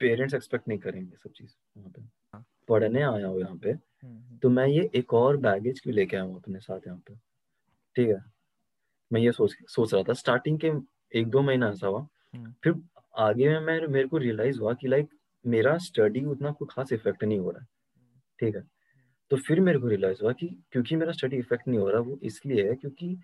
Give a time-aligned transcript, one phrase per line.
[0.00, 2.02] Parents expect नहीं करेंगे सब चीज़ वहाँ पे।
[2.34, 6.16] हाँ। पढ़ने आया हूँ यहाँ पे हम्म, तो मैं ये एक और बैगेज क्यों लेके
[6.16, 7.14] आया हूँ अपने साथ यहाँ पे।
[7.96, 8.22] ठीक है?
[9.10, 10.72] मैं ये सोच सोच रहा था स्टार्टिंग के
[11.12, 12.74] एक दो महीना ऐसा हुआ हम्म। फिर
[13.18, 15.08] आगे में मैं मेरे को रियलाइज़ हुआ कि लाइक
[15.44, 17.66] मेरा स्टडी उतना कोई खास इफ़ेक्ट नहीं हो रहा है।
[18.38, 18.62] ठीक है?
[19.30, 22.18] तो फिर मेरे को रियलाइज़ हुआ कि क्योंकि मेरा स्टडी इफ़ेक्ट नहीं हो रहा वो
[22.22, 23.16] इसलिए है क्योंकि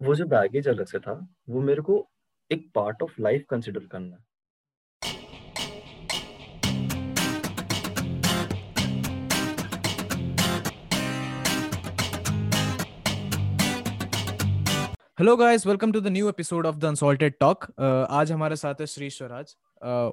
[0.00, 1.12] वो जो बैगेज अलग से था
[1.48, 2.06] वो मेरे को
[2.50, 4.22] एक पार्ट ऑफ़ लाइफ कंसिडर करना है।
[15.20, 17.66] Hello guys welcome to the new episode of the unsalted talk
[18.10, 19.56] आज हमारे साथ है Shri Swaraj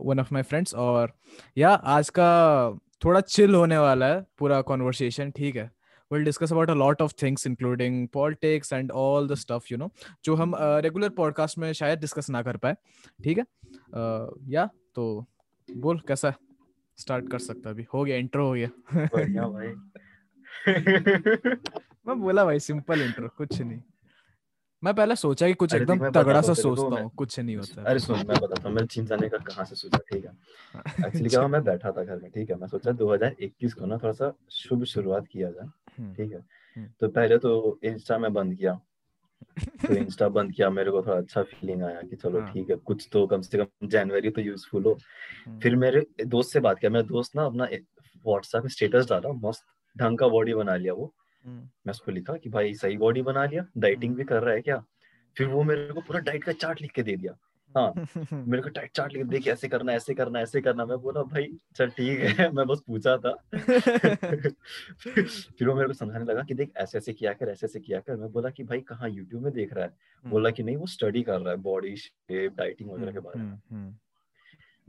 [0.01, 1.13] one of my friends और
[1.57, 2.71] या आज का
[3.05, 5.71] थोड़ा चिल होने वाला है पूरा कॉन्वर्सेशन ठीक है?
[6.13, 9.89] We'll discuss about a lot of things including politics and all the stuff you know
[10.25, 12.75] जो हम रेगुलर uh, पॉडकास्ट में शायद डिस्कस ना कर पाए
[13.23, 13.45] ठीक है?
[14.47, 15.25] या uh, तो
[15.77, 16.33] बोल कैसा
[16.97, 18.69] स्टार्ट कर सकता अभी। हो गया इंट्रो हो गया।
[19.47, 19.67] भाई।
[22.07, 23.81] मैं बोला भाई सिंपल इंट्रो कुछ नहीं।
[24.83, 27.99] मैं पहले सोचा कि कुछ एकदम तगड़ा सा को, सोचता हूँ कुछ नहीं होता। अरे
[27.99, 30.31] सुन मैं बताता हूँ मैं चीन जाने का कहाँ से सोचा ठीक है?
[31.07, 32.55] एक्चुअली क्या मैं बैठा था घर में ठीक है?
[32.55, 35.65] मैं सोचा 2021 को ना थोड़ा सा शुभ शुरुआत किया जाए
[35.99, 36.39] हम्म, ठीक है?
[36.75, 38.79] हम्म। तो पहले तो इंस्टा में बंद किया।
[39.87, 42.75] तो इंस्टा बंद किया मेरे को थोड़ा अच्छा फीलिंग आया कि चलो हाँ। ठीक है
[42.75, 44.97] कुछ तो कम से कम जनवरी तो यूजफुल हो।
[45.45, 47.67] हम्म, फिर मेरे दोस्त से बात किया मेरा दोस्त ना अपना
[48.25, 49.65] व्हाट्सएप में स्टेटस डाला मस्त
[49.95, 51.13] ढंग का बॉडी बना लिया वो।
[51.49, 54.83] मैं उसको लिखा कि भाई सही बॉडी बना लिया डाइटिंग भी कर रहा है क्या?
[55.37, 57.37] फिर वो मेरे को पूरा डाइट का चार्ट लिख के दे दिया।
[57.77, 57.93] हाँ
[58.33, 61.23] मेरे को डाइट चार्ट लिख के देख ऐसे करना ऐसे करना ऐसे करना। मैं बोला
[61.23, 63.33] भाई चल ठीक है। मैं बस पूछा था।
[64.99, 67.99] फिर वो मेरे को समझाने लगा कि देख ऐसे ऐसे किया कर ऐसे ऐसे किया
[67.99, 69.91] कर। मैं बोला कि भाई कहाँ यूट्यूब में देख रहा है?
[70.25, 73.45] बोला कि नहीं वो स्टडी कर रहा है बॉडी शेप डाइटिंग वगैरह के बारे में।
[73.45, 73.95] हम्म, हम्म,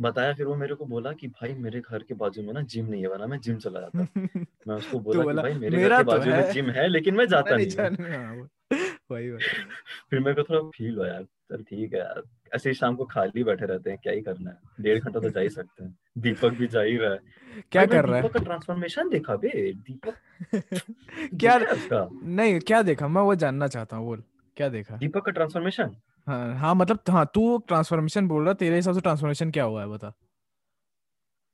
[0.01, 2.87] बताया फिर वो मेरे को बोला कि भाई मेरे घर के बाजू में ना जिम
[2.87, 3.99] नहीं है वरना मैं जिम चला जाता।
[4.69, 7.27] मैं उसको बोला कि भाई मेरे घर के तो बाजू में जिम है लेकिन मैं
[7.27, 8.49] जाता नहीं हूँ।
[9.11, 9.37] वही
[10.11, 12.23] फिर मेरे को थोड़ा फील हुआ यार चल ठीक है यार
[12.55, 14.57] ऐसे ही शाम को खाली बैठे रहते हैं क्या ही करना है?
[14.81, 17.19] डेढ़ घंटा तो जा ही सकते हैं। दीपक भी जा ही रहा है।
[17.73, 18.23] क्या कर रहा है?
[18.23, 20.15] दीपक का ट्रांसफॉर्मेशन देखा बे दीपक
[21.41, 21.59] क्या
[22.25, 23.09] नहीं क्या देखा?
[23.09, 24.23] मैं वो जानना चाहता हूँ बोल।
[24.57, 24.97] क्या देखा?
[24.97, 25.97] दीपक का ट्रांसफॉर्मेशन
[26.27, 29.89] हाँ हाँ मतलब हाँ तू ट्रांसफॉर्मेशन बोल रहा तेरे हिसाब से ट्रांसफॉर्मेशन क्या हुआ है
[29.89, 30.13] बता।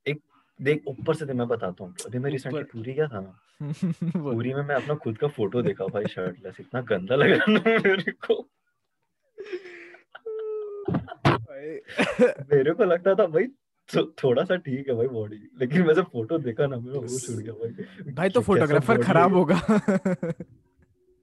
[0.07, 0.21] एक
[0.61, 3.19] देख ऊपर से तो मैं बताता हूँ। अभी मैं रिसेंटली पूरी गया था।
[3.61, 7.51] ना पूरी में मैं अपना खुद का फ़ोटो देखा भाई शर्टलेस इतना गंदा लग रहा
[7.51, 8.49] ना मेरे को।
[12.53, 13.47] मेरे को लगता था भाई
[13.89, 17.29] थो, थोड़ा सा ठीक है भाई बॉडी लेकिन मैं जब फ़ोटो देखा ना मेरा होश
[17.29, 19.61] उड़ गया भाई। भाई तो फोटोग्राफर खराब होगा।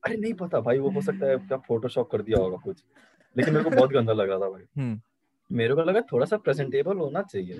[0.07, 2.83] अरे नहीं पता भाई वो हो सकता है क्या फोटोशॉप कर दिया होगा कुछ।
[3.37, 5.01] लेकिन मेरे को बहुत गंदा लग रहा था भाई। हम्म,
[5.51, 7.59] मेरे को लगा थोड़ा सा प्रेजेंटेबल होना चाहिए।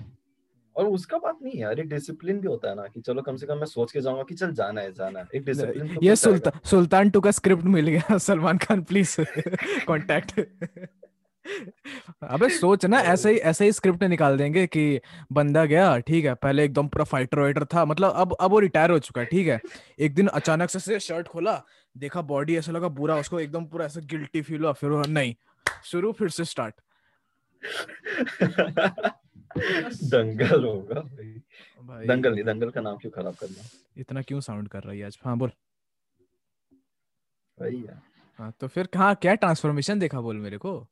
[0.77, 3.47] और उसका बात नहीं यार एक डिसिप्लिन भी होता है ना कि चलो कम से
[3.47, 5.99] कम मैं सोच के जाऊँगा कि चल जाना है जाना है। एक डिसिप्लिन तो ये
[5.99, 9.17] रहेगा। सुल्तान सुल्तान टू का स्क्रिप्ट मिल गया। सलमान खान प्लीज़
[9.89, 10.41] कांटेक्ट
[12.23, 15.01] अबे सोच ना ऐसे ही ऐसे ही स्क्रिप्ट निकाल देंगे कि
[15.33, 18.91] बंदा गया ठीक है पहले एकदम पूरा फाइटर वाइटर था। मतलब अब अब वो रिटायर
[18.91, 19.61] हो चुका है ठीक है।
[20.01, 21.63] एक दिन अचानक से, से शर्ट खोला
[21.97, 25.35] देखा बॉडी ऐसा लगा बुरा उसको एकदम पूरा ऐसा गिल्टी फील हुआ फिर नहीं।
[25.85, 26.75] शुरू फिर से स्टार्ट
[30.05, 33.63] दंगल होगा भाई। दंगल नहीं दंगल का नाम क्यों खराब करना?
[33.97, 35.19] इतना क्यों साउंड कर रही है आज?
[35.25, 35.51] हाँ बोल।
[37.83, 38.03] है।
[38.39, 40.89] हाँ तो फिर कहाँ क्या ट्रांसफॉर्मेशन देखा बोल मेरे को?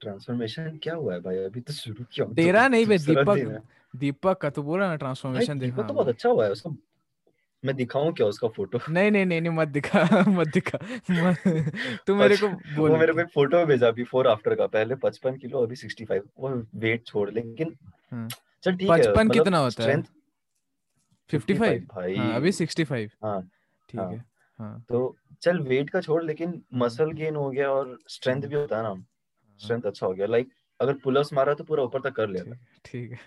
[0.00, 1.36] ट्रांसफॉर्मेशन क्या हुआ है भाई?
[1.36, 3.62] अभी तो शुरू किया। हूँ, तेरा नहीं बे है। दीपक
[3.96, 6.70] दीपक का तो बोल रहा ना ट्रांसफॉर्मेशन देखा तो बहुत अच्छा हुआ है उसका
[7.64, 8.78] मैं दिखाऊँ क्या उसका फ़ोटो?
[8.88, 10.78] नहीं नहीं नहीं नहीं मत दिखा मत दिखा।
[11.10, 11.44] मत-
[12.06, 15.38] तू मेरे को बोल वो मेरे को एक फ़ोटो भेजा बिफोर आफ्टर का पहले 55
[15.38, 17.74] किलो अभी 65 वो वेट छोड़ लेकिन
[18.12, 18.28] हाँ।
[18.62, 19.88] चल ठीक है 55 मतलब कितना होता है?
[19.88, 20.12] strength
[21.30, 23.40] 55 भाई। हाँ अभी 65 हाँ
[23.88, 24.24] ठीक हाँ। है
[24.58, 28.76] हाँ। तो चल वेट का छोड़ लेकिन मसल गेन हो गया और स्ट्रेंथ भी होता
[28.76, 28.94] है ना।
[29.60, 30.48] स्ट्रेंथ अच्छा हो गया। लाइक
[30.80, 33.18] अगर पुलअप्स मारा तो पूरा ऊपर तक कर है ठीक है।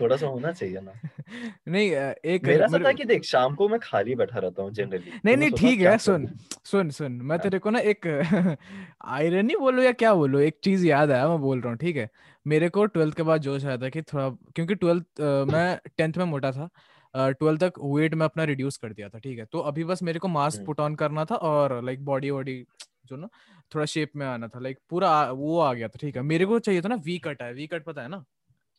[0.00, 0.92] थोड़ा सा होना चाहिए ना।
[1.68, 5.12] नहीं एक मेरा मेरे- था कि देख शाम को मैं खाली बैठा रहता हूँ जनरली
[5.24, 6.26] नहीं नहीं ठीक है सुन
[6.64, 8.06] सुन सुन मैं हाँ। तेरे को ना एक
[9.04, 10.38] आयरनी बोलो या क्या बोलो?
[10.38, 12.08] एक चीज़ याद आया मैं बोल रहा हूँ ठीक है?
[12.46, 15.20] मेरे को ट्वेल्थ के बाद जोश आया था कि थोड़ा क्योंकि ट्वेल्थ
[15.52, 16.68] मैं टेंथ में मोटा था
[17.14, 19.44] ट्वेल्थ तक वेट में अपना रिड्यूस कर दिया था ठीक है?
[19.44, 22.64] तो अभी बस मेरे को मास्क। पुट ऑन करना था और लाइक बॉडी वॉडी
[23.06, 23.28] जो ना
[23.74, 26.22] थोड़ा शेप में आना था लाइक पूरा वो आ गया था ठीक है?
[26.22, 28.24] मेरे को चाहिए था ना वी कट है वी कट पता है ना?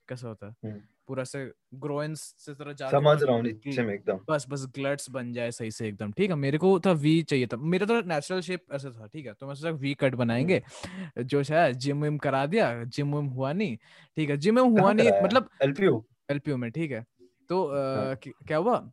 [0.10, 0.54] कैसा होता?
[0.66, 0.72] है।
[1.08, 1.44] पूरा से
[1.74, 4.20] ग्रोइंस से तरह जा समझ रहा हूँ नीचे में एकदम.
[4.30, 6.12] बस बस ग्लट्स बन जाए सही से एकदम.
[6.12, 7.58] ठीक है मेरे को था वी चाहिए था.
[7.58, 10.62] मेरा तो नेचुरल शेप ऐसा था ठीक है तो मैं सोचा वी कट बनाएँगे.
[11.20, 13.78] जो है जिम विम करा दिया जिम विम हुआ नहीं.
[14.18, 17.06] ठीक है जिम विम हुआ नहीं मतलब एलपीयू एलपीयू में ठीक है
[17.50, 18.16] तो हाँ.
[18.26, 18.90] क्या हुआ?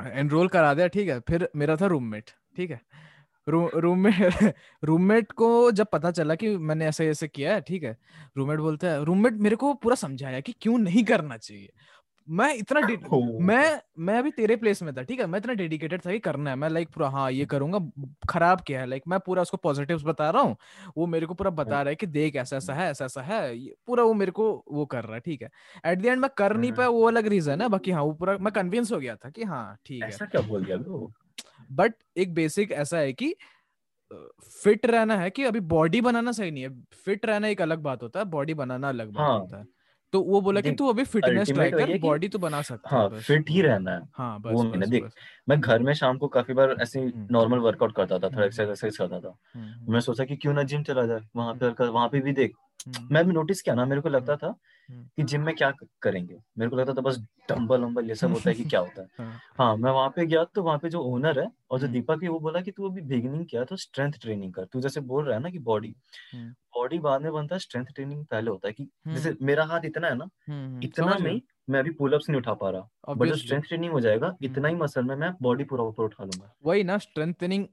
[0.00, 2.80] एनरोल करा दिया ठीक है फिर मेरा था रूममेट ठीक है
[3.46, 4.54] रूममेट
[4.84, 7.96] रूममेट को जब पता चला कि मैंने ऐसे ऐसे किया है ठीक है
[8.38, 11.68] रूममेट बोलता है रूममेट मेरे को पूरा समझाया कि क्यों नहीं करना चाहिए।
[12.28, 12.80] मैं इतना
[13.40, 16.50] मैं मैं अभी तेरे प्लेस में था ठीक है मैं इतना डेडिकेटेड था कि करना
[16.50, 17.78] है। मैं लाइक पूरा हाँ ये करूँगा
[18.30, 20.56] खराब क्या है। लाइक मैं पूरा उसको पॉजिटिव्स बता रहा हूँ
[20.96, 23.56] वो मेरे को पूरा बता। रहा है कि देख ऐसा ऐसा है ऐसा ऐसा है
[23.86, 25.50] पूरा वो मेरे को वो कर रहा है ठीक है।
[25.86, 28.12] एट द एंड मैं कर नहीं हाँ। पाया वो अलग रीजन है बाकी हाँ वो
[28.14, 30.76] पूरा मैं कन्विंस हो गया था कि हाँ ठीक है। ऐसा क्या बोल दिया
[31.70, 33.34] बट एक बेसिक ऐसा है कि
[34.62, 36.70] फिट रहना है कि अभी बॉडी बनाना सही नहीं है।
[37.04, 39.66] फिट रहना एक अलग बात होता है बॉडी बनाना अलग बात हाँ, होता है।
[40.12, 43.20] तो वो बोला कि तू अभी फिटनेस ट्राई कर बॉडी तो बना सकता हाँ, है
[43.20, 45.04] फिट ही रहना है। हाँ बस वो मैंने देख
[45.48, 48.96] मैं घर में शाम को काफ़ी बार ऐसे नॉर्मल हम्म। वर्कआउट करता था थोड़ा एक्सरसाइज
[49.00, 52.08] हम्म। करता था। हम्म, मैं सोचा कि क्यों ना जिम चला जाए वहाँ पे वहाँ
[52.08, 52.56] पे भी देख।
[53.10, 54.54] मैं भी नोटिस किया ना मेरे को लगता था
[55.18, 55.70] कि जिम में क्या
[56.02, 56.36] करेंगे?
[56.58, 57.18] मेरे को लगता था बस
[57.50, 60.26] डम्बल वम्बल ये सब होता है कि क्या होता है। हाँ, हाँ मैं वहाँ पे
[60.26, 62.88] गया तो वहाँ पे जो ओनर है और जो दीपक है वो बोला कि तू
[62.90, 65.94] अभी बिगिनिंग किया तो स्ट्रेंथ ट्रेनिंग कर। तू जैसे बोल रहा है ना कि बॉडी
[66.76, 70.08] बॉडी बाद में बनता है स्ट्रेंथ ट्रेनिंग पहले होता है कि जैसे मेरा हाथ इतना
[70.08, 70.28] है ना
[70.82, 71.40] इतना में
[71.70, 74.74] मैं अभी पुलअप्स नहीं उठा पा रहा। बट जो स्ट्रेंथ ट्रेनिंग हो जाएगा इतना ही
[74.74, 77.66] मसल में मैं बॉडी पूरा ऊपर उठा लूँगा। वही ना स्ट्रेंथ ट्रेनिंग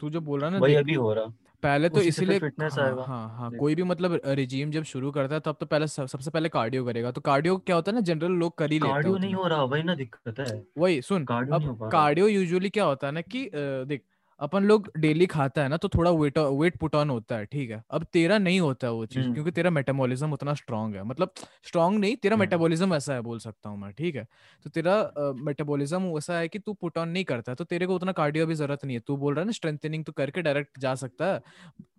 [0.00, 1.24] तू जो बोल रहा है ना वही अभी हो रहा।
[1.62, 5.34] पहले तो इसीलिए फिटनेस हाँ, आएगा। हाँ हाँ कोई भी मतलब रिजीम जब शुरू करता
[5.34, 8.00] है तब तो पहले सब, सबसे पहले कार्डियो करेगा। तो कार्डियो क्या होता है ना
[8.00, 11.02] जनरल लोग कर ही लेते हैं कार्डियो नहीं हो रहा वही ना दिक्कत है। वही
[11.02, 14.04] सुन अब कार्डियो यूजुअली क्या होता है ना कि देख
[14.40, 17.70] अपन लोग डेली खाता है ना तो थोड़ा वेट वेट पुट ऑन होता है ठीक
[17.70, 21.02] है। अब तेरा नहीं होता है वो चीज़ हम्म। क्योंकि तेरा मेटाबॉलिज्म उतना स्ट्रांग है।
[21.04, 21.32] मतलब
[21.66, 24.26] स्ट्रांग नहीं तेरा मेटाबॉलिज्म। ऐसा है बोल सकता हूँ मैं ठीक है।
[24.64, 28.12] तो तेरा मेटाबॉलिज्म ऐसा है कि तू पुट ऑन नहीं करता तो तेरे को उतना
[28.12, 30.94] कार्डियो भी ज़रूरत नहीं है। तू बोल रहा है ना स्ट्रेंथनिंग तो करके डायरेक्ट जा
[30.94, 31.40] सकता है।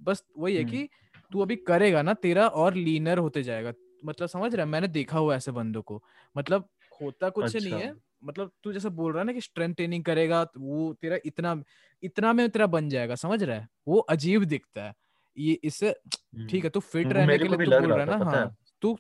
[0.02, 0.90] बस वही है हम्म। कि
[1.32, 3.74] तू अभी करेगा ना तेरा और लीनर होते जाएगा।
[4.06, 4.72] मतलब समझ रहा है?
[4.72, 6.02] मैंने देखा हुआ ऐसे बंदों को।
[6.36, 6.68] मतलब
[7.02, 10.04] होता कुछ अच्छा। नहीं है। मतलब तू जैसे बोल रहा है ना कि स्ट्रेंथ ट्रेनिंग
[10.04, 11.56] करेगा तो वो तेरा इतना
[12.04, 13.68] इतना में तेरा बन जाएगा समझ रहा है?
[13.88, 14.94] वो अजीब दिखता है।
[15.38, 18.32] ये इससे हम्म। ठीक है तू फिट रहने के लिए तू बोल रहा है ना
[18.32, 18.56] हाँ?
[18.82, 18.98] तू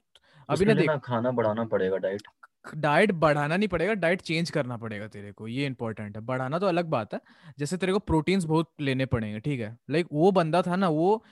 [0.49, 2.21] अभी ना देख। खाना बढ़ाना पड़ेगा डाइट
[2.77, 6.67] डाइट बढ़ाना नहीं पड़ेगा डाइट चेंज करना पड़ेगा तेरे को ये इंपॉर्टेंट है। बढ़ाना तो
[6.67, 7.19] अलग बात है
[7.59, 9.77] जैसे तेरे को प्रोटीन्स बहुत लेने पड़ेंगे ठीक है?
[9.89, 11.23] लाइक वो बंदा था ना वो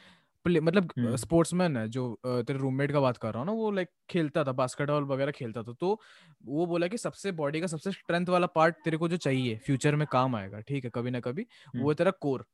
[0.46, 4.44] मतलब स्पोर्ट्समैन। है जो तेरे रूममेट का बात कर रहा हूँ ना वो लाइक खेलता
[4.44, 6.00] था बास्केटबॉल वगैरह खेलता था तो
[6.46, 9.96] वो बोला कि सबसे बॉडी का सबसे स्ट्रेंथ वाला पार्ट तेरे को जो चाहिए फ्यूचर
[9.96, 11.46] में काम आएगा ठीक है कभी ना कभी
[11.76, 12.46] वो। तेरा कोर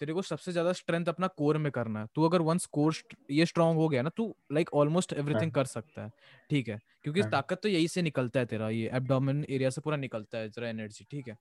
[0.00, 2.94] तेरे को सबसे ज़्यादा स्ट्रेंथ अपना कोर में करना है तू अगर वंस कोर
[3.30, 6.10] ये स्ट्रांग हो गया ना तू लाइक ऑलमोस्ट एवरीथिंग कर सकता है
[6.50, 9.80] ठीक है क्योंकि हाँ। ताकत तो यही से निकलता है तेरा ये एब्डोमेन एरिया से
[9.80, 11.36] पूरा निकलता है तेरा एनर्जी ठीक है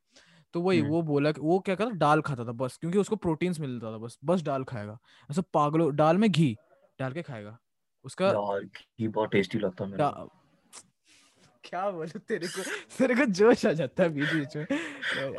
[0.54, 3.60] तो वही वो बोला कि वो क्या करता दाल खाता था बस क्योंकि उसको प्रोटीन्स
[3.60, 4.98] मिलता था बस बस दाल खाएगा।
[5.30, 6.56] ऐसा पागलो दाल में घी
[7.00, 7.58] डाल के खाएगा।
[8.06, 10.04] उसका घी बहुत टेस्टी लगता है मेरे
[11.64, 12.62] क्या बोलूँ तेरे को
[12.98, 14.66] तेरे को जोश आ जाता है बीच बीच में।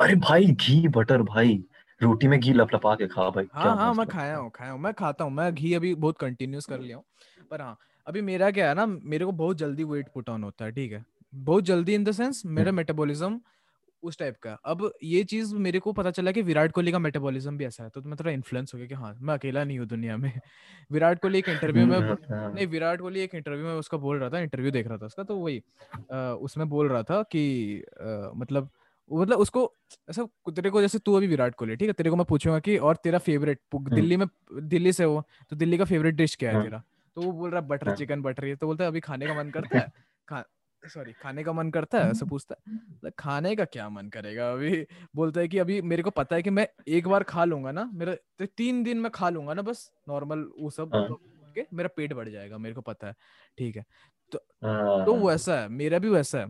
[0.01, 1.63] अरे भाई घी बटर भाई।
[2.01, 4.93] रोटी में घी लपलपा के खा भाई हाँ हाँ मैं खाया हूँ। खाया हूँ मैं
[4.93, 7.03] खाता हूँ मैं घी अभी बहुत कंटिन्यूस कर लिया हूँ।
[7.51, 7.77] पर हाँ
[8.07, 10.91] अभी मेरा क्या है ना मेरे को बहुत जल्दी वेट पुट ऑन होता है ठीक
[10.91, 11.03] है?
[11.35, 13.39] बहुत जल्दी इन द सेंस मेरा मेटाबॉलिज्म
[14.03, 17.57] उस टाइप का। अब ये चीज़ मेरे को पता चला कि विराट कोहली का मेटाबॉलिज्म
[17.57, 19.87] भी ऐसा है तो मैं थोड़ा इन्फ्लुएंस हो गया कि हाँ मैं अकेला नहीं हूँ
[19.87, 20.31] दुनिया में।
[20.91, 21.99] विराट कोहली एक इंटरव्यू में
[22.29, 25.23] नहीं विराट कोहली एक इंटरव्यू में उसका बोल रहा था इंटरव्यू देख रहा था उसका
[25.23, 25.61] तो वही
[26.41, 27.43] उसमें बोल रहा था कि
[28.01, 28.69] आ, मतलब
[29.11, 29.61] मतलब उसको
[30.09, 32.77] ऐसा तेरे को जैसे तू अभी विराट कोहली ठीक है तेरे को मैं पूछूँगा कि
[32.77, 36.49] और तेरा फेवरेट हम्म। दिल्ली में दिल्ली से हो तो दिल्ली का फेवरेट डिश क्या
[36.49, 36.83] है हाँ। तेरा?
[37.15, 39.33] तो वो बोल रहा है। बटर चिकन बटर ये। तो बोलता है अभी खाने का
[39.33, 39.91] मन करता है?
[40.83, 44.51] सॉरी खाने का मन करता है ऐसा पूछता है मतलब खाने का क्या मन करेगा?
[44.51, 47.71] अभी बोलता है कि अभी मेरे को पता है कि मैं एक बार खा लूँगा
[47.71, 51.07] ना मेरा तो तीन दिन में खा लूँगा ना बस नॉर्मल वो सब हाँ।
[51.55, 53.13] के मेरा पेट बढ़ जाएगा मेरे को पता है
[53.57, 53.85] ठीक है।
[54.31, 56.45] तो तो हाँ। वैसा है मेरा भी वैसा है।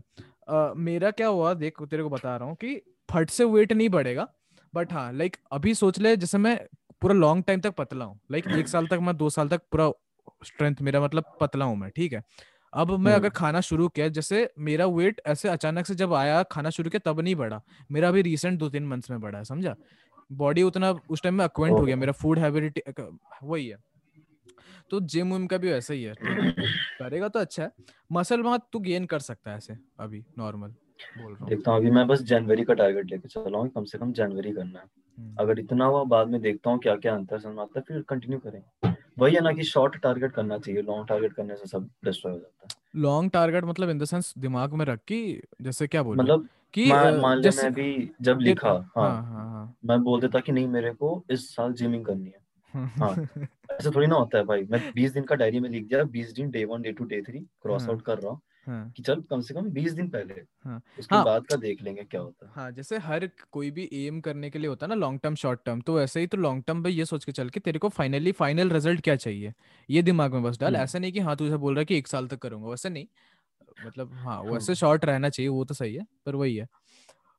[0.50, 3.90] आ, मेरा क्या हुआ देख तेरे को बता रहा हूँ कि फट से वेट नहीं
[3.90, 4.28] बढ़ेगा
[4.74, 6.58] बट हाँ लाइक अभी सोच ले जैसे मैं
[7.02, 9.92] पूरा लॉन्ग टाइम तक पतला हूँ लाइक एक साल तक मैं दो साल तक पूरा
[10.46, 12.24] स्ट्रेंथ मेरा मतलब पतला हूँ मैं ठीक है।
[12.74, 16.70] अब मैं अगर खाना शुरू किया जैसे मेरा वेट ऐसे अचानक से जब आया खाना
[16.70, 17.62] शुरू किया तब नहीं बढ़ा।
[17.92, 19.76] मेरा अभी रिसेंट दो तीन मंथ्स में बढ़ा है समझा?
[20.32, 22.82] बॉडी उतना उस टाइम में अक्वेंट हो गया मेरा फ़ूड हैबिलिटी
[23.44, 23.78] वही है।
[24.90, 27.72] तो जिम विम का भी वैसा ही है करेगा तो अच्छा है।
[28.12, 30.74] मसल वहाँ तू गेन कर सकता है ऐसे अभी नॉर्मल
[31.20, 34.12] देखता हूँ अभी मैं बस जनवरी का टारगेट लेके चल रहा हूँ कम से कम
[34.14, 34.86] जनवरी करना है।
[35.18, 38.02] हम्म। अगर इतना हुआ बाद में देखता हूँ क्या क्या अंतर समझ आता है फिर
[38.10, 41.90] कंटिन्यू करेंगे। वही है ना कि शॉर्ट टारगेट करना चाहिए लॉन्ग टारगेट करने से सब
[42.06, 45.88] डिस्ट्रॉय हो जाता है। लॉन्ग टारगेट मतलब इन द सेंस दिमाग में रख की जैसे
[45.88, 50.00] क्या बोलूँ मतलब कि मान लो मैं भी जब लिखा हाँ। हाँ हाँ हाँ। मैं
[50.02, 52.40] बोल देता कि नहीं मेरे को इस साल जिमिंग करनी है।
[53.00, 53.12] हाँ
[53.72, 56.32] ऐसे थोड़ी ना होता है भाई। मैं बीस दिन का डायरी में लिख दिया बीस
[56.32, 59.22] दिन day one day two day three cross out कर रहा हूँ। हाँ। कि चल
[59.24, 60.34] कम से कम बीस दिन पहले
[60.66, 63.88] हाँ। उसके हाँ। बाद का देख लेंगे क्या होता है। हाँ जैसे हर कोई भी
[63.96, 66.38] एम करने के लिए होता है ना लॉन्ग टर्म शॉर्ट टर्म तो वैसे ही तो
[66.38, 69.54] लॉन्ग टर्म पे ये सोच के चल के तेरे को फाइनली फाइनल रिज़ल्ट क्या चाहिए?
[69.90, 71.86] ये दिमाग में बस डाल। हम्म। ऐसा नहीं कि हाँ तू जैसे बोल रहा है
[71.86, 73.08] कि एक साल तक करूँगा वैसे नहीं।
[73.80, 76.68] मतलब हाँ हाँ। वैसे शॉर्ट रहना चाहिए वो तो सही है पर वही है।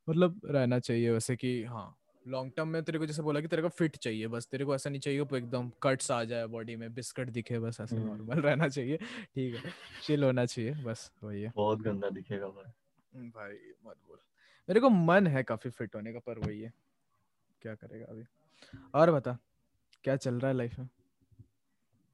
[0.08, 1.94] मतलब रहना चाहिए वैसे कि हाँ।
[2.28, 4.74] लॉन्ग टर्म में तेरे को जैसे बोला कि तेरे को फिट चाहिए बस तेरे को
[4.74, 8.42] ऐसा नहीं चाहिए एकदम कट्स आ जाए बॉडी में बिस्किट दिखे बस ऐसे हम्म। नॉर्मल
[8.42, 8.96] रहना चाहिए।
[9.34, 9.72] ठीक है
[10.02, 12.72] चिल होना चाहिए बस वही है। बहुत गंदा दिखेगा भाई।
[13.14, 13.52] हम्म, भाई
[13.86, 14.18] मत बोल।
[14.68, 16.72] मेरे को मन है काफ़ी फिट होने का पर वही है।
[17.62, 18.24] क्या करेगा अभी?
[18.94, 19.38] और बता
[20.04, 20.88] क्या चल रहा है लाइफ में?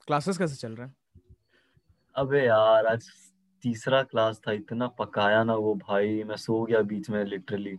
[0.06, 0.94] क्लासेस कैसे चल रहा है?
[2.14, 3.10] अबे यार आज
[3.62, 7.76] तीसरा क्लास था इतना पकाया ना वो भाई मैं सो गया बीच में लिटरली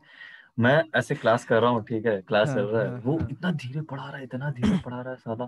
[0.58, 3.18] मैं ऐसे क्लास कर रहा हूँ ठीक है क्लास चल हाँ रहा है। हाँ वो
[3.18, 5.48] हाँ। इतना धीरे पढ़ा रहा है इतना धीरे पढ़ा रहा है साला।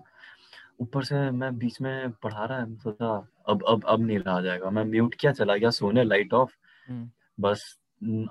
[0.82, 3.08] ऊपर से मैं बीच में पढ़ा रहा है सोचा
[3.50, 6.52] अब अब अब नहीं रहा जाएगा। मैं म्यूट किया चला गया सोने लाइट ऑफ़।
[6.88, 7.64] हम्म। बस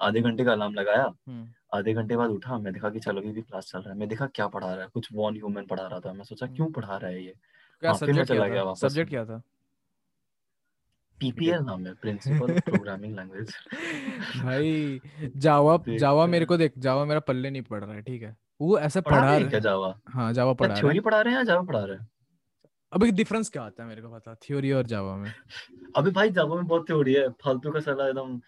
[0.02, 3.32] आधे घंटे का अलार्म लगाया। हम्म। आधे घंटे बाद उठा मैं देखा कि चलो अभी
[3.32, 5.86] भी क्लास चल रहा है मैं देखा क्या पढ़ा रहा है। कुछ वॉन ह्यूमन पढ़ा
[5.86, 7.34] रहा था मैं सोचा हम्म। क्यों पढ़ा रहा है ये?
[7.82, 9.42] क्या फिर मैं चला गया वापस। सब्जेक्ट क्या था?
[11.20, 13.54] पीपीएल नाम है प्रिंसिपल प्रोग्रामिंग लैंग्वेज
[14.44, 15.00] भाई
[15.36, 18.78] जावा जावा मेरे को देख जावा मेरा पल्ले नहीं पड़ रहा है ठीक है। वो
[18.78, 19.94] ऐसे पढ़ा पढ़ा रहे हैं क्या जावा?
[20.08, 22.08] हाँ। जावा क्या पढ़ा रहा थ्योरी पढ़ा रहे हैं या जावा पढ़ा रहे हैं?
[22.92, 25.32] अभी डिफरेंस क्या आता है मेरे को पता थ्योरी और जावा में?
[25.96, 28.38] अभी भाई जावा में बहुत थ्योरी है फालतू का साला एकदम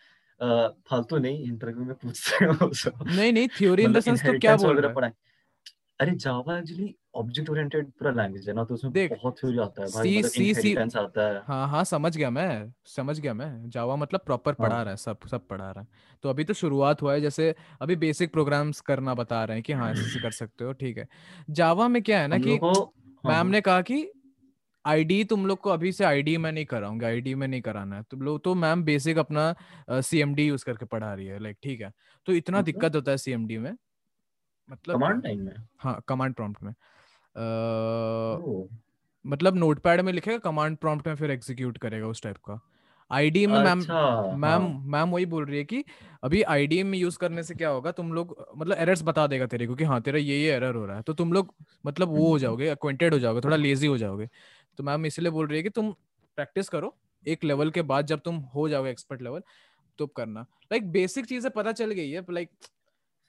[0.90, 4.80] फालतू नहीं इंटरव्यू में पूछते हैं नहीं नहीं थ्योरी इन द सेंस तो क्या बोल
[4.80, 5.12] रहा है?
[6.00, 9.82] अरे जावा एक्चुअली ऑब्जेक्ट ओरिएंटेड पूरा लैंग्वेज है ना तो उसमें देख बहुत थ्योरी आता
[9.82, 13.34] है भाई सी मतलब सी सी आता है। हाँ हाँ समझ गया मैं समझ गया
[13.34, 15.88] मैं। जावा मतलब प्रॉपर हाँ। पढ़ा रहा है सब सब पढ़ा रहा है।
[16.24, 19.72] तो अभी तो शुरुआत हुआ है जैसे अभी बेसिक प्रोग्राम्स करना बता रहे हैं कि
[19.72, 21.06] हाँ ऐसे कर सकते हो ठीक है।
[21.50, 22.72] जावा में क्या है ना कि हाँ
[23.24, 24.06] मैम हाँ। ने कहा कि
[24.84, 28.02] आईडी तुम लोग को अभी से आईडी में नहीं कराऊँगा आईडी में नहीं कराना है।
[28.10, 29.54] तुम लोग तो मैम बेसिक अपना
[30.02, 31.92] सीएमडी यूज़ करके पढ़ा रही है लाइक ठीक है।
[32.26, 33.72] तो इतना मतलब दिक्कत होता है सीएमडी में।
[34.70, 35.54] मतलब कमांड टाइम में?
[35.78, 36.72] हाँ कमांड प्रॉम्प्ट में।
[38.42, 38.68] ओह।
[39.24, 42.60] मतलब नोटपैड में लिखेगा कमांड प्रॉम्प्ट में फिर एग्जीक्यूट करेगा उस टाइप का।
[43.10, 43.80] आईडी में मैम
[44.36, 44.62] मैम
[44.92, 45.84] मैम वही बोल रही है कि
[46.22, 49.66] अभी आईडी में यूज़ करने से क्या होगा तुम लोग मतलब एरर्स बता देगा तेरे
[49.66, 51.54] को कि हाँ तेरा ये ये एरर हो रहा है। तो तुम लोग
[51.86, 54.28] मतलब वो हो जाओगे अक्वेंटेड हो जाओगे थोड़ा लेजी हो जाओगे।
[54.78, 55.90] तो मैम इसलिए बोल रही है कि तुम
[56.38, 56.94] प्रैक्टिस करो
[57.26, 59.42] एक लेवल के बाद जब तुम हो जाओगे एक्सपर्ट लेवल
[59.98, 60.40] तो करना।
[60.72, 62.50] लाइक बेसिक चीज़ें पता चल गई है लाइक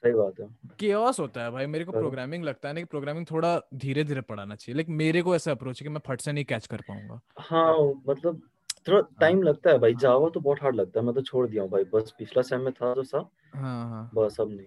[0.02, 0.46] सही बात है।
[0.80, 4.20] केओस होता है भाई मेरे को प्रोग्रामिंग लगता है ना कि प्रोग्रामिंग थोड़ा धीरे धीरे
[4.20, 6.80] पढ़ाना चाहिए लाइक मेरे को ऐसा अप्रोच है कि मैं फट से नहीं कैच कर
[6.88, 7.76] पाऊँगा। हाँ
[8.08, 8.42] मतलब
[8.88, 11.22] थोड़ा हाँ। टाइम लगता है भाई हाँ जावा तो बहुत हार्ड लगता है मैं तो
[11.22, 14.50] छोड़ दिया हूँ भाई बस पिछला सेम में था जो सा हाँ हाँ। बस अब
[14.50, 14.66] नहीं।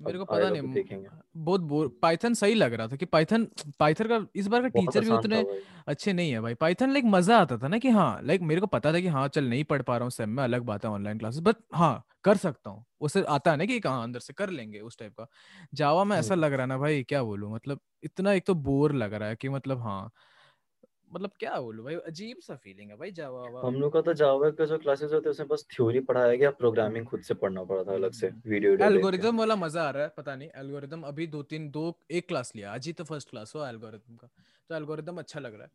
[0.00, 3.46] मेरे को पता नहीं तो देखेंगे। बहुत बोर पाइथन सही लग रहा था कि पाइथन
[3.80, 5.44] पाइथन का इस बार का टीचर भी उतने
[5.88, 8.66] अच्छे नहीं है भाई। पाइथन लाइक मज़ा आता था ना कि हाँ लाइक मेरे को
[8.66, 10.90] पता था कि हाँ चल नहीं पढ़ पा रहा हूँ सेम में अलग बात है
[10.90, 14.32] ऑनलाइन क्लासेस बट हाँ कर सकता हूँ। उसे आता है ना कि कहाँ अंदर से
[14.32, 15.26] कर लेंगे उस टाइप का।
[15.74, 17.52] जावा में ऐसा हम्म। लग रहा है ना भाई क्या बोलूँ?
[17.54, 20.10] मतलब इतना एक तो बोर लग रहा है कि मतलब हाँ
[21.12, 24.12] मतलब क्या बोलूँ भाई अजीब सा फीलिंग है भाई जावा वावा हम लोग का तो
[24.14, 27.34] जावा का जो क्लासेस होते हैं उसमें बस थ्योरी पढ़ाया गया प्रोग्रामिंग हम्म खुद से
[27.34, 30.34] पढ़ना पड़ा था अलग से हम्म। वीडियो के एल्गोरिदम वाला मज़ा आ रहा है पता
[30.36, 33.68] नहीं एल्गोरिदम अभी दो तीन दो एक क्लास लिया आज ही तो फ़र्स्ट क्लास हुआ
[33.68, 34.28] एल्गोरिदम का।
[34.70, 35.70] तो एल्गोरिदम अच्छा लग रहा है।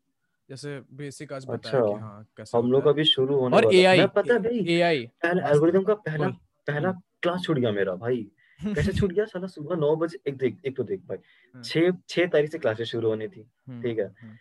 [0.49, 3.77] जैसे बेसिक आज बताया अच्छा। कि हाँ कैसे हम लोग अभी शुरू होने और वाला
[3.77, 6.27] एआई पता है भाई एआई पहला एल्गोरिदम का पहला
[6.67, 6.91] पहला
[7.21, 8.27] क्लास छूट गया मेरा भाई।
[8.75, 9.25] कैसे छूट गया?
[9.25, 11.17] साला सुबह नौ बजे एक देख एक तो देख भाई।
[11.55, 14.05] हाँ, छः छः तारीख से क्लासेस शुरू होनी थी हम्म ठीक है?
[14.21, 14.35] हम्म।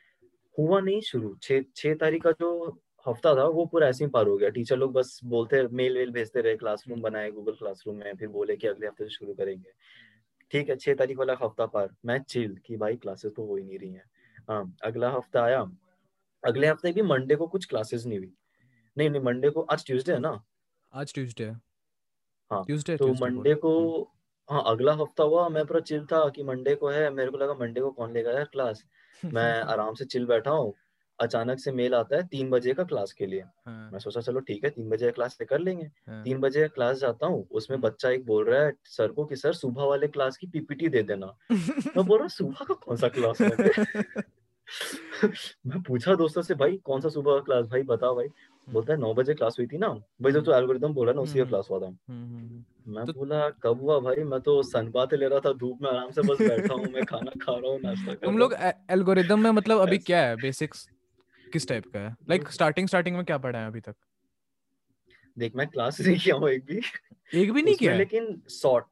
[0.59, 4.27] हुआ नहीं शुरू। छः छः तारीख का जो हफ़्ता था वो पूरा ऐसे ही पार
[4.27, 7.97] हो गया। टीचर लोग बस बोलते मेल वेल भेजते रहे क्लासरूम हम्म। बनाए गूगल क्लासरूम
[7.97, 9.73] में फिर बोले कि अगले हफ़्ते से शुरू करेंगे।
[10.51, 13.65] ठीक है छह तारीख वाला हफ़्ता पार। मैं चिल कि भाई क्लासेस तो हो ही
[13.65, 14.05] नहीं रही है।
[14.49, 15.71] हाँ अगला हफ़्ता आया।
[16.45, 18.33] अगले हफ़्ते भी मंडे को कुछ क्लासेस नहीं हुई।
[18.97, 20.43] नहीं नहीं मंडे को आज ट्यूसडे है ना?
[20.93, 21.61] आज ट्यूसडे है।
[22.51, 26.43] हाँ ट्यूसडे तो मंडे को हम्म। हाँ अगला हफ़्ता हुआ मैं पूरा चिल था कि
[26.43, 28.85] मंडे को है मेरे को लगा मंडे को कौन लेगा यार क्लास
[29.35, 30.75] मैं आराम से चिल बैठा हूँ
[31.19, 34.41] अचानक से मेल आता है तीन बजे का क्लास के लिए। हाँ। मैं सोचा चलो
[34.41, 37.77] ठीक है तीन बजे क्लास से कर लेंगे। हाँ। तीन बजे क्लास जाता हूँ उसमें
[37.77, 40.89] हम्म। बच्चा एक बोल रहा है सर को कि सर सुबह वाले क्लास की पीपीटी
[40.89, 41.37] दे देना।
[41.97, 43.51] मैं बोल रहा हूँ सुबह का कौन सा क्लास है?
[45.67, 48.27] मैं पूछा दोस्तों से भाई कौन सा सुबह क्लास भाई बताओ भाई।
[48.69, 49.89] बोलता है नौ बजे क्लास हुई थी ना?
[49.89, 52.95] भाई जो हम्म। तो एल्गोरिदम बोला ना उसी का हम्म। क्लास हुआ था। हम्म हम्म
[52.95, 54.25] मैं तो बोला कब हुआ भाई?
[54.25, 57.31] मैं तो सनबाते ले रहा था धूप में आराम से बस बैठा हूँ मैं खाना
[57.43, 58.55] खा रहा हूँ नाश्ता तुम लोग
[58.91, 60.89] एल्गोरिदम में मतलब अभी क्या है बेसिक्स
[61.47, 62.15] किस टाइप का है?
[62.31, 63.95] लाइक स्टार्टिंग स्टार्टिंग में क्या पढ़ा है अभी तक?
[65.37, 66.81] देख मैं क्लास नहीं किया हूँ एक भी।
[67.35, 68.85] एक भी नहीं किया लेकिन शॉर्ट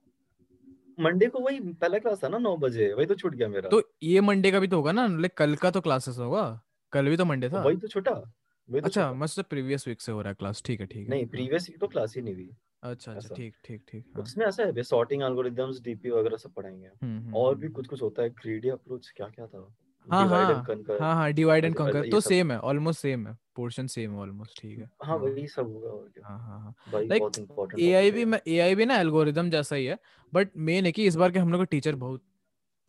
[0.99, 3.83] मंडे को वही पहला क्लास था ना नौ बजे वही तो छूट गया मेरा। तो
[4.03, 6.45] ये मंडे का भी तो होगा ना लाइक कल का तो क्लासेस होगा
[6.93, 9.89] कल भी तो मंडे था। वही तो छोटा वही तो अच्छा छोटा। मैं सोचा प्रीवियस
[9.89, 12.23] वीक से हो रहा है क्लास ठीक है ठीक है। नहीं प्रीवियस तो क्लास ही
[12.23, 12.51] नहीं हुई
[12.83, 16.87] अच्छा अच्छा ठीक ठीक ठीक हाँ। उसमें ऐसा है सॉर्टिंग एल्गोरिदम्स डीपी वगैरह सब पढ़ाएँगे।
[16.87, 19.69] हम्म, हम्म, और हम्म, भी कुछ कुछ होता है ग्रीडी अप्रोच क्या क्या था?
[20.07, 20.65] हाँ हाँ।
[21.01, 24.79] हाँ हाँ डिवाइड एंड कंकर तो सेम है ऑलमोस्ट सेम है। पोर्शन सेम ऑलमोस्ट ठीक
[24.79, 28.41] है। हाँ हाँ। वही सब होगा और क्या। हाँ हाँ हाँ। इंपॉर्टेंट एआई भी मैं
[28.49, 29.99] एआई भी ना एल्गोरिदम जैसा ही है
[30.33, 32.23] बट मेन है कि इस बार के हम लोग का टीचर बहुत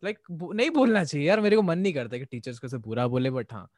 [0.02, 3.30] लाइक नहीं बोलना चाहिए यार मेरे को मन नहीं करता कि टीचर्स कैसे बुरा बोले
[3.30, 3.68] बट हाँ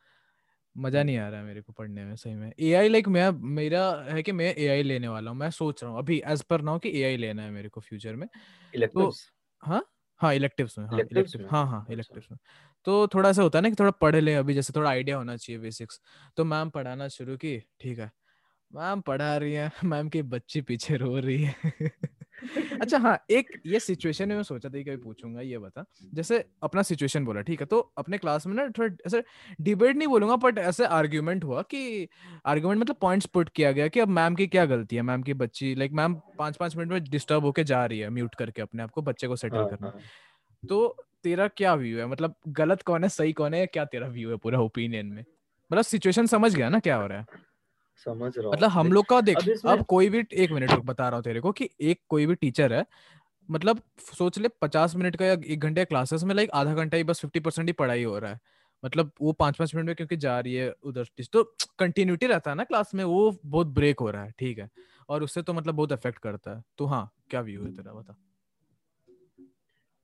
[0.76, 3.82] मज़ा नहीं आ रहा है मेरे को पढ़ने में सही में। एआई लाइक मैं मेरा
[4.10, 6.78] है कि मैं एआई लेने वाला हूँ मैं सोच रहा हूँ अभी एज पर नाउ
[6.78, 8.26] कि एआई लेना है मेरे को फ्यूचर में।
[8.74, 9.30] इलेक्टिव्स
[9.62, 9.82] हाँ
[10.20, 11.46] हाँ इलेक्टिव्स में हाँ इलेक्टिव?
[11.50, 12.38] हाँ हाँ अच्छा। इलेक्टिव्स में।
[12.86, 15.36] तो थोड़ा सा होता है ना कि थोड़ा पढ़ ले अभी जैसे थोड़ा आइडिया होना
[15.36, 16.00] चाहिए बेसिक्स।
[16.36, 18.10] तो मैम पढ़ाना शुरू की ठीक है।
[18.70, 21.54] मैम पढ़ा रही है मैम की बच्ची पीछे रो रही है।
[22.80, 25.84] अच्छा हाँ एक ये सिचुएशन में मैं सोचा था कि कभी पूछूँगा ये बता।
[26.14, 29.22] जैसे अपना सिचुएशन बोला ठीक है तो अपने क्लास में ना थोड़ा ऐसे
[29.60, 32.08] डिबेट नहीं बोलूँगा बट ऐसे आर्ग्यूमेंट हुआ कि
[32.46, 35.34] आर्ग्यूमेंट मतलब पॉइंट्स पुट किया गया कि अब मैम की क्या गलती है मैम की
[35.36, 38.82] बच्ची लाइक मैम पाँच पाँच मिनट में डिस्टर्ब होके जा रही है म्यूट करके अपने
[38.82, 40.10] आप को बच्चे को सेटल हाँ करना। हाँ।
[40.62, 42.06] तो तेरा क्या व्यू है?
[42.06, 45.24] मतलब गलत कौन है सही कौन है क्या तेरा व्यू है पूरा ओपिनियन में?
[45.70, 47.26] मतलब सिचुएशन समझ गया ना क्या हो रहा है?
[48.06, 51.08] समझ रहा मतलब हम लोग का देख अब अब कोई भी एक मिनट रुक बता
[51.08, 52.84] रहा हूँ तेरे को कि एक कोई भी टीचर है
[53.48, 53.80] मतलब
[54.18, 57.20] सोच ले पचास मिनट का या एक घंटे क्लासेस में लाइक आधा घंटा ही बस
[57.20, 58.40] फिफ्टी परसेंट ही पढ़ाई हो रहा है।
[58.84, 61.44] मतलब वो पाँच पाँच मिनट में क्योंकि जा रही है उधर तो
[61.78, 64.68] कंटिन्यूटी रहता है ना क्लास में वो बहुत ब्रेक हो रहा है ठीक है।
[65.08, 68.16] और उससे तो मतलब बहुत अफेक्ट करता है। तो हाँ क्या व्यू है तेरा बता।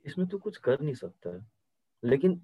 [0.07, 1.47] इसमें तो कुछ कर नहीं सकता है।
[2.03, 2.41] लेकिन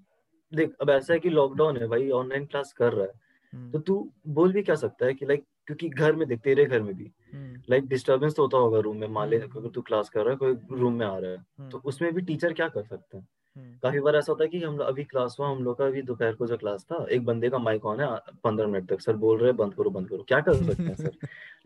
[0.51, 3.11] देख अब ऐसा है कि लॉकडाउन है भाई ऑनलाइन क्लास कर रहा है।
[3.53, 6.65] हम्म, तो तू बोल भी क्या सकता है कि लाइक क्योंकि घर में देख तेरे
[6.65, 9.69] घर में भी हम्म, लाइक डिस्टरबेंस तो होता होगा रूम में। मान ले हम्म, अगर
[9.69, 12.21] तू क्लास कर रहा है कोई रूम में आ रहा है तो हम्म, उसमें भी
[12.21, 13.23] टीचर क्या कर सकते हैं?
[13.23, 15.85] हम्म, काफ़ी बार ऐसा होता है कि हम लोग अभी क्लास हुआ हम लोग का
[15.85, 18.07] अभी दोपहर को जो क्लास था एक बंदे का माइक ऑन है
[18.43, 20.95] पंद्रह मिनट तक सर बोल रहे हैं बंद करो बंद करो। क्या कर सकते हैं
[20.95, 21.11] सर?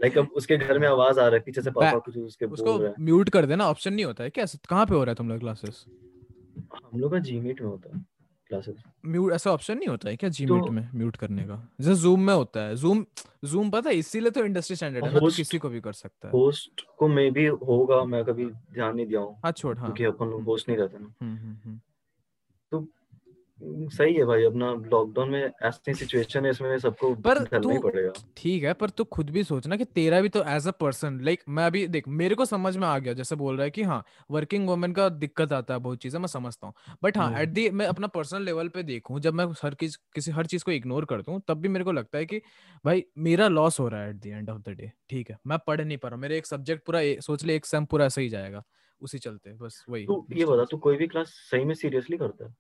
[0.01, 2.72] लाइक अब उसके घर में आवाज़ आ रहा है पीछे से पापा कुछ उसके उसको
[2.72, 4.45] बोल रहे हैं। म्यूट कर देना ऑप्शन नहीं होता है क्या?
[4.69, 5.86] कहाँ पे हो रहा है तुम लोग क्लासेस
[6.84, 8.06] हम लोग का जी मीट में होता है।
[8.50, 11.70] क्लासेस म्यूट ऐसा ऑप्शन नहीं होता है क्या जीमीट तो- में म्यूट करने का?
[11.82, 13.06] जैसे जूम में होता है। जूम
[13.46, 16.28] जूम पता है इसीलिए तो इंडस्ट्री स्टैंडर्ड है ना तो किसी को भी कर सकता
[16.28, 19.86] है। होस्ट को मे भी होगा मैं कभी ध्यान नहीं दिया हूँ। हाँ छोड़ हाँ।
[19.86, 21.80] क्योंकि अपन लोग होस्ट नहीं रहते ना। हम्म, हम्म, हम्म।
[22.74, 22.88] हम्म,
[23.62, 28.12] सही है भाई अपना लॉकडाउन में ऐसी सिचुएशन है इसमें सबको पर ही तू- पड़ेगा
[28.38, 31.43] ठीक है पर तू खुद भी सोचना कि तेरा भी तो एज अ पर्सन लाइक
[31.50, 34.04] मैं अभी देख मेरे को समझ में आ गया जैसे बोल रहा है कि हाँ
[34.32, 37.50] वर्किंग वुमेन का दिक्कत आता है बहुत चीज़ें मैं समझता हूँ बट हाँ हम्म। एट
[37.50, 40.72] दी मैं अपना पर्सनल लेवल पे देखूँ जब मैं हर किस किसी हर चीज़ को
[40.72, 42.41] इग्नोर कर दूँ तब भी मेरे को लगता है कि
[42.86, 45.58] भाई मेरा लॉस हो रहा है at the end of the day ठीक है मैं
[45.67, 48.63] पढ़ नहीं पा रहा। मेरे एक सब्जेक्ट पूरा सोच ले एक सेम पूरा सही जाएगा
[49.02, 52.46] उसी चलते बस वही तू ये बता तू कोई भी क्लास सही में सीरियसली करता
[52.46, 52.56] है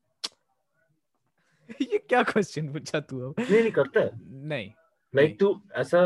[1.83, 3.39] ये क्या क्वेश्चन पूछा तू अब?
[3.39, 4.11] नहीं नहीं करता है।
[4.47, 4.69] नहीं।
[5.13, 5.99] लाइक तू ऐसा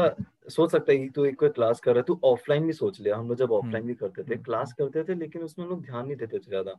[0.50, 3.00] सोच सकता है कि तू एक कोई क्लास कर रहा है तू ऑफलाइन भी सोच
[3.02, 5.82] लिया। हम लोग जब ऑफलाइन भी करते थे हम्म। क्लास करते थे लेकिन उसमें लोग
[5.86, 6.76] ध्यान नहीं देते थे ज़्यादा।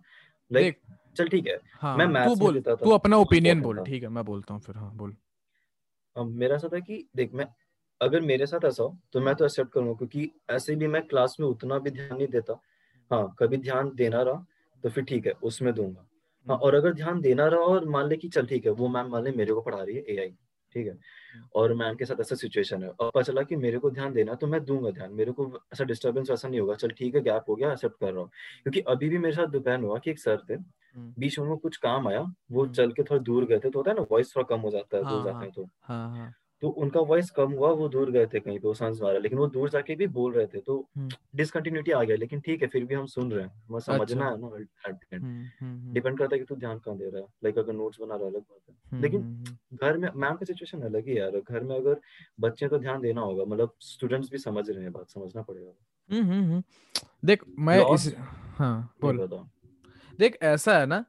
[0.51, 0.79] लाइक
[1.17, 4.03] चल ठीक है। हाँ मैं तू में बोल देता था, तू अपना ओपिनियन बोल ठीक
[4.03, 5.15] है मैं बोलता हूँ फिर हाँ बोल।
[6.17, 7.47] अब मेरा ऐसा था कि देख मैं
[8.01, 11.37] अगर मेरे साथ ऐसा हो तो मैं तो एक्सेप्ट करूँगा क्योंकि ऐसे भी मैं क्लास
[11.41, 12.61] में उतना भी ध्यान नहीं देता।
[13.11, 14.47] हाँ कभी ध्यान देना रहा
[14.85, 16.07] तो फिर ठीक है उसमें दूँगा।
[16.47, 19.11] हाँ और अगर ध्यान देना रहा और मान ले कि चल ठीक है वो मैम
[19.11, 20.35] मान ले मेरे को पढ़ा रही है एआई
[20.75, 20.97] ठीक है?
[21.55, 24.35] और मैम के साथ ऐसा सिचुएशन है और पता चला कि मेरे को ध्यान देना
[24.35, 27.45] तो मैं दूँगा ध्यान। मेरे को ऐसा डिस्टर्बेंस वैसा नहीं होगा चल ठीक है गैप
[27.49, 28.31] हो गया एक्सेप्ट कर रहा हूँ।
[28.63, 31.77] क्योंकि अभी भी मेरे साथ दोपहर हुआ कि एक सर थे हम्म। बीच में कुछ
[31.77, 32.21] काम आया
[32.53, 34.61] वो हम्म। चल के थोड़ा दूर गए थे तो होता है ना वॉइस थोड़ा कम
[34.61, 37.89] हो जाता है दूर हाँ, जाते हाँ। हैं तो। तो उनका वॉइस कम हुआ वो
[37.89, 39.95] दूर गए थे कहीं पे वो समझ में आ रहा है लेकिन वो दूर जाके
[39.95, 40.77] भी बोल रहे थे तो।
[41.37, 44.41] डिसकंटिन्यूटी आ गया लेकिन ठीक है फिर भी हम सुन रहे हैं हमें समझना है
[44.41, 44.49] ना
[45.93, 48.25] डिपेंड करता है कि तू ध्यान कहाँ दे रहा है लाइक अगर नोट्स बना रहा
[48.25, 49.45] है अलग बात है। लेकिन।
[49.75, 52.01] घर में मैम का सिचुएशन अलग ही यार घर में अगर
[52.41, 56.63] बच्चे तो ध्यान देना होगा मतलब स्टूडेंट्स भी समझ रहे हैं बात समझना पड़ेगा।
[57.25, 58.15] देख मैं इस
[58.57, 59.29] हाँ बोल।
[60.19, 61.05] देख ऐसा है ना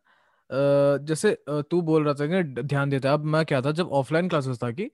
[1.02, 4.58] जैसे तू बोल रहा था कि ध्यान देता अब मैं क्या था जब ऑफलाइन क्लासेस
[4.64, 4.92] था कि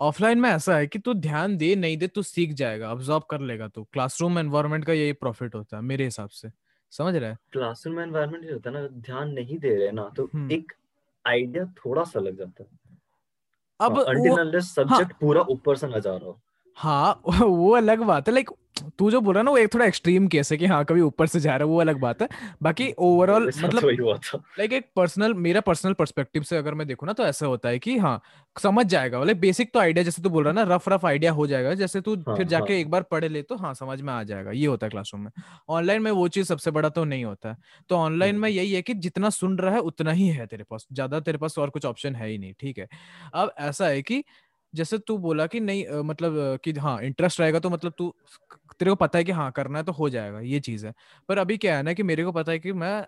[0.00, 3.40] ऑफलाइन में ऐसा है कि तू ध्यान दे नहीं दे तू सीख जाएगा ऑब्जॉर्व कर
[3.40, 6.50] लेगा तू। क्लासरूम एनवायरनमेंट का यही प्रॉफिट होता है मेरे हिसाब से।
[6.90, 7.38] समझ रहा है?
[7.52, 10.72] क्लासरूम एनवायरनमेंट होता है ना ध्यान नहीं दे रहे ना तो हम्म। एक
[11.26, 12.68] आइडिया थोड़ा सा लग जाता है।
[13.80, 16.40] अब अनटिल अनलेस सब्जेक्ट पूरा ऊपर से ना जा रहा हो।
[16.78, 18.50] हाँ वो अलग बात है। लाइक
[18.98, 21.00] तू जो बोल रहा है ना वो एक थोड़ा एक्सट्रीम केस है कि हाँ कभी
[21.00, 22.28] ऊपर से जा रहा है वो अलग बात है।
[22.62, 26.86] बाकी ओवरऑल मतलब वही हुआ था। लाइक एक पर्सनल मेरा पर्सनल पर्सपेक्टिव से अगर मैं
[26.86, 28.20] देखूँ ना तो ऐसा होता है कि हाँ
[28.56, 31.46] समझ जाएगा। लाइक बेसिक तो आइडिया जैसे तू बोल रहा ना रफ रफ आइडिया हो
[31.46, 34.12] जाएगा। जैसे तू हाँ फिर जाके हाँ। एक बार पढ़ ले तो हाँ समझ में
[34.12, 35.30] आ जाएगा। ये होता है क्लासरूम में।
[35.68, 37.56] ऑनलाइन में वो चीज़ सबसे बड़ा तो नहीं होता है।
[37.90, 40.64] तो ऑनलाइन में हम्म, यही है कि जितना सुन रहा है उतना ही है तेरे
[40.64, 42.88] पास। ज़्यादा तेरे पास और कुछ ऑप्शन है ही नहीं ठीक है?
[43.34, 44.24] अब ऐसा है कि
[44.76, 48.12] जैसे तू बोला कि नहीं मतलब कि हाँ इंटरेस्ट रहेगा तो मतलब तू
[48.80, 50.92] तेरे को पता है कि हाँ करना है तो हो जाएगा ये चीज़ है।
[51.28, 53.02] पर अभी क्या है ना कि मेरे को पता है कि मैं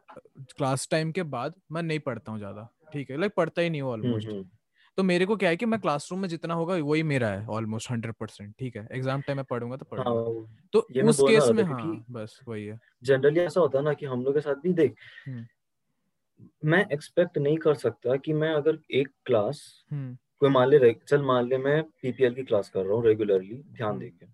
[0.56, 3.16] क्लास टाइम के बाद मैं नहीं पढ़ता हूँ ज़्यादा ठीक है?
[3.16, 4.28] लाइक पढ़ता ही नहीं हूँ ऑलमोस्ट
[4.98, 7.90] तो मेरे को क्या है कि मैं क्लासरूम में जितना होगा वही मेरा है ऑलमोस्ट
[7.90, 8.86] हंड्रेड परसेंट ठीक है?
[8.92, 12.78] एग्ज़ाम टाइम में पढ़ूँगा तो हाँ पढ़ूँगा। तो उस केस में हाँ बस वही है।
[13.02, 14.94] जनरली ऐसा होता है ना कि हम लोग के साथ भी देख
[16.64, 19.62] मैं एक्सपेक्ट नहीं कर सकता कि मैं अगर एक क्लास
[20.42, 23.90] कोई मान ले चल मान ले मैं पीपीएल की क्लास कर रहा हूँ रेगुलरली ध्यान
[23.90, 24.26] हम्म। देके।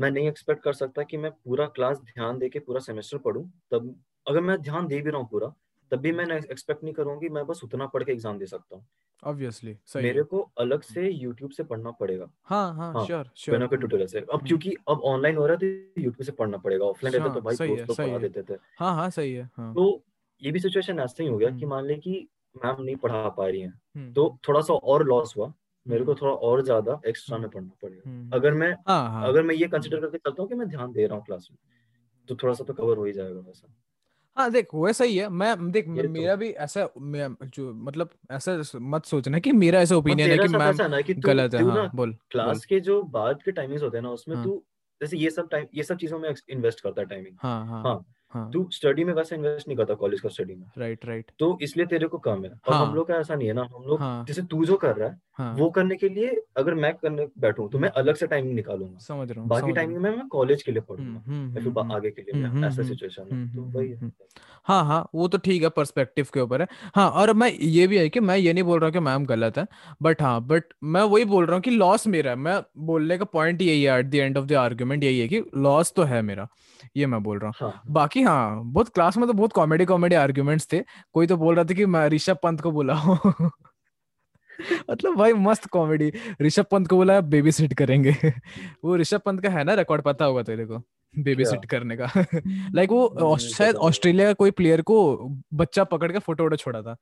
[0.00, 3.94] मैं नहीं एक्सपेक्ट कर सकता कि मैं पूरा क्लास ध्यान देके पूरा सेमेस्टर पढूं तब
[4.26, 5.52] अगर मैं ध्यान दे भी रहा हूँ पूरा
[5.92, 8.76] तब भी मैं एक्सपेक्ट नहीं करूँगा कि मैं बस उतना पढ़ के एग्ज़ाम दे सकता
[8.76, 8.84] हूँ।
[9.22, 13.22] ऑब्वियसली सही। मेरे है को अलग से यूट्यूब से पढ़ना पड़ेगा। हाँ हाँ हाँ श्योर
[13.22, 16.24] कोई श्योर ना कोई ट्यूटोरियल से। अब क्योंकि अब ऑनलाइन हो रहा है तो यूट्यूब
[16.26, 18.94] से पढ़ना पड़ेगा ऑफलाइन रहता तो हाँ भाई है दोस्त लोग पढ़ा देते थे। हाँ
[18.94, 20.02] हाँ सही है हाँ। तो
[20.42, 23.28] ये भी सिचुएशन ऐसा ही हो गया कि हम्म। मान ले कि मैम नहीं पढ़ा
[23.28, 25.52] पा रही हैं। हम्म। तो थोड़ा सा और लॉस हुआ।
[25.86, 29.26] मेरे को हम्म। थोड़ा और ज़्यादा एक्स्ट्रा में पढ़ना पड़ेगा। हम्म अगर मैं हाँ हाँ।
[29.28, 31.58] अगर मैं ये कंसिडर करके चलता हूँ कि मैं ध्यान दे रहा हूँ क्लास में
[32.28, 33.68] तो थोड़ा सा तो कवर हो ही जाएगा वैसा।
[34.36, 38.62] हाँ देख वो सही है मैं देख तो मेरा भी ऐसा मैं जो मतलब ऐसा
[38.76, 41.88] मत सोचना कि मेरा ऐसा ओपिनियन है कि मैम है तू गलत है। हाँ बोल
[41.94, 44.62] बोल। क्लास के जो बाद के टाइमिंग्स होते हैं ना उसमें हाँ। तू
[45.00, 47.82] जैसे ये सब टाइम ये सब चीज़ों में इन्वेस्ट करता है टाइमिंग हाँ। हाँ
[48.30, 51.30] हाँ। तू स्टडी में वैसा इन्वेस्ट नहीं करता कॉलेज का स्टडी में। Right right.
[51.38, 53.68] तो इसलिए तेरे को कम है। और हम हाँ। लोग का ऐसा नहीं है ना
[53.76, 56.74] हम लोग हाँ। जैसे तू जो कर रहा है हाँ। वो करने के लिए अगर
[56.74, 59.98] मैं करने बैठूं तो मैं हम्म। अलग से टाइमिंग निकालूँगा। समझ रहा हूँ बाकी टाइमिंग
[60.00, 62.82] में मैं कॉलेज के लिए पढ़ूँगा हम्म या फिर हम्म हम्म आगे के लिए ऐसा
[62.82, 64.10] सिचुएशन है हम्म तो वही है।
[64.66, 67.98] हाँ हाँ वो तो ठीक है पर्सपेक्टिव के ऊपर है। हाँ और मैं ये भी
[67.98, 69.66] है कि मैं ये नहीं बोल रहा हूँ कि मैम गलत है
[70.02, 73.24] बट हाँ बट मैं वही बोल रहा हूँ कि लॉस मेरा है। मैं बोलने का
[73.24, 76.22] पॉइंट यही है at the end of the argument यही है कि लॉस तो है
[76.22, 76.48] मेरा
[76.96, 79.84] ये मैं बोल रहा हूँ। हाँ हाँ। बाकी हाँ बहुत क्लास में तो बहुत कॉमेडी
[79.84, 83.16] कॉमेडी आर्ग्यूमेंट्स थे। कोई तो बोल रहा था कि मैं ऋषभ पंत को बुलाओ
[84.90, 88.14] मतलब भाई मस्त कॉमेडी ऋषभ पंत को बोला बेबी सिट करेंगे।
[88.84, 90.82] वो ऋषभ पंत का है ना रिकॉर्ड पता होगा तेरे को
[91.14, 92.06] बेबी सिट करने का।
[92.74, 94.96] लाइक वो शायद ऑस्ट्रेलिया का कोई प्लेयर को
[95.54, 96.96] बच्चा पकड़ के फ़ोटो वोटो छोड़ा था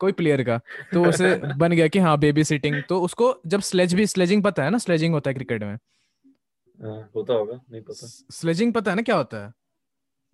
[0.00, 0.58] कोई प्लेयर का।
[0.92, 4.64] तो उसे बन गया कि हाँ बेबी सिटिंग तो उसको जब स्लेज भी स्लेजिंग पता
[4.64, 5.74] है ना स्लेजिंग होता है क्रिकेट में।
[6.78, 9.52] हाँ, होता होगा नहीं पता। स्लेजिंग पता है ना क्या होता है?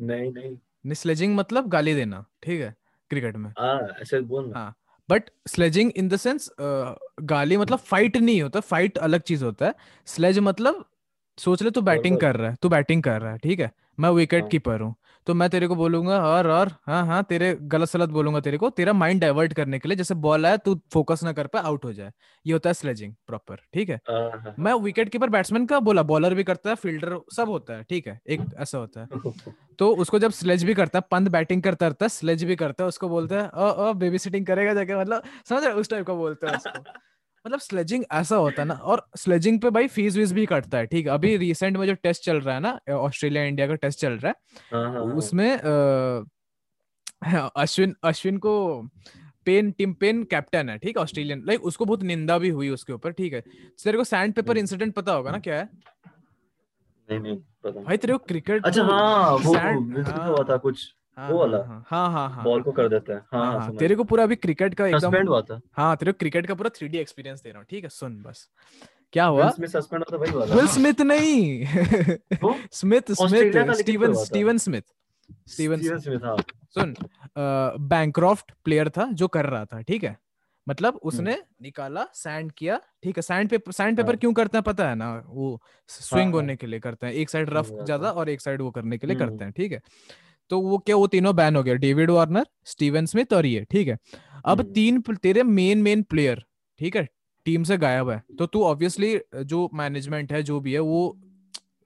[0.01, 2.75] नहीं नहीं। स्लेजिंग मतलब गाली देना ठीक है
[3.11, 4.75] क्रिकेट में। आ ऐसे बोल ना हाँ
[5.09, 6.49] but sledging in the sense
[7.23, 9.75] गाली मतलब फाइट नहीं होता फाइट अलग चीज़ होता है।
[10.07, 10.85] स्लेज मतलब
[11.39, 13.71] सोच ले तू बैटिंग कर रहा है तू बैटिंग कर रहा है ठीक है?
[14.01, 14.95] मैं विकेट हाँ। कीपर हूँ।
[15.27, 18.71] तो मैं तेरे को बोलूँगा और और हाँ हाँ तेरे गलत सलत बोलूँगा तेरे को
[18.73, 21.85] तेरा माइंड डाइवर्ट करने के लिए जैसे बॉल आया तू फोकस ना कर पाए आउट
[21.85, 22.13] हो जाए।
[22.47, 24.01] ये होता है स्लेजिंग प्रॉपर ठीक है?
[24.07, 27.75] आ, हाँ मैं विकेट कीपर बैट्समैन का बोला बॉलर भी करता है फील्डर सब होता
[27.75, 29.33] है ठीक है एक ऐसा होता है। हाँ
[29.79, 32.85] तो उसको जब स्लेज भी करता है पंत बैटिंग करता रहता है स्लेज भी करता
[32.85, 34.97] है उसको बोलता है अ अ बेबी सिटिंग करेगा जाके?
[34.97, 36.87] मतलब समझ रहे उस टाइप का बोलते हैं उसको।
[37.45, 40.87] मतलब स्लेजिंग ऐसा होता है ना और स्लेजिंग पे भाई फ़ीस वीस भी कटता है
[40.87, 44.13] ठीक अभी रिसेंट में जो टेस्ट चल रहा है ना ऑस्ट्रेलिया इंडिया का टेस्ट चल
[44.13, 44.33] रहा
[44.73, 45.59] हाँ है हाँ हाँ। उसमें
[47.57, 48.53] अश्विन अश्विन को
[49.47, 53.13] पेन टीम पेन कैप्टन है ठीक ऑस्ट्रेलियन लाइक उसको बहुत निंदा भी हुई उसके ऊपर
[53.13, 53.41] ठीक है?
[53.85, 55.69] तेरे को सैंड पेपर इंसिडेंट पता होगा ना क्या है?
[57.09, 60.51] नहीं नहीं पता भाई तेरे को क्रिकेट अच्छा हाँ वो सैंड विंटर का हुआ था
[60.51, 63.19] हाँ कुछ। हाँ वो हाँ वाला। हाँ हाँ हाँ हाँ बॉल को कर देता है।
[63.33, 65.97] हाँ हाँ हाँ हाँ तेरे को पूरा अभी क्रिकेट का एकदम सस्पेंड हुआ था। हाँ
[65.97, 67.91] तेरे को क्रिकेट का पूरा थ्री डी एक्सपीरियंस दे रहा हूँ ठीक है?
[67.91, 68.49] सुन बस।
[69.13, 69.43] क्या हुआ?
[69.45, 71.65] विल स्मिथ सस्पेंड हुआ था वही वाला। विल स्मिथ नहीं।
[72.73, 74.83] Smith Smith Steven Steven Smith.
[75.49, 76.25] Steven Smith.
[76.25, 76.37] हाँ।
[76.75, 76.95] सुन
[77.89, 80.17] बैंक्रॉफ्ट प्लेयर था जो कर रहा था ठीक है?
[80.67, 83.23] मतलब हम्म। उसने निकाला सैंड किया ठीक है?
[83.23, 85.13] सैंड पेपर सैंड पेपर हाँ क्यों करते हैं पता है ना?
[85.27, 88.41] वो हाँ स्विंग हाँ। होने के लिए करते हैं। एक साइड रफ ज़्यादा और एक
[88.41, 89.81] साइड वो करने के लिए हम्म। करते हैं ठीक है?
[90.51, 93.89] तो वो क्या वो तीनों बैन हो गया डेविड वार्नर स्टीवन स्मिथ और ये ठीक
[93.89, 93.99] है?
[94.45, 96.45] अब हम्म। तीन तेरे मेन मेन प्लेयर
[96.81, 97.09] ठीक है?
[97.47, 101.19] टीम से गायब है। तो तू ऑब्वियसली जो मैनेजमेंट है जो भी है वो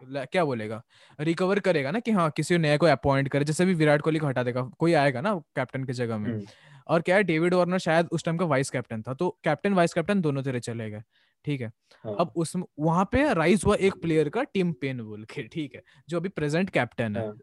[0.03, 0.83] क्या बोलेगा?
[1.19, 4.27] रिकवर करेगा ना कि हाँ किसी नया को अपॉइंट करे जैसे भी विराट कोहली को
[4.27, 6.47] हटा देगा। कोई आएगा ना कैप्टन की जगह में। हम्म।
[6.89, 9.95] और क्या है डेविड वार्नर शायद उस टाइम का वाइस कैप्टन था। तो कैप्टन वाइस
[9.95, 11.03] कैप्टन दोनों तेरे चले गए
[11.45, 11.71] ठीक है?
[12.05, 15.75] हाँ। अब उस वहाँ पे राइज हुआ एक प्लेयर का टीम पेन बोल के ठीक
[15.75, 15.83] है?
[16.09, 17.37] जो अभी प्रेजेंट कैप्टन है। हाँ।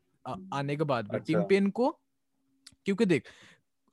[0.53, 1.99] आने के बाद भी अच्छा। पेन को
[2.85, 3.23] क्योंकि देख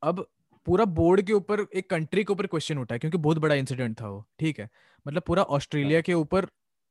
[0.02, 0.26] अब
[0.66, 4.00] पूरा बोर्ड के ऊपर एक कंट्री के ऊपर क्वेश्चन उठा है क्योंकि बहुत बड़ा इंसिडेंट
[4.00, 4.68] था वो ठीक है?
[5.06, 6.46] मतलब पूरा हाँ ऑस्ट्रेलिया के ऊपर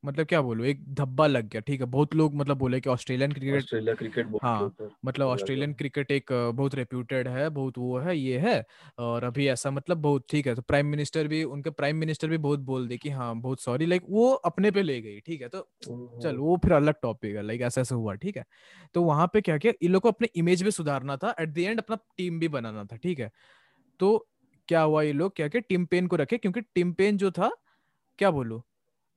[0.05, 1.87] मतलब क्या बोलूँ एक धब्बा लग गया ठीक है?
[1.87, 6.11] बहुत लोग मतलब बोले कि ऑस्ट्रेलियन क्रिकेट ऑस्ट्रेलिया क्रिकेट के हाँ मतलब हो ऑस्ट्रेलियन क्रिकेट
[6.11, 8.65] एक बहुत रेप्यूटेड है बहुत वो है ये है
[8.97, 12.37] और अभी ऐसा मतलब बहुत ठीक है तो प्राइम मिनिस्टर भी उनके प्राइम मिनिस्टर भी
[12.37, 15.49] बहुत बोल दे कि हाँ बहुत सॉरी लाइक वो अपने पे ले गई ठीक है?
[15.49, 18.45] तो चल वो फिर अलग टॉपिक है लाइक ऐसा ऐसा हुआ ठीक है?
[18.93, 21.57] तो वहाँ पे क्या किया इन लोग को अपने इमेज भी सुधारना था एट द
[21.57, 23.31] एंड अपना टीम भी बनाना था ठीक है?
[23.99, 24.27] तो
[24.67, 27.51] क्या हुआ ये लोग क्या किया टिम पेन को रखे क्योंकि टिम पेन जो था
[28.17, 28.61] क्या बोलूँ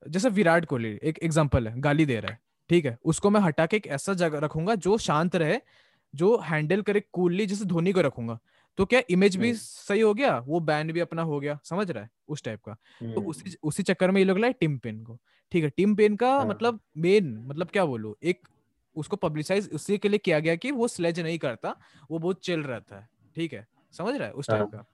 [0.07, 2.39] जैसे विराट कोहली एक एग्जांपल है गाली दे रहा है
[2.69, 2.97] ठीक है?
[3.05, 5.57] उसको मैं हटा के एक ऐसा जगह रखूँगा जो शांत रहे
[6.13, 8.39] जो हैंडल करे कूलली जैसे धोनी को रखूँगा।
[8.77, 10.37] तो क्या इमेज भी हम्म। सही हो गया?
[10.39, 12.09] वो बैंड भी अपना हो गया समझ रहा है?
[12.27, 15.17] उस टाइप का। तो हम्म। उसी उसी चक्कर में ये लोग लाए टिम पेन को
[15.51, 15.69] ठीक है?
[15.69, 18.15] टिम पेन का हाँ। मतलब मेन मतलब क्या बोलूँ?
[18.23, 18.47] एक
[18.95, 21.75] उसको पब्लिसाइज उसी के लिए किया गया कि वो स्लेज नहीं करता
[22.11, 23.67] वो बहुत चिल रहता है ठीक है?
[23.91, 24.33] समझ रहा है?
[24.33, 24.85] उस टाइप हाँ। का।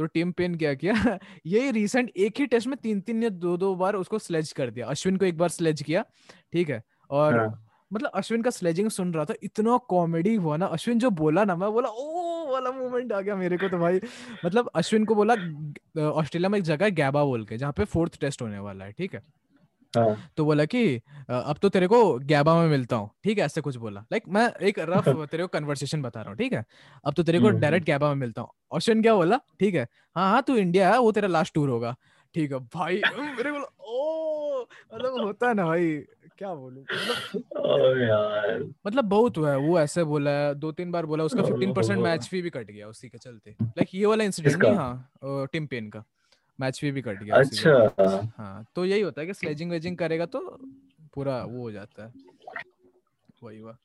[0.00, 0.94] तो टिम पेन क्या किया?
[1.46, 4.70] यही रिसेंट एक ही टेस्ट में तीन तीन या दो दो बार उसको स्लेज कर
[4.70, 6.04] दिया। अश्विन को एक बार स्लेज किया
[6.52, 6.82] ठीक है?
[7.10, 7.48] और हाँ।
[7.92, 11.56] मतलब अश्विन का स्लेजिंग सुन रहा था इतना कॉमेडी हुआ ना। अश्विन जो बोला ना
[11.56, 14.00] मैं बोला ओ वाला मोमेंट आ गया मेरे को तो भाई।
[14.44, 15.34] मतलब अश्विन को बोला
[16.10, 19.14] ऑस्ट्रेलिया में एक जगह गैबा बोल के जहाँ पे फोर्थ टेस्ट होने वाला है ठीक
[19.14, 19.22] है?
[19.94, 20.96] हाँ। तो बोला कि
[21.28, 24.46] अब तो तेरे को गैबा में मिलता हूँ। ठीक है ऐसे कुछ बोला। लाइक मैं
[24.62, 26.64] एक रफ तेरे को कन्वर्सेशन बता रहा हूँ ठीक है?
[27.04, 29.40] अब तो तेरे को हम्म हम्म। डायरेक्ट गैबा में मिलता हूँ। ऑप्शन क्या बोला?
[29.60, 31.94] ठीक है हाँ हाँ तू इंडिया है वो तेरा लास्ट टूर होगा।
[32.34, 33.00] ठीक है भाई
[33.36, 33.58] मेरे को
[33.90, 34.60] ओ
[34.94, 35.96] मतलब होता है ना भाई
[36.38, 36.82] क्या बोलूँ?
[36.82, 41.74] मतलब मतलब बहुत हुआ है वो ऐसे बोला है दो तीन बार बोला उसका फिफ्टीन
[41.74, 45.46] परसेंट मैच फ़ी भी कट गया उसी के चलते। लाइक ये वाला इंसिडेंट नहीं हाँ
[45.52, 46.04] टिम पेन का।
[46.60, 47.70] मैच भी, भी कट गया अच्छा।
[48.38, 50.40] हाँ तो यही होता है कि स्लेजिंग वेजिंग करेगा तो
[51.14, 52.12] पूरा वो हो जाता है।
[53.42, 53.76] वही वाह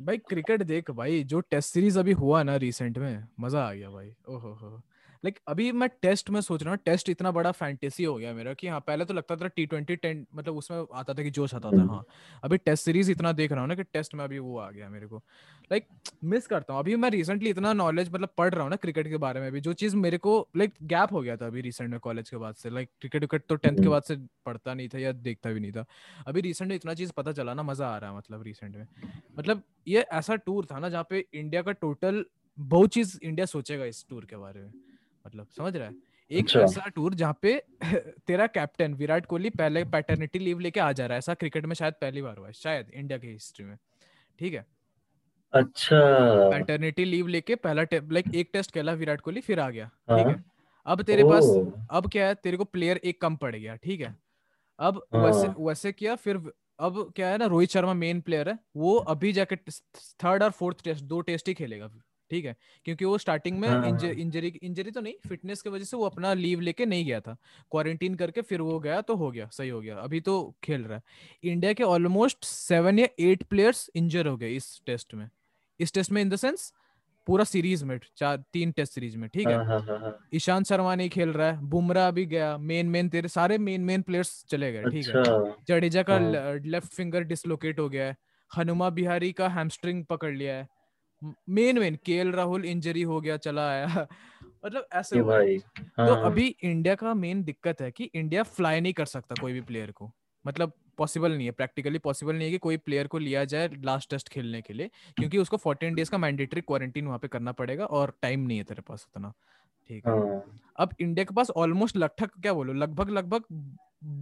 [0.00, 3.90] भाई क्रिकेट देख भाई जो टेस्ट सीरीज़ अभी हुआ ना रिसेंट में मज़ा आ गया
[3.90, 4.82] भाई। ओहो हो।
[5.26, 8.54] लाइक अभी मैं टेस्ट में सोच रहा हूँ टेस्ट इतना बड़ा फैंटेसी हो गया मेरा
[8.54, 11.54] कि हाँ पहले तो लगता था टी ट्वेंटी टेन मतलब उसमें आता था कि जोश
[11.54, 12.04] आता था हाँ।
[12.42, 14.88] अभी टेस्ट सीरीज़ इतना देख रहा हूँ ना कि टेस्ट में अभी वो आ गया
[14.88, 15.16] मेरे को।
[15.72, 18.76] लाइक like, मिस करता हूँ। अभी मैं रिसेंटली इतना नॉलेज मतलब पढ़ रहा हूँ ना
[18.76, 21.46] क्रिकेट के बारे में भी जो चीज़ मेरे को लाइक like, गैप हो गया था
[21.46, 24.02] अभी रिसेंट में कॉलेज के बाद से। लाइक क्रिकेट विकेट तो टेंथ के हम्म। बाद
[24.02, 25.84] से पढ़ता नहीं था या देखता भी नहीं था।
[26.26, 28.86] अभी रिसेंट में इतना चीज़ पता चला ना मज़ा आ रहा है मतलब रिसेंट में।
[29.38, 32.24] मतलब ये ऐसा टूर था ना जहाँ पे इंडिया का टोटल
[32.58, 34.72] बहुत चीज़ इंडिया सोचेगा इस टूर के बारे में।
[35.26, 35.94] मतलब समझ रहा है?
[36.30, 37.62] एक अच्छा। ऐसा टूर जहाँ पे
[38.26, 41.74] तेरा कैप्टन विराट कोहली पहले पैटर्निटी लीव लेके आ जा रहा है। ऐसा क्रिकेट में
[41.74, 43.76] शायद पहली बार हुआ है शायद इंडिया की हिस्ट्री में।
[44.38, 44.66] ठीक है?
[45.52, 46.00] अच्छा।
[46.50, 50.32] पैटर्निटी लीव लेके पहला लाइक एक टेस्ट खेला विराट कोहली फिर आ गया। ठीक है?
[50.32, 50.44] हाँ
[50.86, 51.44] अब तेरे पास
[51.90, 52.34] अब क्या है?
[52.34, 54.16] तेरे को प्लेयर एक कम पड़ गया ठीक है?
[54.78, 56.36] अब वैसे हाँ। वैसे किया फिर
[56.80, 59.56] अब क्या है ना रोहित शर्मा मेन प्लेयर है। वो अभी जाके
[60.24, 62.54] थर्ड और फोर्थ टेस्ट दो टेस्ट ही खेलेगा। फिर ठीक है?
[62.84, 66.32] क्योंकि वो स्टार्टिंग में हाँ इंजरी इंजरी तो नहीं फिटनेस की वजह से वो अपना
[66.34, 67.36] लीव लेके नहीं गया था।
[67.72, 70.98] क्वारंटीन करके फिर वो गया तो हो गया सही हो गया। अभी तो खेल रहा
[70.98, 75.28] है। इंडिया के ऑलमोस्ट सेवन या एट प्लेयर्स इंजर हो गए इस टेस्ट में।
[75.80, 76.72] इस टेस्ट में इन द सेंस
[77.26, 79.54] पूरा सीरीज़ में चार तीन टेस्ट सीरीज़ में ठीक है?
[79.56, 83.08] हाँ हाँ हाँ हाँ। ईशांत शर्मा नहीं खेल रहा है बुमराह भी गया मेन मेन
[83.08, 85.16] तेरे सारे मेन मेन प्लेयर्स चले गए ठीक है?
[85.16, 86.32] अच्छा। जडेजा का हाँ।
[86.66, 88.16] लेफ़्ट फिंगर डिसलोकेट हो गया है।
[88.50, 90.68] हनुमा बिहारी का हैमस्ट्रिंग पकड़ लिया है।
[91.22, 93.86] Main main KL Rahul injury हो गया चला आया।
[94.66, 95.58] मतलब ऐसे ये हुआ है
[95.98, 99.60] तो अभी इंडिया का मेन दिक्कत है कि इंडिया फ्लाई नहीं कर सकता कोई भी
[99.60, 100.10] प्लेयर को।
[100.44, 104.10] मतलब पॉसिबल नहीं है प्रैक्टिकली पॉसिबल नहीं है कि कोई प्लेयर को लिया जाए लास्ट
[104.10, 107.84] टेस्ट खेलने के लिए क्योंकि उसको 14 डेज़ का मैंडेटरी क्वारंटीन वहाँ पे करना पड़ेगा
[107.86, 109.32] और टाइम नहीं है तेरे पास उतना।
[109.90, 110.42] ठीक है। हाँ।
[110.78, 113.44] अब इंडिया के पास ऑलमोस्ट लगभग क्या बोलो लगभग लगभग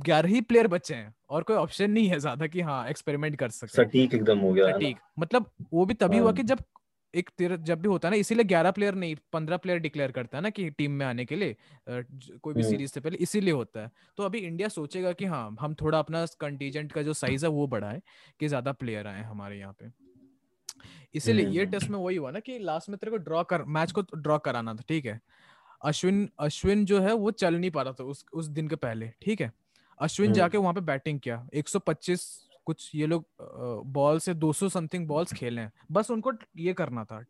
[0.04, 3.48] ग्यारह ही प्लेयर बचे हैं और कोई ऑप्शन नहीं है ज़्यादा कि हाँ एक्सपेरिमेंट कर
[3.50, 6.60] सकते सटीक एकदम हो गया। सटीक। मतलब वो भी तभी हुआ हाँ। कि जब
[7.14, 10.38] एक तेरा जब भी होता है ना इसीलिए ग्यारह प्लेयर नहीं पंद्रह प्लेयर डिक्लेयर करता
[10.38, 11.56] है ना कि टीम में आने के लिए
[11.88, 15.56] कोई भी हम्म। सीरीज़ से पहले इसीलिए होता है। तो अभी इंडिया सोचेगा कि हाँ
[15.60, 18.02] हम थोड़ा अपना कंटीजेंट का जो साइज़ है वो बढ़ाए
[18.40, 19.90] कि ज़्यादा प्लेयर आए हमारे यहाँ पे।
[21.14, 23.62] इसीलिए ये हम्म। टेस्ट में वही हुआ ना कि लास्ट में तेरे को ड्रॉ कर
[23.68, 25.20] मैच को ड्रॉ कराना था ठीक है?
[25.84, 29.10] अश्विन अश्विन जो है वो चल नहीं पा रहा था उस उस दिन के पहले
[29.22, 29.52] ठीक है?
[30.00, 32.24] अश्विन हम्म। जाके वहाँ पे बैटिंग किया 125
[32.64, 33.26] कुछ ये लोग
[33.92, 37.24] बॉल से 200 समथिंग बॉल्स खेले हैं। बस उनको ये करना था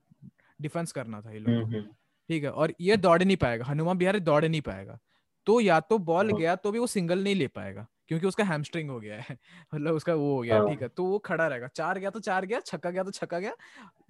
[0.61, 1.95] डिफेंस करना था ये लोग हम्म को। हम्म,
[2.29, 4.99] ठीक है और ये दौड़ नहीं पाएगा हनुमान बिहारी दौड़ नहीं पाएगा।
[5.47, 8.45] तो या तो बॉल हाँ। गया तो भी वो सिंगल नहीं ले पाएगा। क्योंकि उसका
[8.45, 9.37] हैमस्ट्रिंग हो गया है
[9.75, 12.21] मतलब उसका वो हो गया हाँ ठीक है। तो वो खड़ा रहेगा चार गया तो
[12.21, 13.55] चार गया छक्का गया तो छक्का गया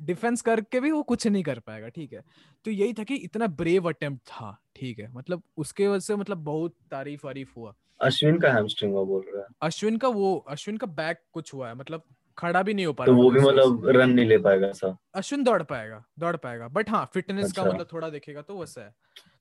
[0.02, 2.22] डिफेंस करके भी वो कुछ नहीं कर पाएगा ठीक है।
[2.64, 6.44] तो यही था कि इतना ब्रेव अटेम्प्ट था ठीक है मतलब उसके वजह से मतलब
[6.44, 10.76] बहुत तारीफ़ वारीफ हुआ। अश्विन का हैमस्ट्रिंग हुआ बोल रहा है। अश्विन का वो अश्विन
[10.76, 12.02] का बैक कुछ हुआ है मतलब
[12.38, 14.66] खड़ा भी नहीं हो पा तो वो भी वो से। मतलब रन नहीं ले पाएगा
[14.66, 18.58] ऐसा अश्विन दौड़ पाएगा दौड़ पाएगा बट हाँ फिटनेस का अच्छा। मतलब थोड़ा देखेगा तो
[18.60, 18.94] वैसा है।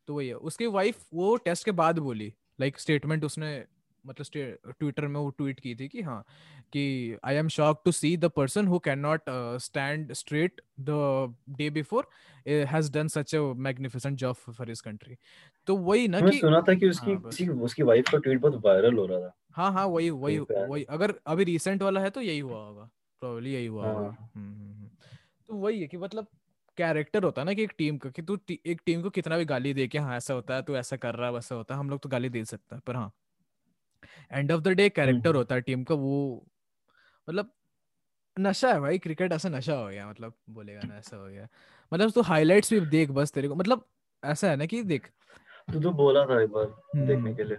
[0.08, 3.54] तो वही है उसकी वाइफ वो टेस्ट के बाद बोली लाइक स्टेटमेंट उसने
[4.06, 6.24] मतलब ट्विटर में वो ट्वीट की थी कि हाँ
[6.74, 9.22] कि I am shock to see the person who can not
[9.60, 12.08] stand straight the day before
[12.48, 15.18] has done such a magnificent job for his country
[15.68, 18.62] तो वही ना कि सुना था कि उसकी हाँ, उसकी, उसकी वाइफ का ट्वीट बहुत
[18.66, 22.22] वायरल हो रहा था। हाँ हाँ वही वही वही अगर अभी रिसेंट वाला है तो
[22.22, 22.90] यही हुआ होगा
[23.22, 24.90] प्रोबेबली यही हुआ होगा। हाँ। हम्म, हम्म, हम्म।
[25.50, 26.28] तो वही है कि मतलब
[26.78, 29.46] कैरेक्टर होता है ना कि एक टीम का कि तू एक टीम को कितना भी
[29.46, 31.80] गाली दे के हाँ ऐसा होता है तू ऐसा कर रहा है वैसा होता है
[31.80, 33.12] हम लोग तो गाली दे सकते हैं पर हाँ।
[34.32, 36.46] End of the day character होता है टीम का वो
[37.30, 37.52] मतलब
[38.38, 41.48] नशा है भाई क्रिकेट ऐसा नशा हो गया मतलब बोलेगा ना ऐसा हो गया।
[41.92, 43.86] मतलब तू हाइलाइट्स भी देख बस तेरे को मतलब
[44.24, 45.08] ऐसा है ना कि देख।
[45.74, 47.58] तू तो बोला था एक बार देखने के लिए।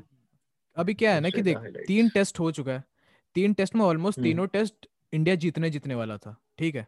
[0.77, 2.85] अभी क्या है ना कि देख तीन टेस्ट हो चुका है।
[3.37, 6.87] तीन टेस्ट में ऑलमोस्ट तीनों टेस्ट इंडिया जीतने जीतने वाला था ठीक है?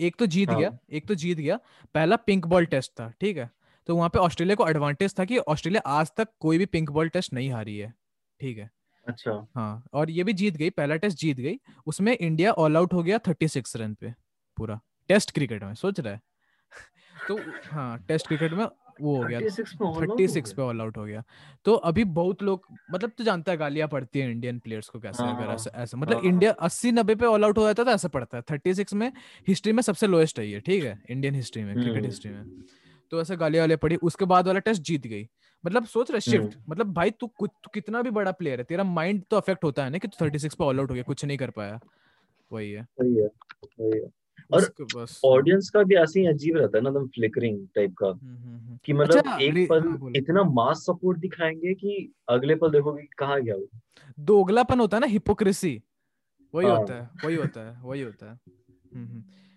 [0.00, 0.58] एक तो जीत हाँ.
[0.58, 1.58] गया एक तो जीत गया।
[1.94, 3.50] पहला पिंक बॉल टेस्ट था ठीक है?
[3.88, 7.08] तो वहाँ पे ऑस्ट्रेलिया को एडवांटेज था कि ऑस्ट्रेलिया आज तक कोई भी पिंक बॉल
[7.08, 7.94] टेस्ट नहीं हारी है
[8.40, 8.70] ठीक है?
[9.08, 12.92] अच्छा। हाँ और ये भी जीत गई पहला टेस्ट जीत गई उसमें इंडिया ऑल आउट
[12.92, 14.14] हो गया थर्टी सिक्स रन पे
[14.56, 16.20] पूरा टेस्ट क्रिकेट में सोच रहा है?
[17.28, 17.38] तो
[17.70, 18.64] हाँ टेस्ट क्रिकेट में
[19.00, 21.22] वो हो गया थर्टी सिक्स पे ऑल आउट हो गया।
[21.64, 25.22] तो अभी बहुत लोग मतलब तो जानता है गालियाँ पड़ती है इंडियन प्लेयर्स को कैसे
[25.22, 27.86] अगर हाँ, ऐसा ऐसा मतलब इंडिया हाँ। अस्सी नब्बे पे ऑल आउट हो जाता है
[27.86, 29.12] तो ऐसा पड़ता है थर्टी सिक्स में
[29.48, 32.44] हिस्ट्री में सबसे लोएस्ट है ये ठीक है इंडियन हिस्ट्री में क्रिकेट हिस्ट्री में।
[33.10, 35.28] तो ऐसे गालियाँ वाले पड़ी उसके बाद वाला टेस्ट जीत गई।
[35.64, 38.64] मतलब सोच रहे शिफ्ट हम्म। मतलब भाई तू कुछ तू कितना भी बड़ा प्लेयर है
[38.64, 40.94] तेरा माइंड तो अफेक्ट होता है ना कि तू थर्टी सिक्स पे ऑल आउट हो
[40.94, 41.80] गया कुछ नहीं कर पाया।
[42.52, 43.26] वही है। वही है
[43.80, 44.10] वही है।
[44.52, 44.62] और
[45.24, 48.78] ऑडियंस का भी ऐसे ही अजीब रहता है ना एकदम फ्लिकरिंग टाइप का। हम्म, हम्म,
[48.84, 53.40] कि मतलब अच्छा, एक पल हाँ, इतना मास सपोर्ट दिखाएँगे कि अगले पल देखोगे कहाँ
[53.40, 53.68] गया वो।
[54.20, 55.82] दोगलापन होता है ना हिपोक्रेसी
[56.54, 58.38] वही हाँ। होता है वही होता है वही होता है।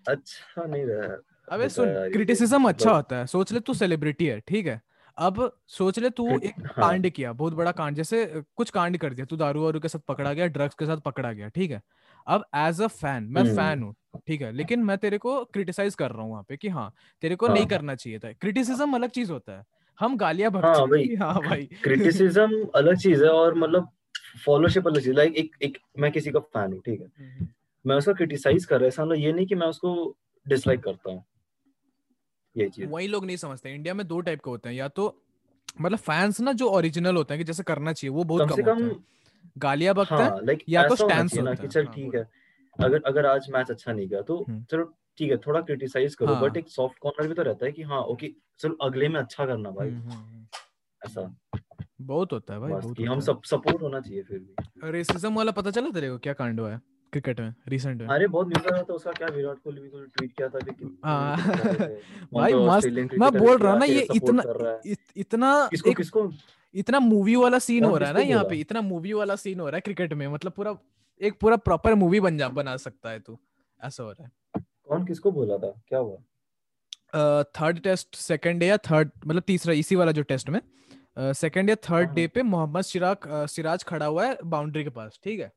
[0.06, 1.16] अच्छा नहीं रहा
[1.48, 4.80] अबे सुन क्रिटिसिज्म अच्छा होता है सोच ले तू सेलिब्रिटी है ठीक है?
[5.18, 6.74] अब सोच ले तू एक हाँ.
[6.78, 10.00] कांड किया बहुत बड़ा कांड जैसे कुछ कांड कर दिया तू दारू वारू के साथ
[10.08, 11.82] पकड़ा गया ड्रग्स के साथ पकड़ा गया ठीक है?
[12.26, 13.94] अब एज अ फ़ैन मैं फ़ैन हूँ
[14.26, 14.52] ठीक है?
[14.52, 17.54] लेकिन मैं तेरे को क्रिटिसाइज कर रहा हूँ वहाँ पे कि हाँ तेरे को हाँ.
[17.54, 19.64] नहीं करना चाहिए था। क्रिटिसिज्म अलग चीज़ होता है।
[20.00, 23.88] हम गालियाँ हाँ भाई हाँ भाई। क्रिटिसिज्म अलग चीज़ है और मतलब
[24.46, 27.06] फॉलोशिप अलग चीज़ लाइक एक एक मैं किसी का फ़ैन हूँ ठीक है?
[27.06, 27.48] हम्म, हम्म।
[27.86, 30.16] मैं उसका क्रिटिसाइज कर रहा है ये नहीं कि मैं उसको
[30.48, 31.24] डिसलाइक करता हूँ।
[32.56, 35.14] ये चीज़। वही लोग नहीं समझते इंडिया में दो टाइप के होते हैं या तो
[35.80, 38.90] मतलब फैंस ना जो ओरिजिनल होते हैं कि जैसे करना चाहिए वो बहुत कम, कम
[39.58, 42.28] गालियाँ बकते हाँ, हैं या तो स्टैंस होता है। कि चल हाँ, ठीक है
[42.78, 44.84] अगर अगर आज मैच अच्छा नहीं गया तो हम्म। चलो
[45.18, 47.82] ठीक है थोड़ा क्रिटिसाइज करो बट हाँ। एक सॉफ्ट कॉर्नर भी तो रहता है कि
[47.82, 50.44] हाँ ओके चलो अगले में अच्छा करना भाई। हम्म, हम्म,
[51.02, 51.34] ऐसा।
[52.00, 55.70] बहुत होता है भाई बहुत हम सब सपोर्ट होना चाहिए फिर भी। रेसिज्म वाला पता
[55.70, 56.80] चला तेरे को क्या कांड हुआ है?
[57.12, 60.04] क्रिकेट में रिसेंट में। अरे बहुत न्यूज़ आया था उसका क्या विराट कोहली भी तो
[60.06, 61.36] ट्वीट किया था कि हाँ।
[62.34, 64.80] भाई मस्त। मैं बोल रहा हूँ ना ये इतना
[65.16, 66.30] इतना किसको किसको?
[66.74, 69.66] इतना मूवी वाला सीन हो रहा है ना यहाँ पे इतना मूवी वाला सीन हो
[69.68, 70.76] रहा है क्रिकेट में मतलब पूरा
[71.20, 73.38] एक पूरा प्रॉपर मूवी बन जा बना सकता है तू
[73.80, 75.70] ऐसा हो रहा है। कौन किसको बोला था?
[75.88, 76.16] क्या हुआ?
[77.60, 80.60] थर्ड टेस्ट सेकंड डे या थर्ड मतलब तीसरा इसी वाला जो टेस्ट में
[81.18, 85.40] सेकंड या थर्ड डे पे मोहम्मद सिराज सिराज खड़ा हुआ है बाउंड्री के पास ठीक
[85.40, 85.50] है?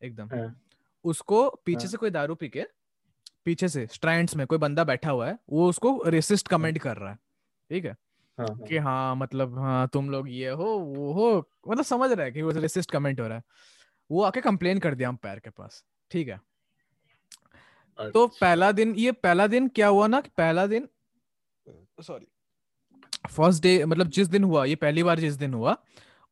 [0.00, 0.61] एकदम। हाँ।
[1.04, 1.90] उसको पीछे हाँ.
[1.90, 2.64] से कोई दारू पी के
[3.44, 7.10] पीछे से स्ट्रैंड्स में कोई बंदा बैठा हुआ है वो उसको रेसिस्ट कमेंट कर रहा
[7.10, 7.18] है
[7.70, 7.96] ठीक है
[8.38, 8.58] हाँ, हाँ.
[8.58, 11.36] कि हाँ मतलब हाँ तुम लोग ये हो वो हो
[11.68, 13.44] मतलब समझ रहा है कि वो रेसिस्ट कमेंट हो रहा है
[14.10, 16.40] वो आके कंप्लेन कर दिया अंपायर के पास ठीक है
[17.98, 20.88] तो अच्छा। पहला दिन ये पहला दिन क्या हुआ ना कि पहला दिन
[22.00, 22.26] सॉरी
[23.30, 25.76] फ़र्स्ट डे मतलब जिस दिन हुआ ये पहली बार जिस दिन हुआ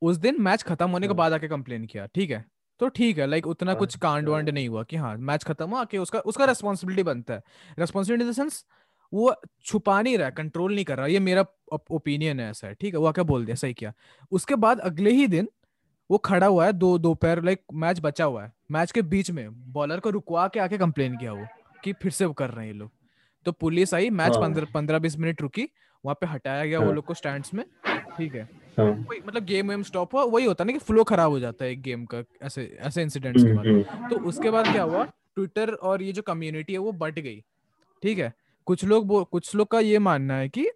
[0.02, 2.44] उस दिन मैच खत्म होने के हाँ। बाद आके कंप्लेन किया ठीक है
[2.81, 5.85] तो ठीक है लाइक उतना कुछ कांड वांड नहीं हुआ कि हाँ मैच खत्म हुआ
[5.85, 7.43] कि उसका उसका रेस्पॉन्सिबिलिटी बनता है।
[7.79, 8.64] रेस्पॉन्सिबिलिटी इन द सेंस
[9.12, 12.95] वो छुपा नहीं रहा कंट्रोल नहीं कर रहा ये मेरा ओपिनियन है ऐसा है ठीक
[12.95, 13.01] है?
[13.01, 13.93] वो क्या बोल दिया सही किया।
[14.33, 15.49] उसके बाद अगले ही दिन
[16.11, 19.73] वो खड़ा हुआ है दो दोपहर लाइक मैच बचा हुआ है। मैच के बीच में
[19.73, 21.47] बॉलर को रुकवा के आके कंप्लेन किया वो
[21.85, 22.90] कि फिर से वो कर रहे हैं ये लोग।
[23.47, 25.69] तो पुलिस आई मैच हाँ। पंद्रह पंद्रह बीस मिनट रुकी
[26.05, 27.64] वहाँ पे हटाया गया वो हाँ। लोग को स्टैंड में
[28.16, 28.49] ठीक है?
[28.78, 28.90] हाँ।
[29.26, 31.70] मतलब गेम वेम स्टॉप हुआ वही होता है ना कि फ्लो खराब हो जाता है
[31.70, 35.04] एक गेम का ऐसे ऐसे इंसिडेंट्स के बाद हम्म, हम्म। तो उसके बाद क्या हुआ
[35.04, 37.42] ट्विटर और ये जो कम्युनिटी है वो बट गई
[38.02, 38.33] ठीक है
[38.66, 40.66] कुछ लोग कुछ लोग का ये मानना है कि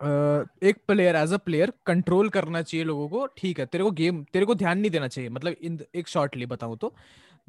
[0.00, 4.22] एक player as a player control करना चाहिए लोगों को ठीक है तेरे को गेम
[4.32, 6.92] तेरे को ध्यान नहीं देना चाहिए मतलब इन एक शॉर्टली बताऊँ तो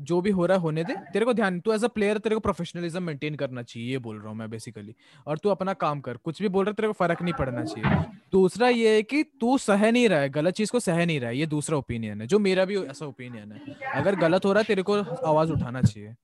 [0.01, 2.35] जो भी हो रहा है होने दे। तेरे को ध्यान तू एज अ प्लेयर तेरे
[2.35, 4.95] को प्रोफेशनलिज्म मेंटेन करना चाहिए ये बोल रहा हूँ मैं बेसिकली
[5.27, 7.63] और तू अपना काम कर कुछ भी बोल रहा है तेरे को फ़र्क नहीं पड़ना
[7.65, 11.19] चाहिए। दूसरा ये है कि तू सह नहीं रहा है गलत चीज़ को सह नहीं
[11.19, 14.53] रहा है ये दूसरा ओपिनियन है जो मेरा भी ऐसा ओपिनियन है। अगर गलत हो
[14.53, 16.15] रहा है तेरे को आवाज़ उठाना चाहिए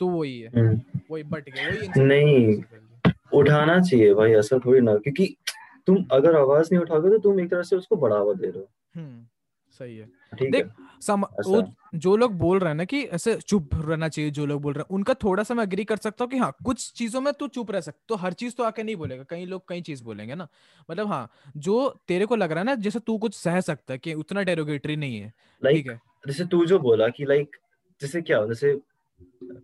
[0.00, 0.80] तो वही है। हम्म।
[1.10, 2.62] वही बट गया वही नहीं
[3.32, 5.34] उठाना चाहिए भाई ऐसा थोड़ी ना क्योंकि
[5.88, 8.68] तुम अगर आवाज़ नहीं उठाओगे तो तुम एक तरह से उसको बढ़ावा दे रहे हो।
[8.94, 9.26] हम्म,
[9.78, 10.68] सही है। देख
[11.02, 11.62] सम वो
[11.96, 14.82] जो लोग बोल रहे हैं ना कि ऐसे चुप रहना चाहिए जो लोग बोल रहे
[14.82, 17.48] हैं उनका थोड़ा सा मैं अग्री कर सकता हूँ कि हाँ कुछ चीज़ों में तू
[17.48, 20.34] चुप रह सकता तो हर चीज़ तो आके नहीं बोलेगा कई लोग कई चीज़ बोलेंगे
[20.34, 20.48] ना।
[20.88, 23.98] मतलब हाँ जो तेरे को लग रहा है ना जैसे तू कुछ सह सकता है
[23.98, 27.56] कि उतना डेरोगेटरी नहीं है ठीक है। जैसे तू जो बोला कि लाइक
[28.00, 28.78] जैसे क्या जैसे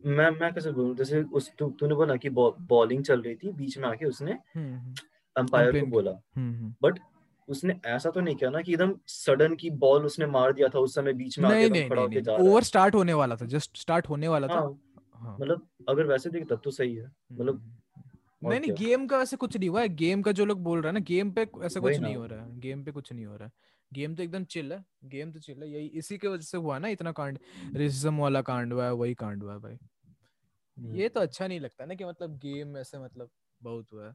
[0.07, 3.79] मैं मैं कैसे बोलूँ जैसे उस तू तूने बोला कि बॉलिंग चल रही थी बीच
[3.79, 4.95] में आके उसने हम्म हम्म।
[5.37, 6.99] अंपायर को बोला। हम्म हम्म। बट
[7.53, 10.79] उसने ऐसा तो नहीं किया ना कि एकदम सडन की बॉल उसने मार दिया था
[10.79, 13.47] उस समय बीच में नहीं नहीं खड़ा नहीं नहीं है। ओवर स्टार्ट होने वाला था
[13.55, 14.79] जस्ट स्टार्ट होने वाला था। हाँ
[15.17, 19.19] हाँ। मतलब अगर वैसे देख तब तो सही है मतलब हम्म। नहीं नहीं गेम का
[19.19, 21.47] वैसे कुछ नहीं हुआ है गेम का जो लोग बोल रहे हैं ना गेम पे
[21.65, 23.53] ऐसा कुछ नहीं हो रहा है गेम पे कुछ नहीं हो रहा है।
[23.91, 26.79] गेम तो एकदम चिल है गेम तो चिल है यही इसी के वजह से हुआ
[26.79, 27.39] ना इतना कांड
[27.77, 29.79] रेसिज्म वाला कांड हुआ है वही कांड हुआ है भाई।
[30.77, 33.31] हम्म। ये तो अच्छा नहीं लगता ना कि मतलब गेम ऐसे मतलब
[33.61, 34.13] बहुत हुआ है।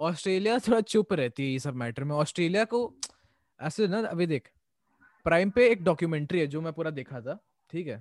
[0.00, 2.80] ऑस्ट्रेलिया थोड़ा चुप रहती है ये सब मैटर में। ऑस्ट्रेलिया को
[3.60, 4.50] ऐसे ना अभी देख
[5.26, 7.38] प्राइम पे एक डॉक्यूमेंट्री है जो मैं पूरा देखा था
[7.70, 7.96] ठीक है?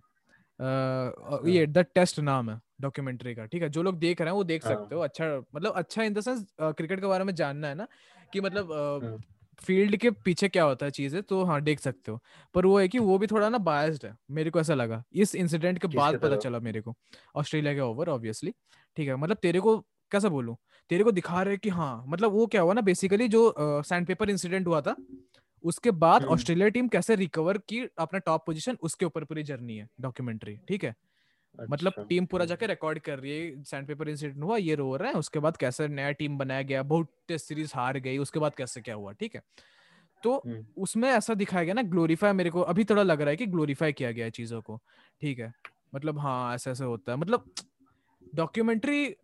[0.59, 3.69] अ, ये द टेस्ट नाम है डॉक्यूमेंट्री का ठीक है?
[3.69, 5.25] जो लोग देख रहे हैं वो देख हाँ। सकते हो। अच्छा
[5.55, 7.87] मतलब अच्छा इन द सेंस क्रिकेट के बारे में जानना है ना
[8.33, 9.17] कि मतलब हाँ।
[9.61, 12.19] फ़ील्ड के पीछे क्या होता है चीज़ें तो हाँ देख सकते हो।
[12.55, 15.35] पर वो है कि वो भी थोड़ा ना बायस्ड है मेरे को ऐसा लगा। इस
[15.35, 16.95] इंसिडेंट के बाद पता चला मेरे को
[17.35, 18.53] ऑस्ट्रेलिया के ओवर ऑब्वियसली
[18.97, 19.15] ठीक है?
[19.17, 19.77] मतलब तेरे को
[20.11, 20.55] कैसा बोलूँ?
[20.89, 24.29] तेरे को दिखा रहे कि हाँ मतलब वो क्या हुआ ना बेसिकली जो सैंड पेपर
[24.29, 24.95] इंसिडेंट हुआ था
[25.63, 29.77] उसके बाद हम्म। ऑस्ट्रेलिया टीम कैसे रिकवर की अपना टॉप पोजीशन उसके ऊपर पूरी जर्नी
[29.77, 33.63] है डॉक्यूमेंट्री ठीक है अच्छा, मतलब अच्छा, टीम पूरा हम्म। जाके रिकॉर्ड कर रही है
[33.63, 36.83] सैंड पेपर इंसिडेंट हुआ ये रो रहा है उसके बाद कैसे नया टीम बनाया गया
[36.85, 39.41] बहुत टेस्ट सीरीज़ हार गई उसके बाद कैसे क्या हुआ ठीक है
[40.23, 43.35] तो हम्म। उसमें ऐसा दिखाया गया ना ग्लोरीफाई मेरे को अभी थोड़ा लग रहा है
[43.35, 44.79] कि ग्लोरीफाई किया गया है चीज़ों को
[45.21, 45.53] ठीक है
[45.95, 47.51] मतलब हाँ ऐसा ऐसा होता है मतलब
[48.35, 49.15] डॉक्यूमेंट्री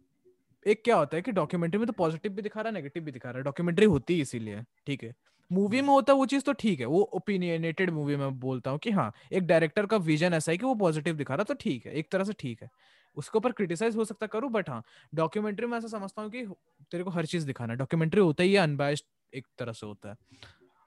[0.65, 3.11] एक क्या होता है कि डॉक्यूमेंट्री में तो पॉजिटिव भी दिखा रहा है नेगेटिव भी
[3.11, 5.13] दिखा रहा है। डॉक्यूमेंट्री होती है इसीलिए ठीक है।
[5.51, 8.79] मूवी में होता है वो चीज़ तो ठीक है वो ओपिनियनेटेड मूवी में बोलता हूँ
[8.79, 11.85] कि हाँ एक डायरेक्टर का विजन ऐसा है कि वो पॉजिटिव दिखा रहा तो ठीक
[11.85, 12.69] है एक तरह से ठीक है।
[13.17, 14.83] उसके ऊपर क्रिटिसाइज हो सकता करूँ बट हाँ
[15.13, 16.45] डॉक्यूमेंट्री में ऐसा समझता हूँ कि
[16.91, 20.15] तेरे को हर चीज़ दिखाना है। डॉक्यूमेंट्री होता ही अनबायस्ड एक तरह से होता है।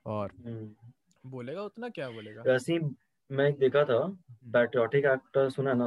[0.06, 2.42] और हम्म। बोलेगा उतना क्या बोलेगा?
[2.42, 2.78] वैसे
[3.30, 3.98] मैं देखा था
[4.52, 5.86] पैट्रियोटिक एक्टर सुना ना?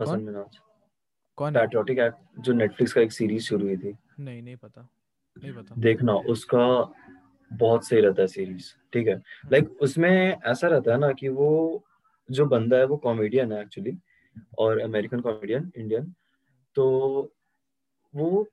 [0.00, 0.58] हसन मिनाज
[1.36, 4.88] कौन पैट्रियोटिक एक्ट जो नेटफ्लिक्स का एक सीरीज़ शुरू हुई थी। नहीं नहीं पता।
[5.36, 6.92] नहीं पता। देखना उसका
[7.50, 9.14] बहुत सही रहता है सीरीज़ ठीक है?
[9.52, 11.84] लाइक like, उसमें ऐसा रहता है ना कि वो
[12.30, 13.96] जो बंदा है वो कॉमेडियन है एक्चुअली
[14.58, 16.14] और अमेरिकन कॉमेडियन इंडियन
[16.76, 16.86] तो
[18.14, 18.46] वो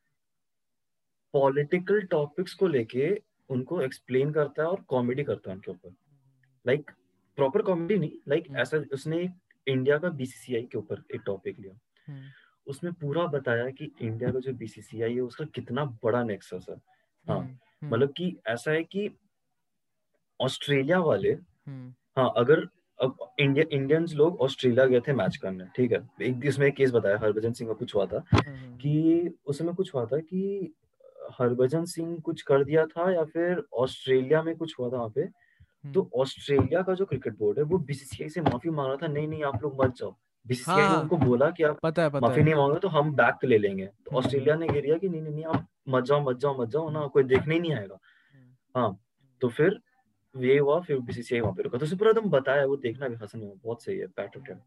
[1.33, 5.95] पॉलिटिकल टॉपिक्स को लेके उनको एक्सप्लेन करता है और कॉमेडी करता है उनके ऊपर।
[6.67, 6.91] लाइक
[7.37, 9.29] प्रॉपर कॉमेडी नहीं लाइक हम्म। ऐसा उसने
[9.67, 11.73] इंडिया का बीसीसीआई के ऊपर एक टॉपिक लिया।
[12.07, 12.23] हम्म,
[12.67, 16.75] उसमें पूरा बताया कि इंडिया का जो बीसीसीआई है उसका कितना बड़ा नेक्सस है।
[17.27, 17.47] हाँ, हम्म,
[17.81, 19.09] हम्म, मतलब कि ऐसा है कि
[20.41, 22.67] ऑस्ट्रेलिया वाले हम्म, हाँ अगर
[22.99, 26.09] अब इंडिया इंडियंस लोग ऑस्ट्रेलिया गए थे मैच करने ठीक है?
[26.21, 28.23] एक इसमें एक केस बताया हरभजन सिंह का कुछ हुआ था
[28.81, 30.73] कि उसमें कुछ हुआ था कि
[31.39, 35.27] हरभजन सिंह कुछ कर दिया था या फिर ऑस्ट्रेलिया में कुछ हुआ था वहाँ पे
[35.93, 39.27] तो ऑस्ट्रेलिया का जो क्रिकेट बोर्ड है वो बीसीसीआई से माफ़ी मांग रहा था नहीं
[39.27, 40.15] नहीं आप लोग मत जाओ।
[40.45, 42.87] बीसीसीआई ने हाँ। उनको बोला कि आप पता है पता माफ़ी है नहीं मांगे तो
[42.87, 46.03] हम बैक ले लेंगे तो हम्म। ऑस्ट्रेलिया ने गिरिया कि नहीं नहीं नहीं आप मत
[46.03, 47.99] जाओ मत जाओ मत जाओ ना कोई देखने ही नहीं आएगा
[48.75, 48.97] हाँ
[49.41, 49.79] तो फिर
[50.35, 53.15] ये हुआ फिर बीसीसीआई वहाँ पे रुका। तो उसे पूरा एकदम बताया वो देखना भी
[53.23, 54.57] हसन में बहुत सही है पैट्रिक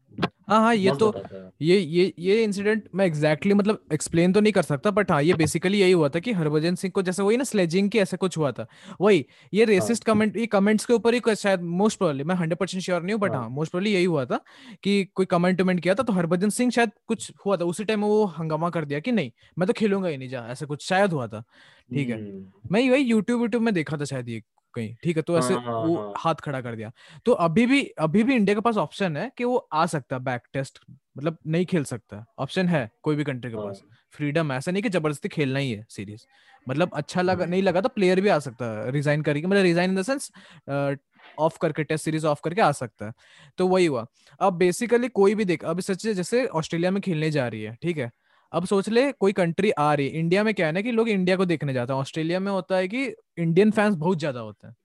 [0.49, 1.13] हाँ हाँ ये तो
[1.61, 5.21] ये ये ये इंसिडेंट मैं एग्जैक्टली exactly, मतलब एक्सप्लेन तो नहीं कर सकता बट हाँ
[5.23, 8.17] ये बेसिकली यही हुआ था कि हरभजन सिंह को जैसे वही ना स्लेजिंग की ऐसा
[8.17, 8.67] कुछ हुआ था।
[9.01, 12.59] वही ये रेसिस्ट हाँ। कमेंट ये कमेंट्स के ऊपर ही शायद मोस्ट प्रोबेबली मैं हंड्रेड
[12.59, 14.39] परसेंट श्योर नहीं हूँ बट हाँ। हाँ मोस्ट प्रोबेबली यही हुआ था
[14.83, 18.01] कि कोई कमेंट वमेंट किया था तो हरभजन सिंह शायद कुछ हुआ था उसी टाइम
[18.01, 21.13] वो हंगामा कर दिया कि नहीं मैं तो खेलूँगा ही नहीं जा ऐसा कुछ शायद
[21.13, 21.43] हुआ था।
[21.91, 24.41] ठीक है। हम्म, मैं वही यूट्यूब यूट्यूब में देखा था शायद ये।
[24.73, 25.23] कहीं ठीक है?
[25.23, 26.91] तो ऐसे हाँ, हाँ, वो हाँ। हाथ खड़ा कर दिया।
[27.25, 30.21] तो अभी भी अभी भी इंडिया के पास ऑप्शन है कि वो आ सकता है
[30.23, 30.79] बैक टेस्ट
[31.17, 34.83] मतलब नहीं खेल सकता। ऑप्शन है कोई भी कंट्री के हाँ। पास फ्रीडम ऐसा नहीं
[34.83, 36.25] कि ज़बरदस्ती खेलना ही है सीरीज़।
[36.67, 39.63] मतलब अच्छा लगा हाँ। नहीं लगा तो प्लेयर भी आ सकता है रिजाइन करके मतलब
[39.63, 40.31] resign in the sense
[41.37, 43.13] of करके टेस्ट सीरीज़ ऑफ़ करके आ सकता है।
[43.57, 44.05] तो वही हुआ।
[44.41, 47.97] अब बेसिकली कोई भी देख अब सच जैसे ऑस्ट्रेलिया में खेलने जा रही है ठीक
[47.97, 48.11] है?
[48.51, 51.09] अब सोच ले कोई कंट्री आ रही है इंडिया में क्या है ना कि लोग
[51.09, 53.05] इंडिया को देखने जाते हैं ऑस्ट्रेलिया में होता है कि
[53.37, 54.75] इंडियन फैंस बहुत ज़्यादा होते हैं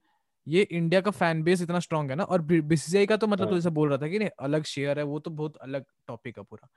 [0.46, 3.50] ये इंडिया का फ़ैन बेस इतना स्ट्रांग है ना और बीसीसीआई का तो मतलब तो
[3.50, 6.38] हाँ। जैसे बोल रहा था कि नहीं अलग शेयर है वो तो बहुत अलग टॉपिक
[6.38, 6.68] है पूरा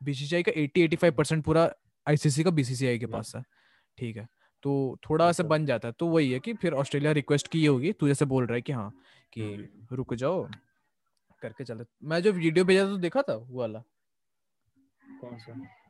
[0.00, 1.70] बीसीसीआई का 80 85 परसेंट पूरा
[2.06, 3.42] आईसीसी का बीसीसीआई के हाँ। पास है
[3.98, 4.26] ठीक है
[4.64, 7.64] तो थोड़ा ऐसे अच्छा। बन जाता है तो वही है कि फिर ऑस्ट्रेलिया रिक्वेस्ट की
[7.66, 8.90] होगी तू जैसे बोल रहा है कि हाँ
[9.32, 10.46] कि हम्म। रुक जाओ
[11.42, 13.82] करके चले मैं जो वीडियो भेजा था तो देखा था वो वाला
[15.20, 15.83] कौन सा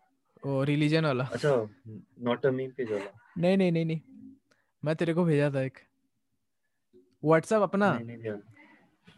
[0.45, 1.51] वो रिलीजन वाला। अच्छा
[2.23, 4.01] नॉट अ मीम पे चला नहीं नहीं नहीं नहीं।
[4.83, 5.79] मैं तेरे को भेजा था एक।
[7.23, 8.33] व्हाट्सएप अपना। नहीं नहीं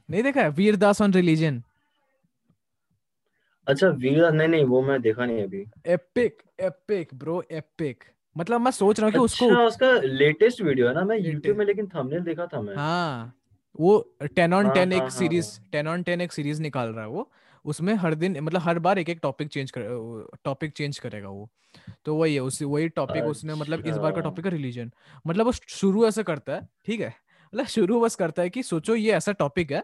[0.08, 0.50] नहीं देखा है?
[0.50, 1.62] वीरदास ऑन रिलीजन
[3.66, 8.04] अच्छा वीरदास नहीं नहीं वो मैं देखा नहीं अभी। एपिक एपिक ब्रो एपिक
[8.36, 11.04] मतलब मैं सोच रहा हूँ कि उसको अच्छा उसका लेटेस्ट वीडियो है ना?
[11.04, 11.18] मैं.
[11.18, 13.32] YouTube में लेकिन थंबनेल देखा था मैं। हाँ
[13.80, 13.98] वो
[14.36, 17.30] टेन ऑन टेन एक सीरीज़। टेन ऑन टेन एक सीरीज़ निकाल रहा है वो।
[17.66, 21.48] उसमें हर दिन मतलब हर बार एक एक टॉपिक चेंज कर टॉपिक चेंज करेगा वो।
[22.04, 24.90] तो वही है उस वही टॉपिक उसने मतलब इस बार का अच्छा। टॉपिक है रिलीजन
[25.26, 27.14] मतलब वो शुरू ऐसे करता है ठीक है?
[27.52, 29.82] मतलब शुरू बस करता है कि सोचो ये ऐसा टॉपिक है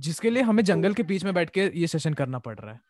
[0.00, 2.80] जिसके लिए हमें जंगल के बीच में बैठ के ये सेशन करना पड़ रहा है।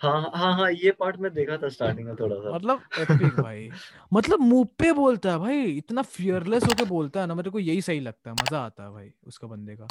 [0.00, 3.68] हाँ हाँ हाँ ये पार्ट मैं देखा था स्टार्टिंग में थोड़ा सा। मतलब एपिक भाई।
[4.12, 7.82] मतलब मुँह पे बोलता है भाई इतना फियरलेस होके बोलता है ना मेरे को यही
[7.82, 9.86] सही लगता है मज़ा आता है भाई उसका बंदे का।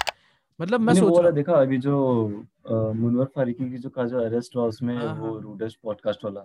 [0.62, 2.28] मतलब मैं सोच रहा देखा अभी जो
[2.72, 6.42] मुनवर फारूकी की जो का जो अरेस्ट हुआ उसमें हाँ, वो हाँ। रूडेस्ट पॉडकास्ट वाला।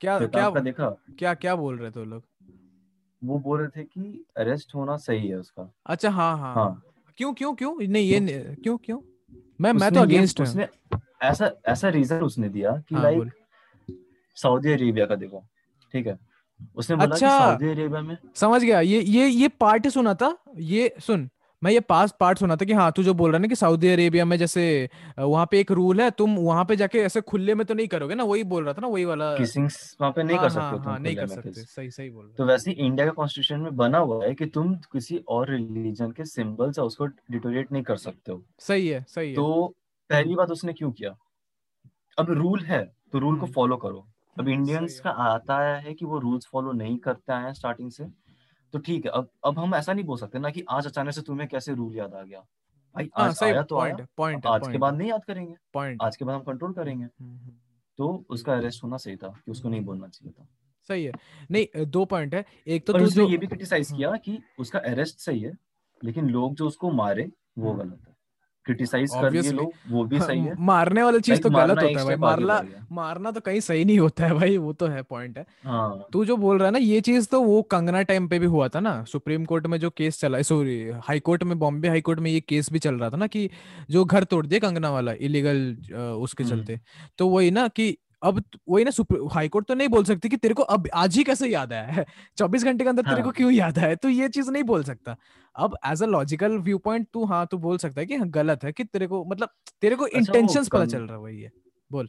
[0.00, 0.90] क्या क्या का देखा?
[1.18, 2.22] क्या क्या बोल रहे थे वो लोग?
[3.24, 6.82] वो बोल रहे थे कि अरेस्ट होना सही है उसका। अच्छा हाँ हाँ। हाँ।
[7.16, 7.76] क्यों क्यों क्यों?
[7.76, 9.00] नहीं ये नहीं- क्यों क्यों?
[9.60, 10.68] मैं मैं तो अगेंस्ट हूँ। उसने
[11.22, 13.32] ऐसा ऐसा रीजन उसने दिया कि हाँ, लाइक।
[14.34, 15.44] सऊदी अरेबिया का देखो
[15.92, 16.18] ठीक है?
[16.76, 20.38] उसने बोला कि अच्छा। सऊदी अरेबिया में समझ गया। ये ये ये पार्ट सुना था।
[20.58, 21.28] ये सुन।
[21.66, 23.56] मैं ये पास पार्ट सुना था कि हाँ तू जो बोल रहा है ना कि
[23.56, 24.64] सऊदी अरेबिया में जैसे
[25.18, 28.14] वहाँ पे एक रूल है तुम वहाँ पे जाके ऐसे खुले में तो नहीं करोगे
[28.14, 28.24] ना?
[28.24, 29.68] वही बोल रहा था ना वही वाला किसिंग
[30.00, 32.10] वहाँ पे नहीं हाँ, कर सकते हाँ, हो तुम हाँ, नहीं कर सकते। सही सही
[32.10, 36.10] बोल तो वैसे इंडिया का कॉन्स्टिट्यूशन में बना हुआ है कि तुम किसी और रिलीजन
[36.10, 39.74] के सिंबल्स है उसको डिटोरेट नहीं कर सकते हो। सही है सही है। तो
[40.10, 41.16] पहली बात उसने क्यों किया?
[42.18, 44.06] अब रूल है तो रूल को हम्म। फॉलो करो।
[44.38, 48.04] अब इंडियंस का आता है कि वो रूल्स फॉलो नहीं करता है स्टार्टिंग से।
[48.76, 51.22] तो ठीक है अब अब हम ऐसा नहीं बोल सकते ना कि आज अचानक से
[51.22, 52.40] तुम्हें कैसे रूल याद आ गया।
[52.94, 55.24] भाई हाँ आज आ, आया तो आया पॉइंट पॉइंट अब आज के बाद नहीं याद
[55.24, 57.06] करेंगे। पॉइंट आज के बाद हम कंट्रोल करेंगे।
[57.98, 60.46] तो उसका अरेस्ट होना सही था कि उसको नहीं हम्म। बोलना चाहिए था।
[60.88, 61.12] सही है।
[61.50, 65.18] नहीं दो पॉइंट है। एक तो उसने ये भी क्रिटिसाइज हम्म। किया कि उसका अरेस्ट
[65.18, 65.52] सही है
[66.04, 68.15] लेकिन लोग जो उसको मारे वो हम्म। गलत है।
[68.66, 72.04] क्रिटिसाइज कर ये लोग वो भी सही है। मारने वाला चीज़ तो गलत होता है
[72.04, 72.60] भाई मारना
[72.92, 76.24] मारना तो कहीं सही नहीं होता है भाई वो तो है पॉइंट है। हाँ। तू
[76.24, 78.80] जो बोल रहा है ना ये चीज़ तो वो कंगना टाइम पे भी हुआ था
[78.80, 82.30] ना सुप्रीम कोर्ट में जो केस चला सॉरी हाई कोर्ट में बॉम्बे हाई कोर्ट में
[82.30, 83.48] ये केस भी चल रहा था ना कि
[83.90, 85.66] जो घर तोड़ दिया कंगना वाला इलीगल
[86.20, 86.80] उसके हम्म। चलते
[87.18, 88.90] तो वही ना कि अब वही ना
[89.34, 91.82] हाई कोर्ट तो नहीं बोल सकती कि तेरे को अब आज ही कैसे याद आया
[91.82, 92.04] है?
[92.38, 93.12] चौबीस घंटे के अंदर हाँ.
[93.14, 95.16] तेरे को हाँ। क्यों याद आया तो ये चीज़ नहीं बोल सकता।
[95.56, 98.64] अब as a logical view point तू हाँ तू बोल सकता है कि हाँ, गलत
[98.64, 99.48] है कि तेरे को मतलब
[99.80, 101.50] तेरे को इंटेंशन इंटेंशंस पता चल रहा है वही है।
[101.90, 102.08] बोल।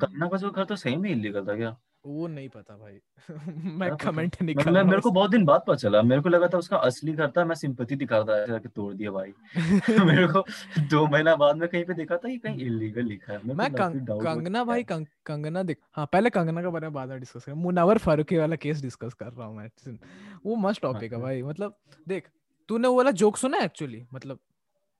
[0.00, 1.76] करना का जो घर तो सही में इलीगल था क्या?
[2.06, 2.98] वो नहीं पता भाई।
[3.78, 6.48] मैं कमेंट नहीं कर मैं मेरे को बहुत दिन बाद पता चला। मेरे को लगा
[6.48, 9.32] था उसका असली घर था मैं सिंपैथी दिखा रहा था कि तोड़ दिया भाई।
[10.04, 10.44] मेरे को
[10.80, 14.06] दो महीना बाद में कहीं पे देखा था ये कहीं इलीगल लिखा है। मैं कंग,
[14.08, 17.56] कंगना भाई कंग, कंगना देख हाँ पहले कंगना के बारे में बाद में डिस्कस करें।
[17.56, 19.98] मुनावर फारूकी वाला केस डिस्कस कर रहा हूँ मैं।
[20.46, 21.76] वो मस्त टॉपिक है हाँ। भाई। मतलब
[22.08, 22.28] देख
[22.68, 24.38] तूने वो वाला जोक सुना एक्चुअली मतलब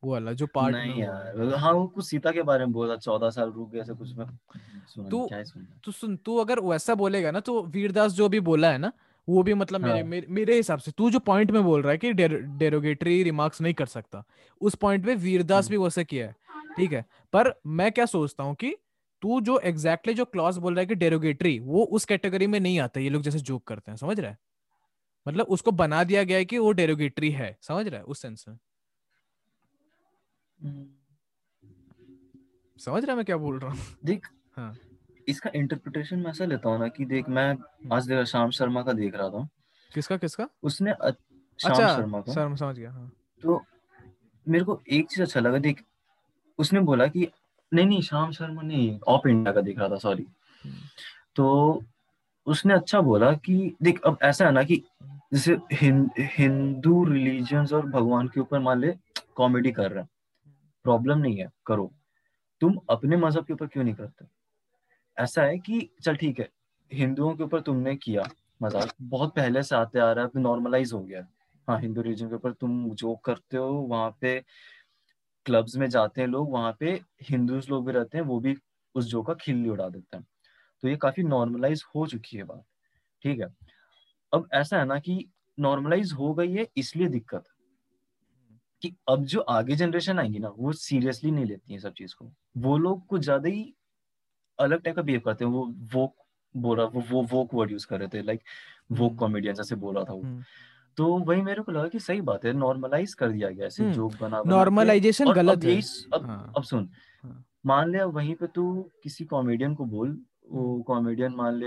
[0.03, 3.31] वो वाला जो पार्ट नहीं। यार हाँ वो कुछ सीता के बारे में बोला चौदह
[3.31, 4.27] साल रुक गया ऐसा कुछ मैं
[4.89, 8.41] सुना तू- ही सुना तू सुन तू अगर वैसा बोलेगा ना तो वीरदास जो भी
[8.41, 8.93] बोला है ना
[9.29, 11.93] वो भी मतलब मेरे हाँ। मेरे, मेरे हिसाब से तू जो पॉइंट में बोल रहा
[11.93, 14.25] है कि डेरोगेटरी रिमार्क्स नहीं कर सकता
[14.61, 16.35] उस पॉइंट पे वीरदास हम्म। भी वैसे किया है
[16.77, 18.77] ठीक है पर मैं क्या सोचता हूँ कि
[19.23, 22.61] तू जो एग्जैक्टली exactly जो क्लॉज बोल रहा है कि डेरोगेटरी वो उस कैटेगरी में
[22.61, 24.39] नहीं आता ये लोग जैसे जोक करते हैं समझ रहा है
[25.29, 28.45] मतलब उसको बना दिया गया है कि वो डेरोगेटरी है समझ रहा है उस सेंस
[28.49, 28.59] में।
[32.79, 33.79] समझ रहा मैं क्या बोल रहा हूँ?
[34.05, 34.77] देख हाँ।
[35.29, 37.57] इसका इंटरप्रिटेशन मैं ऐसा लेता हूँ ना कि देख मैं
[37.93, 39.49] आज देख श्याम शर्मा का देख रहा था।
[39.95, 40.49] किसका किसका?
[40.63, 41.11] उसने अ-
[41.61, 43.65] श्याम अच्छा शर्मा का। सर समझ गया हाँ। तो
[44.49, 45.83] मेरे को एक चीज़ अच्छा लगा देख
[46.59, 47.29] उसने बोला कि
[47.75, 50.27] नहीं नहीं श्याम शर्मा नहीं ऑफ़ इंडिया का देख रहा था सॉरी
[50.65, 50.75] हम्म।
[51.37, 51.83] तो
[52.47, 54.85] उसने अच्छा बोला कि देख अब ऐसा है ना कि
[55.33, 58.95] जैसे हिं, हिंदू रिलीजन्स और भगवान के ऊपर मान ले
[59.37, 60.09] कॉमेडी कर रहे हैं।
[60.85, 61.93] प्रॉब्लम नहीं है, करो।
[62.61, 64.27] तुम अपने मज़हब के ऊपर क्यों नहीं करते?
[65.17, 66.49] ऐसा है कि, चल ठीक है,
[66.91, 68.25] हिंदुओं के ऊपर तुमने किया
[68.63, 71.27] मज़ाक, बहुत पहले से आते आ रहा है नॉर्मलाइज हो गया
[71.69, 74.41] हाँ। हिंदू रिलीजन के ऊपर तुम जो करते हो, वहाँ पे
[75.47, 78.57] क्लब्स में जाते हैं लोग, वहाँ पे हिंदूज लोग भी रहते हैं, वो भी
[78.95, 80.27] उस जो का खिल्ली उड़ा देते हैं।
[80.83, 82.65] तो ये काफ़ी नॉर्मलाइज हो चुकी है बात,
[83.23, 83.49] ठीक है।
[84.33, 85.25] अब ऐसा है ना कि
[85.59, 87.45] नॉर्मलाइज हो गई है, इसलिए दिक्कत
[88.83, 92.31] कि अब जो आगे जनरेशन आएँगी ना वो सीरियसली नहीं लेती है सब चीज़ को
[92.57, 93.75] वो लोग कुछ ज़्यादा ही
[94.59, 96.15] अलग टाइप का बिहेव करते हैं वो वो
[96.55, 98.41] बोल रहा वो वो वोक वर्ड यूज़ कर रहे थे लाइक
[98.93, 100.43] हम्म। कॉमेडियन जैसे बोल रहा था वो हम्म।
[100.97, 103.95] तो वही मेरे को लगा कि सही बात है नॉर्मलाइज कर दिया गया ऐसे हम्म,
[103.95, 104.43] जोक बना
[105.29, 105.71] और गलत है।
[106.15, 106.89] अब हाँ। अब सुन
[107.25, 110.21] हाँ। मान ले वहीं पे तू किसी कॉमेडियन को बोल
[110.51, 111.67] वो हम्म। कॉमेडियन मान ले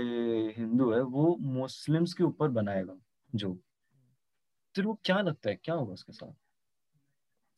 [0.58, 2.96] हिंदू है वो मुस्लिम्स के ऊपर बनाएगा
[3.34, 3.52] जो
[4.74, 6.32] तेरे को क्या लगता है क्या होगा उसके साथ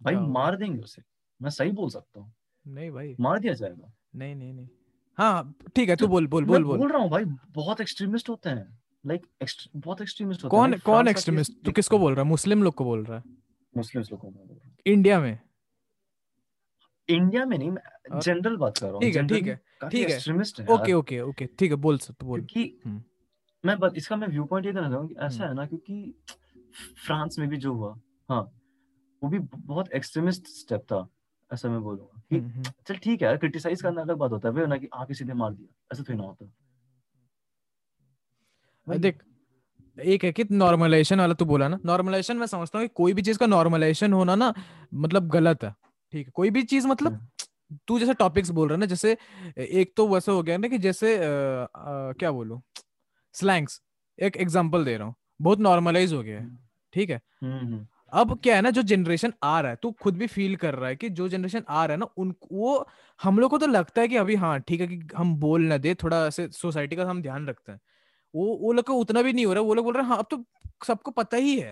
[0.01, 0.27] भाई होगा?
[0.29, 1.03] मार देंगे उसे।
[1.41, 2.33] मैं सही बोल सकता हूँ।
[2.67, 4.69] नहीं भाई। मार दिया जाएगा। नहीं नहीं नहीं।
[5.19, 8.29] हाँ ठीक है तू तो बोल बोल बोल बोल। बोल रहा हूँ भाई बहुत एक्सट्रीमिस्ट
[8.29, 9.27] होते हैं। लाइक
[9.77, 12.29] बहुत एक्सट्रीमिस्ट होते कौन कौन एक्सट्रीमिस्ट तू किसको बोल रहा है?
[12.29, 13.25] मुस्लिम लोग को बोल रहा है।
[13.73, 15.39] मुस्लिम्स लोगों को बोल रहा हूँ। इंडिया में।
[17.09, 20.15] इंडिया में नहीं मैं जनरल बात कर रहा हूँ। ठीक है, ठीक है, ठीक है।
[20.15, 23.03] एक्सट्रीमिस्ट है ओके ओके ओके। ठीक है बोल सब बोल। क्योंकि हम्म।
[23.65, 26.15] मैं इसका मैं व्यू पॉइंट ये देना चाहूँगा ऐसा हम्म। है ना क्योंकि
[27.07, 27.95] फ्रांस में भी जो हुआ
[28.29, 28.43] हाँ
[29.23, 31.09] वो भी बहुत एक्सट्रीमिस्ट स्टेप था
[31.53, 34.55] ऐसा मैं बोलूँगा। कि हम्म, हम्म। चल ठीक है क्रिटिसाइज करना अलग बात होता है
[34.55, 36.53] वो ना कि आके सीधे मार दिया ऐसा थोड़ी ना होता।
[38.97, 39.23] देख
[39.99, 43.23] एक है कि नॉर्मलाइजेशन वाला तू बोला ना नॉर्मलाइजेशन मैं समझता हूँ कि कोई भी
[43.23, 44.55] चीज़ का नॉर्मलाइजेशन होना ना
[44.95, 45.75] मतलब गलत है
[46.13, 47.29] ठीक है। कोई भी चीज़ मतलब
[47.89, 49.17] तू जैसे टॉपिक्स बोल रहा है ना जैसे
[49.59, 52.63] एक तो वैसे हो गया ना कि जैसे अ, अ, क्या बोलूँ
[53.35, 53.83] स्लैंग्स
[54.19, 56.59] एक एग्जांपल दे रहा हूँ बहुत नॉर्मलाइज हो गया है
[56.93, 60.17] ठीक है। हम्म, हम्म, अब क्या है ना, जो जनरेशन आ रहा है, तू खुद
[60.17, 62.87] भी फील कर रहा है कि जो जनरेशन आ रहा है ना, उन, वो
[63.21, 65.77] हम लोग को तो लगता है कि अभी हाँ ठीक है कि हम बोल ना
[65.79, 67.81] दे, थोड़ा ऐसे सोसाइटी का हम ध्यान रखते हैं।
[68.35, 70.19] वो वो लोग को उतना भी नहीं हो रहा, वो लोग बोल रहे हैं हाँ
[70.19, 70.45] अब तो
[70.83, 71.71] सबको पता ही है।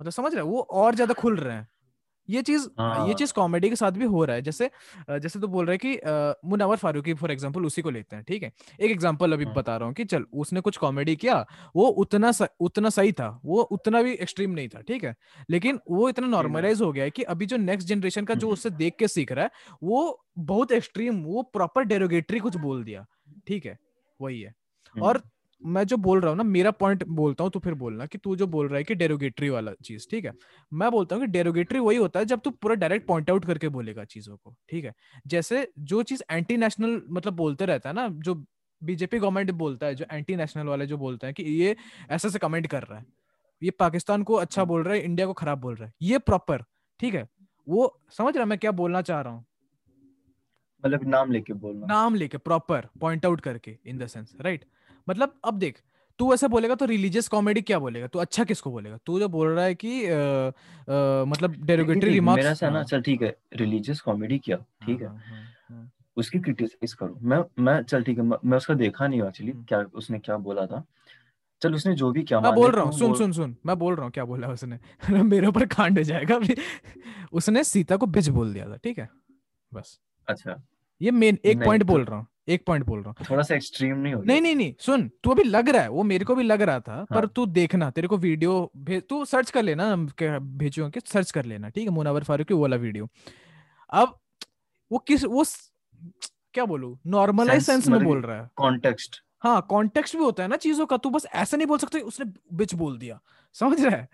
[0.00, 0.50] मतलब समझ रहे हैं?
[0.50, 1.68] वो और ज़्यादा खुल रहे हैं।
[2.28, 4.70] ये चीज़ ये हाँ। चीज़ कॉमेडी के साथ भी हो रहा है जैसे
[5.10, 8.42] जैसे तो बोल रहे हैं कि अ, फारूकी फॉर एग्जांपल उसी को लेते हैं ठीक
[8.42, 8.50] है
[8.80, 11.44] एक एग्जांपल अभी हाँ। बता रहा हूँ कि चल उसने कुछ कॉमेडी किया
[11.76, 15.14] वो उतना स, उतना सही था वो उतना भी एक्सट्रीम नहीं था ठीक है
[15.50, 18.52] लेकिन वो इतना नॉर्मलाइज हो गया है कि अभी जो नेक्स्ट जनरेशन का जो हम्म।
[18.52, 19.50] उससे देख के सीख रहा है
[19.82, 23.06] वो बहुत एक्सट्रीम वो प्रॉपर डेरोगेटरी कुछ बोल दिया
[23.46, 23.78] ठीक है
[24.20, 24.54] वही है
[24.94, 25.22] और
[25.62, 28.34] मैं जो बोल रहा हूँ ना मेरा पॉइंट बोलता हूँ तो फिर बोलना कि तू
[28.36, 30.32] जो बोल रहा है कि डेरोगेटरी वाला चीज़ ठीक है?
[30.72, 33.68] मैं बोलता हूँ कि डेरोगेटरी वही होता है जब तू पूरा डायरेक्ट पॉइंट आउट करके
[33.68, 34.94] बोलेगा चीज़ों को ठीक है?
[35.26, 38.34] जैसे जो चीज़ एंटी नेशनल मतलब बोलते रहता है ना जो
[38.82, 41.76] बीजेपी गवर्नमेंट बोलता है जो एंटी नेशनल वाले जो बोलते हैं कि ये
[42.10, 43.04] ऐसे से कमेंट कर रहा है
[43.62, 46.64] ये पाकिस्तान को अच्छा बोल रहा है इंडिया को खराब बोल रहा है ये प्रॉपर
[47.00, 47.28] ठीक है?
[47.66, 49.44] वो समझ रहा मैं क्या बोलना चाह रहा हूँ?
[50.84, 54.64] मतलब नाम लेके बोलना। नाम लेके प्रॉपर पॉइंट आउट करके इन द सेंस राइट
[55.08, 55.80] मतलब अब देख
[56.18, 58.06] तू ऐसा बोलेगा तो रिलीजियस कॉमेडी क्या बोलेगा?
[58.06, 58.98] तू अच्छा किसको बोलेगा?
[59.06, 63.02] तू जो बोल रहा है कि अ, अ, मतलब डेरोगेटरी रिमार्क्स मेरा सा ना चल
[63.02, 65.14] ठीक है रिलीजियस कॉमेडी किया ठीक हाँ,
[65.70, 69.64] है उसकी क्रिटिसाइज करो। मैं मैं चल ठीक है मैं, उसका देखा नहीं एक्चुअली हम्म।
[69.64, 70.84] क्या उसने क्या बोला था।
[71.62, 73.94] चल उसने जो भी किया मैं बोल रहा हूँ हूँ सुन सुन सुन मैं बोल
[73.94, 74.78] रहा हूँ क्या बोला उसने।
[75.22, 76.40] मेरे ऊपर कांड हो जाएगा।
[77.32, 79.08] उसने सीता को बिच बोल दिया था ठीक है?
[79.74, 80.62] बस। अच्छा।
[81.00, 83.54] ये मेन एक पॉइंट तो- बोल रहा हूँ एक पॉइंट बोल रहा हूँ। थोड़ा सा
[83.54, 86.34] एक्सट्रीम नहीं हो नहीं नहीं नहीं सुन तू अभी लग रहा है वो मेरे को
[86.34, 89.62] भी लग रहा था पर हाँ। तू देखना तेरे को वीडियो भेज तू सर्च कर
[89.62, 89.94] लेना
[90.40, 93.08] भेजू कि सर्च कर लेना ठीक है मुनावर फारूकी वो वाला वीडियो
[93.92, 94.18] अब
[94.90, 95.44] वो किस वो
[96.54, 100.48] क्या बोलू नॉर्मलाइज सेंस में मतलब बोल रहा है। कॉन्टेक्स्ट हाँ कॉन्टेक्स्ट भी होता है
[100.48, 103.18] ना चीज़ों का तू बस ऐसा नहीं बोल सकते उसने बिच बोल दिया
[103.54, 104.08] समझ रहा है?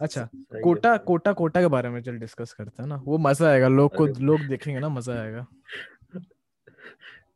[0.00, 0.28] अच्छा
[0.62, 3.94] कोटा कोटा कोटा के बारे में चल डिस्कस करते हैं ना वो मज़ा आएगा लोग
[3.96, 5.46] को लोग देखेंगे ना मज़ा आएगा।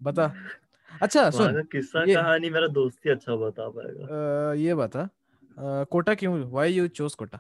[0.03, 0.35] बता।
[1.03, 5.09] अच्छा सुन किस्सा ये- कहानी मेरा दोस्त ही अच्छा बता पाएगा। अ, ये बता
[5.85, 7.39] कोटा क्यों व्हाई यू चोज कोटा?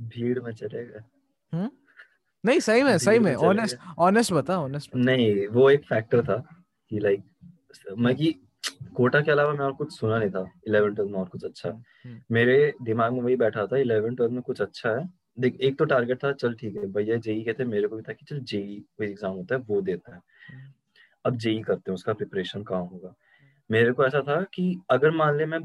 [0.00, 1.68] भीड़ में चलेगा
[2.44, 6.98] नहीं सही में सही में ऑनेस्ट ऑनेस्ट बता ऑनेस्ट नहीं वो एक फैक्टर था कि
[6.98, 7.24] लाइक
[7.98, 8.32] मैं कि
[8.94, 11.68] कोटा के अलावा मैं और कुछ सुना नहीं था इलेवन ट्वेल्थ में और कुछ अच्छा।
[11.68, 15.60] हम्म, हम्म, मेरे दिमाग में वही बैठा था इलेवन ट्वेल्थ में कुछ अच्छा है। देख
[15.60, 18.24] एक तो टारगेट था चल ठीक है भैया जेई कहते मेरे को भी था कि
[18.24, 20.72] चल जेई कोई एग्ज़ाम होता है वो देता है। हम्म,
[21.24, 23.14] अब जेई करते हैं उसका प्रिपरेशन कहाँ होगा?
[23.70, 25.60] मेरे को ऐसा था कि अगर मान ले मैं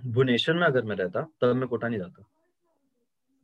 [0.00, 2.24] भुवनेश्वर में अगर मैं रहता तब मैं कोटा नहीं जाता।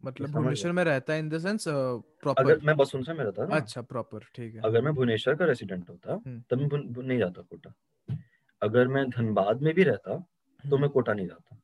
[0.03, 3.82] मतलब भुवनेश्वर में रहता इन द सेंस प्रॉपर अगर मैं बसुंसा में रहता ना। अच्छा
[3.82, 7.74] प्रॉपर ठीक है। अगर मैं भुवनेश्वर का रेसिडेंट होता हम्म। तब मैं नहीं जाता कोटा।
[8.62, 10.16] अगर मैं धनबाद में भी रहता
[10.64, 11.57] तो मैं कोटा नहीं जाता।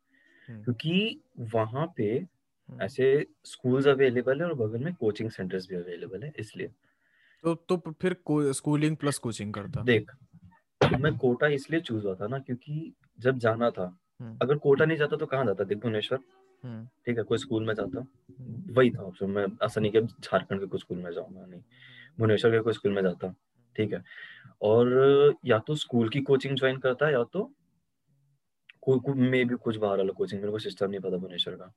[0.49, 1.20] हम्म, क्योंकि
[1.53, 2.26] वहाँ पे हम्म।
[2.69, 6.69] ऐसे स्कूल्स अवेलेबल है और बगल में कोचिंग सेंटर्स भी अवेलेबल है इसलिए।
[7.45, 8.16] तो तो फिर
[8.53, 10.11] स्कूलिंग प्लस कोचिंग करता। देख
[11.01, 13.85] मैं कोटा इसलिए चूज़ हुआ था ना क्योंकि जब जाना था
[14.21, 15.64] हम्म, अगर कोटा नहीं जाता तो कहाँ जाता?
[15.64, 16.19] देख भुवनेश्वर।
[16.64, 20.01] हम्म, ठीक है कोई स्कूल में जाता। हम्म, वही था ऑप्शन मैं ऐसा नहीं कि
[20.01, 21.61] झारखंड के कोई स्कूल में जाऊँगा नहीं।
[22.19, 23.35] भुवनेश्वर के कोई स्कूल में जाता
[23.77, 24.03] ठीक है।
[24.62, 27.51] और या तो स्कूल की कोचिंग ज्वाइन करता या तो
[28.83, 31.73] कोई मे भी कुछ बाहर वाला कोचिंग मेरे को सिस्टम नहीं पता भुवनेश्वर का।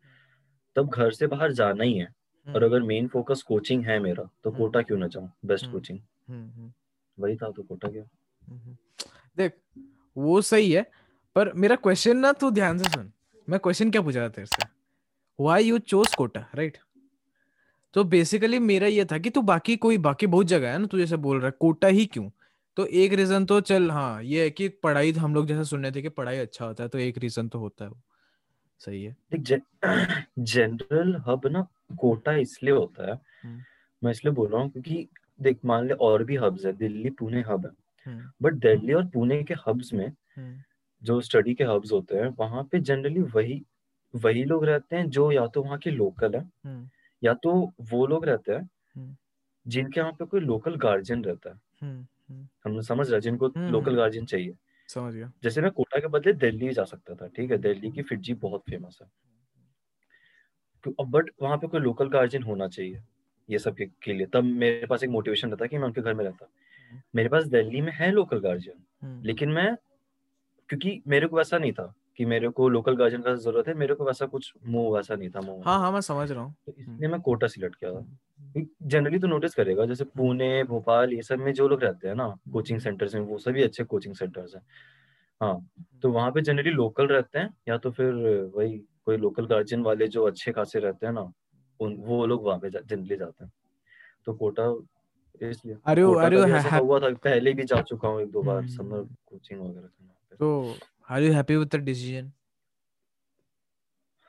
[0.76, 2.08] तब घर से बाहर जाना ही है।
[2.48, 5.32] और अगर मेन फोकस कोचिंग है मेरा तो हम्म। कोटा क्यों ना जाऊँ?
[5.46, 6.00] बेस्ट हम्म। कोचिंग
[6.30, 6.72] हम्म, हम्म,
[7.18, 8.04] वही था तो कोटा गया।
[8.42, 8.76] हम्म।
[9.38, 9.54] देख
[10.16, 10.90] वो सही है
[11.36, 13.12] पर मेरा क्वेश्चन ना तू ध्यान से सुन।
[13.48, 14.68] मैं क्वेश्चन क्या पूछा था तेरे से?
[15.40, 16.78] Why you chose Kota right
[17.94, 20.98] तो बेसिकली मेरा ये था कि तू बाकी कोई बाकी बहुत जगह है ना तू
[20.98, 22.30] जैसे बोल रहा है कोटा ही क्यों?
[22.78, 25.92] तो एक रीजन तो चल हाँ ये है कि पढ़ाई हम लोग जैसे सुन रहे
[25.92, 27.92] थे कि पढ़ाई अच्छा होता है तो एक रीजन तो होता है
[28.86, 29.62] सही है। देख
[30.40, 31.68] जनरल हब ना
[32.00, 33.62] कोटा इसलिए होता है। हम्म।
[34.02, 35.08] मैं इसलिए बोल रहा हूँ क्योंकि
[35.42, 37.72] देख मान ले और भी हब्स है दिल्ली पुणे हब है।
[38.06, 40.58] हम्म, बट दिल्ली और पुणे के हब्स में हम्म,
[41.02, 43.62] जो स्टडी के हब्स होते हैं वहाँ पे जनरली वही
[44.14, 46.90] वही लोग रहते हैं जो या तो वहाँ के लोकल है हम्म,
[47.24, 47.52] या तो
[47.92, 49.16] वो लोग रहते हैं हम्म।
[49.66, 53.48] जिनके यहाँ पे कोई लोकल गार्जियन रहता है। हम्म, हम्म, हम समझ रहे हैं जिनको
[53.48, 54.56] हम्म, लोकल हम्म। गार्जियन चाहिए।
[54.94, 57.58] समझ गया। जैसे मैं कोटा के बदले दिल्ली जा सकता था ठीक है?
[57.58, 59.08] दिल्ली की फिटजी बहुत फ़ेमस है।
[60.84, 63.02] तो बट वहाँ पे कोई लोकल गार्जियन होना चाहिए
[63.50, 66.14] ये सब के, के लिए। तब मेरे पास एक मोटिवेशन रहता कि मैं उनके घर
[66.14, 66.48] में रहता।
[67.16, 69.76] मेरे पास दिल्ली में है लोकल गार्जियन हम्म, लेकिन मैं
[70.70, 73.94] क्योंकि मेरे को वैसा नहीं था कि मेरे को लोकल गार्जियन का ज़रूरत है मेरे
[73.96, 76.74] को वैसा कुछ मुँह वैसा नहीं था मुँह हाँ हाँ मैं समझ रहा हूँ। तो
[76.78, 78.06] इसलिए मैं कोटा सिलेक्ट किया था।
[78.58, 82.28] जनरली तो नोटिस करेगा जैसे पुणे भोपाल ये सब में जो लोग रहते हैं ना
[82.54, 84.62] कोचिंग सेंटर्स में वो सभी अच्छे कोचिंग सेंटर्स हैं।
[85.42, 85.70] हाँ
[86.02, 88.14] तो वहाँ पे जनरली लोकल रहते हैं या तो फिर
[88.56, 91.32] वही कोई लोकल गार्जियन वाले जो अच्छे खासे रहते हैं ना
[91.80, 93.52] उन वो लोग वहाँ पे जनरली जाते हैं।
[94.26, 94.66] तो कोटा
[95.42, 96.38] इसलिए अरे अरे
[96.78, 100.76] हुआ था पहले भी जा चुका हूँ एक दो बार हम्म। समर कोचिंग वगैरह तो
[101.10, 102.32] are you happy with the decision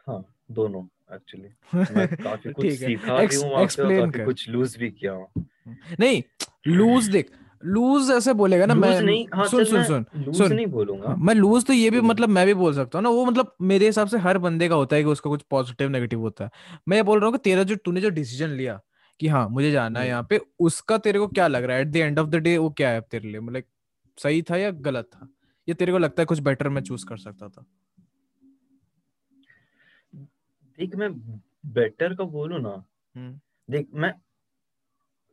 [0.07, 0.83] हाँ दोनों।
[1.15, 5.45] एक्चुअली मैं काफ़ी कुछ सीखा भी हूँ पे और काफ़ी कुछ लूज भी किया हूँ।
[6.01, 6.23] नहीं
[6.67, 7.31] लूज देख
[7.65, 11.35] लूज ऐसे बोलेगा ना मैं नहीं हाँ सुन सुन सुन सुन। नहीं बोलूँगा। हाँ, मैं
[11.35, 14.09] लूज तो ये भी मतलब मैं भी बोल सकता हूँ ना वो मतलब मेरे हिसाब
[14.09, 16.51] से हर बंदे का होता है कि उसका कुछ पॉजिटिव नेगेटिव होता है।
[16.89, 18.81] मैं ये बोल रहा हूँ कि तेरा जो तूने जो डिसीज़न लिया
[19.21, 21.83] कि हाँ मुझे जाना है हम्म। यहाँ पे उसका तेरे को क्या लग रहा है?
[21.83, 23.41] At the end of the day वो क्या है तेरे लिए?
[23.41, 23.63] मतलब
[24.19, 25.29] सही था या गलत था?
[25.69, 27.65] ये तेरे को लगता है कुछ बेटर मैं चूज़ कर सकता था?
[30.83, 31.13] देख मैं
[31.73, 32.85] बेटर का बोलूँ ना
[33.17, 34.13] हम्म। देख मैं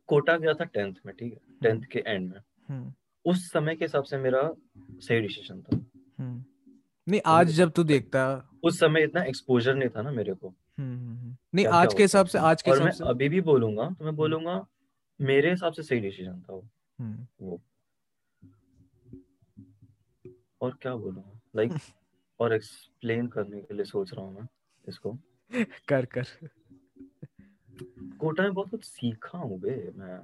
[0.08, 1.38] कोटा गया था टेंथ में ठीक है?
[1.62, 2.92] टेंथ के एंड में। हम्म।
[3.24, 4.42] उस समय के हिसाब से मेरा
[4.90, 5.76] सही डिसीज़न था।
[6.18, 6.44] हम्म।
[7.08, 8.22] नहीं आज जब तू देखता
[8.62, 12.02] उस समय इतना एक्सपोजर नहीं था ना मेरे को। हम्म हम्म, हम्म। नहीं आज के
[12.02, 14.66] हिसाब से आज के और हिसाब मैं से अभी भी बोलूँगा तो मैं बोलूँगा
[15.20, 17.60] मेरे हिसाब से सही डिसीज़न था वो। हम्म, वो।
[20.60, 21.70] और क्या बोलूँगा लाइक
[22.40, 24.46] और एक्सप्लेन करने के लिए सोच रहा हूँ मैं
[24.88, 25.18] इसको।
[25.88, 26.26] कर कर।
[28.18, 30.20] कोटा में बहुत कुछ सीखा हूँ बे मैं।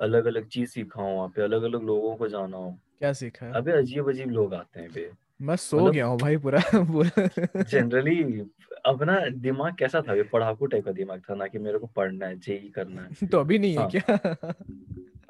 [0.00, 3.46] अलग अलग चीज़ सीखा हूँ वहाँ पे अलग अलग लोगों को जाना हूँ। क्या सीखा
[3.46, 3.52] है?
[3.52, 5.10] अबे अजीब अजीब लोग आते हैं बे।
[5.42, 8.40] मैं सो मतलब- गया हूँ भाई पूरा पूरा। जनरली
[8.86, 10.22] अपना दिमाग कैसा था बे?
[10.22, 13.38] पढ़ाकू टाइप का दिमाग था ना कि मेरे को पढ़ना है जेई करना है। तो
[13.40, 14.16] अभी नहीं है हाँ। क्या?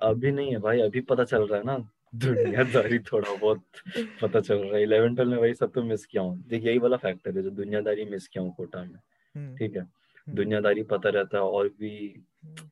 [0.09, 1.77] अभी नहीं है भाई अभी पता चल रहा है ना।
[2.15, 3.63] दुनियादारी थोड़ा बहुत
[4.23, 6.79] पता चल रहा है। इलेवन ट्वेल्व में वही सब तो मिस किया हूँ। देख यही
[6.79, 8.99] वाला फैक्टर है जो दुनियादारी मिस किया हूँ कोटा में।
[9.35, 9.83] हम्म, ठीक है?
[9.83, 12.25] हम्म, दुनियादारी पता रहता है और भी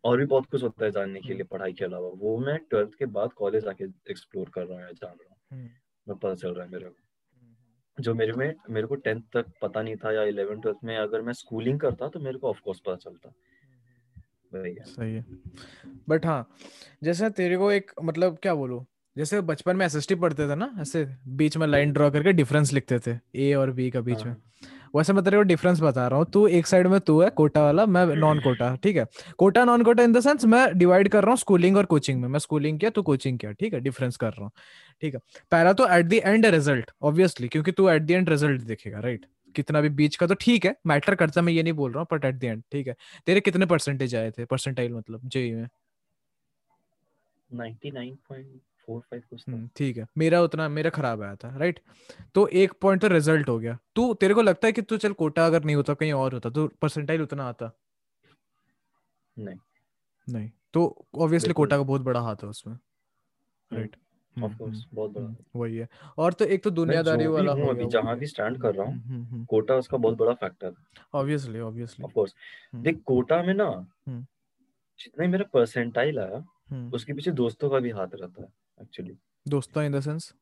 [0.05, 2.59] और भी बहुत कुछ होता है जानने के लिए हम्म। पढ़ाई के अलावा। वो मैं
[2.71, 5.71] ट्वेल्थ के बाद कॉलेज आके एक्सप्लोर कर रहा हूँ या जान रहा हूँ।
[6.09, 9.83] मैं पता चल रहा है मेरे को। जो मेरे में मेरे को टेंथ तक पता
[9.83, 12.97] नहीं था या इलेवन ट्वेल्थ में अगर मैं स्कूलिंग करता तो मेरे को ऑफकोर्स पता
[12.97, 13.33] चलता।
[14.55, 15.25] सही है।
[16.09, 16.49] बट हाँ
[17.03, 18.85] जैसे तेरे को एक मतलब क्या बोलूँ?
[19.17, 21.05] जैसे बचपन में एसएसटी पढ़ते थे ना ऐसे
[21.37, 24.35] बीच में लाइन ड्रॉ करके डिफरेंस लिखते थे ए और बी का बीच में।
[24.97, 27.63] वैसे मैं तेरे को डिफरेंस बता रहा हूँ तू एक साइड में तू है कोटा
[27.63, 29.05] वाला मैं नॉन कोटा ठीक है?
[29.39, 32.29] Kota non Kota in the sense मैं डिवाइड कर रहा हूँ स्कूलिंग और कोचिंग में।
[32.29, 33.81] मैं स्कूलिंग किया तू कोचिंग किया ठीक है?
[33.81, 34.51] डिफरेंस कर रहा हूँ
[35.03, 35.21] ठीक है?
[35.53, 39.27] पहला तो at the end result obviously क्योंकि तू एट द एंड रिज़ल्ट देखेगा राइट
[39.55, 42.07] कितना भी बीच का तो ठीक है मैटर करता मैं ये नहीं बोल रहा हूँ
[42.13, 42.97] बट एट द एंड ठीक है?
[43.27, 44.45] तेरे कितने परसेंटेज आए थे?
[44.45, 45.69] परसेंटाइल मतलब जेई में?
[47.51, 51.81] 99.45 हम्म, ठीक है। मेरा उतना मेरा खराब आया था राइट
[52.35, 55.13] तो एक पॉइंट तो रिज़ल्ट हो गया। तू तेरे को लगता है कि तू चल
[55.15, 57.71] कोटा अगर नहीं होता कहीं और होता तो परसेंटाइल उतना आता?
[59.37, 59.57] नहीं।
[60.29, 62.79] नहीं। तो ऑब्वियसली कोटा का बहुत बड़ा हाथ है उसमें
[63.71, 63.97] राइट
[64.37, 68.27] ऑफ़ बहुत बड़ा वही है। और तो एक तो दुनियादारी वाला हूँ अभी जहाँ भी
[68.27, 72.35] स्टैंड कर रहा हम्म, हूँ कोटा उसका बहुत बड़ा फैक्टर है। ऑब्वियसली ऑब्वियसली ऑफ़ कोर्स
[72.73, 74.25] हम्म। देख कोटा में ना हम्म।
[75.01, 76.45] जितना ही मेरा परसेंटाइल आया
[76.95, 78.49] उसके पीछे दोस्तों का भी हाथ रहता है।
[78.83, 79.17] एक्चुअली
[79.47, 80.33] दोस्तों इन द सेंस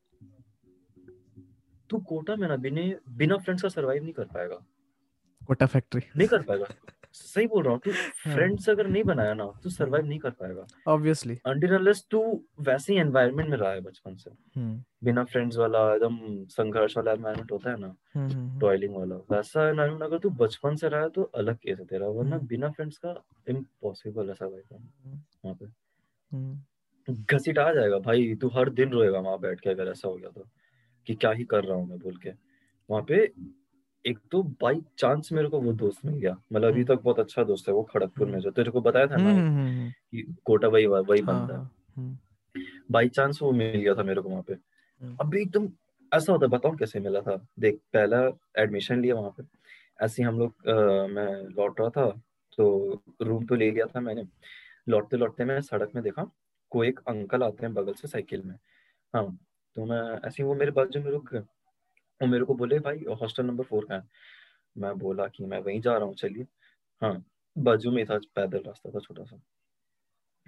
[1.89, 2.81] तू कोटा में ना बिना
[3.17, 4.55] बिना फ्रेंड्स का सरवाइव नहीं कर पाएगा।
[5.47, 6.65] कोटा फैक्ट्री नहीं कर पाएगा।
[7.13, 7.91] सही बोल रहा हूँ तू
[8.25, 12.21] हाँ। फ्रेंड्स अगर नहीं बनाया ना तू सरवाइव नहीं कर पाएगा। ऑब्वियसली अनटिल अनलेस तू
[12.59, 14.31] वैसे ही एनवायरनमेंट में रहा है बचपन से।
[15.03, 16.17] बिना फ्रेंड्स वाला एकदम
[16.49, 21.01] संघर्ष वाला एनवायरनमेंट होता है ना टॉयलिंग वाला वैसा एनवायरनमेंट अगर तू बचपन से रहा
[21.01, 23.15] है तो अलग केस है तेरा वरना हम्म। बिना फ्रेंड्स का
[23.49, 26.59] इम्पॉसिबल है सर्वाइव करना वहाँ पे। हम्म।
[27.09, 30.29] घसीट आ जाएगा भाई तू हर दिन रोएगा वहाँ बैठ के अगर ऐसा हो गया
[30.29, 30.45] तो
[31.07, 32.31] कि क्या ही कर रहा हूँ मैं बोल के।
[32.89, 33.23] वहाँ पे
[34.05, 37.19] एक तो बाई चांस मेरे को वो दोस्त मिल गया मतलब अभी हम्म। तक बहुत
[37.19, 40.67] अच्छा दोस्त है वो खड़गपुर में जो तेरे को बताया था ना हम्म, कि कोटा
[40.67, 41.65] वही वही हाँ, बंदा है।
[41.97, 42.17] हम्म,
[42.91, 45.69] बाई चांस वो मिल गया था मेरे को वहाँ पे। हम्म। अभी एकदम
[46.11, 47.35] ऐसा होता बताऊँ कैसे मिला था?
[47.59, 48.19] देख पहला
[48.57, 49.43] एडमिशन लिया वहाँ पे।
[50.05, 50.53] ऐसे हम लोग
[51.11, 52.09] मैं लौट रहा था
[52.57, 54.23] तो रूम तो ले लिया था मैंने।
[54.89, 56.23] लौटते लौटते मैं सड़क में देखा
[56.71, 58.55] कोई एक अंकल आते हैं बगल से साइकिल में।
[59.13, 59.37] हाँ
[59.75, 63.05] तो मैं ऐसे ही वो मेरे बाजू में रुक गए। वो मेरे को बोले, भाई,
[63.21, 64.03] हॉस्टल नंबर फोर का है।
[64.77, 66.47] मैं बोला कि मैं वहीं जा रहा हूँ, चलिए।
[67.01, 67.25] हाँ
[67.57, 69.41] बाजू में था, पैदल रास्ता था छोटा सा।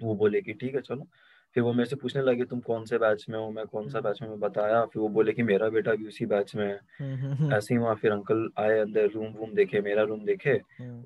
[0.02, 1.06] वो बोले कि, ठीक है, चलो।
[1.54, 3.50] फिर वो मेरे से पूछने लगे तुम कौन से बैच में हो?
[3.50, 6.26] मैं कौन सा बैच में मैं बताया। फिर वो बोले कि मेरा बेटा भी उसी
[6.26, 10.24] बैच में है। ऐसे ही वहाँ फिर अंकल आए अंदर रूम वूम देखे मेरा रूम
[10.24, 10.60] देखे।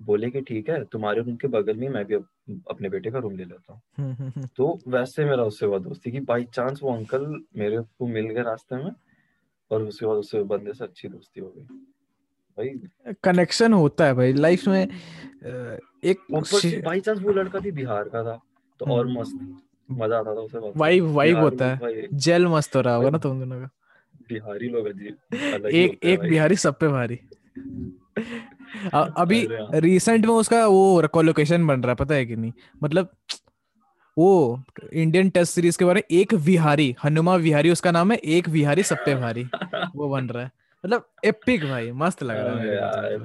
[0.05, 3.37] बोले कि ठीक है तुम्हारे रूम के बगल में मैं भी अपने बेटे का रूम
[3.37, 7.27] ले लेता हूँ। तो वैसे मेरा उससे हुआ दोस्ती की। बाई चांस वो अंकल
[7.57, 8.91] मेरे को मिल गए रास्ते में
[9.71, 11.63] और उसके बाद उससे बंदे से अच्छी दोस्ती हो गई।
[12.59, 18.23] भाई कनेक्शन होता है भाई। लाइफ में एक बाई चांस वो लड़का भी बिहार का
[18.25, 18.41] था
[18.81, 19.39] तो और मस्त।
[19.91, 23.39] मज़ा आता था उसे वाइब वाइब होता है। जेल मस्त हो रहा होगा ना तुम
[23.41, 23.69] दोनों का।
[24.29, 27.19] बिहारी लोग अजीब एक एक बिहारी सब पे भारी।
[28.95, 32.53] अभी रिसेंट में उसका वो कोलोकेशन बन रहा है पता है कि नहीं?
[32.83, 33.11] मतलब
[34.17, 34.63] वो
[34.93, 38.83] इंडियन टेस्ट सीरीज़ के बारे में एक विहारी हनुमा विहारी उसका नाम है एक विहारी
[38.83, 39.45] सब पे भारी।
[39.97, 40.51] वो बन रहा है।
[40.85, 43.17] मतलब एपिक भाई मस्त लग रहा है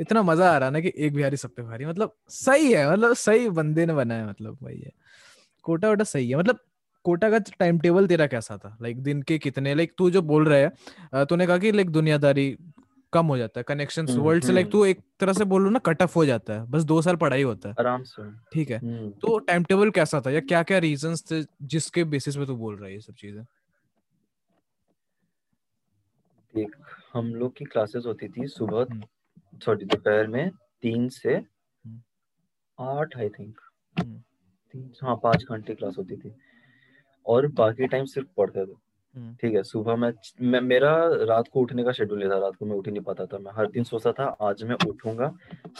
[0.00, 2.90] इतना मज़ा आ रहा है ना कि एक बिहारी सब पे भारी। मतलब सही है
[2.92, 4.92] मतलब सही बंदे ने बनाया मतलब भाई है।
[5.64, 6.58] कोटा वोटा सही है। मतलब
[7.04, 8.76] कोटा का टाइम टेबल तेरा कैसा था?
[8.82, 12.56] लाइक दिन के कितने लाइक तू जो बोल रहा है तूने कहा कि लाइक दुनियादारी
[13.12, 16.02] कम हो जाता है कनेक्शन वर्ल्ड से लाइक तू एक तरह से बोल ना कट
[16.02, 19.10] ऑफ़ हो जाता है। बस दो साल पढ़ाई होता है। आराम से। ठीक है। हम्म।
[19.22, 21.42] तो टाइम टेबल कैसा था या क्या क्या रीजंस थे
[21.74, 23.42] जिसके बेसिस पे तू बोल रहा है ये सब चीज़ें?
[26.54, 26.76] देख
[27.14, 30.50] हम लोग की क्लासेस होती थी सुबह सॉरी हम्म। दोपहर में
[30.82, 32.00] तीन से हम्म।
[32.78, 33.60] आठ आई थिंक
[34.74, 36.34] तीन हाँ पाँच घंटे क्लास होती थी।
[37.26, 38.72] और बाकी टाइम सिर्फ़ पढ़ते थे।
[39.14, 42.56] हम्म। ठीक है सुबह मैं मैं मेरा रात को उठने का शेड्यूल नहीं था रात
[42.56, 45.32] को मैं उठ ही नहीं पाता था। मैं हर दिन सोचता था आज मैं उठूँगा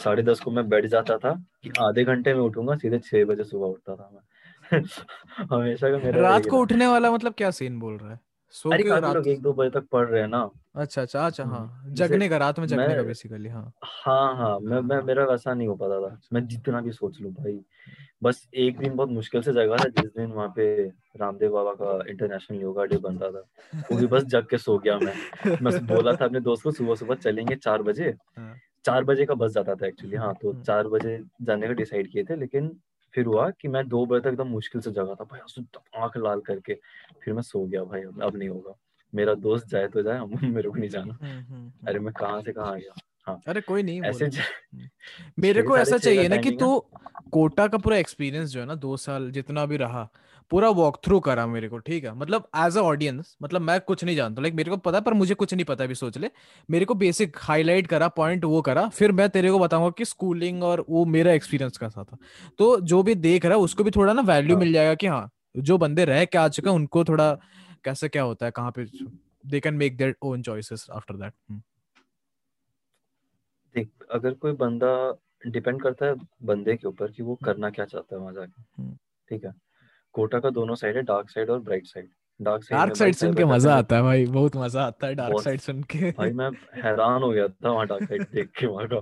[0.03, 1.33] साढ़े दस को मैं बैठ जाता था
[1.63, 4.21] कि आधे घंटे में उठूँगा सीधे छह बजे सुबह उठता था मैं।
[5.51, 8.19] हमेशा का मेरा रात को उठने वाला मतलब क्या सीन बोल रहा है?
[8.55, 11.25] सो अरे के रात लोग एक दो बजे तक पढ़ रहे हैं ना। अच्छा अच्छा
[11.25, 15.01] अच्छा हाँ। हम्म, जगने का रात में जगने का बेसिकली हाँ। हाँ हाँ मैं मैं
[15.03, 17.59] मेरा वैसा नहीं हो पाता था। मैं जितना भी सोच लूँ भाई
[18.23, 20.67] बस एक दिन बहुत मुश्किल से जगह था जिस दिन वहाँ पे
[21.19, 24.77] रामदेव बाबा का इंटरनेशनल योगा डे बन रहा था। वो भी बस जग के सो
[24.77, 29.03] गया मैं। मैं बोला था अपने दोस्त को सुबह सुबह चलेंगे चार बजे। हाँ। चार
[29.03, 32.23] बजे का बस जाता था एक्चुअली हाँ तो हम्म। चार बजे जाने का डिसाइड किए
[32.23, 32.75] थे लेकिन
[33.15, 35.65] फिर हुआ कि मैं दो बजे तक एकदम मुश्किल से जगा था। भाई
[35.97, 36.73] आँख लाल करके
[37.23, 38.73] फिर मैं सो गया भाई। अब नहीं होगा।
[39.15, 42.53] मेरा दोस्त जाए तो जाए मेरे को नहीं जाना। हम्म, हम्म, अरे मैं कहा से
[42.53, 43.01] कहाँ गया?
[43.27, 44.29] हाँ। अरे कोई नहीं ऐसे
[45.39, 46.79] मेरे को ऐसा चाहिए ना कि तू
[47.31, 50.09] कोटा का पूरा एक्सपीरियंस जो है ना दो साल जितना भी रहा
[50.51, 54.03] पूरा वॉक थ्रू करा मेरे को ठीक है मतलब एज अ ऑडियंस मतलब मैं कुछ
[54.03, 56.29] नहीं जानता लाइक मेरे को पता पर मुझे कुछ नहीं पता अभी सोच ले
[56.69, 60.63] मेरे को बेसिक हाईलाइट करा पॉइंट वो करा फिर मैं तेरे को बताऊँगा कि स्कूलिंग
[60.63, 62.17] और वो मेरा एक्सपीरियंस कैसा था
[62.59, 64.63] तो जो भी देख रहा है उसको भी थोड़ा ना वैल्यू हाँ.
[64.63, 65.29] मिल जाएगा कि हाँ
[65.59, 67.33] जो बंदे रह के आ चुके हैं उनको थोड़ा
[67.85, 68.85] कैसे क्या होता है कहाँ पे
[69.45, 71.33] they can make their own choices after that
[73.75, 74.95] देख अगर कोई बंदा
[75.47, 78.61] डिपेंड करता है बंदे के ऊपर कि वो हम्म। करना क्या चाहता है वहाँ जाके
[78.77, 78.97] हम्म।
[79.29, 79.51] ठीक है
[80.15, 82.09] कोटा का दोनों साइड है डार्क साइड और bright side
[82.39, 85.41] dark side dark side सुन के मज़ा आता है भाई बहुत मज़ा आता है डार्क
[85.41, 86.49] साइड सुन के। भाई मैं
[86.83, 89.01] हैरान हो गया था वहाँ डार्क साइड देख के वहाँ का।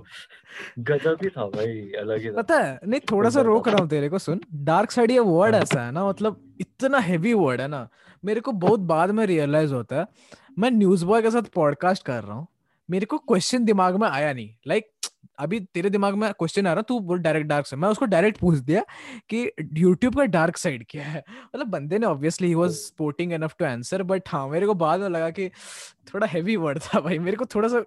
[0.90, 3.88] गजब ही था भाई अलग ही था। पता है नहीं थोड़ा सा रोक रहा हूँ
[3.88, 7.60] तेरे को सुन। डार्क साइड ये वर्ड हाँ। ऐसा है ना मतलब इतना हेवी वर्ड
[7.60, 7.88] है ना।
[8.22, 10.06] मेरे को बहुत बाद में रियलाइज़ होता है
[10.58, 12.46] मैं न्यूज़ बॉय के साथ पॉडकास्ट कर रहा हूँ
[12.88, 14.90] मेरे को क्वेश्चन दिमाग में आया नहीं। लाइक
[15.38, 18.38] अभी तेरे दिमाग में क्वेश्चन आ रहा तू बोल डायरेक्ट डार्क साइड मैं उसको डायरेक्ट
[18.38, 18.82] पूछ दिया
[19.30, 21.22] कि यूट्यूब का डार्क साइड क्या है?
[21.46, 25.00] मतलब बंदे ने obviously he was sporting enough to answer but हाँ मेरे को बाद
[25.00, 25.48] में लगा कि
[26.14, 27.84] थोड़ा हैवी वर्ड था भाई मेरे को थोड़ा सा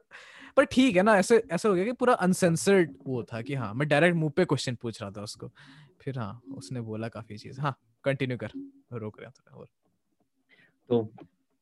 [0.58, 3.74] पर ठीक है ना ऐसे ऐसे हो गया कि पूरा अनसेंसर्ड वो था कि हाँ
[3.74, 5.52] मैं डायरेक्ट मुँह पे क्वेश्चन पूछ रहा था उसको।
[6.02, 8.52] फिर हाँ उसने बोला काफ़ी चीज़। हाँ कंटिन्यू कर
[8.94, 9.68] रोक रहा था और।
[10.90, 11.10] तो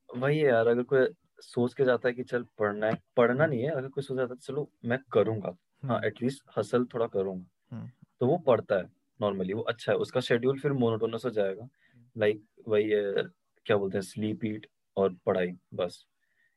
[0.09, 1.07] वही है यार अगर कोई
[1.41, 4.33] सोच के जाता है कि चल पढ़ना है पढ़ना नहीं है अगर कोई सोच जाता
[4.33, 5.55] है चलो मैं करूँगा।
[5.85, 10.19] हाँ एटलीस्ट। हसल थोड़ा करूँगा हम्म। तो वो पढ़ता है नॉर्मली वो अच्छा है उसका
[10.19, 11.67] शेड्यूल फिर मोनोटोनस हो जाएगा
[12.15, 13.23] लाइक हम्म। वही है
[13.65, 14.67] क्या बोलते हैं स्लीप ईट
[14.97, 16.05] और पढ़ाई बस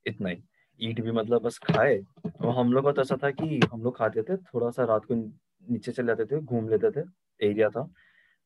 [0.07, 0.43] इतना ही
[0.81, 1.99] ईट भी मतलब बस खाए
[2.45, 5.05] और हम लोग का तो ऐसा था कि हम लोग खाते थे थोड़ा सा रात
[5.05, 7.05] को नीचे चले जाते थे घूम लेते थे
[7.41, 7.89] एरिया था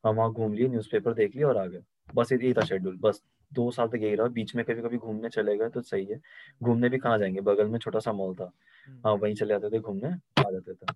[0.04, 1.82] हम वहाँ घूम लिए न्यूज़पेपर देख लिया और आ गए
[2.14, 3.22] बस यही था शेड्यूल बस
[3.52, 6.20] दो साल तक यही रहा बीच में कभी कभी घूमने चले गए तो सही है
[6.62, 8.52] घूमने भी कहाँ जाएँगे बगल में छोटा सा मॉल था।
[8.86, 10.86] हाँ वहीं चले जाते थे घूमने आ जाते थे।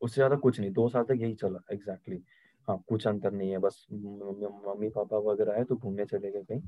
[0.00, 2.68] उससे ज़्यादा कुछ नहीं दो साल तक यही चला एग्जैक्टली exactly.
[2.68, 6.62] हाँ कुछ अंतर नहीं है बस मम्मी पापा वगैरह है तो घूमने चले गए कहीं।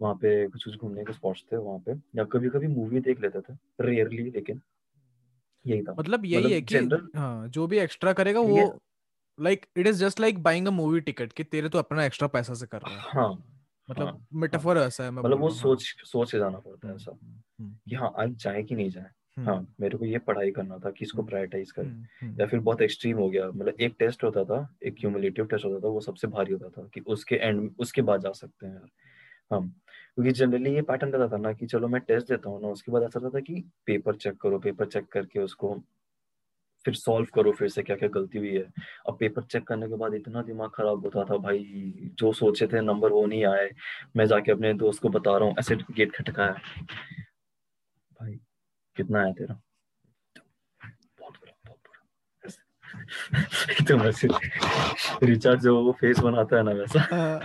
[0.00, 3.20] वहाँ पे कुछ कुछ घूमने के स्पॉट्स थे वहाँ पे। या कभी कभी मूवी देख
[3.20, 4.60] लेते थे रेयरली लेकिन
[5.64, 8.80] यही था। मतलब यही मतलब है कि जनरल हाँ जो भी एक्स्ट्रा करेगा वो
[9.38, 12.54] like it is just like buying a movie ticket कि तेरे तो अपना एक्स्ट्रा पैसा
[12.54, 13.28] से कर रहा है। हाँ
[13.88, 16.92] मतलब हाँ हाँ। मेटाफर ऐसा है मतलब वो हाँ। सोच सोच के जाना पड़ता है
[16.92, 17.12] हम्म ऐसा।
[17.60, 19.04] हम्म कि हाँ आज जाए कि नहीं जाए?
[19.04, 22.40] हम्म हाँ मेरे को ये पढ़ाई करना था कि इसको हम्म प्रायोरिटाइज करें। हम्म हम्म।
[22.40, 25.78] या फिर बहुत एक्सट्रीम हो गया मतलब एक टेस्ट होता था एक क्यूमुलेटिव टेस्ट होता
[25.78, 28.88] था वो सबसे भारी होता था कि उसके एंड उसके बाद जा सकते हैं यार।
[29.50, 29.68] हम
[30.14, 32.92] क्योंकि जनरली ये पैटर्न रहता था ना कि चलो मैं टेस्ट देता हूँ ना उसके
[32.92, 35.74] बाद ऐसा रहता था कि पेपर चेक करो पेपर चेक करके उसको
[36.84, 38.72] फिर सॉल्व करो फिर से क्या क्या गलती हुई है।
[39.08, 41.64] अब पेपर चेक करने के बाद इतना दिमाग खराब होता था भाई
[42.18, 43.70] जो सोचे थे नंबर वो नहीं आए।
[44.16, 46.56] मैं जाके अपने दोस्त को बता रहा हूँ ऐसे गेट खटकाया।
[48.20, 48.40] भाई
[48.96, 49.60] कितना आया तेरा।
[53.88, 54.28] तो वैसे
[55.26, 57.38] रिचार्ज जो वो फेस बनाता है ना वैसा। हाँ,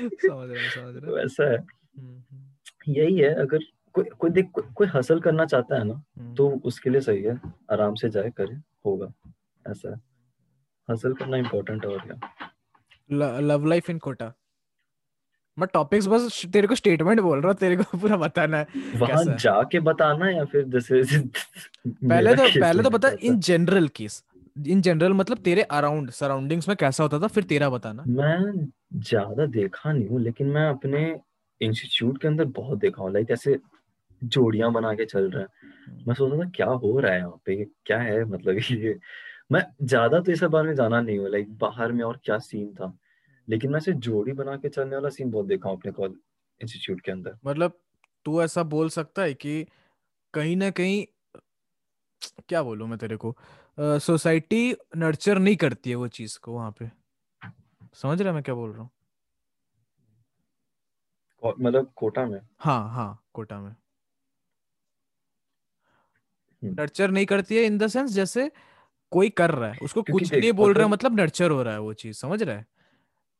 [0.00, 3.58] समझ रहा समझ रहा हूँ। वैसा है। हम्म, हम्म, यही है अगर
[3.92, 7.22] कोई कोई देख कोई, कोई हसल करना चाहता है ना हम्म। तो उसके लिए सही
[7.22, 7.40] है
[7.72, 9.12] आराम से जाए करे होगा।
[9.70, 10.00] ऐसा है।
[10.90, 14.32] हसल करना इम्पोर्टेंट है और क्या। लव लाइफ इन कोटा
[15.58, 19.24] मैं टॉपिक्स बस तेरे को स्टेटमेंट बोल रहा हूँ तेरे को पूरा बताना है वहाँ
[19.38, 21.02] जाके बताना या फिर जैसे
[21.86, 24.22] पहले तो पहले तो बता in general case
[24.56, 28.68] in general मतलब तेरे अराउंड सराउंडिंग्स में कैसा होता था फिर तेरा बताना। मैं
[29.00, 31.00] ज़्यादा देखा नहीं हूँ लेकिन मैं अपने
[31.60, 33.58] इंस्टीट्यूट के अंदर बहुत देखा हूँ लाइक ऐसे
[34.22, 37.64] जोड़ियाँ बना के चल रहे हैं। मैं सोचता था क्या हो रहा है यहाँ पे?
[37.86, 38.24] क्या है?
[38.24, 38.98] मतलब ये
[39.52, 42.72] मैं ज़्यादा तो इस बारे में जाना नहीं हूँ लाइक बाहर में और क्या सीन
[42.74, 42.92] था।
[43.48, 46.06] लेकिन मैं ऐसे जोड़ी बना के चलने वाला सीन बहुत देखा हूँ अपने
[46.60, 47.80] इंस्टीट्यूट के अंदर। मतलब
[48.24, 49.66] तू ऐसा बोल सकता है कि
[50.34, 51.06] कहीं ना कहीं
[52.48, 53.36] क्या बोलूँ मैं तेरे को
[53.80, 56.90] सोसाइटी uh, नर्चर नहीं करती है वो चीज़ को वहाँ पे।
[57.94, 58.90] समझ रहा मैं क्या बोल रहा हूँ?
[61.60, 62.40] मतलब कोटा में?
[62.60, 63.74] हाँ हाँ कोटा में।
[66.62, 68.50] हम्म, नर्चर नहीं करती है इन द सेंस जैसे
[69.10, 71.80] कोई कर रहा है उसको कुछ नहीं बोल रहा है मतलब नर्चर हो रहा है
[71.80, 72.66] वो चीज़ समझ रहा है?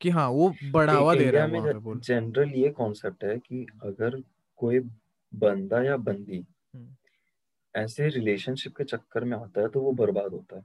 [0.01, 4.21] कि हाँ वो बढ़ावा दे रहा है जनरल ये कॉन्सेप्ट है कि अगर
[4.61, 4.81] कोई
[5.33, 6.95] बंदा या बंदी हम्म।
[7.75, 10.63] ऐसे रिलेशनशिप के चक्कर में आता है तो वो बर्बाद होता है।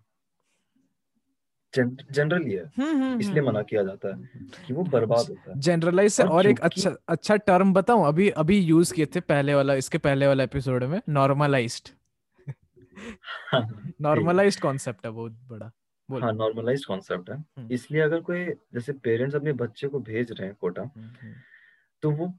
[1.73, 6.11] जनरल है। हम्म हम्म इसलिए मना किया जाता है कि वो बर्बाद होता है। जनरलाइज
[6.11, 8.07] से और और एक अच्छा अच्छा टर्म बताऊँ?
[8.07, 11.89] अभी अभी यूज़ किए थे पहले वाला इसके पहले वाला एपिसोड में नॉर्मलाइज्ड
[14.01, 15.71] नॉर्मलाइज्ड कॉन्सेप्ट है बहुत बड़ा।
[16.09, 20.31] बोल। हाँ नॉर्मलाइज कॉन्सेप्ट है। हम्म। इसलिए अगर कोई जैसे पेरेंट्स अपने बच्चे को भेज
[20.31, 21.33] रहे हैं कोटा हम्म हम्म।
[22.03, 22.33] तो वो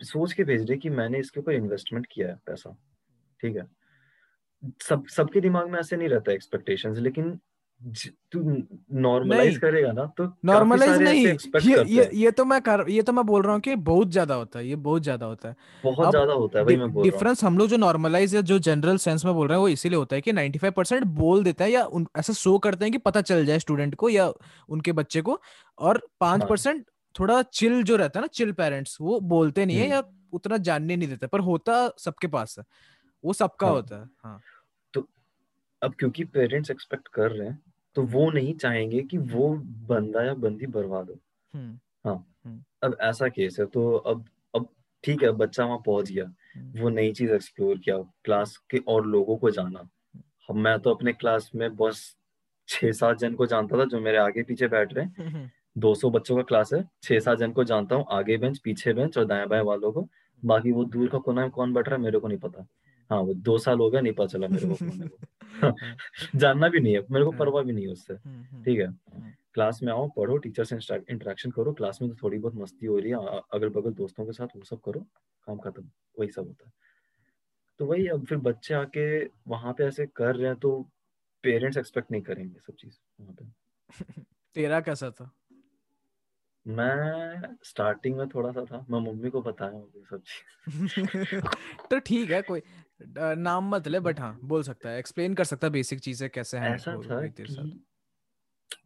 [0.00, 2.76] सोच के भेज रहे कि मैंने इसके ऊपर इन्वेस्टमेंट किया है पैसा।
[3.40, 3.66] ठीक है?
[4.82, 7.38] सब सबके दिमाग में ऐसे नहीं रहता एक्सपेक्टेशंस लेकिन
[8.32, 8.40] तू
[9.00, 11.24] नॉर्मलाइज करेगा ना तो नॉर्मलाइज नहीं।
[11.60, 14.34] ये ये ये तो मैं कर ये तो मैं बोल रहा हूँ कि बहुत ज़्यादा
[14.34, 17.44] होता है ये बहुत ज़्यादा होता है। बहुत ज़्यादा होता है वही मैं बोल डिफरेंस
[17.44, 20.16] हम लोग जो नॉर्मलाइज या जो जनरल सेंस में बोल रहे हैं वो इसीलिए होता
[20.16, 23.44] है कि 95% बोल देते हैं या उन, ऐसा शो करते हैं कि पता चल
[23.46, 24.32] जाए स्टूडेंट को या
[24.68, 25.40] उनके बच्चे को
[25.78, 29.78] और पाँच हाँ। परसेंट थोड़ा चिल जो रहता है ना चिल पेरेंट्स वो बोलते नहीं
[29.78, 32.64] है या हम्म उतना जानने नहीं देते पर होता सबके पास है
[33.24, 34.42] वो सबका हाँ। होता है हाँ।
[35.82, 37.58] अब क्योंकि पेरेंट्स एक्सपेक्ट कर रहे हैं
[37.96, 39.48] तो वो नहीं चाहेंगे कि वो
[39.88, 41.18] बंदा या बंदी बर्बाद हो।
[41.54, 44.24] हम्म हाँ। हम्म। अब ऐसा केस है तो अब
[44.54, 44.68] अब
[45.04, 49.06] ठीक है बच्चा वहाँ पहुँच गया। हम्म। वो नई चीज़ एक्सप्लोर किया क्लास के और
[49.06, 49.88] लोगों को जाना।
[50.48, 52.02] हम मैं तो अपने क्लास में बस
[52.68, 56.10] छह सात जन को जानता था जो मेरे आगे पीछे बैठ रहे हैं। दो सौ
[56.10, 59.24] बच्चों का क्लास है छह सात जन को जानता हूँ आगे बेंच पीछे बेंच और
[59.24, 60.08] दाएँ बाएँ वालों को।
[60.42, 62.66] बाकी वो दूर का कोना में कौन बैठ रहा है मेरे को नहीं पता।
[63.10, 65.18] हाँ वो दो साल हो गया नहीं पता चला मेरे को
[66.38, 68.78] जानना भी नहीं है मेरे को हाँ, परवाह भी नहीं है उससे। हम्म, हम्म, ठीक
[68.78, 68.86] है?
[68.86, 70.76] हम्म, क्लास में आओ पढ़ो टीचर से
[71.10, 73.16] इंटरेक्शन करो क्लास में तो थोड़ी बहुत मस्ती हो रही है
[73.54, 75.00] अगल बगल दोस्तों के साथ वो सब करो
[75.46, 75.88] काम खत्म
[76.18, 76.72] वही सब होता है।
[77.78, 80.70] तो वही अब फिर बच्चे आके वहाँ पे ऐसे कर रहे हैं तो
[81.44, 83.44] पेरेंट्स एक्सपेक्ट नहीं करेंगे सब चीज़ वहाँ पे।
[84.54, 85.30] तेरा कैसा था?
[86.66, 91.40] मैं स्टार्टिंग में थोड़ा सा था मैं मम्मी को बताया सब चीज़।
[91.90, 92.60] तो ठीक है कोई
[93.00, 96.58] नाम मत ले बट हाँ बोल सकता है। एक्सप्लेन कर सकता है बेसिक चीज़ें कैसे
[96.58, 97.44] हैं ऐसा था कि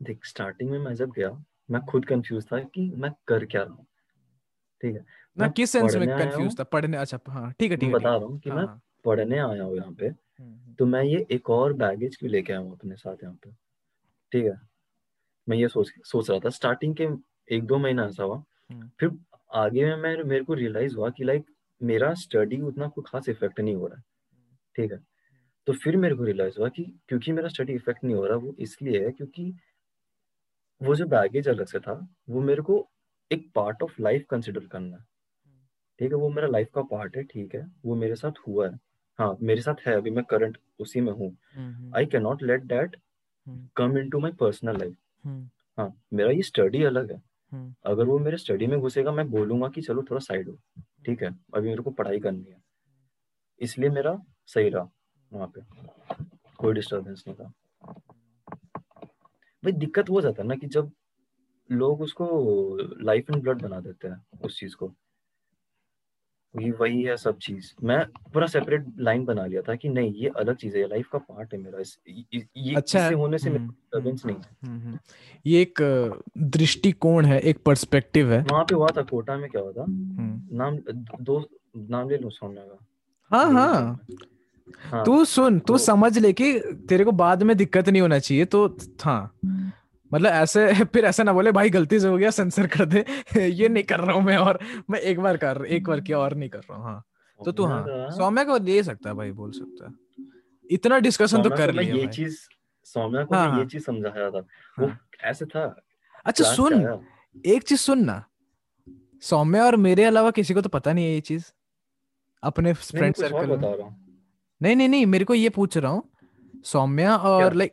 [0.03, 1.31] देख स्टार्टिंग में मैं जब गया
[1.71, 3.87] मैं खुद कंफ्यूज था कि मैं कर क्या रहा हूँ।
[4.83, 5.01] ठीक है?
[5.01, 6.65] ना मैं किस सेंस में कंफ्यूज था?
[6.65, 9.39] पढ़ने अच्छा हाँ ठीक है ठीक है बता रहा हूँ कि हाँ मैं हाँ। पढ़ने
[9.39, 12.61] आया हूँ यहाँ पे। हम्म, हम्म, तो मैं ये एक और बैगेज क्यों लेके आया
[12.63, 13.51] हूँ अपने साथ यहाँ पे?
[14.33, 14.61] ठीक है?
[15.49, 17.09] मैं ये सोच सोच रहा था स्टार्टिंग के
[17.57, 19.11] एक दो महीना ऐसा हुआ। हम्म, फिर
[19.55, 21.45] आगे में मैं मेरे को रियलाइज़ हुआ कि लाइक
[21.83, 24.05] मेरा स्टडी उतना कोई खास इफ़ेक्ट नहीं हो रहा है।
[24.77, 24.99] ठीक है?
[25.67, 28.55] तो फिर मेरे को रियलाइज़ हुआ कि क्योंकि मेरा स्टडी इफ़ेक्ट नहीं हो रहा वो
[28.59, 29.53] इसलिए है क्योंकि
[30.81, 31.93] वो जो बैगेज अलग से था
[32.31, 32.87] वो मेरे को
[33.31, 35.05] एक पार्ट ऑफ़ लाइफ कंसिडर करना है।
[35.99, 36.17] ठीक है?
[36.17, 37.67] वो मेरा लाइफ का पार्ट है ठीक है?
[37.85, 38.79] वो मेरे साथ हुआ है।
[39.19, 41.37] हाँ मेरे साथ है अभी मैं करंट उसी में हूँ।
[41.97, 42.97] I can not let that
[43.77, 44.97] come into my personal life
[45.79, 47.23] हाँ मेरा ये स्टडी अलग है।
[47.53, 50.59] हम्म। अगर वो मेरे स्टडी में घुसेगा मैं बोलूँगा कि चलो थोड़ा साइड हो।
[51.07, 51.39] ठीक है?
[51.55, 52.63] अभी मेरे को पढ़ाई करनी है।
[53.61, 54.89] इसलिए मेरा सही रहा
[55.33, 55.61] वहाँ पे।
[56.59, 57.53] कोई डिस्टर्बेंस नहीं था।
[59.65, 60.93] भाई दिक्कत हो जाता है ना कि जब
[61.71, 62.27] लोग उसको
[63.05, 64.95] लाइफ एंड ब्लड बना देते हैं, उस चीज़ को।
[66.57, 70.29] वही वही है सब चीज़। मैं पूरा सेपरेट लाइन बना लिया था कि नहीं ये
[70.29, 71.99] अलग चीज़ है लाइफ का पार्ट है मेरा। इस
[72.57, 74.99] ये अच्छा इससे होने से हम्म, डिस्टर्बेंस नहीं है। हम्म, हम्म।
[75.47, 75.75] ये एक
[76.39, 79.83] दृष्टिकोण है एक पर्सपेक्टिव है। वहाँ पे हुआ था कोटा में क्या हुआ था?
[79.83, 80.79] हम्म। नाम
[81.21, 82.79] दो नाम ले लो सोना का।
[83.31, 84.01] हाँ हाँ।
[84.79, 88.19] हाँ। तू सुन तू तो समझ ले कि तेरे को बाद में दिक्कत नहीं होना
[88.19, 89.33] चाहिए तो हाँ।
[90.13, 93.05] मतलब ऐसे फिर ऐसा ना बोले भाई गलती से हो गया सेंसर कर दे।
[93.51, 94.59] ये नहीं कर रहा हूँ मैं और
[94.91, 97.03] मैं एक बार कर एक बार किया और नहीं कर रहा हूँ हाँ।
[97.41, 99.93] तो तू हाँ सौम्या को ले सकता है भाई बोल सकता है।
[100.71, 102.37] इतना डिस्कशन तो कर लिया ये चीज़
[102.87, 104.39] सौम्या को हाँ हाँ ये चीज़ समझाया था।
[104.79, 105.65] वो हाँ। ऐसे था
[106.27, 106.75] अच्छा सुन
[107.47, 108.23] एक चीज़ सुन ना।
[109.23, 111.45] सौम्या और मेरे अलावा किसी को तो पता नहीं है ये चीज़?
[112.43, 113.69] अपने फ्रेंड सर्कल में?
[113.83, 113.97] हूँ।
[114.61, 116.03] नहीं नहीं नहीं मेरे को ये पूछ रहा हूँ।
[116.65, 117.73] सौम्या और लाइक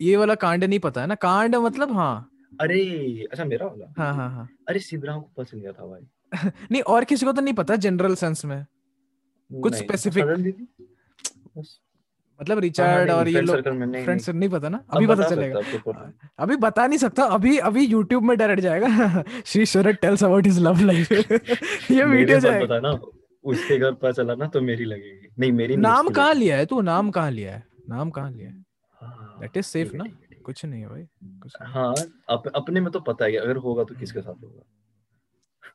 [0.00, 1.14] ये वाला कांड नहीं पता है ना?
[1.14, 2.30] कांड मतलब हाँ।
[2.60, 2.80] अरे
[3.32, 3.92] अच्छा मेरा वाला?
[3.98, 7.40] हाँ हाँ हाँ। अरे शिवराम को चल गया था भाई। नहीं और किसी को तो
[7.40, 8.64] नहीं पता जनरल सेंस में।
[9.50, 10.24] कुछ स्पेसिफिक
[12.40, 14.80] मतलब हाँ हाँ रिचर्ड और ये फ्रेंड लोग सर्कल नहीं फ्रेंड्स नहीं। नहीं पता ना?
[14.90, 19.22] अभी पता बता चलेगा। प्रॉब्लम अभी बता नहीं सकता। अभी अभी यूट्यूब में डायरेक्ट जाएगा।
[19.46, 21.12] Shri Sharad tells about his love life
[21.90, 22.98] ये वीडियो जाएगा। ना
[23.44, 26.80] उसके घर पता चला ना तो मेरी लगेगी। नहीं मेरी नाम कहाँ लिया है तू?
[26.80, 27.62] नाम कहाँ लिया है?
[27.88, 28.63] नाम कहाँ लिया है हाँ?
[29.34, 30.04] दैट इज़ सेफ़ ना?
[30.04, 30.10] है
[30.44, 31.06] कुछ नहीं है भाई
[31.42, 31.94] कुछ है। हाँ
[32.28, 34.62] अप, अपने में तो पता है अगर होगा तो किसके साथ होगा।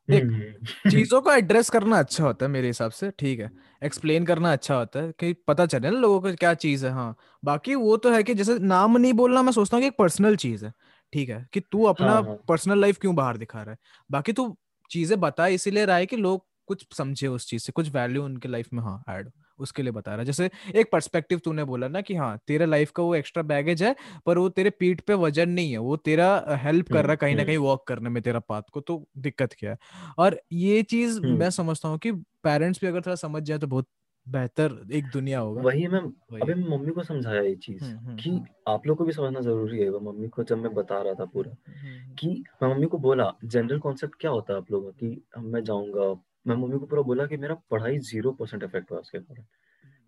[0.09, 0.43] हम्म,
[0.89, 3.49] चीज़ों को एड्रेस करना अच्छा होता है मेरे हिसाब से ठीक है।
[3.81, 7.15] एक्सप्लेन करना अच्छा होता है कि पता चले ना लोगों को क्या चीज़ है हाँ।
[7.43, 10.35] बाकी वो तो है कि जैसे नाम नहीं बोलना मैं सोचता हूँ कि एक पर्सनल
[10.35, 10.73] चीज़ है
[11.13, 13.77] ठीक है कि तू अपना हाँ हाँ। पर्सनल लाइफ क्यों बाहर दिखा रहा है।
[14.09, 14.55] बाकी तू
[14.91, 18.47] चीज़ें बता इसीलिए रहा है कि लोग कुछ समझे उस चीज़ से कुछ वैल्यू उनके
[18.47, 19.29] लाइफ में हाँ ऐड
[19.59, 22.91] उसके लिए बता रहा। है जैसे एक पर्सपेक्टिव तूने बोला ना कि हाँ तेरा लाइफ
[22.91, 23.95] का वो एक्स्ट्रा बैगेज है
[24.25, 26.29] पर वो तेरे पीठ पे वज़न नहीं है वो तेरा
[26.63, 28.81] हेल्प कर रहा है हम्म कहीं ना हम्म कहीं वॉक करने में तेरा पाथ को
[28.81, 29.77] तो दिक्कत क्या है?
[30.19, 32.11] और ये चीज़ हम्म। मैं समझता हूँ कि
[32.43, 33.87] पेरेंट्स भी अगर थोड़ा समझ जाए तो बहुत
[34.27, 38.53] बेहतर एक दुनिया होगा। वही मैं मैं मम्मी को समझाया ये चीज़ हम्म हम्म कि
[38.67, 41.25] आप लोग को भी समझना ज़रूरी है वो मम्मी को जब मैं बता रहा था
[41.25, 42.27] पूरा हम्म कि
[42.63, 46.13] मैं मम्मी को बोला जनरल कॉन्सेप्ट क्या होता है आप लोगों की मैं जाऊँगा
[46.45, 49.43] मैं मम्मी को पूरा बोला कि मेरा पढ़ाई ज़ीरो परसेंट इफ़ेक्ट हुआ उसके कारण।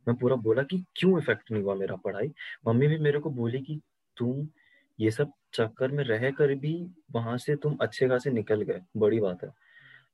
[0.07, 2.31] मैं पूरा बोला कि क्यों इफ़ेक्ट नहीं हुआ मेरा पढ़ाई?
[2.67, 3.79] मम्मी भी मेरे को बोली कि
[4.17, 4.47] तुम
[4.99, 6.73] ये सब चक्कर में रह कर भी
[7.11, 9.49] वहाँ से तुम अच्छे खासे निकल गए बड़ी बात है।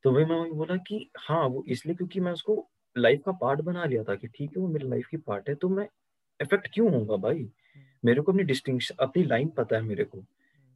[0.04, 2.66] तो वही मैं बोला कि हाँ वो इसलिए क्योंकि मैं उसको
[2.96, 5.54] लाइफ का पार्ट बना लिया था कि ठीक है वो मेरी लाइफ की पार्ट है
[5.54, 5.88] तो मैं
[6.40, 7.48] इफ़ेक्ट क्यों होऊँगा भाई?
[8.04, 10.22] मेरे को अपनी डिस्टिंक्शन अपनी लाइन पता है मेरे को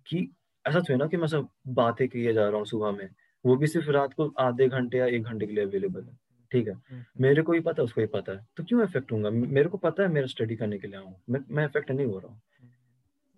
[0.06, 0.28] कि
[0.64, 3.08] ऐसा थोड़ा ना कि मैं सब बातें किए जा रहा हूँ सुबह में
[3.44, 6.18] वो भी सिर्फ़ रात को आधे घंटे या एक घंटे के लिए अवेलेबल है।
[6.50, 6.74] ठीक है?
[6.74, 9.68] हम्म, मेरे को ही पता है उसको ही पता है। तो क्यों इफ़ेक्ट होगा मेरे
[9.68, 12.32] को पता है मेरा स्टडी करने के लिए आऊँ। मैं मैं इफ़ेक्ट नहीं हो रहा
[12.32, 12.40] हूँ।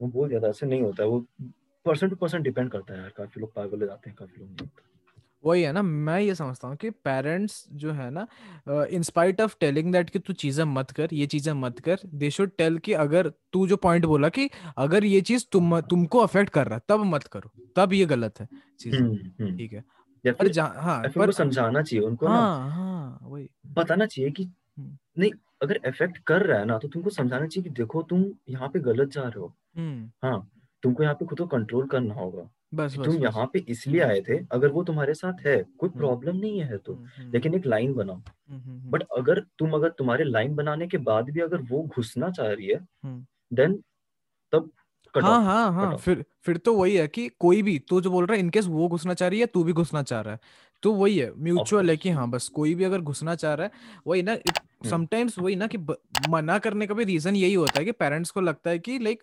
[0.00, 1.26] वो बहुत ज़्यादा ऐसे नहीं होता है। वो
[1.84, 4.48] पर्सन टू पर्सन डिपेंड करता है यार। काफ़ी लोग पागल हो जाते हैं काफ़ी लोग
[4.48, 4.82] नहीं होता।
[5.44, 8.26] वही है ना मैं ये समझता हूँ कि पेरेंट्स जो है ना
[8.90, 12.30] in spite of telling that कि तू चीज़ें मत कर ये चीज़ें मत कर दे
[12.30, 16.50] शुड टेल कि अगर तू जो पॉइंट बोला कि अगर ये चीज़ तुम तुमको अफेक्ट
[16.50, 18.48] कर रहा है तब मत करो तब ये गलत है
[18.80, 19.84] चीज़ें हम्म हम्म। ठीक है।
[20.24, 25.30] पर हाँ पर समझाना चाहिए उनको ना। हाँ हाँ वही। बताना चाहिए कि हम्म। नहीं
[25.62, 28.80] अगर इफ़ेक्ट कर रहा है ना तो तुमको समझाना चाहिए कि देखो तुम यहाँ पे
[28.80, 29.52] गलत जा रहे हो।
[30.22, 30.48] हाँ
[30.82, 34.02] तुमको यहाँ पे खुद को कंट्रोल करना होगा। बस बस तुम बस। यहाँ पे इसलिए
[34.02, 37.08] हम्म आए थे अगर वो तुम्हारे साथ है कोई हम्म प्रॉब्लम नहीं है तो। हम्म
[37.16, 40.86] हम्म लेकिन एक लाइन बनाओ। हम्म हम्म हम्म। बट अगर तुम अगर तुम्हारे लाइन बनाने
[40.88, 43.82] के बाद भी अगर वो घुसना चाह रही है हम्म। देन
[44.52, 44.70] तब
[45.14, 48.26] कट हाँ हाँ हाँ फिर फिर तो वही है कि कोई भी तू जो बोल
[48.26, 50.40] रहा है इनकेस वो घुसना चाह रही है तू भी घुसना चाह रहा है।
[50.82, 53.98] तो वही है म्यूचुअल है कि हाँ बस कोई भी अगर घुसना चाह रहा है
[54.06, 55.78] वही ना हम्म। समटाइम्स वही ना कि
[56.30, 59.22] मना करने का भी रीजन यही होता है कि पेरेंट्स को लगता है कि लाइक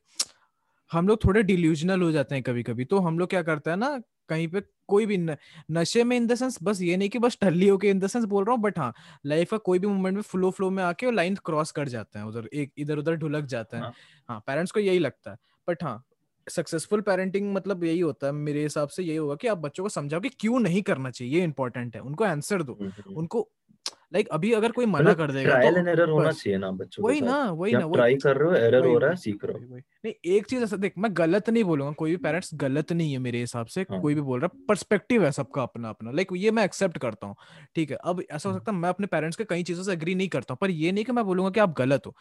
[0.92, 3.78] हम लोग थोड़े डिल्यूजनल हो जाते हैं कभी कभी तो हम लोग क्या करते हैं
[3.78, 3.98] ना
[4.30, 5.36] कहीं पे कोई भी न,
[5.72, 8.26] नशे में इन द सेंस बस ये नहीं कि बस टल्ली होके इन द सेंस
[8.26, 8.94] बोल रहा हूँ बट हाँ
[9.26, 12.20] लाइफ का कोई भी मोमेंट में फ्लो फ्लो में आके वो लाइन क्रॉस कर जाते
[12.20, 13.92] हैं उधर एक इधर उधर ढुलक जाते हैं। हाँ।
[14.30, 15.38] हाँ पेरेंट्स को यही लगता है।
[15.68, 16.04] बट हाँ
[16.50, 19.90] सक्सेसफुल पेरेंटिंग मतलब यही होता है मेरे हिसाब से यही होगा कि आप बच्चों को
[19.90, 23.50] समझाओ कि क्यों नहीं करना चाहिए ये इंपॉर्टेंट है। उनको आंसर दो। हम्म हम्म। उनको
[24.14, 26.72] लाइक like, अभी अगर कोई मना कर देगा ट्रायल तो एंड एरर होना चाहिए ना
[26.72, 29.66] बच्चों वही ना वही ना ट्राई कर रहे हो एरर हो रहा है सीख रहे
[29.66, 33.12] हो। नहीं एक चीज़ ऐसा देख मैं गलत नहीं बोलूँगा कोई भी पेरेंट्स गलत नहीं
[33.12, 36.12] है मेरे हिसाब से हाँ। कोई भी बोल रहा है पर्सपेक्टिव है सबका अपना अपना
[36.12, 37.36] लाइक ये मैं एक्सेप्ट करता हूँ
[37.76, 39.94] ठीक है। अब ऐसा हो हम्म, सकता है मैं अपने पेरेंट्स के कई चीज़ों से
[39.94, 42.16] एग्री नहीं करता हूँ पर ये नहीं कि मैं बोलूँगा कि आप गलत हो।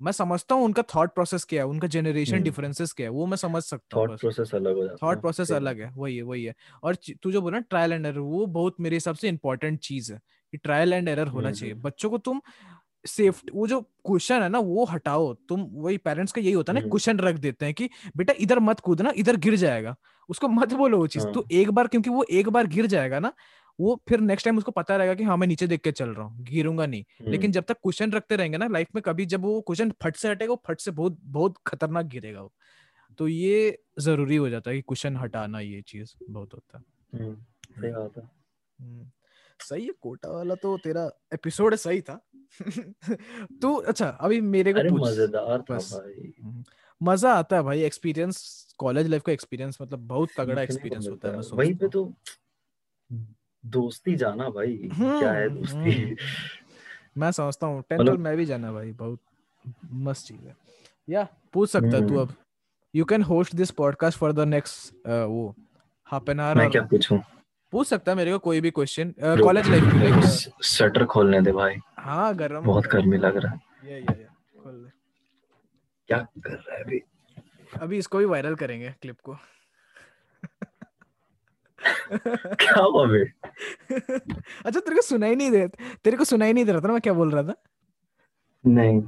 [0.00, 3.26] मैं समझता हूँ उनका थॉट प्रोसेस क्या है उनका जनरेशन हम्म। डिफरेंसेस क्या है वो
[3.26, 6.22] मैं समझ सकता हूँ थॉट प्रोसेस अलग हो जाता थॉट प्रोसेस अलग है वही है
[6.22, 9.78] वही है। और तू जो बोला ट्रायल एंड एरर वो बहुत मेरे हिसाब से इंपॉर्टेंट
[9.80, 10.20] चीज़ है
[10.52, 12.40] कि ट्रायल एंड एरर होना हम्म चाहिए। हम्म। बच्चों को तुम
[13.04, 16.74] सेफ्टी वो जो क्वेश्चन है ना वो हटाओ। तुम वही पेरेंट्स का यही होता है
[16.74, 19.94] ना हम्म, क्वेश्चन रख देते हैं कि बेटा इधर मत कूदना इधर गिर जाएगा।
[20.28, 23.18] उसको मत बोलो वो चीज़। हाँ। तो एक बार क्योंकि वो एक बार गिर जाएगा
[23.20, 23.32] ना
[23.80, 26.26] वो फिर नेक्स्ट टाइम उसको पता रहेगा कि हाँ मैं नीचे देख के चल रहा
[26.26, 29.42] हूँ गिरूँगा नहीं। लेकिन हम्म जब तक क्वेश्चन रखते रहेंगे ना लाइफ में कभी जब
[29.42, 32.52] वो क्वेश्चन फट से हटेगा वो फट से बहुत बहुत खतरनाक गिरेगा वो।
[33.18, 36.84] तो ये ज़रूरी हो जाता है कि क्वेश्चन हटाना ये चीज़ बहुत होता है।
[37.20, 37.34] हम्म
[37.80, 38.22] सही बात है।
[38.78, 39.10] हम्म,
[39.60, 42.20] सही है कोटा वाला तो तेरा एपिसोड सही था।
[43.62, 46.32] तू अच्छा अभी मेरे को पूछ मज़ेदार था भाई।
[47.02, 51.34] मज़ा आता है भाई एक्सपीरियंस कॉलेज लाइफ का एक्सपीरियंस मतलब बहुत तगड़ा एक्सपीरियंस होता है
[51.34, 52.04] वहीं पे तो
[53.64, 55.92] दोस्ती जाना भाई क्या है हम्म दोस्ती?
[55.92, 59.20] हम्म। मैं समझता हूँ टेंथ मतलब मैं भी जाना भाई बहुत
[59.92, 60.54] मस्त चीज़ है।
[61.08, 62.34] या पूछ सकता तू हम्म। अब।
[62.94, 65.54] You can host this podcast for the next वो
[66.08, 67.18] हाफ़ एन आवर मैं क्या पूछूँ?
[67.72, 71.74] पूछ सकता है मेरे को कोई भी क्वेश्चन कॉलेज लाइफ की शटर खोलने दे भाई।
[71.98, 74.26] हाँ गर्म बहुत गर्मी लग रहा है। है ये ये ये
[74.62, 74.90] खोल दे।
[76.08, 77.00] क्या कर रहा है अभी?
[77.80, 79.36] अभी इसको भी वायरल करेंगे क्लिप को।
[82.12, 83.22] क्या हुआ बे
[84.64, 85.66] अच्छा तेरे को सुनाई नहीं दे
[86.04, 87.54] तेरे को सुनाई नहीं दे रहा था ना मैं क्या बोल रहा था?
[88.66, 89.02] नहीं।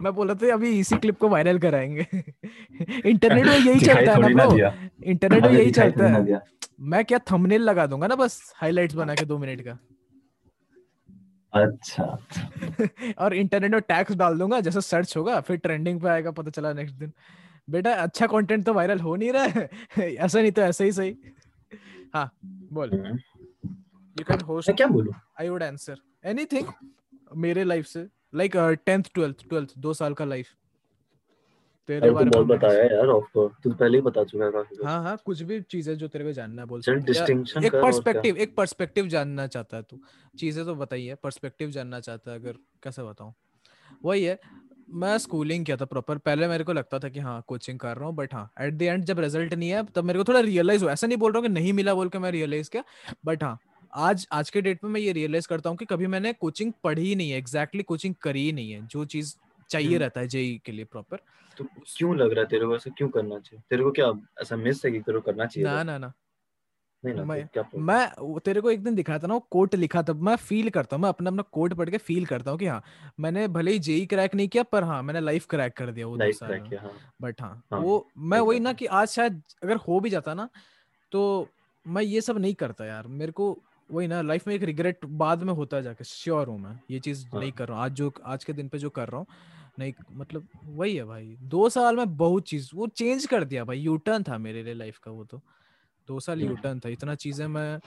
[0.00, 2.06] मैं बोल रहा था अभी इसी क्लिप को वायरल कराएँगे।
[3.04, 4.70] इंटरनेट में यही चलता है ना ब्रो
[5.04, 6.40] इंटरनेट में यही चलता है।
[6.80, 9.78] मैं क्या थंबनेल लगा दूँगा ना बस हाइलाइट्स बना के दो मिनट का।
[11.52, 12.18] अच्छा।
[13.18, 16.72] और इंटरनेट में टैक्स डाल दूँगा जैसे सर्च होगा फिर ट्रेंडिंग पे आएगा पता चला
[16.72, 17.12] नेक्स्ट दिन।
[17.70, 19.68] बेटा अच्छा कंटेंट तो वायरल हो नहीं रहा है।
[19.98, 21.16] ऐसा नहीं तो ऐसा ही सही।
[22.14, 22.30] हाँ
[22.72, 22.90] बोल।
[24.16, 25.14] यू कैन होस्ट मैं क्या बोलूँ?
[25.40, 26.66] आई वुड आंसर एनीथिंग
[27.36, 30.48] मेरे लाइफ से लाइक टेंथ ट्वेल्थ ट्वेल्थ दो साल का लाइफ
[31.88, 33.26] तेरे बारे बहुत में बताया यार ऑफ़
[33.64, 36.24] तू पहले ही बता चुका है काफ़ी कुछ हाँ हाँ कुछ भी चीज़ें जो तेरे
[36.24, 39.98] को जानना है बोल चल हैं। डिस्टिंक्शन एक पर्सपेक्टिव एक पर्सपेक्टिव जानना चाहता है तू।
[40.38, 43.34] चीज़ें तो बताइए पर्सपेक्टिव जानना चाहता है अगर कैसे बताऊँ?
[44.04, 44.38] वही है
[44.88, 48.06] मैं स्कूलिंग किया था प्रॉपर पहले मेरे को लगता था कि हाँ कोचिंग कर रहा
[48.06, 50.84] हूँ बट हाँ एट द एंड जब रिज़ल्ट नहीं है तब मेरे को थोड़ा रियलाइज़
[50.84, 52.84] हुआ ऐसा नहीं बोल रहा हूँ कि नहीं मिला बोल के मैं रियलाइज़ किया
[53.24, 53.58] बट हाँ
[53.92, 57.06] आज आज के डेट में मैं ये रियलाइज़ करता हूँ कि कभी मैंने कोचिंग पढ़ी
[57.08, 59.34] ही नहीं है एग्जैक्टली कोचिंग करी ही नहीं है जो चीज़
[59.70, 61.18] चाहिए हम्म, रहता है जेई के लिए प्रॉपर
[61.56, 63.62] तो क्यों लग रहा है तेरे को ऐसा क्यों करना चाहिए?
[63.70, 64.06] तेरे को क्या
[64.42, 66.12] ऐसा मिस है कि तेरे को करना चाहिए ना ना ना।
[67.04, 70.02] नहीं ना मैं तो मैं तेरे को एक दिन दिखाया था ना वो कोट लिखा
[70.02, 72.66] था मैं फील करता हूँ मैं अपना अपना कोट पढ़ के फील करता हूँ कि
[72.66, 72.82] हाँ
[73.20, 76.16] मैंने भले ही जेई क्रैक नहीं किया पर हाँ मैंने लाइफ क्रैक कर दिया वो
[76.16, 80.10] दो हाँ। बट हाँ हाँ वो मैं वही ना कि आज शायद अगर हो भी
[80.10, 80.48] जाता ना
[81.12, 81.48] तो
[81.86, 83.56] मैं ये सब नहीं करता यार मेरे को
[83.90, 86.98] वही ना लाइफ में एक रिग्रेट बाद में होता है जाके श्योर हूँ मैं ये
[86.98, 89.18] चीज़ हाँ। नहीं कर रहा हूँ आज जो आज के दिन पे जो कर रहा
[89.18, 89.26] हूँ
[89.78, 93.78] नहीं मतलब वही है भाई दो साल में बहुत चीज़ वो चेंज कर दिया भाई
[93.78, 95.40] यू टर्न था मेरे लिए लाइफ का वो तो।
[96.08, 97.80] दो साल यू हम्म, टर्न था इतना चीज़ें मैं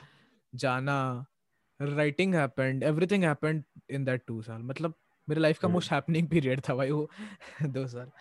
[0.53, 1.25] जाना
[1.81, 4.93] writing happened everything happened in that two साल। मतलब
[5.27, 7.09] मेरे लाइफ का मोस्ट हैपनिंग पीरियड था भाई वो
[7.63, 8.11] दो साल।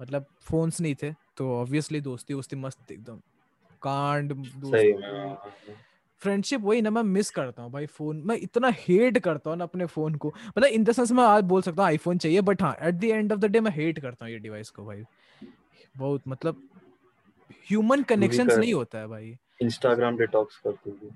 [0.00, 3.20] मतलब फोन्स नहीं थे तो ऑब्वियसली दोस्ती वोस्ती मस्त एकदम।
[3.82, 4.32] कांड।
[6.22, 9.64] फ्रेंडशिप वही ना मैं मिस करता हूँ भाई फ़ोन मैं इतना हेट करता हूँ ना
[9.64, 12.62] अपने फ़ोन को। मतलब इन द सेंस मैं आज बोल सकता हूँ आईफोन चाहिए बट
[12.62, 15.02] हाँ at the end of the day मैं हेट करता हूँ ये डिवाइस को भाई।
[15.96, 16.62] बहुत मतलब
[17.70, 21.10] ह्यूमन कर नहीं होता है भाई। इंस्टाग्राम डिटॉक्स कर तू भी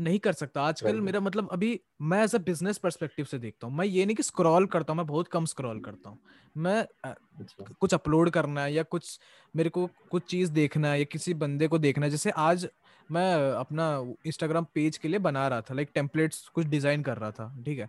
[0.00, 3.76] नहीं कर सकता। आजकल मेरा मतलब अभी मैं एज अ बिज़नेस पर्सपेक्टिव से देखता हूँ।
[3.76, 6.18] मैं ये नहीं कि स्क्रॉल करता हूँ मैं बहुत कम स्क्रॉल करता हूँ।
[6.56, 9.18] मैं अच्छा। कुछ अपलोड करना है या कुछ
[9.56, 12.68] मेरे को कुछ चीज़ देखना है या किसी बंदे को देखना है। जैसे आज
[13.10, 13.86] मैं अपना
[14.26, 17.78] इंस्टाग्राम पेज के लिए बना रहा था लाइक टेम्पलेट्स कुछ डिज़ाइन कर रहा था ठीक
[17.78, 17.88] है?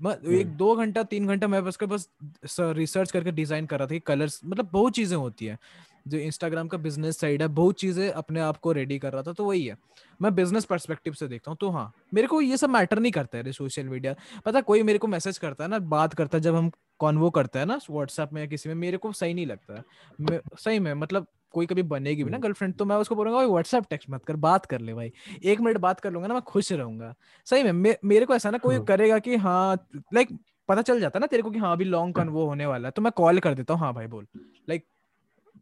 [0.00, 2.08] मैं एक हम्म, दो घंटा तीन घंटा मैं बस के बस
[2.60, 5.58] रिसर्च करके डिज़ाइन कर रहा था कि कलर्स मतलब बहुत चीज़ें होती है।
[6.06, 9.32] जो इंस्टाग्राम का बिज़नेस साइड है बहुत चीज़ें अपने आप को रेडी कर रहा था
[9.32, 9.76] तो वही है।
[10.20, 13.38] मैं बिज़नेस परस्पेक्टिव से देखता हूँ तो हाँ मेरे को ये सब मैटर नहीं करता
[13.38, 14.14] है सोशल मीडिया
[14.46, 16.70] पता कोई मेरे को मैसेज करता है ना बात करता है जब हम
[17.00, 20.40] कॉन्वो करते हैं ना व्हाट्सएप में या किसी में मेरे को सही नहीं लगता है।
[20.56, 23.84] सही में मतलब कोई कभी बनेगी भी ना गर्लफ्रेंड तो मैं उसको बोलूँगा भाई व्हाट्सएप
[23.90, 25.12] टेक्स्ट मत कर बात कर ले भाई।
[25.44, 27.14] एक मिनट बात कर लूँगा ना मैं खुश रहूँगा।
[27.46, 29.76] सही में मे, मेरे को ऐसा ना कोई हाँ, करेगा कि हाँ
[30.14, 30.28] लाइक
[30.68, 32.92] पता चल जाता है ना तेरे को कि हाँ अभी लॉन्ग कन्वो होने वाला है।
[32.92, 34.26] तो मैं कॉल कर देता हूँ हाँ भाई बोल।
[34.68, 34.84] लाइक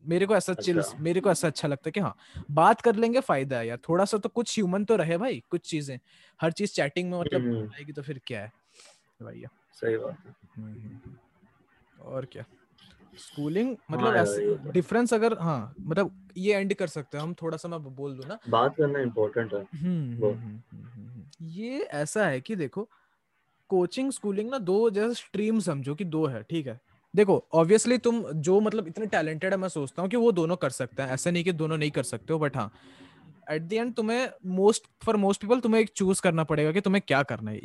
[0.06, 2.16] मेरे को ऐसा अच्छा। मेरे को ऐसा अच्छा लगता है कि हाँ
[2.50, 5.60] बात कर लेंगे फ़ायदा है यार। थोड़ा सा तो कुछ ह्यूमन तो रहे भाई कुछ
[5.60, 5.98] चीज़ें।
[6.40, 8.52] हर चीज़ चैटिंग में मतलब हम्म, आएगी तो फिर क्या है?
[9.22, 10.16] भैया सही बात
[10.56, 12.44] हम्म, हम्म, हम्म। और क्या?
[13.18, 17.34] स्कूलिंग मतलब हाँ ऐसे तो- डिफरेंस अगर हाँ मतलब ये एंड कर सकते हैं। हम
[17.34, 21.08] थोड़ा सा मैं बोल दूँ ना। बात करना इम्पोर्टेंट है। हम्म। हम्म, हम्म, हम्म, हम्म,
[21.08, 22.88] हम्म। ये ऐसा है कि देखो
[23.68, 26.80] कोचिंग स्कूलिंग ना दो जैसे स्ट्रीम समझो कि दो है ठीक है?
[27.14, 30.70] देखो ऑब्वियसली तुम जो मतलब इतने टैलेंटेड है मैं सोचता हूँ कि वो दोनों कर
[30.70, 32.70] सकते हैं। ऐसा नहीं कि दोनों नहीं कर सकते हो बट हाँ
[33.50, 37.02] एट द एंड तुम्हें मोस्ट फॉर मोस्ट पीपल तुम्हें एक चूज़ करना पड़ेगा कि तुम्हें
[37.06, 37.58] क्या करना है।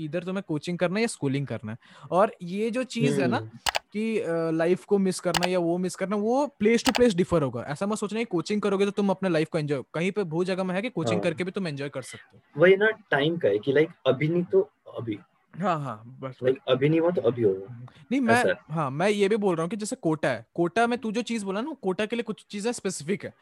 [0.00, 1.78] इधर तुम्हें कोचिंग करना है या स्कूलिंग करना है।
[2.10, 3.58] और ये जो चीज़ है ना हम्म,
[3.94, 4.24] कि
[4.56, 7.86] लाइफ को मिस करना या वो मिस करना वो प्लेस टू प्लेस डिफर होगा। ऐसा
[7.86, 10.74] मत सोचना कोचिंग करोगे तो तुम अपने लाइफ को एंजॉय कहीं पे बहुत जगह में
[10.74, 13.48] है कि कोचिंग हाँ। करके भी तुम एंजॉय कर सकते हो। वही ना टाइम का
[13.48, 14.68] है कि लाइक अभी नहीं तो
[14.98, 15.18] अभी।
[15.54, 19.28] हो हाँ बस। लाइक अभी नहीं हुआ तो अभी होगा। नहीं मैं हाँ। मैं ये
[19.28, 21.76] भी बोल रहा हूँ कि जैसे कोटा है कोटा में तू जो चीज़ बोला ना
[21.82, 23.32] कोटा के लिए कुछ चीज़ें स्पेसिफिक है।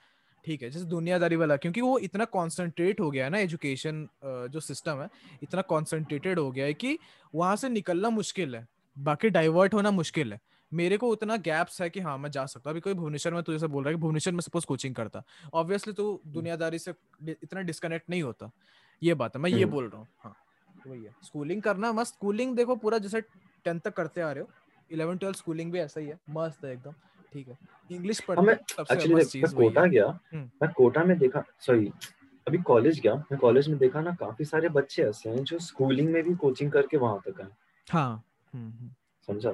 [0.44, 4.60] ठीक है जैसे दुनियादारी वाला क्योंकि वो इतना कॉन्सेंट्रेट हो गया है ना एजुकेशन जो
[4.60, 5.08] सिस्टम है
[5.42, 6.98] इतना कॉन्सेंट्रेटेड हो गया है कि
[7.34, 8.66] वहाँ से निकलना मुश्किल है
[8.96, 10.40] बाकी डाइवर्ट होना मुश्किल है।
[10.72, 13.58] मेरे को उतना गैप्स है कि हाँ मैं जा सकता अभी कोई भुवनेश्वर में तुझे
[13.58, 15.22] से बोल रहा है कि भुवनेश्वर में सपोज़ कोचिंग करता।
[15.54, 16.94] ऑब्वियसली तो दुनियादारी से
[17.30, 18.50] इतना डिस्कनेक्ट नहीं होता।
[19.02, 20.34] ये बात है मैं ये हम्म। बोल रहा हूँ हाँ।
[20.86, 23.20] वही है। स्कूलिंग करना मस्त। स्कूलिंग देखो पूरा जैसे
[23.64, 24.50] टेंथ तक करते आ रहे हो।
[24.90, 26.92] इलेवन ट्वेल्थ स्कूलिंग भी ऐसा ही है। मस्त है एकदम।
[27.32, 27.58] ठीक है।
[27.92, 31.92] इंग्लिश सबसे मस्त चीज़ कोटा गया। हम्म। मैं कोटा में देखा सॉरी
[32.48, 36.08] अभी कॉलेज गया। मैं कॉलेज में देखा ना काफ़ी सारे बच्चे ऐसे हैं जो स्कूलिंग
[36.08, 37.48] में भी कोचिंग करके वहाँ तक आए।
[37.90, 38.90] हाँ। हम्म, हम्म,
[39.26, 39.52] समझा।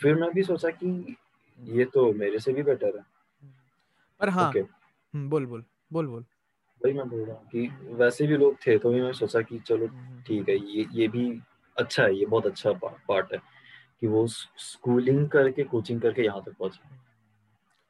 [0.00, 1.16] फिर मैं भी सोचा कि
[1.60, 3.04] ये तो मेरे से भी बेटर है।
[4.20, 6.24] पर हाँ। हम्म, बोल बोल बोल बोल।
[6.84, 9.58] वही मैं बोल रहा हूँ कि वैसे भी लोग थे तो भी मैं सोचा कि
[9.58, 11.42] चलो हम्म, ठीक है ये ये भी
[11.78, 13.38] अच्छा है ये बहुत अच्छा पार्ट है
[14.00, 16.96] कि वो स्कूलिंग करके कोचिंग करके यहाँ तक पहुँचे।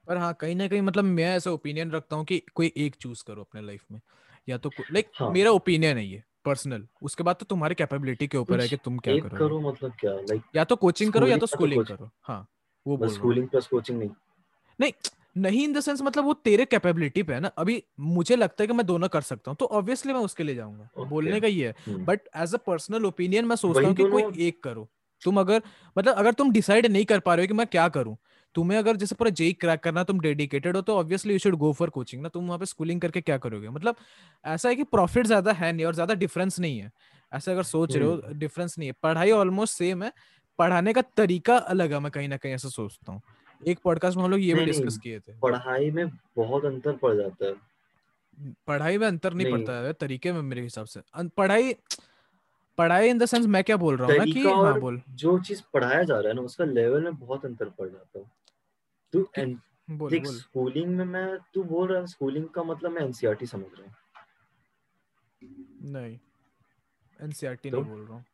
[0.06, 3.24] पर हाँ कहीं ना कहीं मतलब मैं ऐसा ओपिनियन रखता हूँ कि कोई एक चूज़
[3.26, 4.00] करो अपने लाइफ में
[4.48, 8.38] या तो लाइक हाँ। मेरा ओपिनियन है ये पर्सनल उसके बाद तो तुम्हारी कैपेबिलिटी के
[8.38, 11.36] ऊपर है कि तुम क्या करोगे। करो मतलब क्या लाइक या तो कोचिंग करो या
[11.36, 12.48] तो या तो स्कूलिंग करो। हाँ
[12.86, 14.10] वो स्कूलिंग प्लस कोचिंग नहीं।
[14.80, 14.92] नहीं
[15.38, 18.66] नहीं इन द सेंस मतलब वो तेरे कैपेबिलिटी पे है ना। अभी मुझे लगता है
[18.66, 21.08] कि मैं दोनों कर सकता हूँ तो ऑब्वियसली मैं उसके लिए जाऊँगा। Okay.
[21.10, 24.62] बोलने का है। हम्म, but as a personal opinion मैं सोचता हूँ कि कोई एक
[24.62, 24.88] करो।
[25.22, 25.62] तुम अगर
[25.96, 28.16] मतलब अगर तुम डिसाइड नहीं कर पा रहे हो कि मैं क्या करूँ
[28.54, 31.72] तुम्हें अगर जैसे पूरा जेई क्रैक करना तुम डेडिकेटेड हो तो obviously you should go
[31.72, 33.68] for coaching ना। तुम वहाँ पे स्कूलिंग करके क्या करोगे?
[33.68, 33.96] मतलब
[34.44, 36.90] ऐसा है कि प्रॉफिट ज़्यादा है नहीं और ज़्यादा डिफरेंस नहीं है।
[37.32, 40.12] ऐसा अगर सोच रहे हो डिफरेंस नहीं है। पढ़ाई ऑलमोस्ट सेम है।
[40.58, 43.20] पढ़ाने का तरीका अलग है मैं कहीं ना कहीं ऐसा सोचता हूँ।
[43.60, 47.14] एक पॉडकास्ट में हम लोग ये भी डिस्कस किए थे। पढ़ाई में बहुत अंतर पड़
[47.16, 47.54] जाता है।
[48.66, 51.00] पढ़ाई में अंतर नहीं, नहीं। पड़ता है तरीके में मेरे हिसाब से।
[51.36, 51.74] पढ़ाई
[52.78, 55.62] पढ़ाई इन द सेंस मैं क्या बोल रहा हूँ ना कि हाँ बोल। जो चीज़
[55.74, 58.24] पढ़ाया जा रहा है ना उसका लेवल में बहुत अंतर पड़ जाता है।
[59.12, 59.26] तू
[59.90, 63.66] बोल देख स्कूलिंग में मैं तू बोल रहा है स्कूलिंग का मतलब मैं एनसीईआरटी समझ
[63.78, 63.94] रहा हूँ।
[65.92, 66.18] नहीं
[67.18, 67.80] एनसीईआरटी तो?
[67.80, 68.24] नहीं बोल रहा हूँ।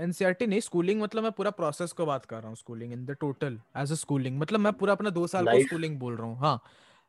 [0.00, 3.10] एनसीईआरटी नहीं स्कूलिंग मतलब मैं पूरा प्रोसेस को बात कर रहा हूँ schooling in the
[3.10, 6.38] total as a schooling मतलब मैं पूरा अपना दो साल को स्कूलिंग बोल रहा हूँ
[6.38, 6.60] हाँ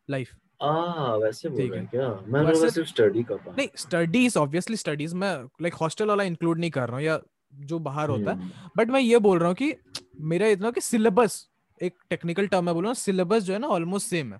[0.09, 0.29] लाइफ
[0.61, 2.09] आ वैसे बोल रहे हैं। क्या?
[2.27, 6.23] मैं वैसे- तो सिर्फ़ स्टडी कर पा नहीं स्टडीज़ ऑब्वियसली स्टडीज़ मैं लाइक हॉस्टल वाला
[6.23, 7.19] इंक्लूड नहीं कर रहा हूँ या
[7.53, 9.73] जो बाहर होता है। हम्म, बट मैं ये बोल रहा हूँ कि
[10.21, 11.47] मेरा इतना कि सिलेबस
[11.81, 14.39] एक टेक्निकल टर्म है बोल रहा हूँ सिलेबस जो है ना ऑलमोस्ट सेम है।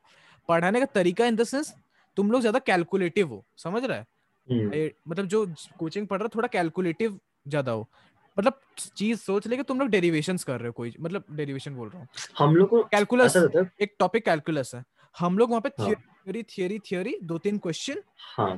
[0.49, 1.73] पढ़ाने का तरीका इन द सेंस
[2.17, 4.05] तुम लोग ज़्यादा कैलकुलेटिव हो समझ रहा है?
[4.47, 5.45] हम्म, मतलब जो
[5.79, 7.89] कोचिंग पढ़ रहा थोड़ा कैलकुलेटिव ज़्यादा हो।
[8.37, 8.59] मतलब
[8.97, 11.99] चीज़ सोच ले कि तुम लोग डेरिवेशंस कर रहे हो कोई मतलब डेरिवेशन बोल रहा
[11.99, 13.35] हूँ। हम लोग को कैलकुलस
[13.81, 14.83] एक टॉपिक कैलकुलस है।
[15.15, 18.57] हम लोग वहाँ पे। थियोरी थियोरी थियोरी दो तीन क्वेश्चन हाँ।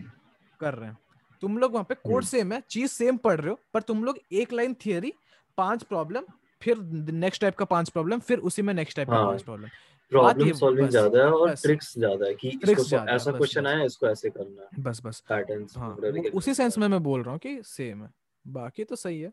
[0.59, 0.97] कर रहे हैं।
[1.41, 4.03] तुम लोग वहाँ पे कोड हम्म। सेम है चीज़ सेम पढ़ रहे हो पर तुम
[4.03, 5.13] लोग एक लाइन थियोरी
[5.57, 6.23] पाँच प्रॉब्लम
[6.61, 6.77] फिर
[7.13, 9.69] नेक्स्ट टाइप का पाँच प्रॉब्लम फिर उसी में नेक्स्ट टाइप का हाँ। पाँच प्रॉब्लम
[10.11, 14.29] प्रॉब्लम सॉल्विंग ज़्यादा है और। ट्रिक्स ज़्यादा है कि इसको ऐसा क्वेश्चन आया इसको ऐसे
[14.29, 15.95] करना है। बस बस। पैटर्न्स हाँ
[16.33, 18.09] उसी सेंस में मैं बोल रहा हूँ कि सेम है।
[18.45, 19.31] बाकी तो सही है।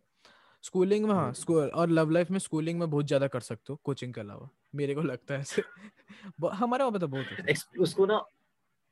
[0.63, 3.81] स्कूलिंग में हाँ। स्कूल और लव लाइफ में स्कूलिंग में बहुत ज़्यादा कर सकते हो
[3.85, 5.63] कोचिंग के अलावा मेरे को लगता है ऐसे
[6.55, 8.19] हमारे वहाँ पे तो बहुत है उसको ना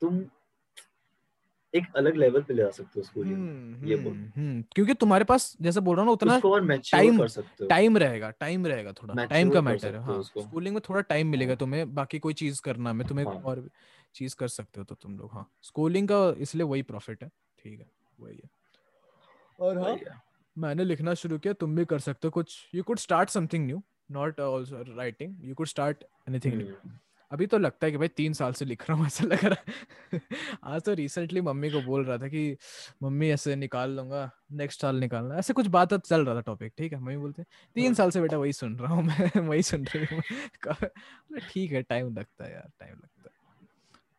[0.01, 0.25] तुम
[1.75, 4.95] एक अलग लेवल पे ले आ सकते हो स्कूलिंग हम्म, ये बोल। हम्म, हम्म, क्योंकि
[4.95, 6.39] तुम्हारे पास जैसे बोल रहा हूँ ना उतना
[6.81, 10.75] time- कर सकते हो टाइम रहेगा टाइम रहेगा थोड़ा टाइम का मैटर है हाँ स्कूलिंग
[10.75, 13.69] में थोड़ा टाइम मिलेगा हाँ। तुम्हें बाकी कोई चीज़ करना में तुम्हें हाँ। और
[14.15, 17.81] चीज़ कर सकते हो तो तुम लोग हाँ स्कूलिंग का इसलिए वही प्रॉफिट है ठीक
[17.81, 17.87] है
[18.21, 18.51] वही है
[19.61, 20.28] और हाँ है।
[20.59, 23.83] मैंने लिखना शुरू किया तुम भी कर सकते हो कुछ। You could start something new
[24.13, 26.75] not also writing you could start anything new
[27.31, 29.73] अभी तो लगता है कि भाई तीन साल से लिख रहा हूँ ऐसा लग रहा
[30.13, 30.21] है।
[30.65, 32.57] आज तो रिसेंटली मम्मी को बोल रहा था कि
[33.03, 36.93] मम्मी ऐसे निकाल लूँगा नेक्स्ट साल निकालना। ऐसे कुछ बात चल रहा था टॉपिक ठीक
[36.93, 37.01] है?
[37.01, 39.85] मम्मी बोलते हैं तीन हाँ। साल से बेटा वही सुन रहा हूँ मैं वही सुन
[39.85, 43.37] रही हूँ। ठीक है टाइम लगता है यार टाइम लगता है।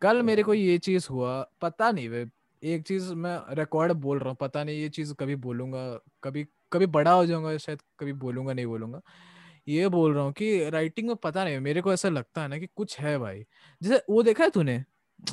[0.02, 2.26] कल मेरे को ये चीज़ हुआ पता नहीं वे
[2.64, 6.86] एक चीज़ मैं रिकॉर्ड बोल रहा हूँ पता नहीं ये चीज़ कभी बोलूँगा कभी कभी
[6.86, 9.02] बड़ा हो जाऊँगा शायद कभी बोलूँगा नहीं बोलूँगा।
[9.68, 12.57] ये बोल रहा हूँ कि राइटिंग में पता नहीं मेरे को ऐसा लगता है ना
[12.57, 13.45] कि कुछ है भाई।
[13.81, 14.84] जैसे वो देखा है तूने?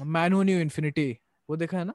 [0.05, 1.93] मैन हू न्यू इन्फिनिटी वो देखा है ना?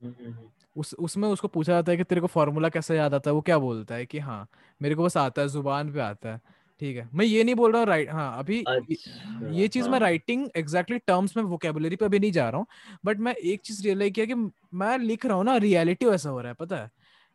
[0.00, 3.14] हम्म, हम्म, हम्म। उस उसमें उसको पूछा जाता है कि तेरे को फॉर्मूला कैसे याद
[3.14, 4.46] आता है वो क्या बोलता है कि हाँ
[4.80, 6.40] मेरे को बस आता है ज़ुबान पे आता है।
[6.80, 9.10] ठीक है। मैं ये नहीं बोल रहा हूँ राइट हाँ अभी अच्छा
[9.42, 9.90] ये चीज़ हाँ.
[9.90, 12.66] मैं हाँ। राइटिंग एग्जैक्टली टर्म्स में वोकेबुलरी पे अभी नहीं जा रहा हूँ
[13.04, 14.34] बट मैं एक चीज़ रियलाइज़ किया कि
[14.74, 16.90] मैं लिख रहा हूँ ना रियलिटी वैसा हो रहा है पता है?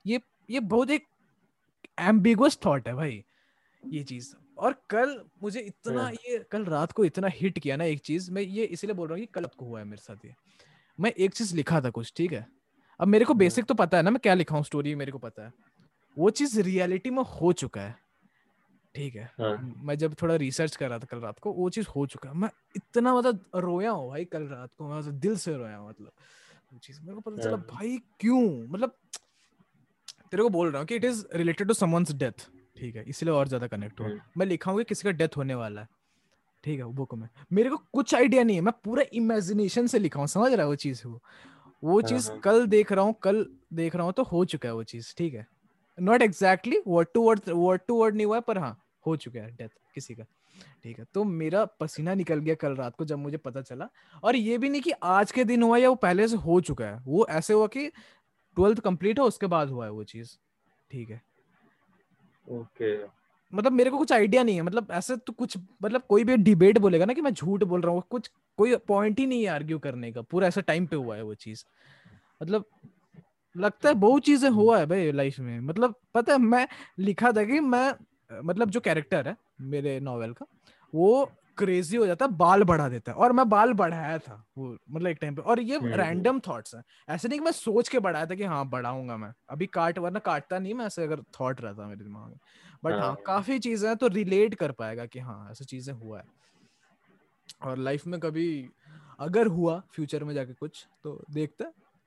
[0.06, 1.06] ये ये बहुत एक
[2.02, 3.24] एम्बिगुअस थॉट है भाई
[3.84, 7.84] ये चीज़। और कल मुझे इतना हाँ, ये कल रात को इतना हिट किया ना
[7.86, 10.26] एक चीज़ मैं ये इसलिए बोल रहा हूँ कि कल को हुआ है मेरे साथ
[10.26, 10.34] ये।
[11.00, 12.48] मैं एक चीज़ लिखा था कुछ ठीक है?
[13.00, 15.12] अब मेरे को हाँ, बेसिक तो पता है ना मैं क्या लिखा हूँ स्टोरी मेरे
[15.12, 15.54] को पता है।
[16.18, 17.96] वो चीज़ रियलिटी में हो चुका है।
[18.96, 21.88] ठीक है। हाँ, मैं जब थोड़ा रिसर्च कर रहा था कल रात को वो चीज़
[21.96, 25.38] हो चुका है। मैं इतना मतलब रोया हूँ भाई कल रात को मैं मतलब दिल
[25.38, 26.12] से रोया हूँ मतलब
[26.74, 28.68] वो चीज़। मेरे को पता चला हाँ, भाई क्यों?
[28.68, 28.96] मतलब
[30.32, 32.48] तेरे को बोल रहा हूँ कि it is related to someone's death
[32.78, 35.38] ठीक है इसलिए और ज़्यादा कनेक्ट हुआ। हम्म, मैं लिखा हूँ कि किसी का डेथ
[35.38, 35.88] होने वाला है
[36.64, 40.00] ठीक है वो बुक में। मेरे को कुछ आइडिया नहीं है मैं पूरा इमेजिनेशन से
[40.00, 41.22] लिखा हूँ समझ रहा है वो चीज़ वो
[41.84, 44.70] वो हाँ, चीज़ हाँ, कल देख रहा हूँ कल देख रहा हूँ तो हो चुका
[44.70, 45.48] है वो चीज़ ठीक है।
[45.98, 49.40] Not exactly word to word word to word नहीं हुआ है पर हाँ हो चुका
[49.40, 50.24] है डेथ किसी का।
[50.84, 53.88] ठीक है तो मेरा पसीना निकल गया कल रात को जब मुझे पता चला।
[54.24, 56.86] और ये भी नहीं कि आज के दिन हुआ या वो पहले से हो चुका
[56.86, 57.88] है। वो ऐसे हुआ कि
[58.58, 60.38] ट्वेल्थ कंप्लीट हो उसके बाद हुआ है वो चीज़।
[60.92, 61.22] ठीक है।
[62.52, 62.96] ओके।
[63.54, 66.78] मतलब मेरे को कुछ आइडिया नहीं है। मतलब ऐसे तो कुछ मतलब कोई भी डिबेट
[66.78, 69.80] बोलेगा ना कि मैं झूठ बोल रहा हूँ कुछ कोई पॉइंट ही नहीं है आर्ग्यू
[69.80, 71.64] करने का। पूरा ऐसा टाइम पे हुआ है वो चीज़।
[72.42, 72.66] मतलब
[73.56, 76.68] लगता है बहुत चीज़ें हुआ है भाई लाइफ में। मतलब पता है मैं
[77.00, 77.94] लिखा था कि मैं
[78.32, 80.46] मतलब जो कैरेक्टर है मेरे नॉवेल का
[80.94, 81.26] वो
[81.58, 85.08] क्रेजी हो जाता है बाल बढ़ा देता है। और मैं बाल बढ़ाया था वो मतलब
[85.08, 88.00] एक टाइम पे। और ये हम्म, रैंडम थॉट्स हैं। ऐसे नहीं कि मैं सोच के
[88.00, 91.62] बढ़ाया था कि हाँ बढ़ाऊँगा मैं। अभी काट वरना काटता नहीं मैं ऐसे अगर थॉट
[91.62, 92.38] रहता मेरे दिमाग में।
[92.84, 96.20] बट हाँ हाँ। काफ़ी चीज़ें हैं तो रिलेट कर पाएगा कि हाँ ऐसी चीज़ें हुआ
[96.20, 96.26] है।
[97.62, 98.48] और लाइफ में कभी
[99.20, 101.64] अगर हुआ फ्यूचर में जाके कुछ तो देखते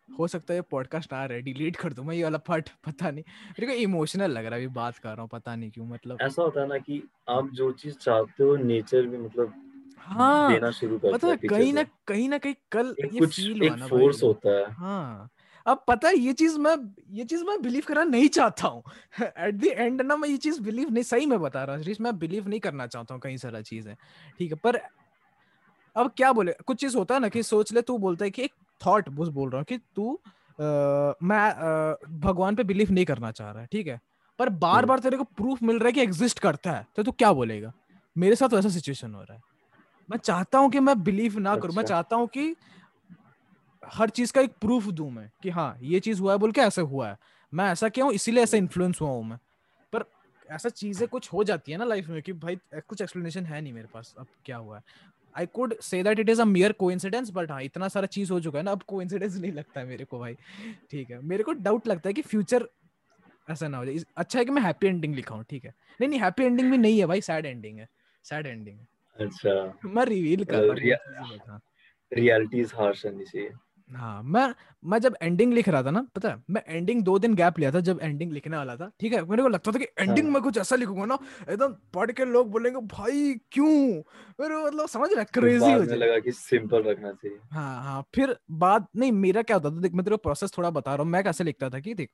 [0.09, 3.11] हैं सकता है पॉडकास्ट आ रहा है डिलीट कर दूँ मैं ये वाला पार्ट पता
[3.11, 5.87] नहीं। मेरे को इमोशनल लग रहा है अभी बात कर रहा हूँ पता नहीं क्यों
[5.87, 9.55] मतलब ऐसा होता है ना कि आप जो चीज़ चाहते हो नेचर भी मतलब
[9.99, 13.63] हाँ देना शुरू करता है है कहीं ना कहीं ना कहीं कल ये कुछ फील
[13.63, 15.31] एक फोर्स होता है। हाँ
[15.67, 16.77] अब पता है ये चीज़ मैं
[17.11, 18.83] ये चीज़ मैं बिलीव करना नहीं चाहता हूँ।
[19.23, 22.19] एट द एंड ना मैं ये चीज़ बिलीव नहीं सही में बता रहा हूँ मैं
[22.19, 23.97] बिलीव नहीं करना चाहता हूँ कई सारा चीज़ है
[24.39, 24.81] ठीक है पर
[25.97, 28.43] अब क्या बोले कुछ चीज़ होता है ना कि सोच ले तू बोलता है कि
[28.43, 30.15] एक थॉट बस बोल रहा हूँ कि तू
[30.59, 30.65] अ,
[31.23, 34.01] मैं अ, भगवान पे बिलीव नहीं करना चाह रहा है ठीक है?
[34.39, 37.03] पर बार हम्म, बार तेरे को प्रूफ मिल रहा है कि एग्जिस्ट करता है तो
[37.03, 37.73] तू क्या बोलेगा?
[38.17, 39.43] मेरे साथ वैसा सिचुएशन हो रहा है।
[40.09, 42.55] मैं चाहता हूँ कि मैं बिलीव ना करूँ मैं अच्छा। चाहता हूँ कि
[43.83, 46.61] हर चीज़ का एक प्रूफ दू मैं कि हाँ ये चीज़ हुआ है बोल के
[46.61, 47.17] ऐसे हुआ है।
[47.53, 48.11] मैं ऐसा क्यों?
[48.13, 49.39] इसीलिए ऐसा इन्फ्लुएंस हुआ हूँ मैं।
[49.93, 50.05] पर
[50.49, 53.73] ऐसा चीज़ें कुछ हो जाती है ना लाइफ में कि भाई कुछ एक्सप्लेनेशन है नहीं
[53.73, 54.83] मेरे पास अब क्या हुआ है?
[55.37, 58.41] I could say that it is a mere coincidence but हाँ इतना सारा चीज़ हो
[58.41, 60.37] चुका है ना अब कोइंसिडेंस नहीं लगता है मेरे को भाई।
[60.91, 62.69] ठीक है मेरे को डाउट लगता है कि फ्यूचर
[63.51, 66.09] ऐसा ना हो जाए। अच्छा है कि मैं हैप्पी एंडिंग लिखा हूँ ठीक है। नहीं
[66.11, 67.89] नहीं हैप्पी एंडिंग भी नहीं है भाई सैड एंडिंग है
[68.25, 68.87] सैड एंडिंग है।
[69.19, 71.61] अच्छा। मैं रिवील कर रहा हूँ
[72.13, 73.51] रियलिटी इज़ हार्श एंड चाहिए।
[73.95, 74.47] हाँ मैं
[74.85, 77.71] मैं जब एंडिंग लिख रहा था ना पता है मैं एंडिंग दो दिन गैप लिया
[77.73, 79.23] था जब एंडिंग लिखने वाला था ठीक है?
[79.25, 81.19] मेरे को लगता था कि एंडिंग हाँ में कुछ ऐसा लिखूँगा ना
[81.51, 83.67] एकदम पढ़ के लोग बोलेंगे भाई क्यों?
[84.41, 88.37] मेरे मतलब समझ रहा क्रेजी हो जाए। लगा कि सिंपल रखना चाहिए। हाँ हाँ फिर
[88.51, 91.11] बाद नहीं मेरा क्या होता था देख मैं तेरे को प्रोसेस थोड़ा बता रहा हूँ
[91.13, 92.11] मैं कैसे लिखता था कि देख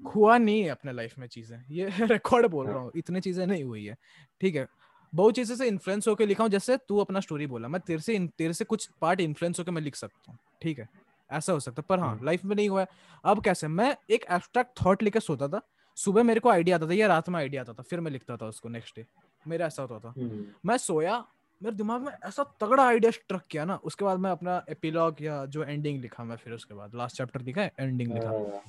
[0.00, 3.46] हुआ नहीं है अपने लाइफ में चीज़ें ये रिकॉर्ड बोल रहा हाँ। हूँ इतनी चीज़ें
[3.46, 3.96] नहीं हुई है
[4.40, 4.66] ठीक है?
[5.12, 8.18] बहुत चीज़ें से इन्फ्लुएंस होकर लिखा हूँ जैसे तू अपना स्टोरी बोला मैं तेरे से
[8.38, 10.88] तेरे से कुछ पार्ट इन्फ्लुएंस होकर मैं लिख सकता हूँ ठीक है?
[11.30, 12.86] ऐसा हो सकता है पर हाँ हम्म, लाइफ में नहीं हुआ है।
[13.24, 13.68] अब कैसे?
[13.68, 15.60] मैं एक एब्स्ट्रैक्ट थॉट लेकर सोता था।
[15.96, 18.36] सुबह मेरे को आइडिया आता था या रात में आइडिया आता था फिर मैं लिखता
[18.36, 19.06] था उसको नेक्स्ट डे
[19.46, 21.24] मेरा ऐसा होता था। हम्म, मैं सोया
[21.60, 25.44] मेरे दिमाग में ऐसा तगड़ा आइडिया स्ट्रक किया ना उसके बाद मैं अपना एपिलॉग या
[25.46, 28.62] जो एंडिंग लिखा मैं फिर उसके बाद लास्ट चैप्टर लिखा है एंडिंग लिखा। हाँ,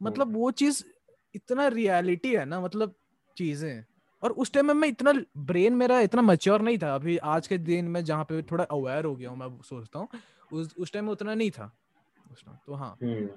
[0.00, 0.82] मतलब वो चीज़
[1.34, 2.94] इतना रियलिटी है ना मतलब
[3.36, 3.84] चीज़ें।
[4.22, 7.58] और उस टाइम में मैं इतना ब्रेन मेरा इतना मैच्योर नहीं था। अभी आज के
[7.58, 10.08] दिन में जहाँ पे थोड़ा अवेयर हो गया हूँ मैं सोचता हूँ
[10.52, 11.70] उस उस टाइम में उतना नहीं था।
[12.42, 13.28] टाइम तो हाँ। हम्म,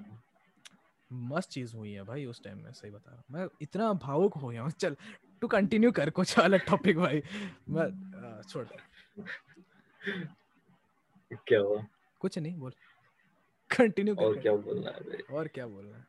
[1.10, 4.48] मस्त चीज़ हुई है भाई उस टाइम में सही बता रहा मैं इतना भावुक हो
[4.48, 4.96] गया चल
[5.40, 7.22] टू कंटिन्यू कर कुछ अलग टॉपिक भाई।
[7.68, 8.66] मैं छोड़
[11.48, 11.82] क्या हुआ?
[12.20, 12.72] कुछ नहीं बोल।
[13.70, 16.06] कंटिन्यू और क्या बोलना है और क्या बोलना है?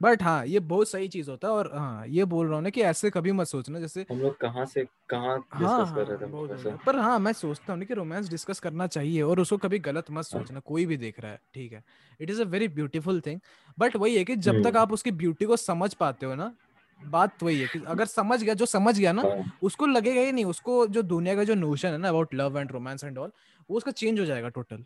[0.00, 2.70] बट हाँ ये बहुत सही चीज़ होता है और हाँ ये बोल रहा हूँ ना
[2.70, 6.04] कि ऐसे कभी मत सोचना जैसे हम लोग कहाँ से कहाँ हाँ डिस्कस कर हाँ
[6.04, 9.40] रहे थे बढ़िया। पर हाँ मैं सोचता हूँ ना कि रोमांस डिस्कस करना चाहिए और
[9.40, 11.82] उसको कभी गलत मत हाँ। सोचना कोई भी देख रहा है ठीक है।
[12.20, 13.40] It is a very beautiful thing
[13.78, 16.52] but वही है कि जब तक हम्म। आप उसकी ब्यूटी को समझ पाते हो ना
[17.00, 20.32] बात वही है कि अगर समझ गया जो समझ गया ना हाँ। उसको लगेगा ही
[20.32, 23.32] नहीं उसको जो दुनिया का जो नोशन है ना about love and romance and all
[23.70, 24.84] वो उसका चेंज हो जाएगा टोटल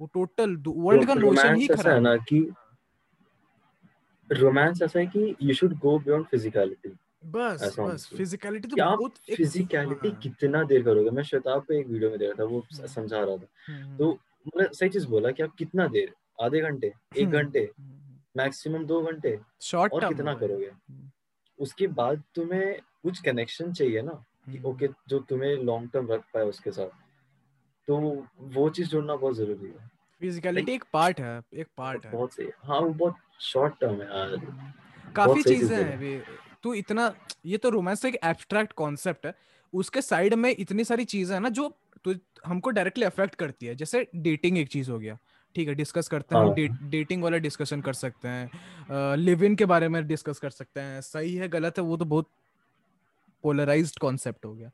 [0.00, 2.40] वो टोटल वर्ल्ड का नोशन ही ऐसा है खराब ना है कि
[4.32, 6.88] रोमांस ऐसा है कि you should go beyond physicality
[7.24, 11.10] बस बस फिजिकलिटी तो बहुत फिजिकलिटी हाँ। कितना देर करोगे?
[11.10, 14.18] मैं शताब पे एक वीडियो में देखा था वो हम्म। समझा रहा था। हम्म। तो
[14.46, 16.12] मतलब सही चीज़ बोला कि आप कितना देर?
[16.42, 16.92] आधे घंटे?
[17.16, 17.70] एक घंटे?
[17.78, 19.38] हम्म। मैक्सिमम दो घंटे?
[19.60, 20.70] शॉर्ट और कितना करोगे?
[21.58, 26.44] उसके बाद तुम्हें कुछ कनेक्शन चाहिए ना कि ओके जो तुम्हें लॉन्ग टर्म रख पाए
[26.44, 26.88] उसके साथ।
[27.88, 32.32] तो वो चीज़ जोड़ना बहुत ज़रूरी है। फिजिकलिटी एक पार्ट है एक पार्ट है। बहुत
[32.32, 34.36] सही। हाँ वो बहुत शॉर्ट टर्म है यार।
[35.16, 36.20] काफ़ी चीज़ हैं वे
[36.62, 37.12] तू इतना
[37.46, 39.34] ये तो रोमांस एक एब्स्ट्रैक्ट कॉन्सेप्ट है।
[39.72, 41.68] उसके साइड में इतनी सारी चीज़ें हैं ना जो
[42.04, 42.14] तो
[42.46, 45.16] हमको डायरेक्टली अफेक्ट करती है। जैसे डेटिंग एक चीज़ हो गया।
[45.56, 49.56] ठीक है डिस्कस करते हैं डे, हाँ। डेटिंग वाला डिस्कशन कर सकते हैं। लिव इन
[49.56, 52.30] के बारे में डिस्कस कर सकते हैं। सही है गलत है वो तो बहुत
[53.44, 54.70] पोलराइज्ड कॉन्सेप्ट हो गया।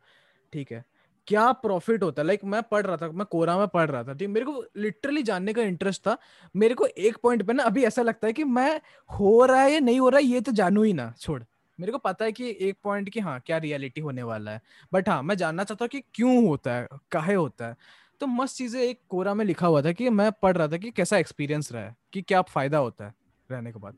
[0.52, 0.84] ठीक है।
[1.28, 2.26] क्या प्रॉफिट होता है?
[2.26, 4.28] लाइक मैं पढ़ रहा था मैं कोरा में पढ़ रहा था ठीक?
[4.28, 6.16] मेरे को लिटरली जानने का इंटरेस्ट था।
[6.56, 8.80] मेरे को एक पॉइंट पे ना अभी ऐसा लगता है कि मैं
[9.10, 11.42] हो रहा है या नहीं हो रहा है ये तो जानू ही ना छोड़।
[11.78, 14.60] मेरे को पता है कि एक पॉइंट की हाँ क्या रियलिटी होने वाला है।
[14.92, 17.76] बट हाँ मैं जानना चाहता हूँ कि क्यों होता है काहे होता है?
[18.20, 20.90] तो मस्त चीज़ें एक कोरा में लिखा हुआ था कि मैं पढ़ रहा था कि
[20.90, 23.14] कैसा एक्सपीरियंस रहा है कि क्या फ़ायदा होता है
[23.51, 23.94] रहने के बाद।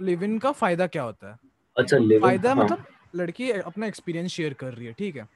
[0.00, 1.38] लिव इन का फ़ायदा क्या होता है?
[1.76, 2.84] अच्छा फ़ायदा हाँ। मतलब
[3.16, 5.28] लड़की अपना एक्सपीरियंस शेयर कर रही है ठीक है?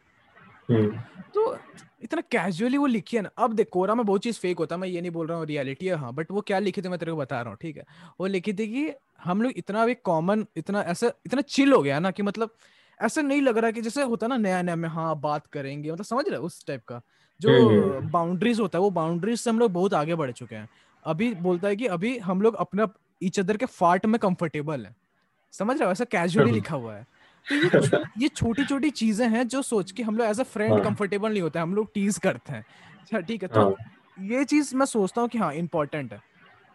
[0.71, 1.57] तो
[2.03, 4.81] इतना कैजुअली वो लिखी है ना। अब देख कोरा में बहुत चीज़ फेक होता है
[4.81, 6.99] मैं ये नहीं बोल रहा हूँ रियलिटी है हाँ बट वो क्या लिखी थी मैं
[6.99, 7.85] तेरे को बता रहा हूँ ठीक है?
[8.21, 8.93] वो लिखी थी कि
[9.25, 12.51] हम लोग इतना भी कॉमन इतना ऐसा इतना चिल हो गया ना कि मतलब
[13.01, 16.05] ऐसा नहीं लग रहा कि जैसे होता ना नया नया में हाँ बात करेंगे मतलब
[16.05, 17.01] समझ रहे उस टाइप का।
[17.41, 20.69] जो हम्म बाउंड्रीज होता है वो बाउंड्रीज से हम लोग बहुत आगे बढ़ चुके हैं।
[21.05, 22.87] अभी बोलता है कि अभी हम लोग अपने
[23.23, 24.95] ईच अदर के फार्ट में कंफर्टेबल है।
[25.53, 25.93] समझ रहे हो?
[25.93, 27.07] ऐसा कैजुअली लिखा हुआ है।
[27.73, 27.87] तो
[28.17, 31.33] ये छोटी छोटी चीज़ें हैं जो सोच के हम लोग एज अ फ्रेंड हाँ। कंफर्टेबल
[31.33, 33.77] नहीं होते हम लोग टीज करते हैं। अच्छा ठीक है तो हाँ।
[34.19, 36.21] ये चीज़ मैं सोचता हूँ कि हाँ इंपॉर्टेंट है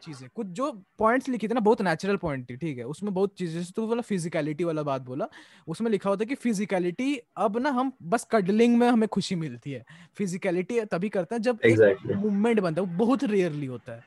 [0.02, 3.36] चीज़ें। कुछ जो पॉइंट्स लिखी थी ना बहुत नेचुरल पॉइंट थी ठीक है उसमें बहुत
[3.38, 5.28] चीज़ें तू बोला फिजिकलिटी वाला बात बोला
[5.68, 9.72] उसमें लिखा होता है कि फिजिकलिटी अब ना हम बस कडलिंग में हमें खुशी मिलती
[9.72, 9.84] है।
[10.18, 14.02] फिजिकलिटी तभी करते हैं जब एक एग्जैक्टली मूवमेंट बनता है वो बहुत रेयरली होता है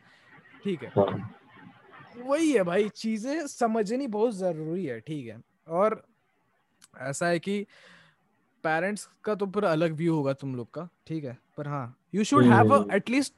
[0.64, 1.34] ठीक है। हाँ।
[2.14, 5.38] वही है भाई चीज़ें समझनी बहुत ज़रूरी है ठीक है
[5.72, 6.02] और
[7.00, 7.66] ऐसा है कि
[8.64, 11.36] पेरेंट्स का तो पूरा अलग व्यू होगा तुम लोग का ठीक है?
[11.56, 13.34] पर हाँ you should have at least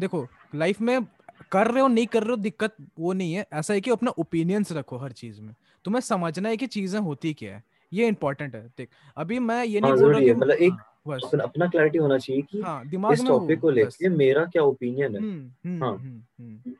[0.00, 1.04] देखो लाइफ में
[1.52, 4.10] कर रहे हो नहीं कर रहे हो दिक्कत वो नहीं है। ऐसा है कि अपना
[4.10, 5.54] ओपिनियंस रखो हर चीज़ में।
[5.84, 7.62] तुम्हें समझना है कि चीज़ें होती क्या है।
[7.92, 10.72] ये इम्पोर्टेंट है देख अभी मैं ये नहीं हाँ बोल रहा कि है। मतलब एक
[10.72, 14.44] हाँ बस। अपना अपना क्लैरिटी होना चाहिए कि हाँ दिमाग इस टॉपिक को लेके मेरा
[14.44, 16.74] क्या ओपिनियन है। हम्म हम्म हाँ। हम्म हम्म।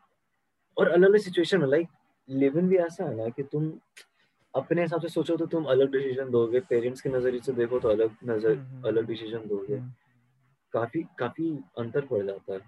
[0.76, 1.88] और अलग अलग सिचुएशन में लाइक
[2.28, 3.72] लिव इन भी ऐसा है ना कि तुम
[4.54, 7.88] अपने हिसाब से सोचो तो तुम अलग डिसीज़न दोगे। पेरेंट्स के नज़रिए से देखो तो
[7.88, 9.92] अलग नज़र हम्म हम्म अलग डिसीज़न दोगे। हम्म।
[10.72, 12.60] काफ़ी काफ़ी अंतर पड़ जाता है।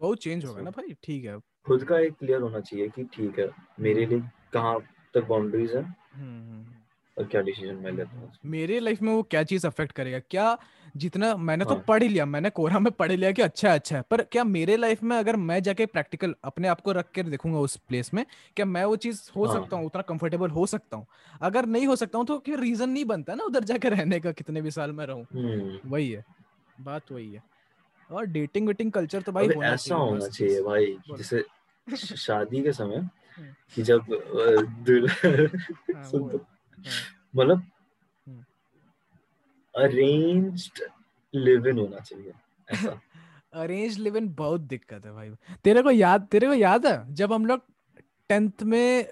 [0.00, 3.38] बहुत चेंज होगा ना भाई ठीक है। खुद का एक क्लियर होना चाहिए कि ठीक
[3.38, 3.48] है
[3.80, 4.20] मेरे लिए
[4.52, 4.78] कहाँ
[5.14, 5.82] तक बाउंड्रीज है।
[7.16, 10.18] और क्या डिसीज़न मैं लेता हूँ मेरे लाइफ में वो क्या चीज़ अफेक्ट करेगा?
[10.20, 10.56] क्या
[10.96, 13.96] जितना मैंने तो हाँ। पढ़ ही लिया मैंने कोरा में पढ़ लिया कि अच्छा अच्छा
[13.96, 17.22] है पर क्या मेरे लाइफ में अगर मैं जाके प्रैक्टिकल अपने आप को रख कर
[17.22, 18.24] देखूँगा उस प्लेस में
[18.56, 21.06] क्या मैं वो चीज़ हो हाँ। सकता हूँ उतना कंफर्टेबल हो सकता हूँ?
[21.40, 24.32] अगर नहीं हो सकता हूँ तो फिर रीजन नहीं बनता ना उधर जाके रहने का
[24.32, 25.26] कितने भी साल में रहूँ?
[25.34, 26.24] हम्म। वही है
[26.80, 27.42] बात वही है।
[28.10, 31.44] और डेटिंग वेटिंग कल्चर तो भाई होना ऐसा होना चाहिए भाई जैसे
[31.96, 32.96] शादी के समय
[33.36, 34.62] हम्म, कि जब अ,
[36.78, 37.62] दुल्हन हाँ सुन वो तो हाँ मतलब
[38.26, 38.44] हम्म।
[39.74, 40.82] अरेंज्ड
[41.34, 42.32] लिव इन होना चाहिए
[42.72, 43.00] ऐसा।
[43.52, 45.30] अरेंज लिव इन बहुत दिक्कत है भाई।
[45.64, 47.60] तेरे को याद तेरे को याद है जब हम लोग
[48.28, 49.06] टेंथ में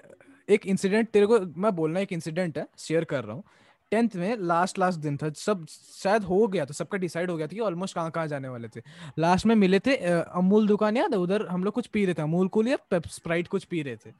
[0.49, 3.43] एक इंसिडेंट तेरे को मैं बोलना एक इंसिडेंट है शेयर कर रहा हूँ।
[3.91, 5.65] टेंथ में लास्ट लास्ट दिन था सब
[6.03, 8.67] शायद हो गया था सबका डिसाइड हो गया था कि ऑलमोस्ट कहाँ कहाँ जाने वाले
[8.67, 8.81] थे।
[9.19, 12.21] लास्ट में मिले थे अमूल दुकान याद है उधर हम लोग कुछ पी रहे थे
[12.21, 12.77] अमूल कूल या
[13.07, 14.11] स्प्राइट कुछ पी रहे थे।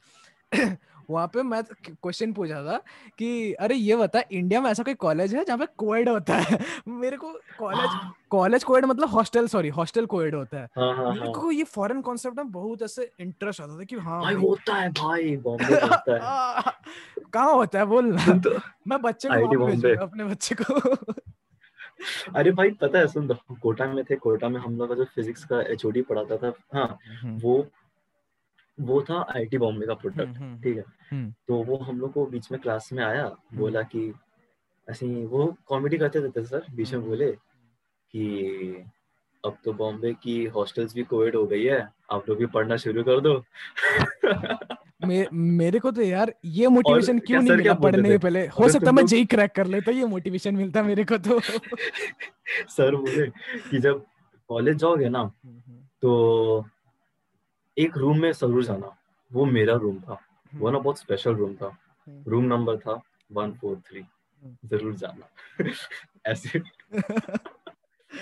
[1.10, 2.76] वहाँ पे मैं क्वेश्चन पूछा था
[3.18, 6.58] कि अरे ये बता इंडिया में ऐसा कोई कॉलेज है जहाँ पे कोएड होता है?
[6.88, 7.90] मेरे को कॉलेज
[8.30, 11.64] कॉलेज कोएड मतलब हॉस्टल सॉरी हॉस्टल कोएड होता है। हाँ हाँ मेरे हाँ। को ये
[11.64, 15.74] फॉरेन कॉन्सेप्ट में बहुत ऐसे इंटरेस्ट आता था कि हाँ भाई होता है भाई बॉम्बे
[15.74, 16.72] होता है।
[17.32, 18.58] कहाँ होता है बोल तो।
[18.88, 20.74] मैं बच्चे को अपने बच्चे को।
[22.34, 25.04] अरे भाई पता है सुन तो कोटा में थे कोटा में हम लोग का जो
[25.04, 27.66] फिजिक्स का एचओडी पढ़ाता था हाँ हम्म, वो
[28.80, 32.12] वो था आईटी बॉम्बे का प्रोडक्ट हम्म, हम्म, ठीक है। हम्म। तो वो हम लोग
[32.12, 34.12] को बीच में क्लास में आया बोला कि
[34.88, 37.32] ऐसे ही वो कॉमेडी करते रहते सर बीच में। बोले
[38.14, 38.84] कि
[39.44, 43.04] अब तो बॉम्बे की हॉस्टल्स भी कोविड हो गई है आप लोग भी पढ़ना शुरू
[43.04, 43.44] कर दो।
[45.06, 48.46] मे, मेरे को तो यार ये मोटिवेशन क्या क्यों नहीं मिला पढ़ने के पहले?
[48.46, 51.40] हो सकता मैं जेई क्रैक कर लेता ये मोटिवेशन मिलता मेरे को तो।
[52.68, 53.26] सर बोले
[53.70, 54.04] कि जब
[54.48, 55.32] कॉलेज जाओगे ना
[56.02, 56.64] तो
[57.76, 58.96] एक रूम में ज़रूर जाना।
[59.32, 60.20] वो मेरा रूम था।
[60.54, 64.94] वो ना बहुत स्पेशल रूम था। हम्म। रूम नंबर था वन फोर थ्री हम्म। ज़रूर
[64.94, 65.28] जाना।
[66.26, 66.58] ऐसे।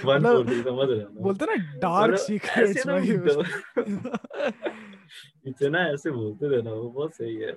[0.04, 1.22] वन फोर थ्री समझ रहे?
[1.22, 2.86] बोलते ना डार्क मतलब सीक्रेट्स
[5.46, 7.56] इतना ऐसे बोलते थे ना वो बहुत सही है।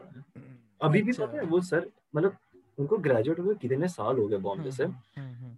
[0.81, 2.37] अभी भी अच्छा। पता है वो सर मतलब
[2.77, 5.57] उनको ग्रेजुएट हुए कितने साल हो गए बॉम्बे से। हम्म, हम्म, हम्म।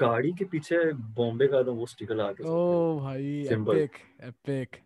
[0.00, 3.90] गाड़ी के पीछे बॉम्बे का एकदम वो स्टिकर लगा के ओ भाई epic
[4.24, 4.76] epic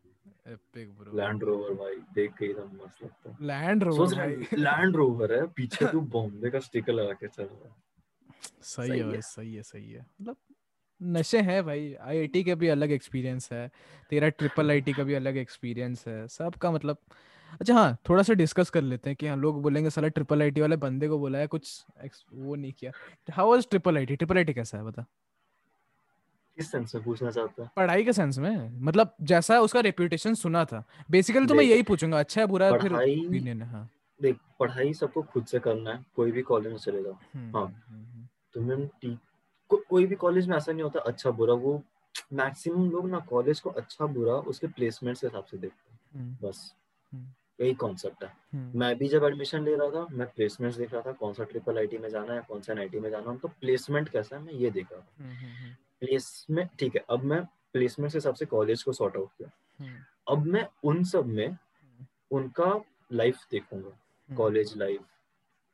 [0.47, 4.27] epic bro Land Rover भाई देख के एकदम मस्त लगता है। लैंड सोच रोवर रहा
[4.27, 7.75] भाई। लैंड रोवर है पीछे तू बॉम्बे का स्टिकर लगा के चल रहा है।
[8.63, 10.37] सही सही है भाई सही है सही है। मतलब
[11.03, 13.71] नशे हैं भाई आईआईटी का भी अलग एक्सपीरियंस है
[14.11, 16.99] तेरा ट्रिपल आईटी का भी अलग एक्सपीरियंस है सबका मतलब।
[17.61, 20.61] अच्छा हाँ थोड़ा सा डिस्कस कर लेते हैं कि हाँ लोग बोलेंगे साला ट्रिपल आईटी
[20.61, 21.85] वाले बंदे को बोला है कुछ
[22.33, 22.93] वो नहीं किया।
[23.33, 25.05] How was triple IT triple IT कैसा है बता।
[26.57, 27.71] किस सेंस में पूछना चाहता है?
[27.77, 28.81] पढ़ाई के सेंस में?
[28.81, 32.79] मतलब जैसा उसका रेपुटेशन सुना था। बेसिकली तो मैं यही पूछूँगा अच्छा है बुरा है
[32.79, 33.89] फिर ओपिनियन है हाँ।
[34.21, 37.65] देख पढ़ाई सबको खुद से करना है कोई भी कॉलेज में चले जाओ। हम्म, हाँ।
[37.65, 39.17] हम्म, हम्म, तुम्हें
[39.71, 41.83] को, कोई भी कॉलेज में ऐसा नहीं होता अच्छा बुरा वो
[42.33, 46.75] मैक्सिमम लोग ना कॉलेज को अच्छा बुरा उसके प्लेसमेंट के हिसाब से देखते हैं। बस।
[47.61, 48.33] यही कॉन्सेप्ट है।
[48.77, 51.79] मैं भी जब एडमिशन ले रहा था मैं प्लेसमेंट देख रहा था कौन सा ट्रिपल
[51.79, 54.53] आईटी में जाना है कौन सा एनआईटी में जाना है तो प्लेसमेंट कैसा है मैं
[54.53, 57.43] ये देख रहा था। प्लेसमेंट ठीक है अब मैं
[57.73, 59.51] प्लेसमेंट के हिसाब से कॉलेज को सॉर्ट आउट किया।
[59.81, 59.97] हम्म,
[60.31, 61.57] अब मैं उन सब में
[62.33, 62.73] उनका
[63.13, 65.01] लाइफ देखूँगा हम्म, कॉलेज लाइफ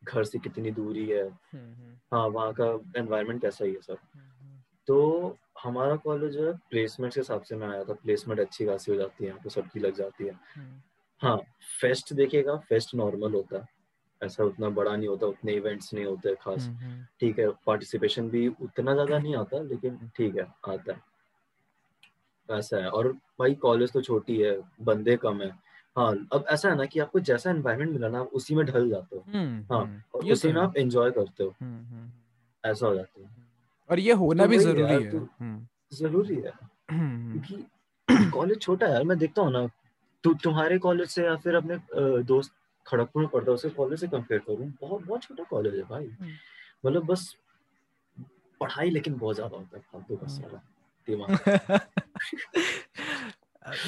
[0.03, 2.67] घर से कितनी दूरी है हम्म, हम्म, हाँ वहाँ का
[3.01, 7.57] एनवायरनमेंट कैसा ही है सब। हम्म, तो हमारा कॉलेज जो है प्लेसमेंट के हिसाब से
[7.57, 10.33] मैं आया था प्लेसमेंट अच्छी खासी हो जाती है यहाँ पे सबकी लग जाती है।
[10.57, 10.81] हम्म,
[11.23, 11.37] हाँ
[11.81, 13.67] फेस्ट देखेगा फेस्ट नॉर्मल होता है।
[14.23, 18.29] ऐसा उतना बड़ा नहीं होता उतने इवेंट्स नहीं होते खास। हम्म, हम्म, ठीक है पार्टिसिपेशन
[18.31, 21.01] भी उतना ज़्यादा नहीं आता लेकिन ठीक है आता है।
[22.49, 25.49] ऐसा है और भाई कॉलेज तो छोटी है बंदे कम है।
[25.97, 28.89] हाँ अब ऐसा है ना कि आपको जैसा एनवायरनमेंट मिला ना आप उसी में ढल
[28.91, 31.55] जाते हो। हम्म, हाँ, और उसी तो में आप एंजॉय करते हो।
[32.65, 33.31] ऐसा हो जाता है।
[33.91, 36.53] और ये होना तो भी ज़रूरी है। तो- ज़रूरी है।
[36.93, 39.67] क्योंकि कॉलेज छोटा है यार मैं देखता हूँ ना
[40.25, 41.79] तू तुम्हारे कॉलेज से या फिर अपने
[42.23, 42.53] दोस्त
[42.89, 46.05] खड़गपुर में पढ़ता है उसके कॉलेज से कंपेयर करूँ बहुत बहुत छोटा कॉलेज है भाई।
[46.05, 46.33] हम्म।
[46.87, 47.37] मतलब बस
[48.61, 50.63] पढ़ाई लेकिन बहुत ज़्यादा होता है फालतू का हम्म। सारा
[51.09, 51.35] दिमाग।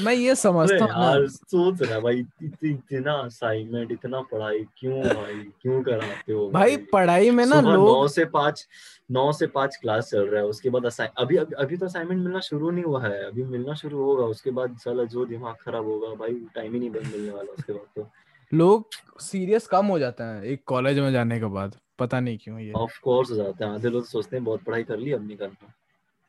[0.01, 5.53] मैं ये समझता हूँ यार सोच रहा भाई इत- इतना असाइनमेंट इतना पढ़ाई क्यों भाई
[5.63, 8.69] क्यों कराते हो भाई पढ़ाई में ना लोग नौ से पाँच
[9.11, 12.23] नौ से पाँच क्लास चल रहा है उसके बाद असाइन अभी अभी अभी तो असाइनमेंट
[12.23, 15.85] मिलना शुरू नहीं हुआ है अभी मिलना शुरू होगा उसके बाद साला जो दिमाग खराब
[15.85, 18.11] होगा भाई टाइम ही नहीं मिलने वाला उसके बाद तो।
[18.53, 18.89] लोग
[19.21, 22.73] सीरियस कम हो जाते हैं एक कॉलेज में जाने के बाद। पता नहीं क्यों ये।
[22.73, 25.37] ऑफ़ कोर्स हो जाते हैं। आधे लोग सोचते हैं बहुत पढ़ाई कर ली अब नहीं
[25.37, 25.73] करना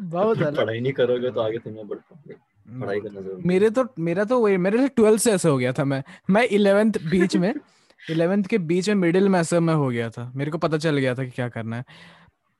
[0.00, 2.34] बहुत पढ़ाई नहीं करोगे तो आगे तुम्हें बढ़ पाओगे
[2.80, 5.72] पढ़ाई करना ज़रूरी मेरे तो मेरा तो वही मेरे से ट्वेल्थ से ऐसे हो गया
[5.72, 7.52] था मैं। मैं इलेवेंथ बीच में
[8.10, 10.98] इलेवेंथ के बीच में मिडिल में ऐसे में हो गया था। मेरे को पता चल
[10.98, 11.84] गया था कि क्या करना है।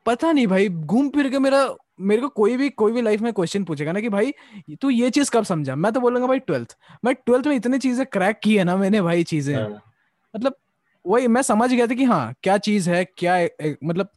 [0.07, 1.65] पता नहीं भाई घूम फिर के मेरा
[1.99, 4.33] मेरे को कोई भी कोई भी लाइफ में क्वेश्चन पूछेगा ना कि भाई
[4.83, 5.77] तू ये चीज़ कब समझा?
[5.77, 9.03] मैं तो बोलूँगा भाई ट्वेल्थ मैं ट्वेल्थ में इतनी चीज़ें क्रैक की है ना मैंने
[9.03, 9.83] भाई चीज़ें। हाँ,
[10.35, 10.57] मतलब
[11.05, 14.09] वही मैं समझ गया था कि हाँ क्या चीज़ है क्या ए, ए, मतलब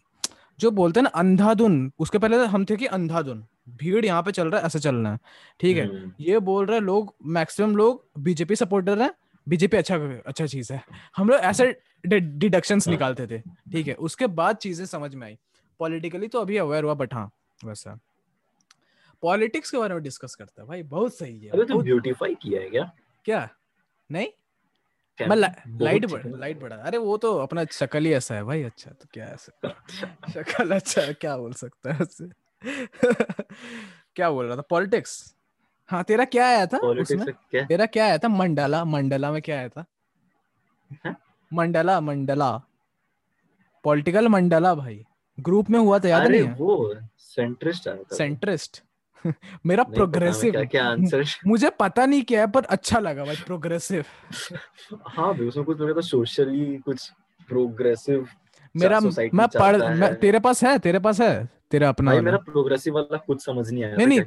[0.60, 3.44] जो बोलते हैं ना अंधाधुन उसके पहले हम थे कि अंधाधुन।
[3.80, 5.20] भीड़ यहाँ पे चल रहा है ऐसे चलना है।
[5.60, 5.86] ठीक है?
[5.88, 9.12] हम्म, ये बोल रहे लोग मैक्सिमम लोग बीजेपी सपोर्टर हैं।
[9.48, 9.96] बीजेपी अच्छा
[10.26, 10.82] अच्छा चीज़ है।
[11.18, 11.76] हम लोग ऐसे
[12.06, 13.40] डिडक्शंस हाँ। निकालते थे।
[13.72, 13.94] ठीक है?
[13.94, 15.38] उसके बाद चीज़ें समझ में आई।
[15.80, 17.30] पॉलिटिकली तो अभी अवेयर हुआ बट हाँ।
[17.66, 18.00] वैसा
[19.22, 22.62] पॉलिटिक्स के बारे में डिस्कस करता है भाई बहुत सही है अबे तो ब्यूटीफाई किया
[22.62, 22.92] है क्या?
[23.26, 23.50] क्या?
[24.12, 24.28] नहीं?
[25.20, 28.64] मैं लाइट ठीक बढ़, लाइट बढ़ा। अरे वो तो अपना शक्ल ही ऐसा है भाई
[28.64, 29.70] अच्छा तो क्या ऐसा?
[30.34, 32.28] शक्ल अच्छा है क्या बोल सकता है उससे
[34.16, 34.62] क्या बोल रहा था?
[34.62, 35.36] पॉलिटिक्स
[35.90, 37.26] हाँ तेरा क्या आया था उसमें?
[37.52, 37.66] क्या?
[37.66, 38.28] तेरा क्या आया था?
[38.28, 39.86] मंडला मंडला में क्या आया था?
[41.06, 41.16] हैं?
[41.54, 42.52] मंडला मंडला।
[43.84, 45.06] पॉलिटिकल मंडला भाई।
[45.40, 46.54] ग्रुप में हुआ था याद नहीं है?
[46.54, 48.84] वो सेंट्रिस्ट आया था। सेंट्रिस्ट
[49.66, 54.06] मेरा प्रोग्रेसिव क्या क्या आंसर मुझे पता नहीं क्या है पर अच्छा लगा भाई प्रोग्रेसिव
[55.08, 57.12] हाँ भाई उसमें कुछ लगा था सोशली कुछ
[57.48, 58.28] प्रोग्रेसिव
[58.76, 62.94] मेरा मैं पढ़ मैं तेरे पास है तेरे पास है तेरा अपना भाई मेरा प्रोग्रेसिव
[62.94, 64.22] वाला कुछ समझ नहीं आया नहीं, नहीं,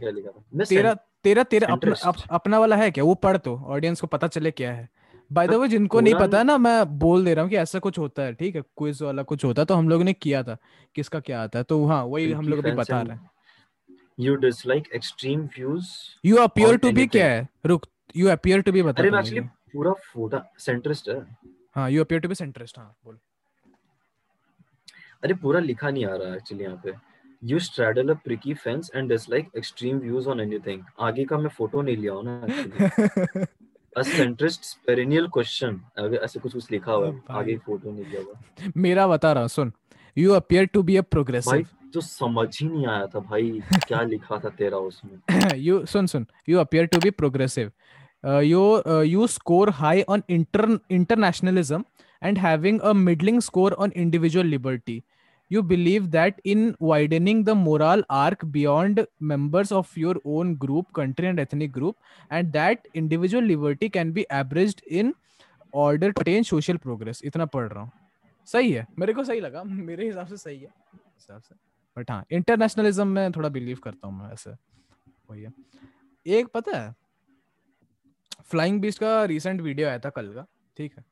[0.64, 0.94] तेरा
[1.24, 3.04] तेरा तेरा अपना अपना वाला है क्या?
[3.04, 4.88] वो पढ़ तो ऑडियंस को पता चले क्या है।
[5.32, 7.78] बाय द वे जिनको नहीं पता है ना मैं बोल दे रहा हूँ कि ऐसा
[7.78, 8.62] कुछ होता है ठीक है?
[8.62, 10.56] क्विज वाला कुछ होता है तो हम लोगों ने किया था
[10.94, 13.30] किसका क्या आता है तो हाँ वही हम लोग अभी बता रहे हैं।
[14.20, 15.84] You dislike extreme views.
[16.24, 17.48] You appear to be क्या है?
[17.66, 17.86] रुक
[18.16, 21.36] यू अपियर टू बी बता अरे एक्चुअली पूरा फोटा सेंट्रिस्ट है।
[21.74, 23.18] हाँ you appear to be centrist हाँ बोल।
[25.24, 26.92] अरे पूरा लिखा नहीं आ रहा एक्चुअली यहाँ पे।
[27.44, 31.82] You straddle a pricky fence and dislike extreme views on anything आगे का मैं फ़ोटो
[31.82, 33.46] नहीं लिया हूँ ना
[38.76, 39.72] मेरा बता रहा सुन।
[40.18, 41.02] You appear to be a
[41.94, 45.40] तो समझ ही नहीं आया था भाई क्या लिखा था तेरा उसमें?
[45.56, 47.72] यू सुन सुन। You appear to be progressive
[48.26, 51.84] you you score high on inter internationalism
[52.22, 55.02] and having a middling score on individual liberty
[55.52, 61.26] you believe that in widening the moral arc beyond members of your own group country
[61.26, 61.96] and ethnic group
[62.32, 65.14] and that individual liberty can be average in
[65.74, 67.90] order ten social progress इतना पढ़ रहा हूँ।
[68.48, 71.54] सही है। मेरे को सही लगा। मेरे हिसाब से सही है। हिसाब से।
[71.96, 74.50] बट हाँ इंटरनेशनलिज्म में थोड़ा बिलीव करता हूँ मैं ऐसे।
[75.30, 75.52] वही है।
[76.26, 76.94] एक पता है
[78.42, 80.46] फ्लाइंग बीस का रिसेंट वीडियो आया था कल का।
[80.76, 81.04] ठीक है।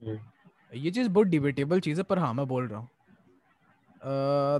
[0.00, 2.88] हम्म। ये चीज़ बहुत डिबेटेबल चीज़ है पर हाँ मैं बोल रहा हूँ।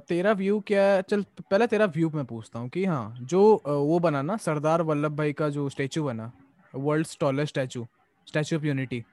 [0.09, 1.03] तेरा व्यू क्या है?
[1.03, 5.17] चल पहले तेरा व्यू मैं पूछता हूँ कि हाँ जो वो बना ना सरदार वल्लभ
[5.17, 6.33] भाई का जो स्टेचू बना
[6.75, 7.87] world tallest statue
[8.27, 9.05] Statue of Unity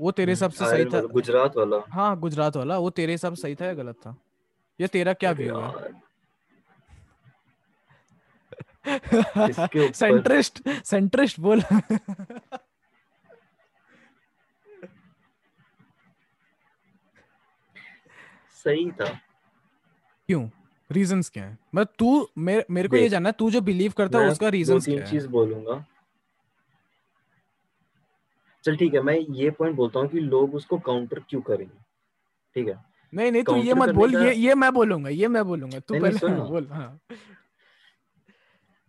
[0.00, 1.00] वो तेरे हिसाब से सही था?
[1.00, 4.16] गुजरात वाला। हाँ गुजरात वाला वो तेरे हिसाब से सही था या गलत था?
[4.80, 6.08] या तेरा क्या व्यू है?
[9.92, 11.62] सेंट्रिस्ट सेंट्रिस्ट बोल।
[18.64, 19.08] सही था।
[20.26, 20.48] क्यों?
[20.92, 21.58] रीजंस क्या है?
[21.74, 24.84] मतलब तू मेरे मेरे को ये जानना है तू जो बिलीव करता है उसका रीजंस
[24.84, 25.10] क्या है?
[25.10, 25.84] चीज़ बोलूँगा।
[28.64, 31.78] चल ठीक है मैं ये पॉइंट बोलता हूँ कि लोग उसको काउंटर क्यों करेंगे?
[32.54, 32.84] ठीक है?
[33.14, 36.00] नहीं नहीं तू ये मत बोल का- ये ये मैं बोलूँगा ये मैं बोलूँगा तू
[36.00, 36.98] पहले सुन बोल हाँ।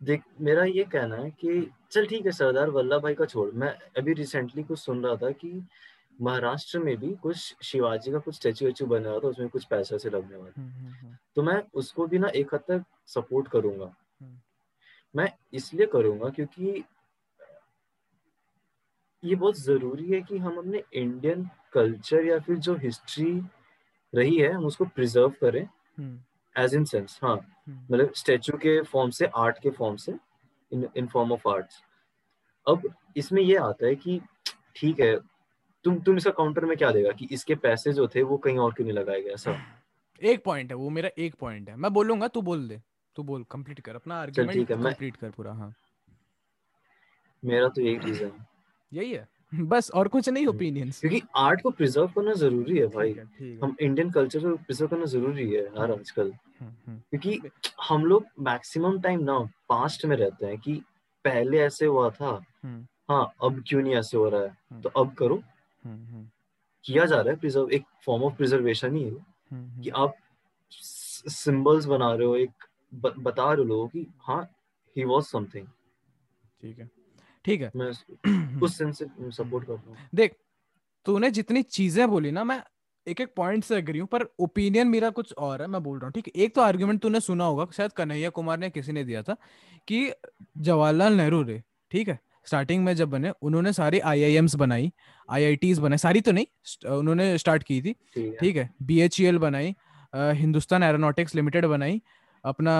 [0.04, 3.70] देख मेरा ये कहना है कि चल ठीक है सरदार वल्लभ भाई का छोड़ मैं
[3.98, 5.68] अभी रिसेंटली कुछ सुन रहा था कि
[6.20, 10.00] महाराष्ट्र में भी कुछ शिवाजी का कुछ स्टेचू वेचू बन रहा था उसमें कुछ पैसे
[10.00, 13.48] से लगने वाला हम्म, हम्म, हम्म, तो मैं उसको भी ना एक हद तक सपोर्ट
[13.48, 13.94] करूँगा।
[15.16, 16.84] मैं इसलिए करूँगा क्योंकि
[19.24, 23.32] ये बहुत ज़रूरी है कि हम अपने इंडियन कल्चर या फिर जो हिस्ट्री
[24.14, 25.68] रही है हम उसको प्रिजर्व करें।
[26.56, 27.36] एज इन सेंस हाँ।
[27.70, 30.14] मतलब स्टेचू के फॉर्म से आर्ट के फॉर्म से
[30.72, 31.82] in in form of arts
[32.68, 34.20] अब इसमें ये आता है कि
[34.76, 35.16] ठीक है
[35.84, 38.74] तुम तुम इसका काउंटर में क्या देगा कि इसके पैसे जो थे वो कहीं और
[38.74, 39.30] क्यों नहीं लगाए गए?
[39.30, 39.56] ऐसा।
[40.24, 42.82] एक पॉइंट है वो मेरा एक पॉइंट है। मैं बोलूँगा तू बोल दे।
[43.16, 45.74] तू बोल कंप्लीट कर। अपना आर्गुमेंट कंप्लीट कर पूरा हाँ।
[47.44, 48.32] मेरा तो यही रीजन
[48.94, 49.28] यही है।
[49.70, 53.26] बस और कुछ नहीं ओपिनियंस क्योंकि आर्ट को प्रिजर्व करना ज़रूरी है भाई। ठीक है
[53.26, 57.40] ठीक है। हम इंडियन कल्चर को प्रिजर्व करना ज़रूरी है यार आजकल। हम्म, हम्म, क्योंकि
[57.90, 59.40] हम लोग मैक्सिमम टाइम ना
[59.70, 60.74] पास्ट में रहते हैं कि
[61.26, 62.30] पहले ऐसे हुआ था।
[62.64, 65.42] हम्म, हाँ अब क्यों नहीं ऐसे हो रहा है। तो अब करो।
[65.86, 70.16] किया जा रहा है प्रिजर्व एक फॉर्म ऑफ़ प्रिजर्वेशन ही है। हम्म, कि आप
[70.72, 72.52] सिंबल्स बना रहे हो एक
[72.94, 74.42] ब, बता रहे हो लोगों कि हाँ
[74.96, 75.68] ही वाज समथिंग
[76.64, 76.90] ठीक है।
[77.46, 77.92] ठीक है। मैं
[78.28, 80.36] हम्म। उस सेंस से सपोर्ट करता हूँ। देख
[81.06, 82.62] तूने जितनी चीज़ें बोली ना मैं
[83.08, 86.08] एक एक पॉइंट से एग्री हूँ पर ओपिनियन मेरा कुछ और है मैं बोल रहा
[86.08, 86.44] हूँ ठीक है?
[86.44, 89.36] एक तो आर्ग्यूमेंट तूने सुना होगा शायद कन्हैया कुमार ने किसी ने दिया था
[89.88, 90.12] कि
[90.58, 92.20] जवाहरलाल नेहरू रे ठीक है?
[92.48, 94.91] स्टार्टिंग में जब बने उन्होंने सारी आईआईएम्स बनाई
[95.30, 99.76] आईआईटीज बनाई सारी तो नहीं उन्होंने स्टार्ट की थी। ठीक है। ठीक है बीएचईएल बनाई
[100.14, 102.02] हिंदुस्तान एरोनॉटिक्स लिमिटेड बनाई
[102.44, 102.74] अपना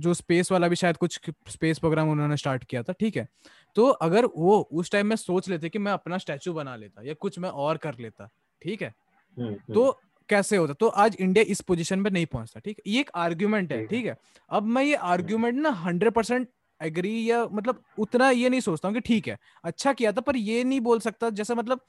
[0.00, 3.28] जो स्पेस वाला भी शायद कुछ स्पेस प्रोग्राम उन्होंने स्टार्ट किया था ठीक है।
[3.76, 7.14] तो अगर वो उस टाइम में सोच लेते कि मैं अपना स्टैचू बना लेता या
[7.14, 8.28] कुछ मैं और कर लेता
[8.62, 10.72] ठीक है हम्म, हम्म, तो कैसे होता?
[10.72, 13.90] तो आज इंडिया इस पोजीशन पे नहीं पहुँचता ठीक है ये एक आर्ग्यूमेंट है ठीक
[13.90, 14.16] है। ठीक है।
[14.50, 16.48] अब मैं ये आर्ग्यूमेंट ना हंड्रेड परसेंट
[16.80, 20.36] एग्री या मतलब उतना ये नहीं सोचता हूँ कि ठीक है अच्छा किया था पर
[20.36, 21.80] ये नहीं बोल सकता जैसा मतलब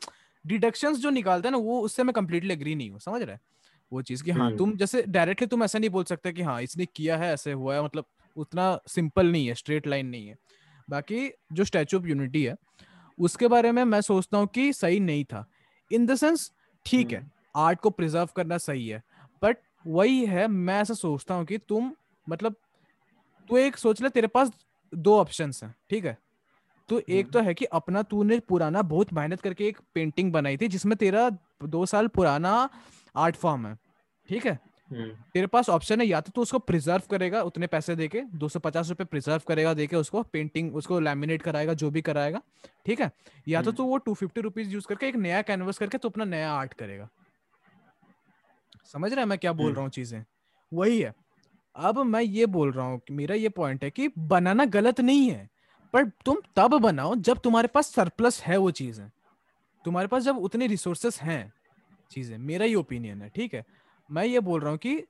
[0.45, 3.39] डिडक्शंस जो निकालता है ना वो उससे मैं कंप्लीटली एग्री नहीं हूँ समझ रहे हैं?
[3.91, 6.61] वो चीज़ की हाँ हम्म। तुम जैसे डायरेक्टली तुम ऐसा नहीं बोल सकते कि हाँ
[6.61, 8.05] इसने किया है ऐसे हुआ है मतलब
[8.38, 10.35] उतना सिंपल नहीं है स्ट्रेट लाइन नहीं है।
[10.89, 12.55] बाकी जो स्टैचू ऑफ़ यूनिटी है
[13.18, 15.45] उसके बारे में मैं सोचता हूँ कि सही नहीं था।
[15.91, 16.51] इन द सेंस
[16.85, 19.03] ठीक है आर्ट को प्रिजर्व करना सही है
[19.41, 19.57] बट
[19.88, 21.91] वही है मैं ऐसा सोचता हूँ कि तुम
[22.30, 22.55] मतलब
[23.49, 24.51] तू एक सोच ले तेरे पास
[24.95, 26.18] दो ऑप्शंस हैं ठीक है?
[26.89, 30.68] तो एक तो है कि अपना तूने पुराना बहुत मेहनत करके एक पेंटिंग बनाई थी
[30.68, 31.30] जिसमें तेरा
[31.65, 32.69] दो साल पुराना
[33.15, 33.77] आर्ट फॉर्म है
[34.30, 34.59] ठीक है?
[34.91, 38.47] हम्म, तेरे पास ऑप्शन है या तो तू उसको प्रिजर्व करेगा उतने पैसे देके दो
[38.49, 42.41] सौ पचास रुपए प्रिजर्व करेगा देके उसको पेंटिंग उसको लैमिनेट कराएगा जो भी कराएगा
[42.85, 43.11] ठीक है?
[43.47, 46.09] या तो हम्म। तू वो टू फिफ्टी रुपीज़ यूज़ करके एक नया कैनवस करके तू
[46.09, 47.09] अपना नया आर्ट करेगा।
[48.85, 50.23] समझ रहा है मैं क्या बोल हम्म। रहा हूँ चीज़ें?
[50.72, 51.14] वही है।
[51.78, 55.49] अब मैं ये बोल रहा हूँ मेरा ये पॉइंट है कि बनाना गलत नहीं है
[55.94, 59.10] पर तुम तब बनाओ जब तुम्हारे पास सरप्लस है वो चीज़ें।
[59.86, 61.54] तुम्हारे पास जब उतने रिसोर्सेस हैं
[62.12, 63.64] चीज़ें मेरा ये ओपिनियन है ठीक है?
[64.10, 65.04] मैं ये बोल रहा हूँ कि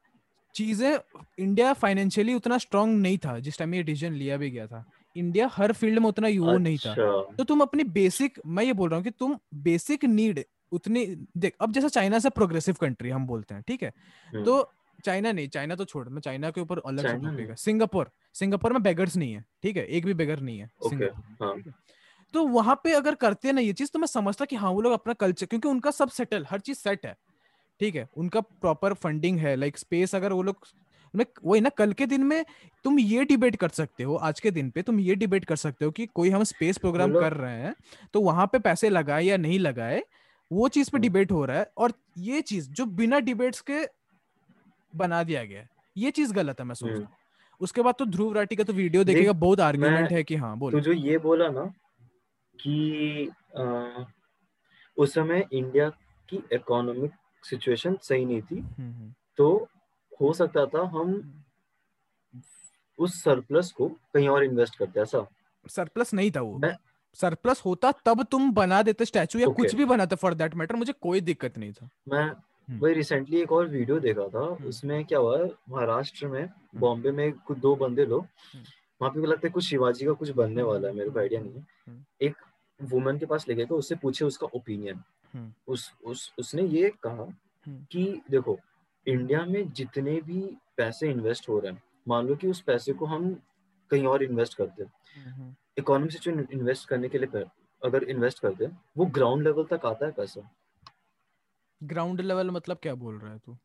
[0.55, 0.97] चीज़ें
[1.39, 4.83] इंडिया फाइनेंशियली उतना स्ट्रांग नहीं था जिस टाइम ये डिसीज़न लिया भी गया था।
[5.15, 8.73] इंडिया हर फ़ील्ड में उतना वो नहीं था। अच्छा। तो तुम अपनी बेसिक मैं ये
[8.73, 11.05] बोल रहा हूँ कि तुम बेसिक नीड उतनी
[11.37, 13.93] देख अब जैसा चाइना से प्रोग्रेसिव कंट्री हम बोलते हैं ठीक है?
[14.29, 14.71] हम्म, तो
[15.05, 19.33] चाइना नहीं चाइना तो छोड़ मैं चाइना के ऊपर अलग सिंगापुर सिंगापुर में बेगर्स नहीं
[19.33, 19.85] है ठीक है?
[19.85, 21.73] एक भी बेगर नहीं है सिंगापुर हाँ।
[22.33, 24.93] तो वहाँ पे अगर करते ना ये चीज़ तो मैं समझता कि हाँ वो लोग
[24.93, 27.15] अपना कल्चर क्योंकि उनका सब सेटल हर चीज़ सेट है
[27.79, 28.07] ठीक है?
[28.17, 30.67] उनका प्रॉपर फंडिंग है लाइक स्पेस अगर वो लोग
[31.13, 32.43] वही ना कल के दिन में
[32.85, 35.85] तुम ये डिबेट कर सकते हो आज के दिन पे तुम ये डिबेट कर सकते
[35.85, 37.73] हो कि कोई हम स्पेस प्रोग्राम कर रहे हैं
[38.13, 40.03] तो वहाँ पे पैसे लगाए या नहीं लगाए
[40.51, 43.83] वो चीज़ पे हम्म। डिबेट हो रहा है और ये चीज़ जो बिना डिबेट्स के
[44.95, 47.07] बना दिया गया है। ये चीज़ गलत है मैं हम्म। हूँ।
[47.61, 50.71] उसके बाद तो ध्रुव राठी का तो वीडियो देखेगा बहुत आर्ग्यूमेंट है कि हाँ बोल।
[50.71, 51.73] तू जो ये बोला ना
[52.59, 53.29] कि
[54.97, 55.89] उस समय इंडिया
[56.29, 57.11] की इकोनॉमिक
[57.43, 59.67] सिचुएशन सही नहीं थी हम्म, हम्म, तो
[60.21, 61.33] हो सकता था हम
[62.99, 65.27] उस सरप्लस को कहीं और इन्वेस्ट करते ऐसा।
[65.67, 66.77] सरप्लस नहीं था वो। मैं-
[67.13, 69.57] सरप्लस होता तब तुम बना देते स्टैचू या Okay.
[69.57, 72.31] कुछ भी बनाते फॉर दैट मैटर मुझे कोई दिक्कत नहीं था। मैं
[72.67, 75.37] हम्म। वही रिसेंटली एक और वीडियो देखा था उसमें क्या हुआ
[75.69, 78.23] महाराष्ट्र में बॉम्बे में कुछ दो बंदे लोग
[78.53, 78.63] हम्म।
[79.01, 81.53] वहाँ पे लगता है कुछ शिवाजी का कुछ बनने वाला है मेरे को आइडिया नहीं
[81.53, 82.35] है हम्म। एक
[82.79, 85.03] वुमन के पास लेके गए उससे पूछे उसका ओपिनियन
[85.33, 87.23] हम्म। उस उस उसने ये कहा
[87.65, 88.59] हम्म। कि देखो
[89.07, 90.41] इंडिया में जितने भी
[90.77, 93.33] पैसे इन्वेस्ट हो रहे हैं मान लो कि उस पैसे को हम
[93.91, 97.45] कहीं और इन्वेस्ट करते हैं इकोनॉमी से जो इन्वेस्ट करने के लिए
[97.81, 100.49] अगर इन्वेस्ट करते हैं वो ग्राउंड लेवल तक आता है पैसा
[101.81, 103.57] ग्राउंड लेवल मतलब क्या बोल रहा है तू?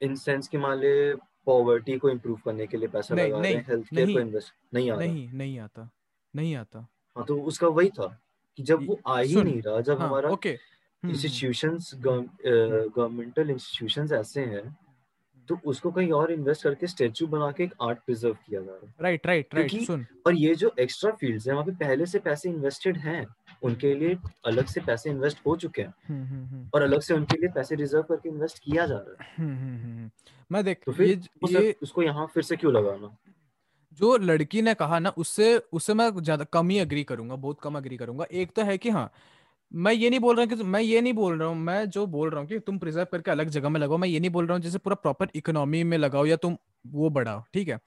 [0.00, 1.14] इन सेंस कि मान ले
[1.46, 4.90] पॉवर्टी को इम्प्रूव करने के लिए पैसा नहीं, लगा रहे हेल्थ केयर को इन्वेस्ट नहीं
[4.90, 5.88] आ रहा। नहीं नहीं आता
[6.34, 6.86] नहीं आता।
[7.16, 8.06] हाँ तो उसका वही था
[8.58, 10.58] कि जब वो आ ही नहीं रहा जब हाँ हमारा ओके
[11.02, 14.76] इंस्टीट्यूशंस गवर्नमेंटल इंस्टीट्यूशंस ऐसे हैं
[15.48, 18.86] तो उसको कहीं और इन्वेस्ट करके स्टेचू बना के एक आर्ट प्रिजर्व किया जा रहा
[18.86, 22.18] है। राइट राइट राइट सुन। और ये जो एक्स्ट्रा फील्ड्स हैं वहाँ पे पहले से
[22.18, 23.24] पैसे इन्वेस्टेड हैं
[23.62, 24.16] उनके लिए
[24.46, 27.50] अलग से पैसे इन्वेस्ट हो चुके हैं। हम्म, हम्म, हम्म, और अलग से उनके लिए
[27.54, 30.10] पैसे रिज़र्व करके इन्वेस्ट किया जा रहा है।
[30.50, 31.20] मैं देख तो फिर ये
[31.50, 33.16] ये उसको यहाँ फिर से क्यों लगाना?
[33.92, 37.76] जो लड़की ने कहा ना उससे उससे मैं ज़्यादा कम ही अग्री करूँगा बहुत कम
[37.76, 39.10] अग्री करूँगा। एक तो है कि हाँ
[39.72, 42.30] मैं ये नहीं बोल रहा कि मैं ये नहीं बोल रहा हूँ मैं जो बोल
[42.30, 44.54] रहा हूँ कि तुम प्रिजर्व करके अलग जगह में लगाओ मैं ये नहीं बोल रहा
[44.56, 46.56] हूँ जैसे पूरा प्रॉपर इकोनॉमी में लगाओ या तुम
[46.86, 47.78] वो बढ़ाओ ठीक है?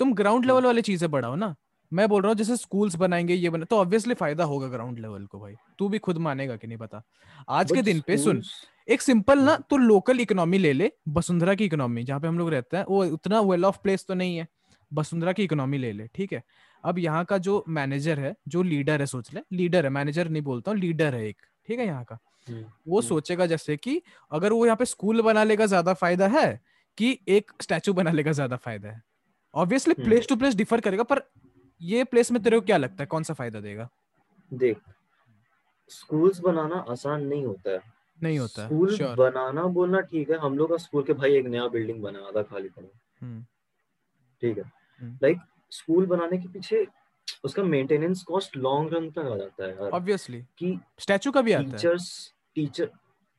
[0.00, 1.54] तुम ग्राउंड लेवल वाली चीज़ें बढ़ाओ ना
[1.92, 5.24] मैं बोल रहा हूँ जैसे स्कूल्स बनाएँगे ये बना तो ऑब्वियसली फ़ायदा होगा ग्राउंड लेवल
[5.26, 7.02] को भाई। तू भी खुद मानेगा कि नहीं पता।
[7.48, 8.42] आज के दिन पे सुन
[8.88, 12.50] एक सिंपल ना तो लोकल इकोनॉमी ले ले वसुंधरा की इकोनॉमी जहाँ पे हम लोग
[12.50, 14.46] रहते हैं वो उतना वेल ऑफ़ प्लेस तो नहीं है।
[14.90, 16.42] वसुंधरा की इकोनॉमी ले ले ठीक है?
[16.84, 20.42] अब यहाँ का जो मैनेजर है जो लीडर है सोच ले लीडर है मैनेजर नहीं
[20.42, 21.36] बोलता हूँ लीडर है एक
[21.68, 22.18] ठीक है यहाँ का?
[22.48, 24.00] हम्म, वो हम्म। सोचेगा जैसे कि
[24.32, 26.60] अगर वो यहाँ पे स्कूल बना लेगा ज़्यादा फ़ायदा है
[26.98, 29.02] कि एक स्टैचू बना लेगा ज़्यादा फ़ायदा है।
[29.54, 29.94] Obviously.
[29.94, 31.18] Place to place differ करेगा पर
[31.80, 33.06] ये प्लेस में तेरे को क्या लगता है?
[33.06, 33.88] कौन सा फ़ायदा देगा?
[34.52, 34.78] देख
[35.90, 37.80] स्कूल्स बनाना आसान नहीं होता है।
[38.22, 41.46] नहीं होता स्कूल श्योर बनाना बोलना ठीक है हम लोग का स्कूल के भाई एक
[41.46, 42.88] नया बिल्डिंग बना था खाली पड़ा।
[44.42, 44.64] ठीक है?
[45.00, 45.38] हम्म। लाइक
[45.70, 46.86] स्कूल बनाने के पीछे
[47.44, 51.52] उसका मेंटेनेंस कॉस्ट लॉन्ग रन तक आ जाता है यार। ऑब्वियसली कि स्टैचू का भी
[51.52, 52.90] आता है। टीचर्स टीचर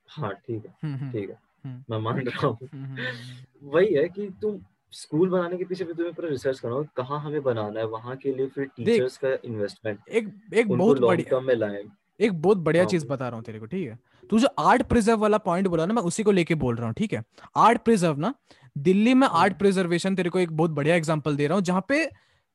[0.09, 3.69] हाँ ठीक है हम्म, हम्म, ठीक है। हम्म। मैं मान रहा हूँ। हम्म, हम्म, हम्म,
[3.69, 4.59] वही है कि तुम
[4.93, 8.15] स्कूल बनाने के पीछे भी तुम्हें पूरा रिसर्च करना होगा कहाँ हमें बनाना है वहाँ
[8.17, 11.83] के लिए फिर टीचर्स का इन्वेस्टमेंट एक एक बहुत बड़ी टर्म में लाए
[12.19, 13.97] एक बहुत बढ़िया हाँ, चीज़ बता रहा हूँ तेरे को ठीक है
[14.29, 16.93] तू जो आर्ट प्रिजर्व वाला पॉइंट बोला ना मैं उसी को लेके बोल रहा हूँ
[16.93, 17.23] ठीक है
[17.57, 18.33] आर्ट प्रिजर्व ना
[18.79, 21.85] दिल्ली में आर्ट हम्म। प्रिजर्वेशन तेरे को एक बहुत बढ़िया एग्जांपल दे रहा हूँ जहाँ
[21.89, 22.05] पे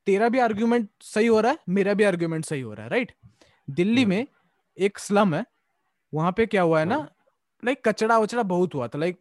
[0.06, 3.12] तेरा भी आर्ग्यूमेंट सही हो रहा है मेरा भी आर्ग्यूमेंट सही हो रहा है राइट
[3.68, 4.26] दिल्ली हम्म। में
[4.78, 5.44] एक स्लम है
[6.12, 7.10] वहाँ पे क्या हुआ है ना हाँ।
[7.62, 9.20] लाइक कचड़ा वचड़ा बहुत हुआ था लाइक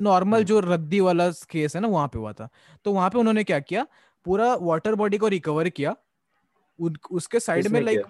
[0.00, 2.48] नॉर्मल हम्म। जो रद्दी वाला केस है ना वहाँ पे हुआ था।
[2.84, 3.86] तो वहाँ पे उन्होंने क्या किया?
[4.26, 5.94] पूरा वाटर बॉडी को रिकवर किया।
[6.78, 8.02] उन, उसके साइड में लाइक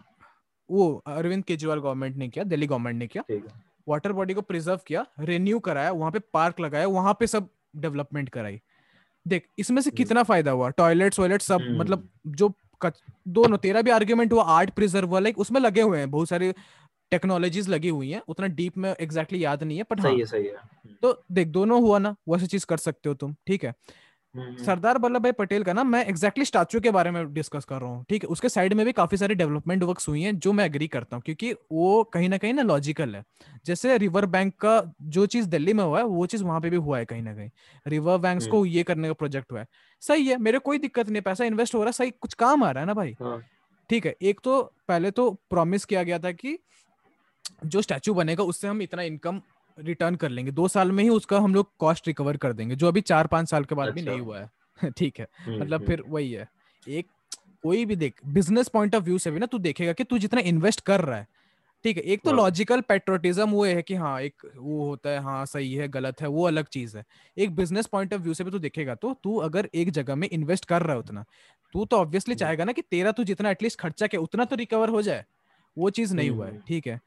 [0.71, 3.25] वो अरविंद केजरीवाल गवर्नमेंट ने किया दिल्ली गवर्नमेंट ने किया।
[3.89, 8.29] वाटर बॉडी को प्रिजर्व किया रेन्यू कराया वहाँ पे पार्क लगाया वहाँ पे सब डेवलपमेंट
[8.29, 8.61] कराई।
[9.27, 10.69] देख इसमें से हम्म। कितना फ़ायदा हुआ?
[10.71, 12.53] टॉयलेट वॉयलेट सब हम्म। मतलब जो
[12.83, 16.29] कच, दोनों तेरा भी आर्ग्यूमेंट हुआ आर्ट प्रिजर्व हुआ लाइक उसमें लगे हुए हैं बहुत
[16.29, 16.55] सारे
[17.11, 20.20] टेक्नोलॉजीज़ लगी हुई हैं उतना डीप में एग्जैक्टली exactly याद नहीं है बट हाँ सही
[20.20, 23.35] है। सही है। हम्म, तो देख दोनों हुआ ना वैसे चीज़ कर सकते हो तुम
[23.47, 23.74] ठीक है?
[24.35, 27.65] हम्म, हम्म, सरदार वल्लभ भाई पटेल का ना मैं एग्जैक्टली स्टैचू के बारे में डिस्कस
[27.65, 28.28] कर रहा हूँ ठीक है?
[28.28, 31.23] उसके साइड में भी काफ़ी सारी डेवलपमेंट वर्क हुई हैं जो मैं एग्री करता हूँ
[31.27, 33.24] क्योंकि वो कहीं ना कहीं ना लॉजिकल है।
[33.66, 36.77] जैसे रिवर बैंक का जो चीज़ दिल्ली में हुआ है वो चीज़ वहाँ पे भी
[36.77, 37.51] हुआ है कहीं ना कहीं।
[37.87, 39.66] रिवर बैंक को ये करने का प्रोजेक्ट हुआ है।
[40.03, 42.70] सही है मेरे कोई दिक्कत नहीं पैसा इन्वेस्ट हो रहा है सही कुछ काम आ
[42.70, 43.16] रहा है ना भाई?
[43.23, 43.41] हाँ,
[43.91, 46.59] ठीक है एक तो पहले तो प्रॉमिस किया गया था कि
[47.65, 49.41] जो स्टैचू बनेगा उससे हम इतना इनकम
[49.78, 52.89] रिटर्न कर लेंगे दो साल में ही उसका हम लोग कॉस्ट रिकवर कर देंगे जो
[52.89, 54.51] अभी चार पाँच साल के बाद अच्छा। भी। नहीं हुआ है
[54.97, 56.49] ठीक है हम्म, मतलब हम्म, फिर वही है
[56.87, 57.07] एक
[57.62, 60.41] कोई भी देख बिज़नेस पॉइंट ऑफ़ व्यू से भी ना तू देखेगा कि तू जितना
[60.41, 61.27] इन्वेस्ट कर रहा है
[61.85, 65.45] ठीक है एक तो। लॉजिकल पेट्रोटिज्म वो है कि हाँ एक वो होता है हाँ
[65.47, 67.05] सही है गलत है वो अलग चीज़ है
[67.37, 70.28] एक बिज़नेस पॉइंट ऑफ़ व्यू से भी तू देखेगा तो तू अगर एक जगह में
[70.28, 71.24] इन्वेस्ट कर रहा है उतना
[71.74, 74.57] तू तो ऑब्वियसली हम्म। चाहेगा ना कि तेरा तू जितना एटलीस्ट खर्चा किया उतना तो
[74.57, 75.24] रिकवर हो जाए
[75.77, 77.01] वो चीज़ नहीं हुआ है। ठीक है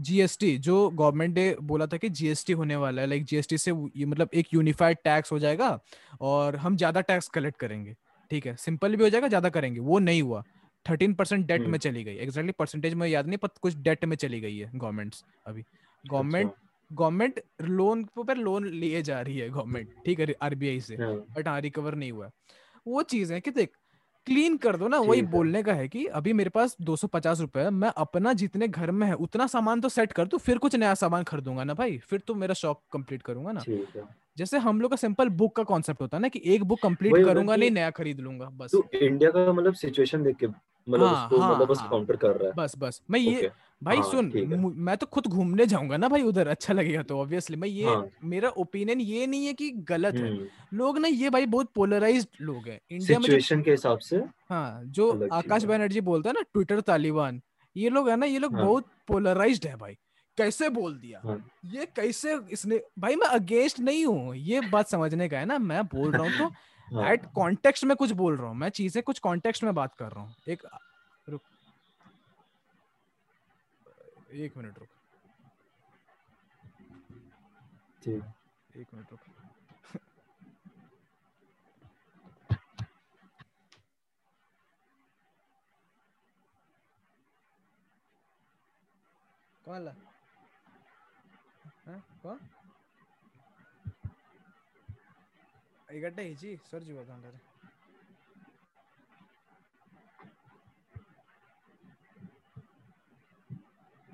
[0.00, 4.04] जीएसटी जो गवर्नमेंट ने बोला था कि जीएसटी होने वाला है। लाइक जीएसटी से ये
[4.04, 5.78] मतलब एक यूनिफाइड टैक्स हो जाएगा
[6.20, 7.94] और हम ज़्यादा टैक्स कलेक्ट करेंगे।
[8.30, 8.54] ठीक है?
[8.56, 10.42] सिंपल भी हो जाएगा ज़्यादा करेंगे। वो नहीं हुआ।
[10.86, 11.60] Thirteen percent debt.
[11.62, 14.70] में चली गई। एक्जैक्टली परसेंटेज में याद नहीं पर कुछ डेट में चली गई है
[14.74, 15.14] गवर्नमेंट
[15.46, 15.64] अभी।
[16.04, 16.52] गवर्नमेंट
[16.90, 20.34] गवर्नमेंट लोन पर लोन लिए जा रही है गवर्नमेंट ठीक है?
[20.42, 22.32] आरबीआई से। हाँ, बट हाँ रिकवर नहीं हुआ। है।
[22.86, 23.70] वो चीज़ है कि देख
[24.26, 27.40] क्लीन कर दो ना वही बोलने का है कि अभी मेरे पास दो सौ पचास
[27.40, 30.58] रुपए है मैं अपना जितने घर में है उतना सामान तो सेट कर दू फिर
[30.58, 33.62] कुछ नया सामान खरीदूँगा ना भाई फिर तो मेरा शॉप कंप्लीट करूँगा ना।
[34.38, 37.24] जैसे हम लोग का सिंपल बुक का कॉन्सेप्ट होता है ना कि एक बुक कंप्लीट
[37.24, 40.46] करूँगा नहीं नया खरीद लूँगा बस। तू इंडिया का मतलब सिचुएशन देख के
[40.88, 43.50] मतलब हाँ, उसको हाँ, मतलब बस हाँ। काउंटर कर रहा है बस बस मैं ये
[43.82, 47.56] भाई हाँ, सुन। मु- तो खुद घूमने जाऊँगा ना भाई उधर अच्छा लगेगा तो ऑब्वियसली
[47.56, 51.30] मैं ये हाँ। मेरा ओपिनियन ये नहीं है कि गलत है हम्म लोग ना ये
[51.30, 54.16] भाई बहुत पोलराइज्ड लोग हैं इंडिया में जो के हिसाब से
[54.50, 57.40] हाँ जो आकाश। बनर्जी बोलता है ना ट्विटर तालिबान
[57.76, 59.96] ये लोग है ना ये लोग। बहुत पोलराइज है भाई
[60.36, 65.28] कैसे बोल दिया हाँ। ये कैसे इसने भाई मैं अगेंस्ट नहीं हूँ ये बात समझने
[65.28, 66.54] का है ना मैं बोल रहा हूँ तो
[66.92, 70.24] एट कॉन्टेक्स्ट में कुछ बोल रहा हूँ मैं चीज़ें कुछ कॉन्टेक्स्ट में बात कर रहा
[70.24, 70.62] हूँ। एक
[71.28, 71.42] रुक।
[74.32, 74.88] एक मिनट रुक।
[78.04, 78.22] ठीक।
[78.76, 79.20] एक मिनट रुक।
[89.64, 89.94] कौन ला?
[91.86, 92.38] हाँ, कौन?
[95.90, 97.38] गड्ढा हिची सर जी बता रे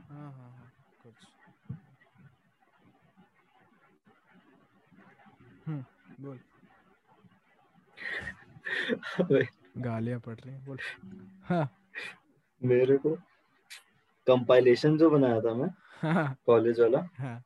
[0.09, 0.73] हाँ। हाँ हाँ
[1.03, 1.15] कुछ।
[5.67, 5.85] हम्म
[6.21, 6.39] बोल।
[9.79, 10.79] गालियाँ पड़ रही बोल।
[11.45, 11.69] हाँ।
[12.63, 13.11] मेरे को
[14.27, 15.69] कंपाइलेशन जो बनाया था मैं
[16.13, 17.43] हाँ। कॉलेज वाला हाँ।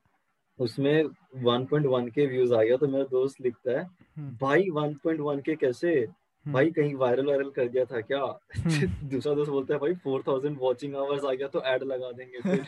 [0.59, 1.05] उसमें
[1.45, 5.89] 1.1 के व्यूज़ आ गया तो मेरा दोस्त लिखता है भाई 1.1 के कैसे?
[6.47, 8.19] हम्म, भाई कहीं वायरल वायरल कर दिया था क्या?
[8.19, 12.39] हम्म। दूसरा दोस्त बोलता है भाई 4000 वॉचिंग आवर्स आ गया तो ऐड लगा देंगे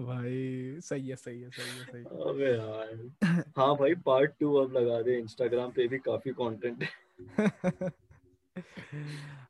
[0.00, 4.54] भाई सही है सही है सही है सही है। अबे यार। हाँ भाई पार्ट टू
[4.54, 6.88] अब लगा दे इंस्टाग्राम पे भी काफ़ी कंटेंट है।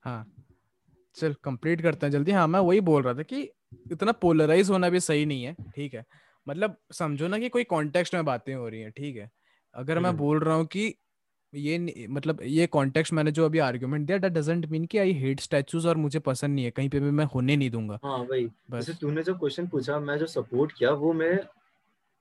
[0.04, 0.32] हाँ।
[1.14, 3.50] चल कंप्लीट करते हैं जल्दी। हाँ मैं वही बोल रहा था कि
[3.92, 6.04] इतना पोलराइज होना भी सही नहीं है ठीक है?
[6.48, 9.30] मतलब समझो ना कि कोई कॉन्टेक्स्ट में बातें हो रही हैं ठीक है?
[9.74, 10.94] अगर मैं हम्म। बोल रहा हूँ कि
[11.52, 15.40] ये मतलब ये कॉन्टेक्स्ट मैंने जो अभी आर्गुमेंट दिया दैट डजंट मीन कि आई हेट
[15.40, 18.44] स्टैचूज और मुझे पसंद नहीं है। कहीं पे भी मैं होने नहीं दूँगा। हाँ भाई
[18.70, 21.38] बस। जैसे तूने जो क्वेश्चन पूछा मैं जो सपोर्ट किया वो मैं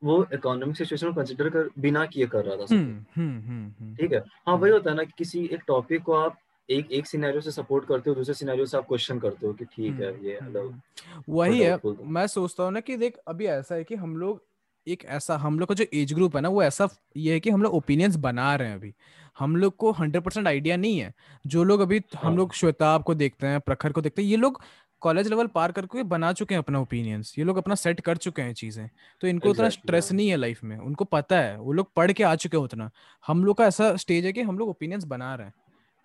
[0.02, 4.24] वो इकोनॉमिक सिचुएशन को कंसिडर कर बिना किए कर रहा था। हम्म हम्म ठीक है?
[4.48, 6.38] हाँ वही होता है ना कि किसी एक टॉपिक को आप
[6.70, 9.66] एक एक सिनेरियो से सपोर्ट करते हो दूसरे सिनेरियो से आप क्वेश्चन करते हो कि
[9.66, 10.82] ठीक है ये हम्म।
[11.30, 14.44] वही है मैं सोचता हूँ ना कि देख अभी ऐसा है कि हम लोग
[14.90, 16.88] एक ऐसा हम लोग का जो एज ग्रुप है ना वो ऐसा
[17.18, 18.94] ये है कि हम लोग ओपिनियंस बना रहे हैं अभी।
[19.40, 21.14] हम लोग को हंड्रेड परसेंट आइडिया नहीं है।
[21.48, 24.38] जो लोग अभी हम हाँ। लोग श्वेताब को देखते हैं प्रखर को देखते हैं ये
[24.38, 24.62] लोग
[25.02, 28.42] कॉलेज लेवल पार करके बना चुके हैं अपना ओपिनियंस ये लोग अपना सेट कर चुके
[28.42, 28.90] हैं चीज़ें।
[29.22, 31.92] तो इनको उतना Exactly, स्ट्रेस हाँ। नहीं है लाइफ में। उनको पता है वो लोग
[31.96, 32.90] पढ़ के आ चुके हैं उतना।
[33.28, 35.54] हम लोग का ऐसा स्टेज है कि हम लोग ओपिनियंस बना रहे हैं।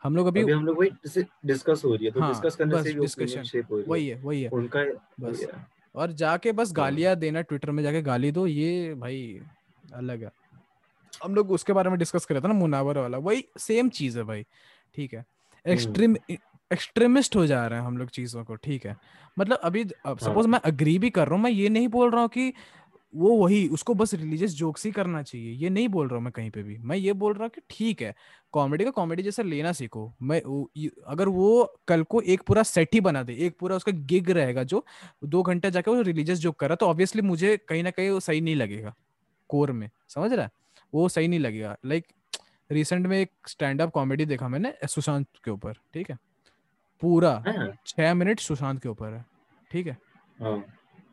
[0.03, 2.83] हम लोग अभी अभी हम लोग वही डिस्कस हो रही है तो हाँ, डिस्कस करने
[2.83, 4.85] से भी discussion, शेप हो रही वही है वही है। उनका
[5.21, 5.47] बस।
[5.95, 9.41] और जाके बस हाँ। गालियाँ देना ट्विटर में जाके गाली दो ये भाई
[9.95, 10.31] अलग है
[11.13, 14.19] हम लोग उसके बारे में डिस्कस कर रहे थे ना मुनावर वाला वही सेम चीज़
[14.19, 14.43] है भाई
[14.97, 16.17] ठीक है हम्म। एक्सट्रीम
[16.71, 18.97] एक्सट्रीमिस्ट हो जा रहे हैं हम लोग चीज़ों को ठीक है
[19.37, 22.21] मतलब अभी सपोज़ हाँ। मैं अग्री भी कर रहा हूँ मैं ये नहीं बोल रहा
[22.21, 22.53] हूँ कि
[23.15, 26.33] वो वही उसको बस रिलीजियस जोक्स ही करना चाहिए। ये नहीं बोल रहा हूँ मैं
[26.33, 28.15] कहीं पे भी। मैं ये बोल रहा हूँ कि ठीक है
[28.55, 30.41] कॉमेडी का कॉमेडी जैसा लेना सीखो। मैं
[31.07, 34.63] अगर वो कल को एक पूरा सेट ही बना दे एक पूरा उसका गिग रहेगा
[34.65, 34.85] जो
[35.25, 38.21] दो घंटे जाके वो रिलीजियस जोक कर रहा तो ऑब्वियसली मुझे कहीं ना कहीं वो
[38.21, 38.95] सही नहीं लगेगा
[39.51, 40.51] कोर में। समझ रहा है?
[40.93, 42.07] वो सही नहीं लगेगा। लाइक
[42.71, 46.19] रिसेंट में एक स्टैंड अप कॉमेडी देखा मैंने सुशांत के ऊपर ठीक है?
[47.03, 49.25] पूरा हाँ। छह मिनट सुशांत के ऊपर है
[49.71, 49.97] ठीक है।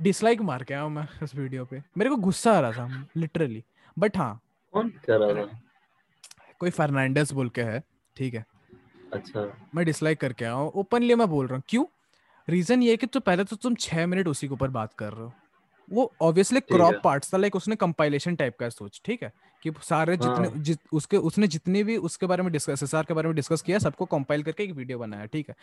[0.02, 3.64] डिसलाइक। मार के आया मैं उस वीडियो पे। मेरे को गुस्सा आ रहा था लिटरली
[3.98, 4.40] बट हाँ।
[4.74, 5.60] कौन कर रहा था?
[6.60, 7.84] कोई फर्नांडिस बोल के है
[8.18, 8.46] ठीक है।
[9.14, 9.42] अच्छा।
[9.76, 11.86] मैं डिसलाइक करके आया हूँ। ओपनली मैं बोल रहा हूँ। क्यों?
[12.48, 15.24] रीजन ये कि तो पहले तो तुम छह मिनट उसी के ऊपर बात कर रहे
[15.24, 15.34] हो।
[15.92, 19.32] वो ऑब्वियसली क्रॉप पार्ट्स था लाइक उसने कंपाइलेशन टाइप का सोच ठीक है?
[19.64, 20.58] कि सारे जितने हाँ.
[20.58, 23.80] जित, उसके उसने जितने भी उसके बारे में डिस्कस एसआर के बारे में डिस्कस किया
[23.80, 25.56] सबको कंपाइल करके एक वीडियो बनाया ठीक है?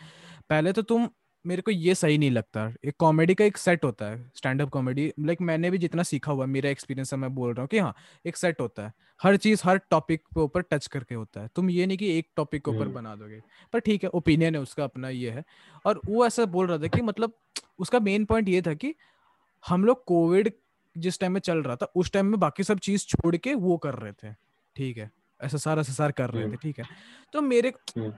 [0.49, 1.09] पहले तो तुम
[1.45, 4.69] मेरे को ये सही नहीं लगता। एक कॉमेडी का एक सेट होता है स्टैंड अप
[4.69, 7.77] कॉमेडी। लाइक मैंने भी जितना सीखा हुआ मेरा एक्सपीरियंस है मैं बोल रहा हूँ कि
[7.77, 7.93] हाँ
[8.25, 11.69] एक सेट होता है। हर चीज़ हर टॉपिक के ऊपर टच करके होता है। तुम
[11.69, 13.41] ये नहीं कि एक टॉपिक के ऊपर हम्म। बना दोगे
[13.73, 15.43] पर ठीक है ओपिनियन है उसका अपना ये है।
[15.85, 17.33] और वो ऐसा बोल रहा था कि मतलब
[17.79, 18.93] उसका मेन पॉइंट ये था कि
[19.63, 20.51] हम लोग कोविड
[20.95, 23.77] जिस टाइम में चल रहा था उस टाइम में बाकी सब चीज़ छोड़ के वो
[23.77, 24.33] कर रहे थे।
[24.75, 25.67] ठीक है एस एस
[26.01, 26.85] आर कर रहे थे हम्म। ठीक है।
[27.33, 28.13] तो मेरे हम्म।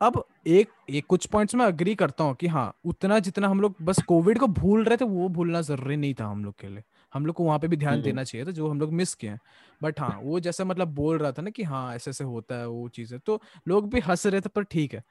[0.00, 3.74] अब एक एक कुछ पॉइंट्स में अग्री करता हूँ कि हाँ उतना जितना हम लोग
[3.82, 6.82] बस कोविड को भूल रहे थे वो भूलना ज़रूरी नहीं था हम लोग के लिए।
[7.14, 9.14] हम लोग को वहाँ पे भी ध्यान हम्म। देना चाहिए था जो हम लोग मिस
[9.14, 9.36] किए
[9.82, 12.68] बट हाँ वो जैसे मतलब बोल रहा था ना कि हाँ ऐसे ऐसे होता है
[12.68, 15.02] वो चीज़ें तो लोग भी हंस रहे थे पर ठीक है।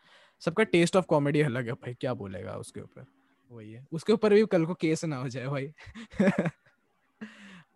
[0.42, 3.06] सबका टेस्ट ऑफ़ कॉमेडी अलग है भाई क्या बोलेगा उसके ऊपर?
[3.52, 5.72] वही है। उसके ऊपर भी कल को केस ना हो जाए भाई।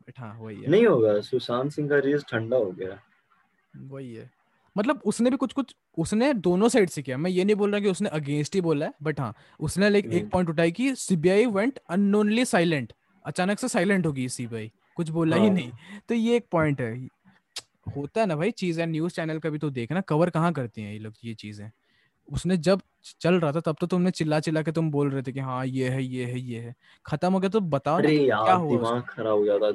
[0.07, 2.99] बट हाँ वही है। नहीं होगा सुशांत सिंह का रेस ठंडा हो गया।
[3.73, 4.29] वही है।
[4.75, 7.79] मतलब उसने भी कुछ कुछ उसने दोनों साइड से किया। मैं ये नहीं बोल रहा
[7.79, 11.45] कि उसने अगेंस्ट ही बोला है बट हाँ उसने लाइक एक पॉइंट उठाई कि सीबीआई
[11.47, 12.93] वेंट अननोनली साइलेंट
[13.25, 15.43] अचानक से साइलेंट होगी सीबीआई कुछ बोला हाँ.
[15.43, 15.71] ही। नहीं।
[16.09, 16.93] तो ये एक पॉइंट है।
[17.97, 20.81] होता है ना भाई चीज़ है न्यूज़ चैनल का भी तो देखना कवर कहाँ करती
[20.81, 21.69] हैं ये लोग ये चीज़ें।
[22.29, 22.81] उसने जब
[23.21, 25.65] चल रहा था तब तो तुमने चिल्ला चिल्ला के तुम बोल रहे थे कि हाँ
[25.65, 26.73] ये है ये है ये है।
[27.05, 29.71] खत्म हो गया तो बताओ अरे यार क्या हुआ दिमाग खराब हो जाता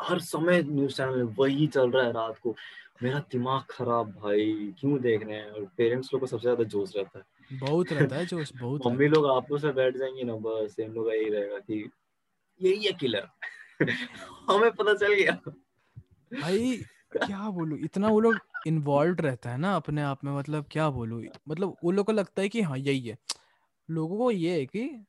[0.00, 2.54] हर समय न्यूज़ चैनल में वही चल रहा है रात को।
[3.02, 5.50] मेरा दिमाग खराब भाई क्यों देख रहे हैं?
[5.50, 7.24] और पेरेंट्स लोग को सबसे ज़्यादा जोश रहता है।
[7.58, 11.08] बहुत रहता है जोश बहुत मम्मी लोग आपको से बैठ जाएँगे ना बस इन लोग
[11.08, 11.90] यही रहेगा कि
[12.60, 13.28] यही है किलर
[14.50, 15.32] हमें पता चल गया।
[16.32, 16.76] भाई
[17.12, 17.76] क्या बोलू?
[17.76, 21.22] इतना वो लोग इन्वॉल्व रहता है ना अपने आप में मतलब क्या बोलू?
[21.48, 23.16] मतलब वो लोग को लगता है कि हाँ यही है।
[23.90, 25.06] लोगों को ये है कि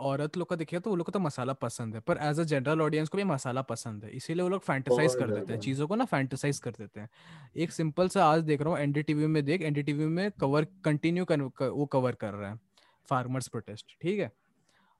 [0.00, 2.42] औरत लोग का देखिए तो वो लोग को तो मसाला पसंद है पर एज अ
[2.44, 5.86] जनरल ऑडियंस को भी मसाला पसंद है इसीलिए वो लोग फैंटेसाइज कर देते हैं चीज़ों
[5.88, 7.08] को ना फैंटेसाइज कर देते हैं।
[7.56, 11.40] एक सिंपल सा आज देख रहा हूँ एनडीटीवी में देख एनडीटीवी में कवर कंटिन्यू कर,
[11.62, 12.60] वो कवर कर रहे हैं
[13.08, 14.30] फार्मर्स प्रोटेस्ट ठीक है?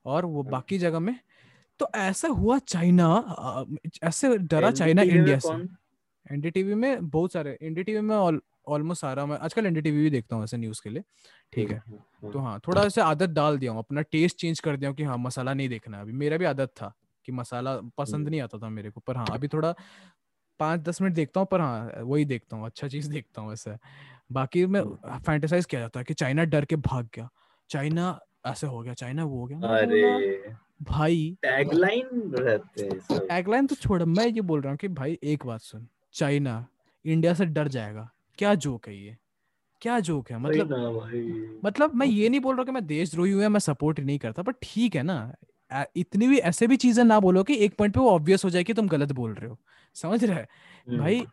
[0.05, 1.19] और वो हाँ। बाकी जगह में
[1.81, 3.65] तो ऐसा हुआ चाइना
[4.05, 5.55] ऐसे डरा चाइना इंडिया से।
[6.27, 8.17] एनडीटीवी में बहुत सारे एनडीटीवी में
[8.67, 11.03] ऑलमोस्ट सारा मैं आजकल एनडीटीवी भी देखता हूँ ऐसे न्यूज़ के लिए।
[11.53, 11.77] ठीक है?
[11.79, 14.91] हम्म, हम्म, तो हाँ थोड़ा ऐसे आदत डाल दिया हूँ अपना टेस्ट चेंज कर दिया
[14.91, 16.93] हूँ कि हाँ मसाला नहीं देखना अभी। मेरा भी आदत था
[17.25, 19.75] कि मसाला पसंद हम्म। नहीं आता था मेरे को पर हाँ अभी थोड़ा
[20.61, 23.79] पाँच दस मिनट देखता हूँ पर हाँ वही देखता हूँ अच्छा चीज़ देखता हूँ ऐसा।
[24.33, 24.83] बाकी मैं
[25.19, 27.29] फैंटेसाइज किया जाता है कि चाइना डर के भाग गया।
[27.71, 33.75] चाइना ऐसे हो गया चाइना वो हो गया। अरे। भाई टैगलाइन रहते हैं टैगलाइन तो
[33.75, 36.67] छोड़ मैं ये बोल रहा हूँ कि भाई एक बात सुन चाइना
[37.05, 38.11] इंडिया से डर जाएगा।
[38.43, 39.17] क्या जोक है ये?
[39.83, 40.39] क्या जोक है?
[40.39, 44.43] मतलब मतलब मैं ये नहीं बोल रहा कि मैं देशद्रोही हूँ मैं सपोर्ट नहीं करता
[44.43, 45.35] पर ठीक है ना।
[45.97, 48.65] इतनी भी ऐसे भी चीज़ें ना बोलो कि एक पॉइंट पे वो ऑब्वियस हो जाए
[48.65, 49.59] कि तुम गलत बोल रहे हो।
[49.95, 50.37] समझ रहे?
[50.37, 51.25] हम्म। भाई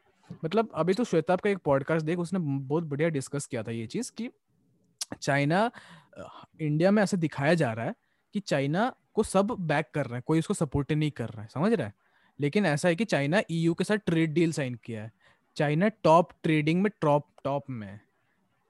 [0.45, 3.87] मतलब अभी तो श्वेताब का एक पॉडकास्ट देख उसने बहुत बढ़िया डिस्कस किया था ये
[3.87, 4.29] चीज़ कि
[5.21, 5.71] चाइना
[6.61, 7.95] इंडिया में ऐसे दिखाया जा रहा है
[8.33, 11.47] कि चाइना को सब बैक कर रहे हैं कोई उसको सपोर्ट नहीं कर रहा है
[11.53, 11.87] समझ रहा?
[11.87, 11.93] है
[12.39, 15.11] लेकिन ऐसा है कि चाइना ईयू के साथ ट्रेड डील साइन किया है।
[15.59, 17.99] चाइना टॉप ट्रेडिंग में टॉप टॉप में।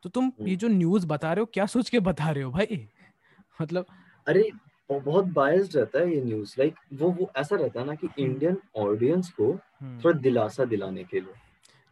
[0.03, 2.87] तो तुम ये जो न्यूज़ बता रहे हो क्या सोच के बता रहे हो भाई?
[3.61, 3.85] मतलब
[4.27, 4.51] अरे
[4.91, 8.51] बहुत बायस्ड रहता है ये न्यूज़। लाइक वो वो ऐसा रहता है ना कि इंडियन
[8.51, 11.33] हम्म। ऑडियंस को हम्म। थोड़ा दिलासा दिलाने के लिए।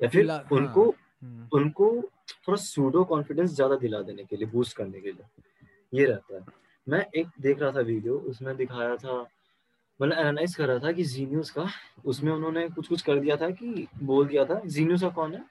[0.01, 1.91] या फिर उनको हाँ, हम्म। उनको
[2.29, 6.45] थोड़ा सूडो कॉन्फिडेंस ज़्यादा दिला देने के लिए बूस्ट करने के लिए। ये रहता है।
[6.87, 9.25] मैं एक देख रहा था वीडियो उसमें दिखाया था
[10.01, 11.67] मतलब एनालाइज कर रहा था कि जीनियस का
[12.05, 15.45] उसमें उन्होंने कुछ कुछ कर दिया था कि बोल दिया था जीनियस का कौन है?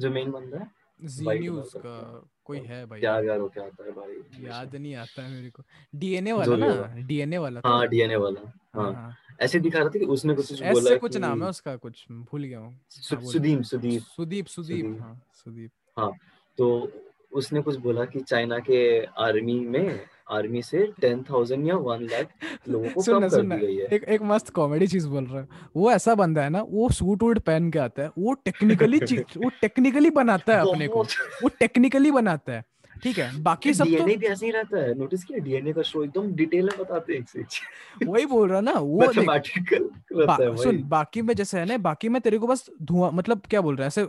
[0.00, 3.00] जो मेन बंदा है। जीनियस का कोई है भाई?
[3.00, 4.44] क्या यार क्या आता है भाई?
[4.44, 5.62] याद नहीं आता है मेरे को।
[5.94, 6.94] डीएनए वाला ना?
[6.96, 10.60] डीएनए वाला हाँ डीएनए वाला। हाँ। हाँ। ऐसे दिखा रहा था कि उसने कुछ कुछ
[10.62, 15.22] बोला ऐसे कुछ नाम है उसका कुछ भूल गया हूँ। सुदीप। सुदीप सुदीप सुदीप। हाँ
[15.34, 16.12] सुदीप। हाँ
[16.58, 16.92] तो
[17.32, 20.00] उसने कुछ बोला कि चाइना के आर्मी में
[20.30, 22.28] आर्मी से टेन थाउज़ेंड या वन लाख
[22.68, 23.86] लोगों को सुन कम ना कर दी गई है?
[23.92, 27.22] एक एक मस्त कॉमेडी चीज़ बोल रहा है। वो ऐसा बंदा है ना वो सूट
[27.22, 28.98] वूट पहन के आता है वो टेक्निकली
[29.36, 31.02] वो टेक्निकली बनाता है अपने को।
[31.42, 32.64] वो टेक्निकली बनाता है
[33.02, 33.42] ठीक है?
[33.42, 36.64] बाकी सब तो भी ऐसे ही रहता है। नोटिस किया डीएनए का शो एकदम डिटेल
[36.64, 39.88] में बताते हैं एक से एक। वही बोल रहा ना वो मैथमेटिकल
[40.26, 43.60] बा, सुन बाकी में जैसे है ना बाकी में तेरे को बस धुआँ मतलब क्या
[43.60, 44.04] बोल रहा है ऐसे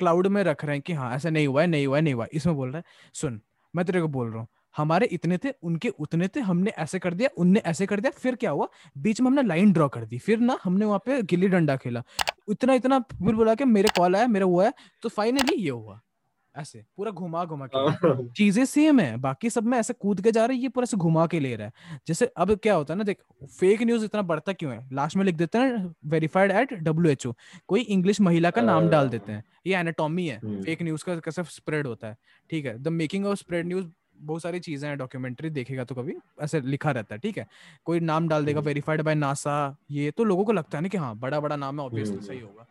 [0.00, 2.14] क्लाउड में रख रहे हैं कि हाँ ऐसा नहीं हुआ है नहीं हुआ है नहीं
[2.14, 2.84] हुआ है। इसमें बोल रहा है
[3.14, 3.40] सुन
[3.74, 7.14] मैं तेरे को बोल रहा हूँ हमारे इतने थे उनके उतने थे हमने ऐसे कर
[7.14, 8.68] दिया उनने ऐसे कर दिया फिर क्या हुआ?
[8.98, 12.02] बीच में हमने लाइन ड्रॉ कर दी फिर ना हमने वहाँ पे गिल्ली डंडा खेला।
[12.50, 14.72] इतना इतना फिर बोला कि मेरे कॉल आया मेरा हुआ है
[15.02, 16.00] तो फाइनली ये हुआ
[16.54, 20.30] ऐसे पूरा घुमा घुमा के। हाँ। चीज़ें सेम है बाकी सब में ऐसे कूद के
[20.32, 22.94] जा रही है ये पूरा ऐसे घुमा के ले रहा है। जैसे अब क्या होता
[22.94, 23.18] है ना देख
[23.50, 24.80] फेक न्यूज़ इतना बढ़ता क्यों है?
[24.92, 27.32] लास्ट में लिख देते हैं verified at W H O
[27.68, 31.16] कोई इंग्लिश महिला का नाम डाल देते हैं ये एनाटॉमी है हम्म। फेक न्यूज़ का
[31.20, 32.16] कैसे स्प्रेड होता है
[32.50, 33.86] ठीक है the making of spread news
[34.20, 37.46] बहुत सारी चीज़ें हैं डॉक्यूमेंट्री देखेगा तो कभी ऐसे लिखा रहता है ठीक है
[37.84, 39.54] कोई नाम डाल देगा। वेरीफाइड बाय नासा
[39.90, 42.26] ये तो लोगों को लगता है ना कि हाँ बड़ा बड़ा नाम है ऑब्वियसली हम्म।
[42.26, 42.66] सही होगा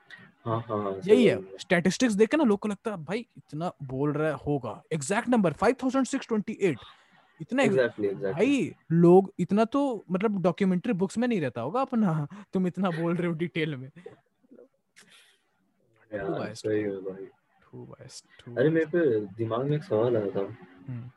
[0.45, 4.13] हाँ हाँ यही है स्टैटिस्टिक्स देख के ना लोग को लगता है भाई इतना बोल
[4.13, 6.75] रहा होगा एग्जैक्ट नंबर 5628
[7.41, 8.33] इतना हो। ex- Exactly, exactly.
[8.33, 13.15] भाई लोग इतना तो मतलब डॉक्यूमेंट्री बुक्स में नहीं रहता होगा अपना तुम इतना बोल
[13.15, 13.89] रहे हो डिटेल में
[16.11, 16.53] यार.
[16.55, 17.27] सही है भाई
[17.75, 21.09] too अरे मेरे पे दिमाग में एक सवाल आया था हम्म।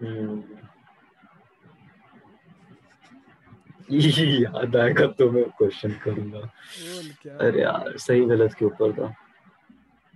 [3.90, 6.38] याद आएगा तो मैं क्वेश्चन करूँगा।
[7.36, 9.14] अरे यार सही गलत के ऊपर था।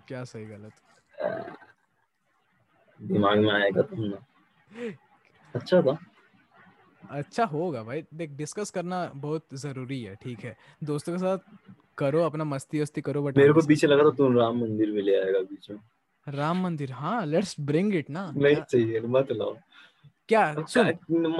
[0.08, 0.72] क्या सही गलत?
[3.02, 4.18] दिमाग में आएगा तुम ना।
[5.54, 5.98] अच्छा था।
[7.10, 11.38] अच्छा होगा भाई। देख डिस्कस करना बहुत ज़रूरी है ठीक है। दोस्तों के साथ
[11.98, 15.02] करो अपना मस्ती वस्ती करो बट मेरे को पीछे लगा था तुम राम मंदिर में
[15.02, 15.78] ले आएगा बीच में।
[16.28, 16.92] राम मंदिर?
[16.92, 19.56] हाँ लेट्स ब्रिंग इट ना। नहीं चाहिए मत लाओ।
[20.28, 20.54] क्या?
[20.68, 20.86] सुन।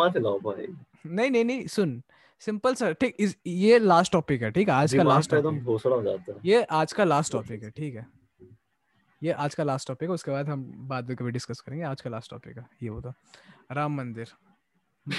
[0.00, 0.66] मत लाओ भाई।
[1.06, 2.02] नहीं नहीं नहीं सुन।
[2.40, 5.64] सिंपल सर ठीक इस ये लास्ट टॉपिक है ठीक है आज का लास्ट एकदम टॉपिक
[5.64, 8.06] भोसड़ा हो जाता है। ये आज का लास्ट टॉपिक है ठीक है।
[9.22, 12.00] ये आज का लास्ट टॉपिक है उसके बाद हम बाद में कभी डिस्कस करेंगे आज
[12.00, 13.14] का लास्ट टॉपिक है ये होता
[13.72, 14.32] राम मंदिर।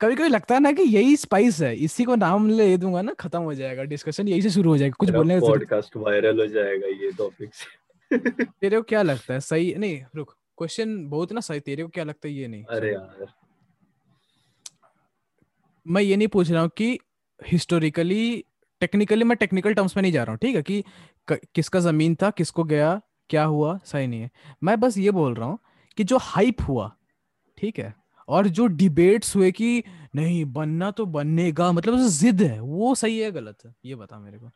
[0.00, 3.12] कभी कभी लगता है ना कि यही स्पाइस है इसी को नाम ले दूँगा ना
[3.12, 6.46] खत्म हो जाएगा डिस्कशन यही से शुरू हो जाएगा कुछ बोलने की पॉडकास्ट वायरल हो
[6.46, 7.50] जाएगा ये टॉपिक
[8.60, 12.04] तेरे को क्या लगता है सही नहीं रुक। क्वेश्चन बहुत ना सही तेरे को क्या
[12.04, 12.64] लगता है ये नहीं?
[12.64, 13.26] अरे यार।
[15.86, 16.98] मैं ये नहीं पूछ रहा हूँ कि
[17.46, 18.44] हिस्टोरिकली
[18.80, 20.62] टेक्निकली मैं टेक्निकल टर्म्स में नहीं जा रहा हूँ ठीक है?
[20.62, 20.84] कि
[21.28, 24.30] क- किसका ज़मीन था किसको गया क्या हुआ सही नहीं है।
[24.62, 25.58] मैं बस ये बोल रहा हूँ
[25.96, 26.96] कि जो हाइप हुआ
[27.58, 27.94] ठीक है?
[28.28, 29.82] और जो डिबेट्स हुए कि
[30.14, 33.74] नहीं बनना तो बननेगा मतलब उसे जिद है वो सही है गलत है?
[33.84, 34.50] ये बता मेरे को।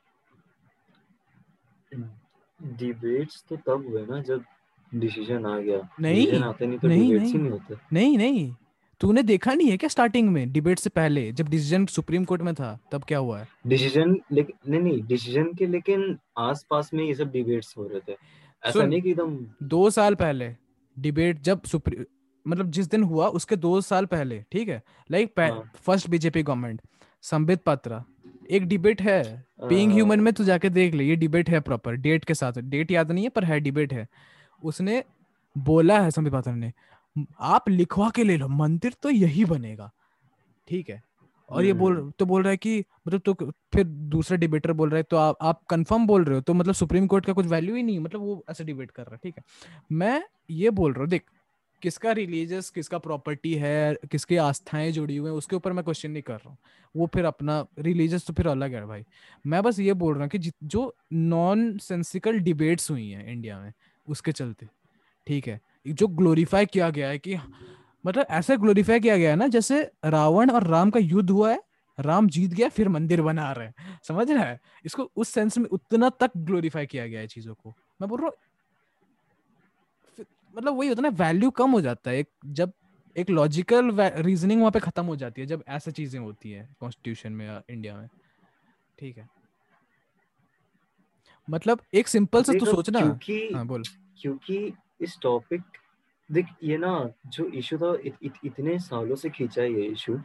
[2.60, 4.44] डिबेट्स तो तब हुए ना जब
[4.94, 8.54] डिसीज़न आ गया। नहीं, आते नहीं तो नहीं, डिबेट्स ही नहीं। नहीं होते। नहीं नहीं।
[9.00, 12.54] तूने देखा नहीं है क्या स्टार्टिंग में डिबेट से पहले जब डिसीज़न सुप्रीम कोर्ट में
[12.54, 13.48] था तब क्या हुआ है?
[13.66, 18.16] डिसीज़न लेकिन नहीं नहीं डिसीज़न के लेकिन आसपास में ये सब डिबेट्स हो रहे थे।
[18.62, 20.54] ऐसा नहीं कि एकदम दो साल पहले
[20.96, 22.04] डिबेट जब सुप्रीम
[22.46, 24.82] मतलब जिस दिन हुआ उसके दो साल पहले ठीक है?
[25.10, 25.40] Like.
[25.76, 26.80] First BJP government
[27.24, 28.04] Sambit Patra.
[28.50, 29.22] एक डिबेट है
[29.64, 32.90] बीइंग ह्यूमन में तू जाके देख ले ये डिबेट है प्रॉपर डेट के साथ। डेट
[32.90, 34.06] याद नहीं है पर है डिबेट है।
[34.62, 35.02] उसने
[35.56, 36.72] बोला है संबित पात्रा ने
[37.40, 39.90] आप लिखवा के ले लो मंदिर तो यही बनेगा।
[40.68, 41.02] ठीक है?
[41.48, 44.90] और ये बोल हम्म। तो बोल रहा है कि मतलब तो फिर दूसरा डिबेटर बोल
[44.90, 47.46] रहा है तो आप आप कंफर्म बोल रहे हो तो मतलब सुप्रीम कोर्ट का कुछ
[47.46, 49.44] वैल्यू ही नहीं है मतलब वो ऐसे डिबेट कर रहा है ठीक है?
[49.92, 51.22] मैं ये बोल रहा हूँ देख
[51.82, 56.22] किसका रिलीजियस किसका प्रॉपर्टी है किसकी आस्थाएँ जुड़ी हुई हैं उसके ऊपर मैं क्वेश्चन नहीं
[56.22, 56.56] कर रहा हूँ।
[56.94, 59.04] वो फिर अपना रिलीजियस तो फिर अलग है भाई।
[59.46, 63.72] मैं बस ये बोल रहा हूँ कि जो नॉन सेंसिकल डिबेट्स हुई हैं इंडिया में
[64.08, 64.68] उसके चलते।
[65.26, 67.36] ठीक है। जो ग्लोरीफाई किया गया है कि
[68.06, 71.62] मतलब ऐसा ग्लोरीफाई किया गया है ना, जैसे रावण और राम का युद्ध हुआ है,
[71.98, 74.60] राम जीत गया, फिर मंदिर बना रहे हैं। समझ रहा है?
[74.84, 77.70] इसको उस सेंस में उतना तक ग्लोरीफाई किया गया है चीज़ों को।
[78.00, 78.36] मैं बोल रहा हूँ
[80.54, 82.72] मतलब वही होता है ना वैल्यू कम हो जाता है। एक जब
[83.16, 87.32] एक लॉजिकल रीजनिंग वहाँ पे खत्म हो जाती है, जब ऐसा चीज़ें होती है कॉन्स्टिट्यूशन
[87.32, 88.08] में या इंडिया में।
[88.98, 89.41] ठीक है।
[91.50, 93.82] मतलब एक सिंपल से तू सोचना। क्योंकि हाँ बोल।
[94.20, 95.62] क्योंकि इस टॉपिक
[96.32, 100.20] देख ये ना जो इशू था इत, इत, इतने सालों से खींचा ये इशू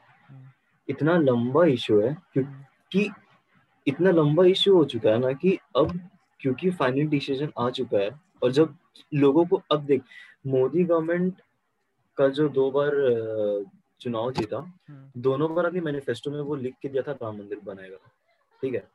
[0.90, 3.10] इतना लंबा इशू है क्योंकि
[3.88, 6.00] इतना लंबा इशू हो चुका है ना कि अब
[6.40, 8.10] क्योंकि फाइनल डिसीज़न आ चुका है
[8.44, 8.78] और जब
[9.14, 10.02] लोगों को अब देख
[10.48, 11.42] मोदी गवर्नमेंट
[12.18, 12.92] का जो दो बार
[14.02, 17.60] चुनाव जीता हम्म, दोनों बार अपनी मैनिफेस्टो में वो लिख के दिया था राम मंदिर
[17.64, 17.98] बनाएगा।
[18.62, 18.88] ठीक है?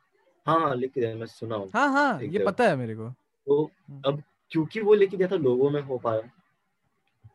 [0.47, 3.09] हाँ हाँ लिख के दिया मैं सुना हूँ। हाँ हाँ ये पता है मेरे को।
[3.47, 3.71] तो
[4.07, 4.21] अब
[4.51, 6.21] क्योंकि वो लेके दिया था लोगों में हो पाया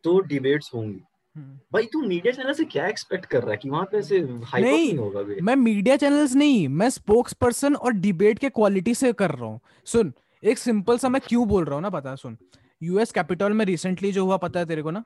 [0.05, 1.01] तो डिबेट्स होंगी।
[1.37, 4.19] हम्म। भाई तू मीडिया चैनल से क्या एक्सपेक्ट कर रहा है कि वहाँ पे ऐसे
[4.19, 8.49] हाइप नहीं, नहीं होगा बे मैं मीडिया चैनल्स नहीं मैं स्पोक्स पर्सन और डिबेट के
[8.49, 10.13] क्वालिटी से कर रहा हूँ। सुन
[10.43, 12.37] एक सिंपल सा मैं क्यों बोल रहा हूँ ना बता सुन।
[12.83, 15.05] यूएस कैपिटल में रिसेंटली जो हुआ पता है तेरे को ना?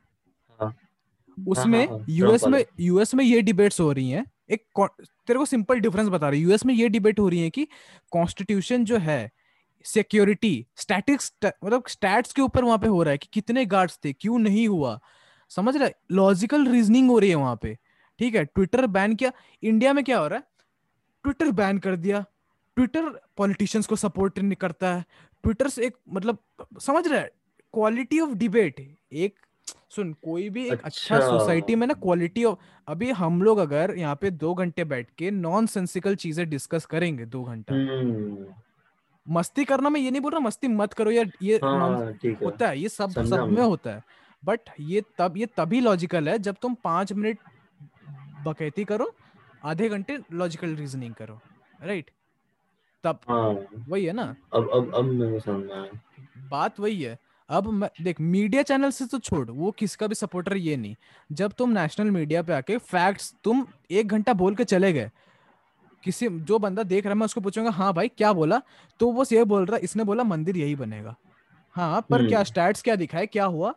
[0.60, 0.74] हाँ।
[1.48, 4.88] उसमें हाँ, हाँ, यूएस में यूएस में ये डिबेट्स हो रही हैं। एक
[5.26, 7.68] तेरे को सिंपल डिफरेंस बता रही यूएस में ये डिबेट हो रही है कि
[8.10, 9.30] कॉन्स्टिट्यूशन जो है
[9.84, 14.12] सिक्योरिटी स्टैटिक्स मतलब स्टैट्स के ऊपर वहाँ पे हो रहा है कि कितने गार्ड्स थे,
[14.12, 15.00] क्यों नहीं हुआ?
[15.48, 15.84] समझ रहा?
[15.84, 17.78] है लॉजिकल रीजनिंग हो रही है वहाँ पे।
[18.18, 18.44] ठीक है?
[18.44, 20.44] ट्विटर बैन किया। इंडिया में क्या हो रहा है?
[21.22, 22.24] ट्विटर बैन कर दिया।
[22.76, 25.04] ट्विटर पॉलिटिशियंस को सपोर्ट नहीं करता है।
[25.42, 26.38] ट्विटर से एक मतलब
[26.80, 27.20] समझ रहा?
[27.20, 27.30] है
[27.72, 29.34] क्वालिटी ऑफ़ डिबेट एक
[29.96, 32.58] सुन कोई भी एक अच्छा अच्छा। सोसाइटी में ना क्वालिटी ऑफ़
[32.88, 37.24] अभी हम लोग अगर यहाँ पे दो घंटे बैठ के नॉन सेंसिकल चीज़ें डिस्कस करेंगे
[37.26, 38.46] दो घंटा। हम्म।
[39.26, 41.88] मस्ती करना मैं ये नहीं बोल रहा मस्ती मत करो यार ये हाँ
[42.42, 44.02] होता है ये सब समझा सब में होता है।
[44.42, 47.38] बट ये तब ये तभी लॉजिकल है जब तुम पाँच मिनट
[48.46, 49.12] बकैती करो
[49.64, 51.38] आधे घंटे लॉजिकल रीजनिंग करो
[51.82, 52.10] राइट
[53.04, 53.52] तब हाँ।
[53.88, 54.34] वही है ना?
[54.54, 56.00] अब अब अब मेरे समझ में आया।
[56.50, 57.18] बात वही है।
[57.52, 60.94] अब मैं देख मीडिया चैनल से तो छोड़ वो किसका भी सपोर्टर ये नहीं।
[61.32, 65.10] जब तुम नेशनल मीडिया पे आके फैक्ट्स तुम एक घंटा बोल के चले गए
[66.04, 68.60] किसी जो बंदा देख रहा है मैं उसको पूछूँगा हाँ भाई क्या बोला?
[69.00, 71.14] तो वो ये बोल रहा इसने बोला मंदिर यही बनेगा।
[71.76, 73.26] हाँ पर क्या हम्म। स्टैट्स क्या दिखाए?
[73.26, 73.74] क्या हुआ?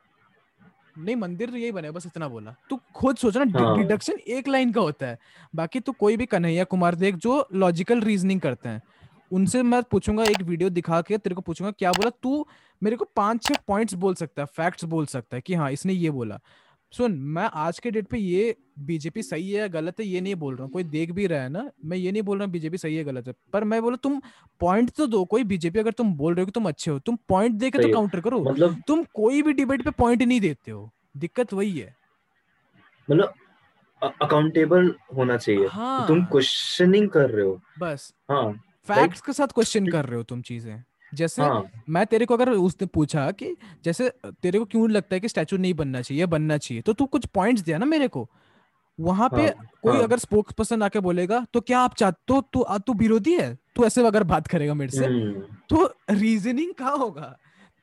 [0.97, 4.47] नहीं मंदिर तो यही बनेगा बस इतना बोला। तू खुद सोच ना हाँ। डिडक्शन एक
[4.47, 5.17] लाइन का होता है।
[5.55, 8.81] बाकी तो कोई भी कन्हैया कुमार देख जो लॉजिकल रीजनिंग करते हैं
[9.31, 12.09] उनसे मैं पूछूँगा एक वीडियो दिखा के तेरे को पूछूँगा क्या बोला?
[12.23, 12.47] तू
[12.81, 15.93] मेरे को पाँच छह पॉइंट्स बोल सकता है फैक्ट्स बोल सकता है कि हाँ इसने
[15.93, 16.39] ये बोला।
[16.93, 20.35] सुन मैं आज के डेट पे ये बीजेपी सही है या गलत है ये नहीं
[20.35, 22.51] बोल रहा हूँ। कोई देख भी रहा है ना मैं ये नहीं बोल रहा हूँ
[22.53, 24.19] बीजेपी सही है गलत है। पर मैं बोला तुम
[24.61, 27.17] पॉइंट तो दो कोई बीजेपी अगर तुम बोल रहे हो कि तुम अच्छे हो तुम
[27.29, 30.71] पॉइंट दे के तो काउंटर करो। मतलब तुम कोई भी डिबेट पे पॉइंट नहीं देते
[30.71, 31.95] हो। दिक्कत वही है।
[33.09, 33.33] मतलब
[34.21, 38.51] अकाउंटेबल होना चाहिए। हाँ। तुम क्वेश्चनिंग कर रहे हो। बस। हाँ
[38.87, 40.83] फैक्ट्स के साथ क्वेश्चन कर रहे हो तुम चीज़ें।
[41.15, 43.55] जैसे हाँ। मैं तेरे को अगर उसने पूछा कि
[43.85, 47.05] जैसे तेरे को क्यों लगता है कि स्टैचू नहीं बनना चाहिए बनना चाहिए तो तू
[47.05, 48.27] कुछ पॉइंट्स दिया ना मेरे को।
[48.99, 52.41] वहाँ पे हाँ, कोई हाँ। अगर स्पोक्स पर्सन आके बोलेगा तो क्या आप चाहते तो
[52.53, 53.53] तू आ- तू विरोधी है?
[53.75, 57.35] तू ऐसे अगर बात करेगा मेरे से हम्म, तो रीजनिंग कहाँ होगा?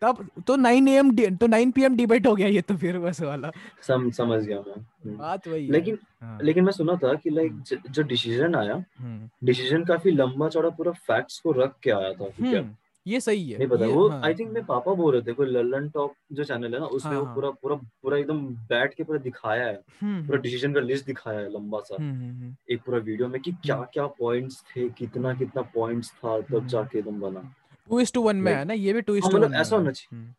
[0.03, 3.51] तब तो 9 एम तो 9 पीएम डिबेट हो गया ये तो फिर बस वाला।
[3.87, 7.63] सम समझ गया मैं। हम्म। बात वही लेकिन हाँ, लेकिन मैं सुना था कि लाइक
[7.91, 12.29] जो डिसीज़न आया हम्म, डिसीज़न काफ़ी लंबा चौड़ा पूरा फैक्ट्स को रख के आया था
[12.29, 12.59] ठीक है?
[12.59, 12.75] हम्म,
[13.07, 15.89] ये सही है नहीं पता वो आई थिंक मेरे पापा बोल रहे थे कोई ललन
[15.95, 19.05] टॉप जो चैनल है ना उसमें हाँ, वो हाँ। पूरा पूरा पूरा एकदम बैठ के
[19.05, 22.55] पूरा दिखाया है हम्म, पूरा डिसीज़न का लिस्ट दिखाया है लंबा सा। हम्म, हम्म, हम्म,
[22.71, 26.67] एक पूरा वीडियो में कि क्या क्या पॉइंट्स थे कितना कितना पॉइंट्स था तब हम्म।
[26.69, 27.41] जाके एकदम बना।
[27.89, 29.91] टू इज़ टू वन में है ना ये भी टू इज़ टू वन ऐसा होना
[29.91, 30.35] चाहिए। चाहिए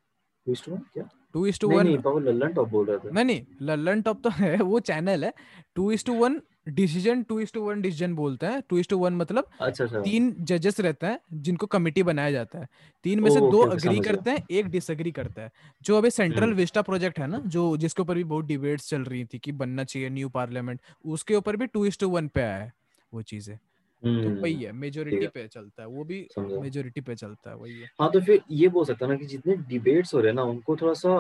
[0.45, 1.10] ट्विस्ट हुआ क्या?
[1.34, 4.22] टू इज़ टू वन नहीं पापा ललन टॉप बोल रहे थे। नहीं नहीं लल्लन टॉप
[4.23, 5.34] तो है वो चैनल है।
[5.76, 8.98] Two is to one decision two is to one decision बोलते हैं। टू इज़ टू
[8.98, 12.68] वन मतलब अच्छा अच्छा। तीन जजेस रहते हैं जिनको कमेटी बनाया जाता है।
[13.06, 16.81] तीन में से दो अग्री करते हैं एक डिसएग्री करता है। जो अभी सेंट्रल। विस्टा
[16.81, 20.10] प्रोजेक्ट है ना जो जिसके ऊपर भी बहुत डिबेट्स चल रही थी कि बनना चाहिए
[20.10, 22.72] न्यू पार्लियामेंट उसके ऊपर भी टू इज़ टू वन पे आया है
[23.11, 27.49] वो चीज़ें। तो हम्म, वही है मेजोरिटी पे चलता है वो भी मेजोरिटी पे चलता
[27.49, 30.30] है वही है। हाँ तो फिर ये बोल सकता ना कि जितने डिबेट्स हो रहे
[30.30, 31.18] हैं ना उनको थोड़ा सा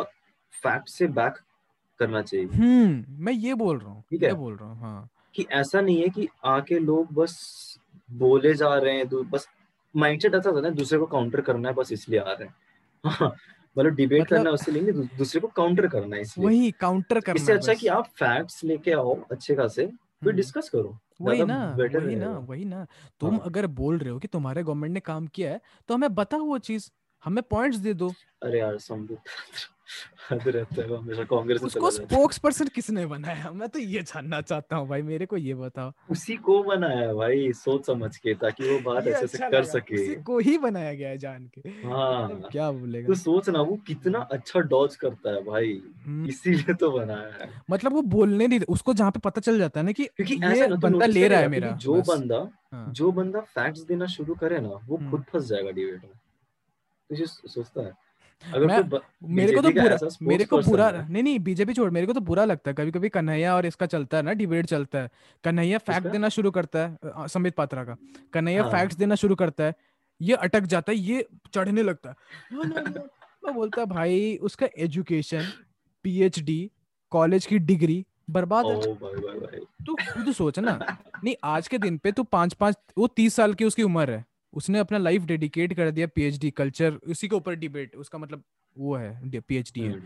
[0.53, 1.37] फैक्ट से बैक
[1.99, 6.01] करना चाहिए। हम्म मैं ये बोल रहा हूँ बोल रहा हूँ हाँ। कि ऐसा नहीं
[6.01, 7.33] है कि आके लोग बस
[8.11, 9.47] बोले जा रहे हैं बस
[9.95, 12.55] माइंडसेट ऐसा होता है दूसरे को काउंटर करना है बस इसलिए आ रहे हैं।
[13.05, 13.35] हाँ,
[13.77, 16.71] मतलब डिबेट मतलब- करना है उससे लेंगे दू- दूसरे को काउंटर करना है इसलिए। वही
[16.71, 19.93] काउंटर करना इससे अच्छा कि आप फैक्ट्स लेके आओ अच्छे खासे फिर
[20.23, 22.87] हम्म। डिस्कस करो। वही ना वही ना वही ना।
[23.19, 26.15] तुम हाँ। अगर बोल रहे हो कि तुम्हारे गवर्नमेंट ने काम किया है तो हमें
[26.15, 26.89] बताओ वो चीज़
[27.23, 28.09] हमें पॉइंट्स दे दो।
[28.43, 29.17] अरे यार संबित
[30.31, 33.51] हद रहता है वो हमेशा कांग्रेस में उसको है। स्पोक्स पर्सन किसने बनाया?
[33.51, 37.51] मैं तो ये जानना चाहता हूँ भाई मेरे को ये बताओ। उसी को बनाया भाई
[37.53, 41.09] सोच समझ के ताकि वो बात ऐसे अच्छा कर सके। उसी को ही बनाया गया
[41.09, 43.07] है जान के। हाँ। अब क्या बोलेगा?
[43.07, 47.49] तो सोच ना वो कितना अच्छा डॉज करता है भाई। हम्म, इसीलिए तो बनाया है।
[47.71, 50.75] मतलब वो बोलने नहीं उसको जहाँ पे पता चल जाता है ना कि ये तो
[50.77, 54.69] बंदा ले रहा है मेरा जो बंदा हाँ, जो बंदा फैक्ट्स देना शुरू करे ना
[54.87, 56.11] वो हम्म। खुद फंस जाएगा डिबेट में।
[57.09, 57.91] तो सोचता है।
[58.47, 62.13] मैं- कोई मेरे को तो बुरा मेरे को बुरा नहीं नहीं बीजेपी छोड़ मेरे को
[62.13, 65.09] तो बुरा लगता है। कभी कभी कन्हैया और इसका चलता है ना डिबेट चलता है।
[65.43, 67.97] कन्हैया फैक्ट देना शुरू करता है संबित पात्रा का।
[68.33, 69.75] कन्हैया हाँ। फैक्ट्स देना शुरू करता है
[70.21, 72.15] ये अटक जाता है ये चढ़ने लगता है.
[73.45, 75.43] मैं बोलता भाई उसका एजुकेशन
[76.03, 76.71] पीएचडी
[77.09, 78.95] कॉलेज की डिग्री बर्बाद है।
[79.85, 83.53] तू खुद सोच ना। नहीं आज के दिन पे तू पाँच पाँच वो तीस साल
[83.53, 87.55] की उसकी उम्र है। उसने अपना लाइफ डेडिकेट कर दिया पीएचडी कल्चर उसी के ऊपर
[87.55, 88.43] डिबेट उसका मतलब
[88.75, 90.03] वो है पीएचडी है। हम्म,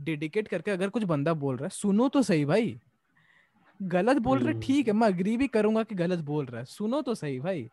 [0.00, 2.78] डेडिकेट करके अगर कुछ बंदा बोल रहा है सुनो तो सही भाई।
[3.80, 6.64] गलत बोल रहे हम्म। ठीक है मैं अग्री भी करूँगा कि गलत बोल रहा है।
[6.66, 7.68] सुनो तो सही भाई।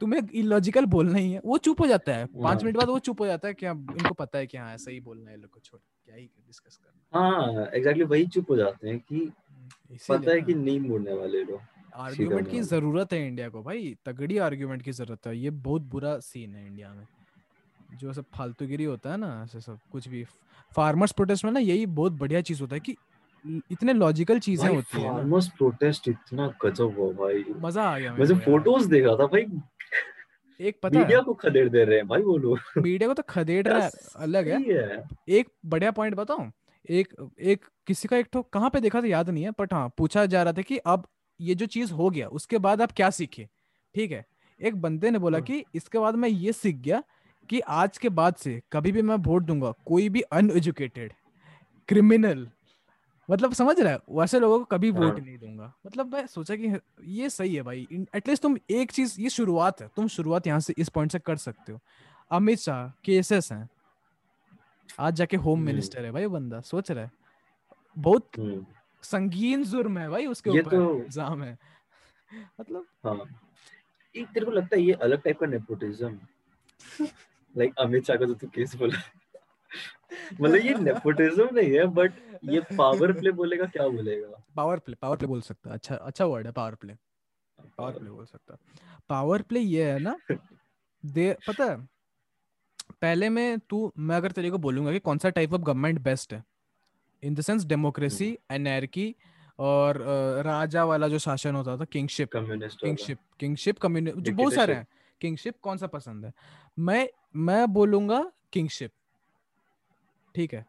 [0.00, 2.98] तुम्हें इलॉजिकल बोलना ही है वो चुप हो जाता है। पाँच हाँ। मिनट बाद वो
[2.98, 5.36] चुप हो जाता है कि हाँ, इनको पता है कि हाँ ऐसा ही बोलना है
[5.36, 8.98] लोग को छोड़ क्या ही डिस्कस करना। हाँ एग्जैक्टली exactly वही चुप हो जाते हैं
[8.98, 9.30] कि
[10.08, 11.60] पता है कि नहीं मुड़ने वाले लोग।
[11.92, 16.18] आर्ग्यूमेंट की ज़रूरत है इंडिया को भाई तगड़ी आर्ग्यूमेंट की ज़रूरत है। ये बहुत बुरा
[16.20, 17.06] सीन है इंडिया में।
[17.90, 20.24] जो सब फालतूगिरी होता है ना ऐसे सब कुछ भी।
[20.72, 22.96] फार्मर्स प्रोटेस्ट में ना यही बहुत बढ़िया चीज़ होता है कि
[23.72, 28.18] इतने लॉजिकल चीज़ें होती है फार्मर्स प्रोटेस्ट इतना गजब हुआ भाई। मज़ा आ गया मैं
[28.18, 29.46] मेरे जो को यार। फ़ोटोज़ देख रहा था भाई
[30.60, 33.66] एक पता मीडिया को खदेड़ दे रहे हैं भाई वो लोग। मीडिया को तो खदेड़
[33.68, 36.50] रहा है अलग है। है। एक बढ़िया पॉइंट बताऊँ
[36.90, 39.88] एक एक किसी का एक तो कहाँ पे देखा था याद नहीं है बट हाँ
[39.98, 41.06] पूछा जा रहा था कि अब
[41.42, 43.48] ये जो चीज़ हो गया उसके बाद आप क्या सीखे?
[43.94, 44.24] ठीक है?
[44.60, 47.02] एक बंदे ने बोला हाँ। कि इसके बाद मैं ये सीख गया
[47.50, 51.12] कि आज के बाद से कभी भी मैं वोट दूँगा कोई भी अनएजुकेटेड
[51.88, 52.48] क्रिमिनल
[53.30, 53.98] मतलब समझ रहा है?
[54.10, 56.74] वैसे लोगों को कभी वोट हाँ। नहीं दूँगा। मतलब मैं सोचा कि
[57.04, 60.74] ये सही है भाई। एटलीस्ट तुम एक चीज़ ये शुरुआत है। तुम शुरुआत यहाँ से
[60.78, 61.80] इस पॉइंट से कर सकते हो।
[62.30, 63.68] अमित शाह केसेस हैं।
[65.00, 67.04] आज जाके होम हम्म। मिनिस्टर है भाई बंदा सोच रहा?
[67.04, 67.10] है
[67.98, 68.66] बहुत हम्म,
[69.02, 71.56] संगीन जुर्म है भाई उसके ऊपर तो- इल्ज़ाम है।
[72.60, 73.18] मतलब हाँ।
[74.14, 76.18] एक तेरे को लगता है ये अलग टाइप का नेपोटिज्म
[77.54, 78.98] लाइक अमित शाह का जो तू केस बोला।
[80.40, 82.12] मतलब ये नेपोटिज्म नहीं है बट
[82.44, 84.42] ये पावर प्ले बोलेगा क्या बोलेगा?
[84.56, 86.94] पावर प्ले पावर प्ले बोल सकता अच्छा अच्छा वर्ड है पावर प्ले
[87.78, 88.56] पावर प्ले बोल सकता
[89.08, 90.16] पावर प्ले ये है ना
[91.04, 91.76] दे पता है
[93.02, 96.32] पहले में तू मैं अगर तेरे को बोलूँगा कि कौन सा टाइप ऑफ़ गवर्नमेंट बेस्ट
[96.32, 96.42] है
[97.22, 99.14] in the sense democracy anarchy
[99.58, 104.74] और अ, राजा वाला जो शासन होता था किंगशिप किंगशिप किंगशिप कम्युनिटी जो बहुत सारे
[104.74, 104.86] हैं।
[105.20, 106.32] किंगशिप कौन सा पसंद है?
[106.78, 108.90] मैं मैं बोलूँगा किंगशिप
[110.34, 110.64] ठीक है?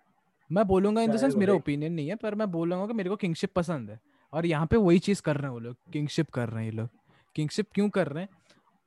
[0.52, 3.16] मैं बोलूँगा इन द सेंस मेरा ओपिनियन नहीं है पर मैं बोलूँगा कि मेरे को
[3.16, 4.00] किंगशिप पसंद है।
[4.34, 6.78] और यहाँ पे वही चीज़ कर रहे हैं वो लोग। किंगशिप कर रहे हैं ये
[6.78, 6.90] लोग।
[7.36, 8.30] किंगशिप क्यों कर रहे हैं?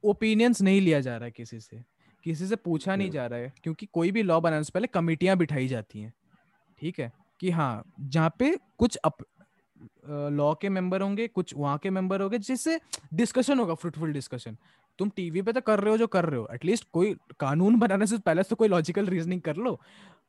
[0.05, 1.85] ओपिनियंस नहीं लिया जा रहा है किसी से।
[2.25, 4.87] किसी से पूछा नहीं हम्म। जा रहा है। क्योंकि कोई भी लॉ बनाने से पहले
[4.87, 6.13] कमिटियाँ बिठाई जाती हैं।
[6.79, 7.13] ठीक है?
[7.41, 8.99] कि हाँ जहाँ पे कुछ
[10.09, 12.81] लॉ के मेंबर होंगे कुछ वहाँ के मेंबर होंगे जिससे
[13.15, 14.57] डिस्कशन होगा फ्रूटफुल डिस्कशन।
[14.99, 18.07] तुम टीवी पे तो कर रहे हो जो कर रहे हो एटलीस्ट कोई कानून बनाने
[18.07, 19.81] से पहले तो कोई लॉजिकल रीजनिंग कर लो।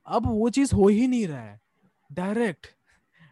[0.08, 1.60] अब वो चीज़ हो ही नहीं रहा है।
[2.12, 2.68] डायरेक्ट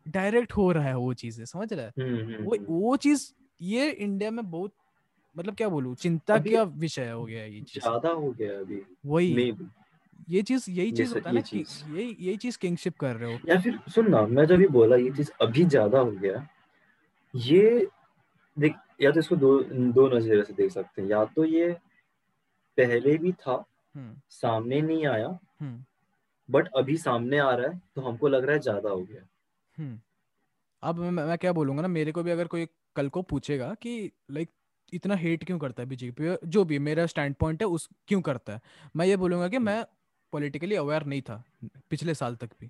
[0.08, 1.86] डायरेक्ट हो रहा है वो चीज़ें समझ रहा?
[1.86, 3.32] है हम्म, हम्म, वो हम्म। वो चीज़
[3.62, 4.74] ये इंडिया में बहुत
[5.38, 9.52] मतलब क्या बोलूँ चिंता का विषय हो गया ये ज़्यादा हो गया अभी। वही।
[10.30, 13.16] ये चीज़ यही चीज़ होता है ये ना कि चीज़। यही यही चीज़ किंगशिप कर
[13.16, 16.12] रहे हो। या फिर सुन ना मैं जब ये बोला ये चीज़ अभी ज़्यादा हो
[16.12, 16.48] गया।
[17.34, 17.88] ये
[18.58, 19.60] देख या तो इसको दो
[19.94, 21.72] दो नज़रिए से देख सकते हैं। या तो ये
[22.78, 23.64] पहले भी था
[23.96, 25.28] हम्म। सामने नहीं आया
[25.62, 25.84] हम्म।
[26.50, 29.22] बट अभी सामने आ रहा है तो हमको लग रहा है ज़्यादा हो गया।
[29.78, 30.00] हम्म।
[30.84, 34.12] अब मैं, मैं क्या बोलूँगा ना मेरे को भी अगर कोई कल को पूछेगा कि
[34.32, 34.50] लाइक
[34.94, 38.54] इतना हेट क्यों करता है बीजेपी जो भी मेरा स्टैंड पॉइंट है उस क्यों करता
[38.54, 38.62] है?
[38.96, 39.84] मैं ये बोलूँगा कि मैं
[40.36, 41.44] पॉलिटिकली अवेयर नहीं था
[41.90, 42.70] पिछले साल तक भी।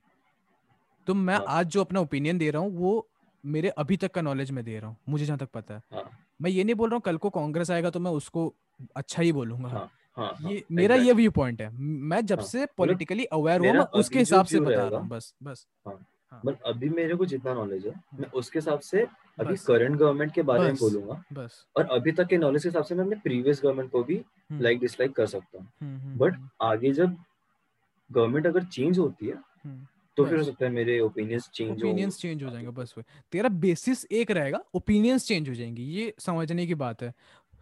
[1.08, 3.08] तो मैं हाँ। आज जो अपना ओपिनियन दे रहा हूँ वो
[3.44, 6.10] मेरे अभी तक का नॉलेज में दे रहा हूँ मुझे जहाँ तक पता है। हाँ।
[6.42, 8.54] मैं ये नहीं बोल रहा हूँ कल को कांग्रेस आएगा तो मैं उसको
[8.96, 11.70] अच्छा ही बोलूँगा। हाँ हाँ हाँ, ये मेरा ये व्यू पॉइंट है।
[12.12, 15.66] मैं जब हाँ, से पॉलिटिकली अवेयर हुआ उसके हिसाब से बता रहा हूँ बस बस।
[16.46, 19.06] बट अभी मेरे को जितना नॉलेज है मैं उसके हिसाब से
[19.38, 22.84] अभी करंट गवर्नमेंट के बारे में बोलूँगा। बस। और अभी तक के नॉलेज के हिसाब
[22.84, 26.24] से मैं अपने प्रीवियस गवर्नमेंट को भी हम्म, लाइक डिसलाइक कर सकता हूँ। हम्म, हम्म,
[26.24, 27.18] हम्म, आगे जब
[28.12, 29.86] गवर्नमेंट अगर चेंज होती है हम्म।
[30.18, 33.22] तो फिर हो सकता है मेरे ओपिनियंस चेंज हो। ओपिनियंस चेंज हो जाएँगे बस वही।
[33.32, 37.14] तेरा बेसिस एक रहेगा ओपिनियंस चेंज हो जाएँगे ये समझने की बात है।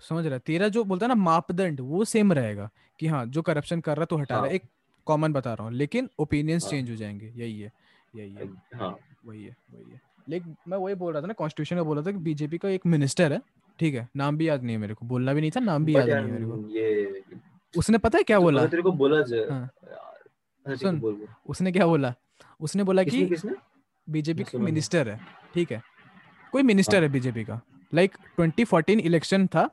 [0.09, 0.39] समझ रहा है?
[0.39, 4.05] तेरा जो बोलता है ना मापदंड वो सेम रहेगा कि हाँ जो करप्शन कर रहा
[4.05, 4.63] तो हटा रहा हाँ। एक
[5.07, 7.71] कॉमन बता रहा हूँ लेकिन ओपिनियंस हाँ। चेंज हो जाएँगे यही है
[8.15, 8.95] यही है। हाँ।
[9.25, 12.05] वही है वही है। लेकिन मैं वही बोल रहा था ना कॉन्स्टिट्यूशन का बोल रहा
[12.05, 13.41] था कि बीजेपी का एक मिनिस्टर है
[13.79, 15.95] ठीक है नाम भी याद नहीं है मेरे को बोलना भी नहीं था नाम भी
[15.95, 17.23] याद नहीं है मेरे को। ये
[17.73, 18.65] उसने पता है क्या बोला?
[18.65, 20.12] तेरे को बोला जाए हाँ। हाँ,
[20.65, 22.13] सुन, बोल बोल। उसने क्या बोला?
[22.59, 23.55] उसने बोला किसने कि
[24.07, 25.19] बीजेपी का मिनिस्टर है
[25.53, 25.81] ठीक है?
[26.51, 27.59] कोई मिनिस्टर हाँ। है बीजेपी का?
[27.93, 29.69] लाइक 2014 इलेक्शन था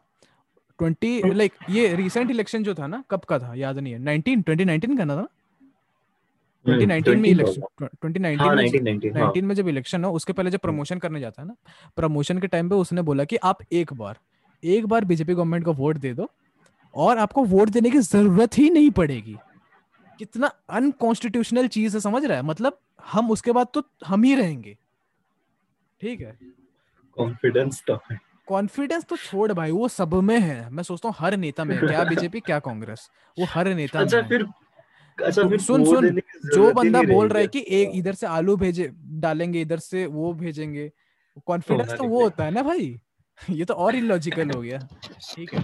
[0.78, 3.54] 20 लाइक ये रिसेंट इलेक्शन जो था ना कब का था?
[3.54, 5.26] याद नहीं है। 19 2019 का ना था?
[6.66, 10.12] हम्म, 2019 में 20 इलेक्शन। 2019 हाँ में 1919 हाँ। 19 में जब इलेक्शन हो
[10.12, 11.54] उसके पहले जब प्रमोशन करने जाता है ना
[11.96, 14.18] प्रमोशन के टाइम पे उसने बोला कि आप एक बार
[14.64, 16.30] एक बार बीजेपी गवर्नमेंट को वोट दे दो
[16.94, 19.36] और आपको वोट देने की ज़रूरत ही नहीं पड़ेगी।
[20.20, 22.42] कितना अनकॉन्स्टिट्यूशनल चीज़ है समझ रहा है?
[22.42, 22.78] मतलब
[23.12, 24.76] हम उसके बाद तो हम ही रहेंगे।
[26.00, 26.38] ठीक है?
[27.16, 31.64] कॉन्फिडेंस है। कॉन्फिडेंस तो छोड़ भाई वो सब में है। मैं सोचता हूँ हर नेता
[31.64, 34.46] में क्या बीजेपी क्या कांग्रेस वो हर नेता अच्छा में फिर
[35.18, 36.20] अच्छा तो फिर सुन सुन।
[36.54, 40.06] जो बंदा बोल रही रहा है कि एक इधर से आलू भेजे डालेंगे इधर से
[40.06, 40.90] वो भेजेंगे
[41.46, 43.00] कॉन्फिडेंस तो वो होता है ना भाई?
[43.50, 44.78] ये तो और इलॉजिकल हो गया।
[45.34, 45.62] ठीक है।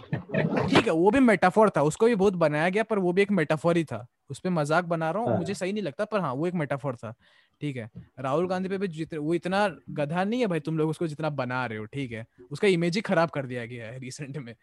[0.69, 3.31] ठीक है वो भी मेटाफोर था उसको भी बहुत बनाया गया पर वो भी एक
[3.31, 6.21] मेटाफोर ही था। उस पर मज़ाक बना रहा हूँ हाँ। मुझे सही नहीं लगता पर
[6.21, 7.13] हाँ वो एक मेटाफोर था।
[7.61, 7.91] ठीक है।
[8.21, 11.31] राहुल गांधी पे भी जित वो इतना गधा नहीं है भाई तुम लोग उसको जितना
[11.33, 14.55] बना रहे हो ठीक है। उसका इमेज ही खराब कर दिया गया है रिसेंट में।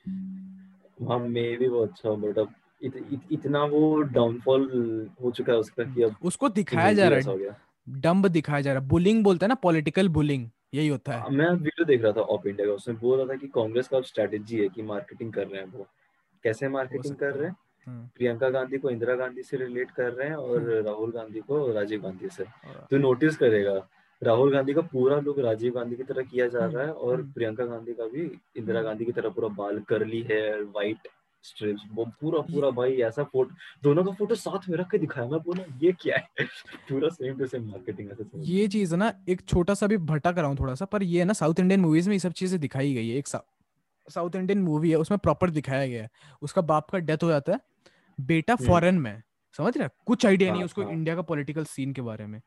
[0.99, 5.59] हाँ मे भी वो अच्छा बट अब इत, इत, इतना वो डाउनफॉल हो चुका है
[5.59, 7.55] उसका कि अब उसको दिखाया जा रहा है हो
[7.87, 11.49] डम्ब दिखाया जा रहा है। बुलिंग बोलते हैं ना पॉलिटिकल बुलिंग यही होता है मैं
[11.49, 14.59] वीडियो देख रहा था ऑप इंडिया का उसमें बोल रहा था कि कांग्रेस का स्ट्रेटेजी
[14.59, 15.87] है कि मार्केटिंग कर रहे हैं वो
[16.43, 17.55] कैसे मार्केटिंग कर रहे हैं
[17.87, 21.39] हम्म, प्रियंका गांधी को इंदिरा गांधी से रिलेट कर रहे हैं और हम्म। राहुल गांधी
[21.41, 22.43] को राजीव गांधी से
[22.91, 23.75] तो नोटिस करेगा
[24.21, 27.31] राहुल गांधी का पूरा लुक राजीव गांधी की तरह किया जा रहा है और हम्म।
[27.31, 31.07] प्रियंका गांधी का भी इंदिरा हम्म। गांधी की तरह पूरा बाल करली हेयर वाइट
[31.43, 35.27] स्ट्रिप्स वो पूरा पूरा भाई ऐसा फ़ोटो दोनों का फ़ोटो साथ में रख के दिखाया।
[35.27, 36.27] मैं बोला ये क्या है?
[36.89, 40.33] पूरा सेम टू सेम मार्केटिंग ऐसे ये चीज़ है ना एक छोटा सा भी भटक
[40.37, 42.59] रहा हूँ थोड़ा सा पर ये है ना साउथ इंडियन मूवीज़ में ये सब चीज़ें
[42.59, 46.09] दिखाई गई है। एक साउथ इंडियन मूवी है उसमें प्रॉपर दिखाया गया है।
[46.41, 47.59] उसका बाप का डेथ हो जाता है।
[48.19, 49.23] बेटा हम्म। फॉरेन में
[49.57, 49.91] समझ रहा है?
[50.05, 52.41] कुछ आइडिया नहीं है हाँ, उसको हाँ। इंडिया का पॉलिटिकल सीन के बारे में।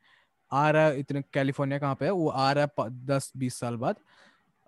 [0.53, 2.11] आ रहा है इतने कैलिफ़ोर्निया कहाँ पे है?
[2.11, 3.97] वो आ रहा है दस बीस साल बाद।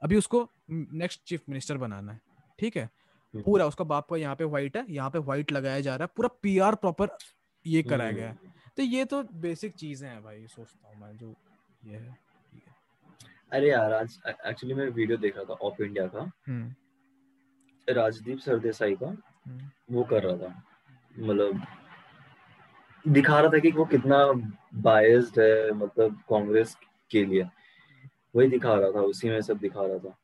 [0.03, 2.21] अभी उसको नेक्स्ट चीफ मिनिस्टर बनाना है।
[2.59, 2.83] ठीक है?
[2.83, 6.05] हम्म। पूरा उसका बाप का यहाँ पे व्हाइट है यहाँ पे व्हाइट लगाया जा रहा
[6.05, 7.17] है पूरा पीआर प्रॉपर
[7.67, 11.17] ये कराया गया है। हम्म। तो ये तो बेसिक चीज़ें हैं भाई सोचता हूँ मैं
[11.17, 11.35] जो
[11.85, 12.17] ये है
[13.53, 16.75] अरे यार आज एक्चुअली मैं वीडियो देख रहा था ऑफ़ इंडिया का। हम्म।
[17.89, 20.63] राजदीप सरदेसाई का हम्म, वो कर रहा था।
[21.15, 21.63] मतलब
[23.05, 24.19] दिखा रहा था कि वो कितना
[24.83, 26.77] बायस्ड है मतलब कांग्रेस
[27.11, 27.47] के लिए।
[28.37, 30.17] वही दिखा रहा था उसी में सब दिखा रहा था।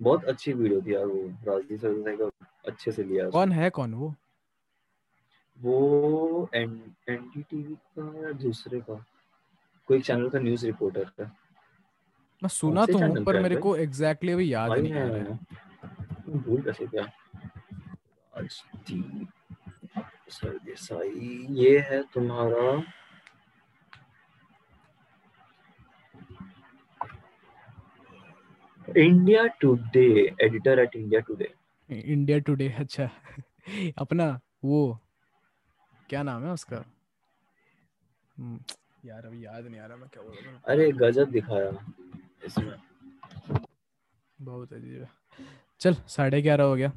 [0.00, 2.30] बहुत अच्छी वीडियो थी यार वो राजदीप सरदेसाई का।
[2.64, 4.14] अच्छे से लिया कौन है कौन वो?
[5.58, 9.04] वो एन एनडीटीवी का या दूसरे का
[9.88, 11.26] कोई चैनल का न्यूज़ रिपोर्टर है।
[12.42, 16.62] मैं सुना तो हूँ पर मेरे को एग्जैक्टली अभी याद नहीं आ रहा है। भूल
[16.62, 17.06] कैसे गया?
[20.30, 22.82] सरदेसाई ये है तुम्हारा
[28.96, 30.06] India Today
[30.42, 31.54] editor at India Today
[32.00, 33.10] India Today अच्छा।
[33.98, 34.98] अपना वो
[36.08, 36.84] क्या नाम है उसका?
[38.38, 38.60] हम्म,
[39.04, 41.86] यार अभी याद नहीं आ रहा मैं क्या बोल रहा अरे गजब दिखाया।
[42.46, 42.74] इसमें।
[44.40, 45.08] बहुत अजीब है।
[45.80, 46.92] चल साढ़े ग्यारह हो गया।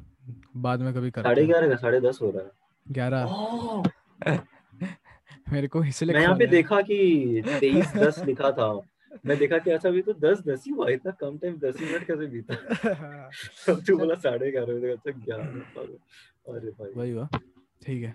[0.56, 2.50] बाद में कभी साढ़े हैं। ग्यारह का साढ़े दस हो रहा है।
[2.92, 3.26] ग्यारह।
[5.52, 8.80] मेरे को इसलिए मैं यहाँ पे देखा कि तेईस दस लिखा था।
[9.26, 12.06] मैं देखा कि अच्छा अभी तो दस दस ही हुआ इतना कम टाइम दस मिनट
[12.06, 12.54] कैसे बीता?
[13.72, 15.44] अब तू बोला साढ़े ग्यारह बजे अच्छा ग्यारह
[16.54, 17.28] अरे भाई। वही हुआ
[17.82, 18.14] ठीक है।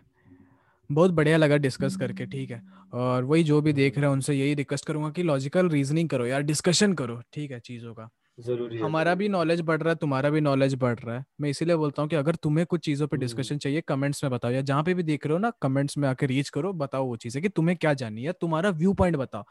[0.90, 2.62] बहुत बढ़िया लगा डिस्कस करके ठीक है।
[2.94, 6.26] और वही जो भी देख रहे हैं उनसे यही रिक्वेस्ट करूँगा कि लॉजिकल रीजनिंग करो
[6.26, 8.10] यार डिस्कशन करो ठीक है चीज़ों का।
[8.40, 11.50] ज़रूरी है हमारा भी नॉलेज बढ़ रहा है तुम्हारा भी नॉलेज बढ़ रहा है। मैं
[11.50, 14.52] इसीलिए बोलता हूँ कि अगर तुम्हें कुछ चीज़ों पे हम्म। डिस्कशन चाहिए कमेंट्स में बताओ
[14.52, 17.16] या जहाँ पे भी देख रहे हो ना कमेंट्स में आके रीच करो बताओ वो
[17.16, 19.44] चीज़ है कि तुम्हें क्या जाननी है तुम्हारा व्यू पॉइंट बताओ।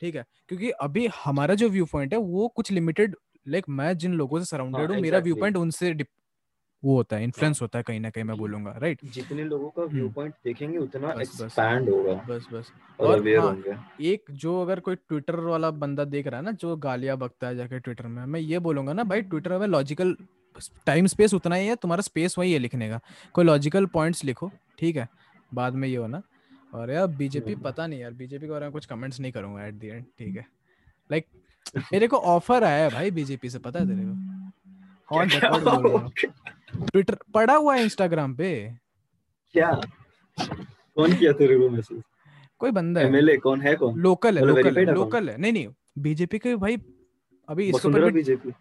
[0.00, 0.24] ठीक है?
[0.48, 3.16] क्योंकि अभी हमारा जो व्यू पॉइंट है वो कुछ लिमिटेड
[3.48, 5.92] लाइक मैं जिन लोगों से सराउंडेड हूँ मेरा व्यू पॉइंट उनसे
[6.82, 9.82] वो होता है इन्फ्लुएंस होता है कहीं ना कहीं मैं बोलूँगा राइट जितने लोगों का
[9.82, 14.80] व्यू हम्म। पॉइंट देखेंगे उतना। एक्सपैंड होगा। बस बस। और और हाँ, एक जो अगर
[14.80, 18.24] कोई ट्विटर वाला बंदा देख रहा है ना जो गालियाँ बकता है जाके ट्विटर में
[18.26, 20.16] मैं ये बोलूँगा ना भाई ट्विटर में लॉजिकल
[20.86, 23.00] टाइम स्पेस उतना ही है तुम्हारा स्पेस वही है लिखने का।
[23.32, 25.08] कोई लॉजिकल पॉइंट्स लिखो ठीक है?
[25.54, 26.22] बाद में ये होना।
[26.72, 29.64] और यार बीजेपी हम्म। पता नहीं यार बीजेपी के बारे में कुछ कमेंट्स नहीं करूँगा
[29.66, 30.46] एट द एंड ठीक है।
[31.10, 35.16] लाइक like, मेरे को ऑफ़र आया है भाई बीजेपी से पता है तेरे को?
[35.16, 36.10] ऑन रिकॉर्ड बोल रहा हूँ।
[36.86, 38.50] ट्विटर पड़ा हुआ है इंस्टाग्राम पे।
[39.54, 39.70] क्या?
[40.38, 42.02] कौन किया तेरे को मैसेज
[42.60, 43.98] कोई बंदा है। एमएलए कौन है कौन?
[44.00, 45.68] लोकल है मतलब लोकल है लोकल है नहीं नहीं
[45.98, 46.76] बीजेपी के भाई
[47.48, 48.52] अभी इसके ऊपर बीजेपी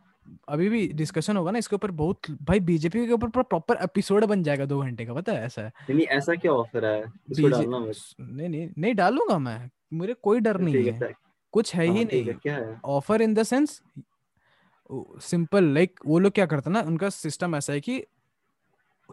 [0.49, 4.43] अभी भी डिस्कशन होगा ना इसके ऊपर बहुत भाई बीजेपी के ऊपर प्रॉपर एपिसोड बन
[4.43, 5.71] जाएगा दो घंटे का पता है ऐसा है?
[5.89, 7.03] नहीं ऐसा क्या ऑफ़र है?
[7.31, 11.13] इसको डालना नहीं नहीं नहीं डालूँगा मैं। मेरे कोई डर नहीं है
[11.53, 13.81] कुछ है ही है नहीं। Offer in the sense
[15.21, 18.03] simple like वो लोग क्या करते ना उनका सिस्टम ऐसा है कि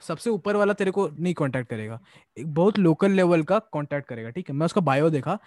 [0.02, 2.00] सबसे ऊपर वाला तेरे को नहीं कांटेक्ट करेगा।
[2.36, 4.54] एक बहुत लोकल लेवल का कांटेक्ट करेगा ठीक है?
[4.54, 5.38] मैं उसका बायो देखा।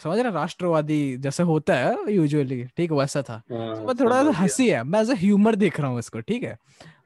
[0.00, 4.38] समझ रहा राष्ट्रवादी जैसे होता है यूजुअली ठीक वैसा था। हाँ, तो मैं थोड़ा सा
[4.38, 6.58] हँसी है मैं एज ह्यूमर देख रहा हूँ इसको ठीक है?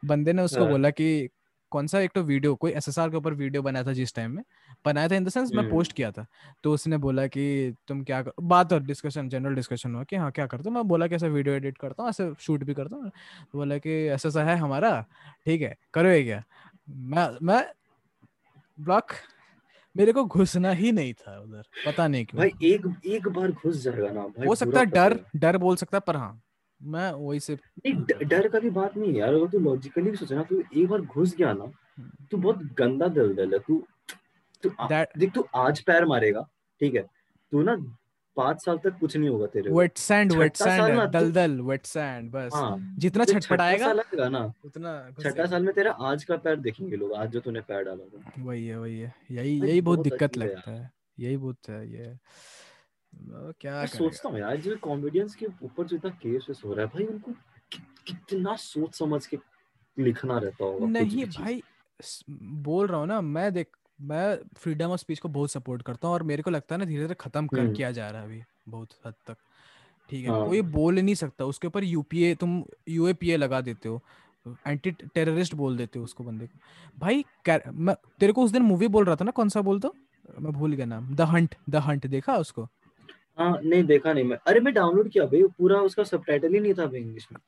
[0.05, 1.28] बंदे ने उसको हाँ। बोला कि
[1.73, 4.43] कौन सा एक तो वीडियो कोई एसएसआर के ऊपर वीडियो बनाया था जिस टाइम में?
[4.85, 6.27] बनाया था इन द सेंस मैं हम्म। पोस्ट किया था।
[6.64, 8.32] तो उसने बोला कि तुम क्या कर...
[8.43, 10.82] बात और डिस्कशन जनरल डिस्कशन हुआ कि हाँ क्या करते हो मैं?
[10.89, 13.90] बोला कि ऐसे वीडियो एडिट करता हूँ ऐसे शूट भी करता हूँ। तो बोला कि
[14.09, 15.01] ऐसा है हमारा
[15.47, 16.43] ठीक है करो ये क्या?
[16.89, 17.64] मैं मैं
[18.78, 19.12] ब्लॉक
[19.97, 23.82] मेरे को घुसना ही नहीं था उधर पता नहीं क्यों। भाई एक एक बार घुस
[23.82, 26.40] जाएगा ना भाई हो सकता है डर डर बोल सकता पर हाँ
[26.81, 30.16] मैं वही से नहीं डर का भी बात नहीं है यार अगर तू लॉजिकली भी
[30.16, 31.70] सोचना तू एक बार घुस गया ना
[32.31, 33.82] तू बहुत गंदा दलदल है तू
[34.64, 36.47] तू देख तू आज पैर मारेगा
[36.81, 37.02] ठीक है
[37.52, 37.77] तू ना
[38.37, 42.31] पाँच साल तक कुछ नहीं होगा तेरे वेट सैंड वेट सैंड तो- दलदल वेट सैंड
[42.33, 46.37] बस। हाँ जितना छठा छटपटाएगा साल आएगा ना। उतना छठा साल में तेरा आज का
[46.37, 49.81] पैर देखेंगे लोग आज जो तूने पैर डाला था। वही है वही है। यही यही
[49.81, 52.17] बहुत बहुत दिक्कत लगता है। यही बहुत है ये।
[53.13, 56.91] क्या मैं सोचता हूँ यार जो कॉमेडियंस के ऊपर जो इतना केस हो रहा है
[56.95, 57.33] भाई उनको
[58.07, 59.39] कितना सोच समझ के
[59.97, 61.63] लिखना रहता होगा नहीं भाई
[62.31, 63.67] बोल रहा हूँ ना मैं देख
[64.03, 66.85] मैं फ्रीडम ऑफ़ स्पीच को बहुत सपोर्ट करता हूँ और मेरे को लगता है ना
[66.85, 69.37] धीरे धीरे खत्म कर हम्म। किया जा रहा है अभी बहुत हद तक।
[70.11, 74.01] ठीक है हाँ। कोई बोल नहीं सकता उसके ऊपर यूपीए तुम यूएपीए लगा देते हो
[74.66, 76.59] एंटी टेररिस्ट बोल देते हो उसको बंदे को।
[76.99, 79.91] भाई मैं तेरे को उस दिन मूवी बोल रहा था ना कौन सा बोलता
[80.41, 82.69] मैं भूल गया नाम। द हंट द हंट देखा उसको?
[83.39, 86.74] हाँ नहीं देखा नहीं मैं। अरे मैं डाउनलोड किया भाई पूरा उसका सबटाइटल ही नहीं
[86.74, 87.39] था भाई इंग्लिश में।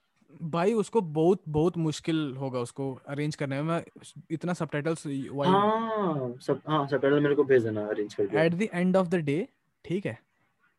[0.45, 3.83] भाई उसको बहुत बहुत मुश्किल होगा उसको अरेंज करने में।
[4.31, 8.97] इतना सबटाइटल्स हाँ सब हाँ सबटाइटल मेरे को भेज देना अरेंज करके। At the end
[8.97, 9.37] of the day
[9.85, 10.19] ठीक है?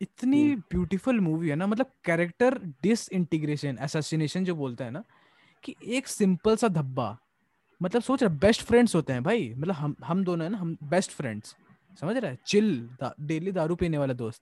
[0.01, 5.03] इतनी हम्म। ब्यूटीफुल मूवी है ना मतलब कैरेक्टर डिसइंटीग्रेशन असैसिनेशन जो बोलता है ना
[5.63, 7.17] कि एक सिंपल सा धब्बा।
[7.81, 10.77] मतलब सोच रहा बेस्ट फ्रेंड्स होते हैं भाई। मतलब हम हम दोनों है ना हम
[10.83, 11.55] बेस्ट फ्रेंड्स
[12.01, 12.31] समझ रहा?
[12.31, 14.41] है चिल दा, डेली दारू पीने वाला दोस्त।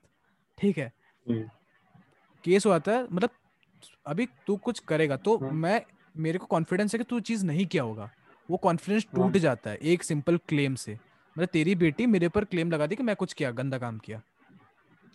[0.57, 0.91] ठीक है?
[1.25, 1.43] हम्म।
[2.43, 3.29] केस हुआ था मतलब
[4.05, 5.81] अभी तू कुछ करेगा तो हाँ। मैं
[6.15, 8.09] मेरे को कॉन्फिडेंस है कि तू चीज़ नहीं किया होगा।
[8.49, 12.45] वो कॉन्फिडेंस हाँ। टूट जाता है एक सिंपल क्लेम से। मतलब तेरी बेटी मेरे पर
[12.45, 14.21] क्लेम लगा दी कि मैं कुछ किया गंदा काम किया।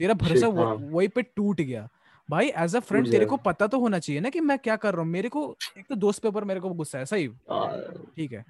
[0.01, 1.89] तेरा भरोसा हाँ। वही पे टूट गया।
[2.29, 4.95] भाई एज अ फ्रेंड तेरे को पता तो होना चाहिए ना कि मैं क्या कर
[4.95, 7.29] रहा हूँ। मेरे को एक तो दोस्त पे ऊपर मेरे को गुस्सा है सही?
[8.17, 8.45] ठीक है।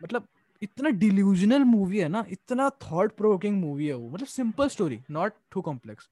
[0.00, 0.26] मतलब
[0.62, 5.32] इतना डिल्यूजनल मूवी है ना इतना थॉट प्रोवोकिंग मूवी है वो। मतलब simple story not
[5.50, 6.08] too complex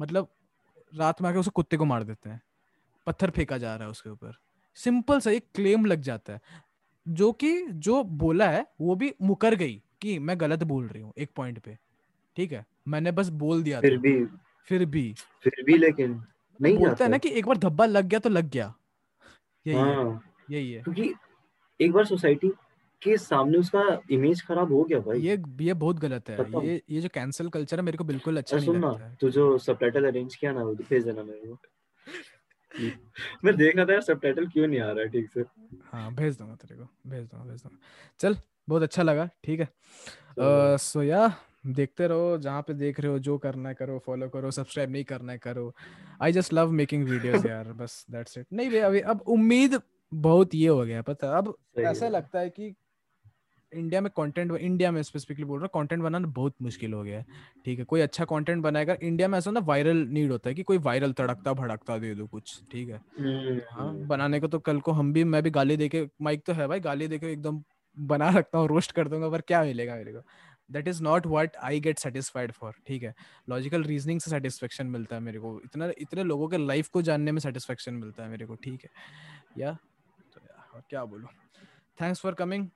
[0.00, 0.28] मतलब
[0.92, 2.40] रात में आके उसे कुत्ते को मार देते हैं।
[3.06, 4.36] पत्थर फेंका जा रहा है उसके ऊपर।
[4.74, 6.40] सिंपल सा एक क्लेम लग जाता है
[7.06, 11.12] जो कि जो बोला है वो भी मुकर गई कि मैं गलत बोल रही हूँ
[11.18, 11.76] एक पॉइंट पे।
[12.36, 12.64] ठीक है?
[12.88, 14.24] मैंने बस बोल दिया फिर भी।
[14.68, 16.22] फिर भी। फिर भी लेकिन
[16.60, 18.74] नहीं बोलता है ना कि एक बार धब्बा लग गया तो लग गया।
[19.66, 20.20] यही हाँ। है।
[20.50, 21.12] यही है। क्योंकि
[21.80, 22.48] एक बार सोसाइटी
[23.02, 27.00] के सामने उसका इमेज खराब हो गया भाई। ये ये बहुत गलत है। ये ये
[27.00, 30.36] जो कैंसिल कल्चर है मेरे को बिल्कुल अच्छा नहीं लगता है। तू जो सबटाइटल अरेंज
[30.36, 31.58] किया ना वो भेज देना मेरे को।
[33.44, 35.44] मैं देख रहा था यार सबटाइटल क्यों नहीं आ रहा है ठीक से?
[35.92, 37.78] हाँ भेज दूँगा तेरे को भेज दूँगा भेज दूँगा।
[38.20, 38.36] चल
[38.68, 39.68] बहुत अच्छा लगा ठीक है।
[40.78, 41.32] सो या
[41.66, 45.04] देखते रहो जहाँ पे देख रहे हो जो करना है करो फॉलो करो सब्सक्राइब नहीं
[45.04, 45.72] करना है करो।
[46.22, 49.80] I just love making videos यार बस दैट्स इट नहीं भैया अभी अब उम्मीद
[50.12, 52.74] बहुत ये हो गया पता अब ऐसा लगता है कि
[53.72, 57.18] इंडिया में कंटेंट इंडिया में स्पेसिफिकली बोल रहा हूँ कंटेंट बनाना बहुत मुश्किल हो गया
[57.18, 57.26] है।
[57.64, 60.62] ठीक है कोई अच्छा कंटेंट बनाएगा इंडिया में ऐसा ना वायरल नीड होता है कि
[60.62, 64.80] कोई वायरल तड़कता भड़कता दे दो कुछ ठीक है। हम्म, हाँ बनाने को तो कल
[64.80, 67.62] को हम भी मैं भी गाली देके माइक तो है भाई गाली देके एकदम
[67.96, 70.20] बना रखता हूँ रोस्ट कर दूँगा पर क्या मिलेगा मेरे को?
[70.70, 73.14] That is not what I get satisfied for ठीक है।
[73.48, 77.32] लॉजिकल रीजनिंग से सेटिस्फेक्शन मिलता है मेरे को इतना इतने लोगों के लाइफ को जानने
[77.32, 78.90] में सेटिस्फेक्शन मिलता है मेरे को ठीक है।
[79.58, 79.72] या
[80.34, 81.28] तो या और क्या बोलूँ।
[82.00, 82.68] थैंक्स फॉर कमिंग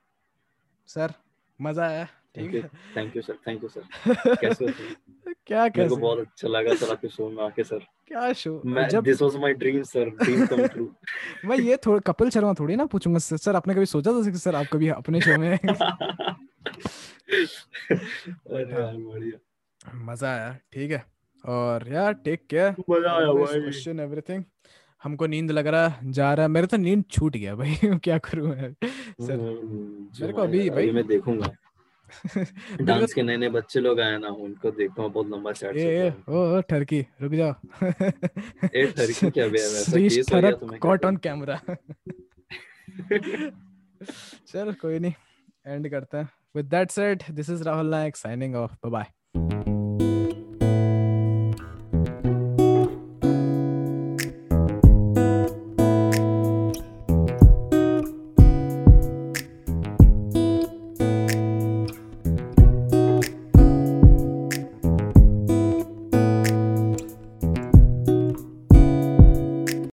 [0.88, 1.12] सर
[1.60, 2.04] मज़ा आया।
[2.36, 2.62] Thank you
[2.96, 3.82] thank you sir thank you sir
[4.40, 4.70] कैसे हो?
[5.46, 6.00] क्या मेरे को कैसे?
[6.00, 9.36] बहुत अच्छा लगा सर आपके शो में आके सर क्या शो मैं जब this was
[9.42, 10.88] my dream sir dream come true
[11.44, 14.38] मैं ये थोड़ा कपिल शर्मा थोड़ी ना पूछूँगा सर सर आपने कभी सोचा था कि
[14.38, 15.52] सर आप कभी अपने शो में?
[17.90, 19.38] अरे यार बढ़िया।
[20.04, 21.04] मज़ा आया ठीक है।
[21.44, 24.42] और यार टेक केयर मज़ा आया भाई। क्वेश्चन एवरीथिंग
[25.06, 28.72] हमको नींद लग रहा जा रहा मेरे तो नींद छूट गया भाई क्या करूँ मैं
[28.72, 31.52] सर हम्म, मेरे को अभी भाई- मैं देखूँगा।
[32.82, 36.10] डांस के नए नए बच्चे लोग आए ना उनको देखता हूँ बहुत लंबा चैट ए
[36.28, 37.52] ओ ठरकी रुक जाओ।
[37.82, 41.60] ए, ठरकी क्या बे, श्रीश क्या कॉट ऑन कैमरा
[44.46, 45.12] चल कोई नहीं
[45.66, 49.06] एंड करते हैं। With that said this is Rahul Nayak signing off bye bye